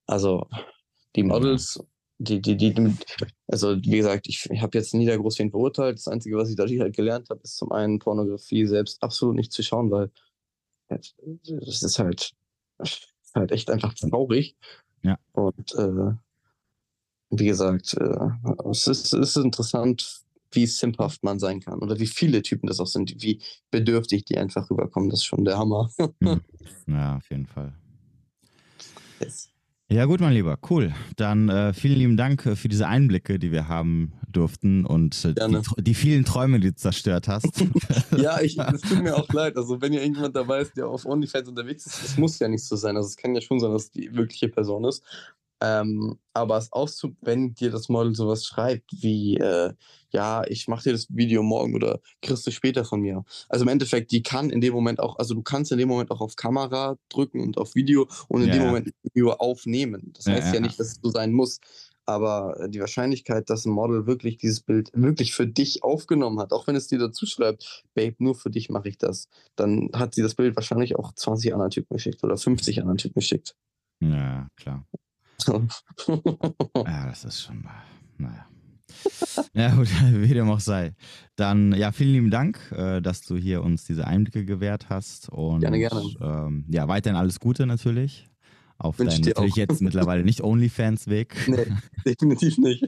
Also, 0.07 0.47
die 1.15 1.23
Models, 1.23 1.83
die, 2.23 2.41
die, 2.41 2.55
die, 2.55 2.95
also 3.47 3.75
wie 3.77 3.97
gesagt, 3.97 4.27
ich, 4.27 4.47
ich 4.49 4.61
habe 4.61 4.77
jetzt 4.77 4.93
nie 4.93 5.05
da 5.05 5.15
groß 5.15 5.39
wen 5.39 5.49
verurteilt. 5.49 5.97
Das 5.97 6.07
Einzige, 6.07 6.37
was 6.37 6.49
ich 6.49 6.55
da 6.55 6.65
halt 6.65 6.95
gelernt 6.95 7.29
habe, 7.29 7.41
ist 7.43 7.57
zum 7.57 7.71
einen 7.71 7.99
Pornografie 7.99 8.65
selbst 8.65 9.01
absolut 9.01 9.35
nicht 9.35 9.51
zu 9.51 9.63
schauen, 9.63 9.89
weil 9.89 10.11
das 10.89 11.83
ist 11.83 11.99
halt, 11.99 12.33
halt 13.33 13.51
echt 13.51 13.69
einfach 13.69 13.93
traurig. 13.93 14.55
Ja. 15.03 15.17
Und 15.31 15.73
äh, 15.75 16.13
wie 17.31 17.45
gesagt, 17.45 17.95
äh, 17.95 18.29
es, 18.69 18.87
ist, 18.87 19.13
es 19.13 19.35
ist 19.35 19.43
interessant, 19.43 20.21
wie 20.51 20.67
simphaft 20.67 21.23
man 21.23 21.39
sein 21.39 21.61
kann 21.61 21.79
oder 21.79 21.99
wie 21.99 22.07
viele 22.07 22.41
Typen 22.41 22.67
das 22.67 22.79
auch 22.79 22.87
sind, 22.87 23.23
wie 23.23 23.41
bedürftig 23.71 24.25
die 24.25 24.37
einfach 24.37 24.69
rüberkommen. 24.69 25.09
Das 25.09 25.19
ist 25.19 25.25
schon 25.25 25.45
der 25.45 25.57
Hammer. 25.57 25.89
Mhm. 26.19 26.41
Ja, 26.87 27.17
auf 27.17 27.29
jeden 27.29 27.45
Fall. 27.45 27.73
Yes. 29.19 29.50
Ja, 29.91 30.05
gut, 30.05 30.21
mein 30.21 30.31
Lieber, 30.31 30.57
cool. 30.69 30.93
Dann 31.17 31.49
äh, 31.49 31.73
vielen 31.73 31.99
lieben 31.99 32.15
Dank 32.15 32.45
äh, 32.45 32.55
für 32.55 32.69
diese 32.69 32.87
Einblicke, 32.87 33.39
die 33.39 33.51
wir 33.51 33.67
haben 33.67 34.13
durften 34.31 34.85
und 34.85 35.25
äh, 35.25 35.33
die, 35.33 35.83
die, 35.83 35.93
vielen 35.93 36.23
Träume, 36.23 36.61
die 36.61 36.69
du 36.69 36.75
zerstört 36.75 37.27
hast. 37.27 37.65
ja, 38.17 38.39
ich, 38.39 38.57
es 38.57 38.81
tut 38.81 39.03
mir 39.03 39.17
auch 39.17 39.27
leid. 39.33 39.57
Also, 39.57 39.81
wenn 39.81 39.91
ihr 39.91 39.99
irgendjemand 39.99 40.33
dabei 40.33 40.61
ist, 40.61 40.77
der 40.77 40.87
auf 40.87 41.05
OnlyFans 41.05 41.49
unterwegs 41.49 41.85
ist, 41.85 42.05
es 42.05 42.17
muss 42.17 42.39
ja 42.39 42.47
nicht 42.47 42.63
so 42.63 42.77
sein. 42.77 42.95
Also, 42.95 43.09
es 43.09 43.17
kann 43.17 43.35
ja 43.35 43.41
schon 43.41 43.59
sein, 43.59 43.73
dass 43.73 43.83
es 43.83 43.91
die 43.91 44.15
wirkliche 44.15 44.47
Person 44.47 44.85
ist. 44.85 45.03
Ähm, 45.61 46.17
aber 46.33 46.57
es 46.57 46.71
auszug, 46.73 47.15
wenn 47.21 47.53
dir 47.53 47.69
das 47.69 47.87
Model 47.87 48.15
sowas 48.15 48.45
schreibt, 48.45 48.91
wie, 49.03 49.37
äh, 49.37 49.73
ja, 50.09 50.43
ich 50.47 50.67
mache 50.67 50.83
dir 50.83 50.91
das 50.93 51.07
Video 51.09 51.43
morgen 51.43 51.75
oder 51.75 51.99
kriegst 52.21 52.47
du 52.47 52.51
später 52.51 52.83
von 52.83 53.01
mir. 53.01 53.23
Also 53.47 53.63
im 53.63 53.69
Endeffekt, 53.69 54.11
die 54.11 54.23
kann 54.23 54.49
in 54.49 54.59
dem 54.59 54.73
Moment 54.73 54.99
auch, 54.99 55.19
also 55.19 55.35
du 55.35 55.43
kannst 55.43 55.71
in 55.71 55.77
dem 55.77 55.87
Moment 55.87 56.09
auch 56.09 56.19
auf 56.19 56.35
Kamera 56.35 56.97
drücken 57.09 57.41
und 57.41 57.59
auf 57.59 57.75
Video 57.75 58.07
und 58.27 58.41
in 58.41 58.47
ja. 58.47 58.55
dem 58.55 58.63
Moment 58.63 58.87
ein 58.87 58.93
Video 59.03 59.33
aufnehmen. 59.33 60.11
Das 60.15 60.25
ja, 60.25 60.33
heißt 60.33 60.47
ja, 60.47 60.55
ja 60.55 60.59
nicht, 60.61 60.79
dass 60.79 60.87
es 60.87 60.99
so 61.01 61.11
sein 61.11 61.31
muss. 61.31 61.59
Aber 62.07 62.59
äh, 62.59 62.69
die 62.69 62.79
Wahrscheinlichkeit, 62.79 63.51
dass 63.51 63.65
ein 63.65 63.71
Model 63.71 64.07
wirklich 64.07 64.37
dieses 64.37 64.61
Bild 64.61 64.89
wirklich 64.93 65.35
für 65.35 65.45
dich 65.45 65.83
aufgenommen 65.83 66.39
hat, 66.39 66.53
auch 66.53 66.65
wenn 66.65 66.75
es 66.75 66.87
dir 66.87 66.97
dazu 66.97 67.27
schreibt, 67.27 67.83
Babe, 67.93 68.15
nur 68.17 68.33
für 68.33 68.49
dich 68.49 68.69
mache 68.69 68.89
ich 68.89 68.97
das, 68.97 69.29
dann 69.55 69.91
hat 69.93 70.15
sie 70.15 70.23
das 70.23 70.33
Bild 70.33 70.55
wahrscheinlich 70.55 70.95
auch 70.95 71.13
20 71.13 71.53
anderen 71.53 71.69
Typen 71.69 71.93
geschickt 71.93 72.23
oder 72.23 72.35
50 72.35 72.79
anderen 72.79 72.97
Typen 72.97 73.19
geschickt. 73.19 73.55
Ja, 73.99 74.47
klar 74.55 74.87
ja, 76.07 77.07
das 77.07 77.25
ist 77.25 77.41
schon, 77.41 77.65
naja. 78.17 78.47
Ja, 79.53 79.75
gut, 79.75 79.87
wie 80.11 80.33
dem 80.33 80.49
auch 80.49 80.59
sei. 80.59 80.93
Dann, 81.35 81.73
ja, 81.73 81.91
vielen 81.91 82.13
lieben 82.13 82.31
Dank, 82.31 82.59
äh, 82.71 83.01
dass 83.01 83.21
du 83.21 83.35
hier 83.37 83.63
uns 83.63 83.85
diese 83.85 84.05
Einblicke 84.05 84.45
gewährt 84.45 84.89
hast. 84.89 85.29
Und, 85.29 85.61
gerne, 85.61 85.79
gerne. 85.79 86.03
Ähm, 86.19 86.65
ja, 86.69 86.87
weiterhin 86.87 87.17
alles 87.17 87.39
Gute 87.39 87.65
natürlich. 87.65 88.27
Auf 88.77 88.97
deinem 88.97 89.21
natürlich 89.21 89.53
auch. 89.53 89.57
jetzt 89.57 89.81
mittlerweile 89.81 90.23
nicht 90.23 90.41
OnlyFans-Weg. 90.41 91.35
Nee, 91.47 91.67
definitiv 92.05 92.57
nicht. 92.57 92.83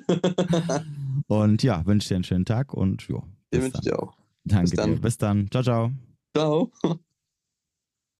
und 1.28 1.62
ja, 1.62 1.86
wünsche 1.86 2.10
dir 2.10 2.16
einen 2.16 2.24
schönen 2.24 2.46
Tag 2.46 2.74
und 2.74 3.04
jo. 3.04 3.24
Den 3.54 3.62
wünsche 3.62 3.78
ich 3.78 3.92
dir 3.92 4.02
auch. 4.02 4.18
Danke 4.44 4.76
Bis 4.76 4.86
dir. 4.86 4.96
Bis 4.96 5.18
dann. 5.18 5.52
Ciao, 5.52 5.64
ciao. 5.64 5.92
Ciao. 6.36 6.72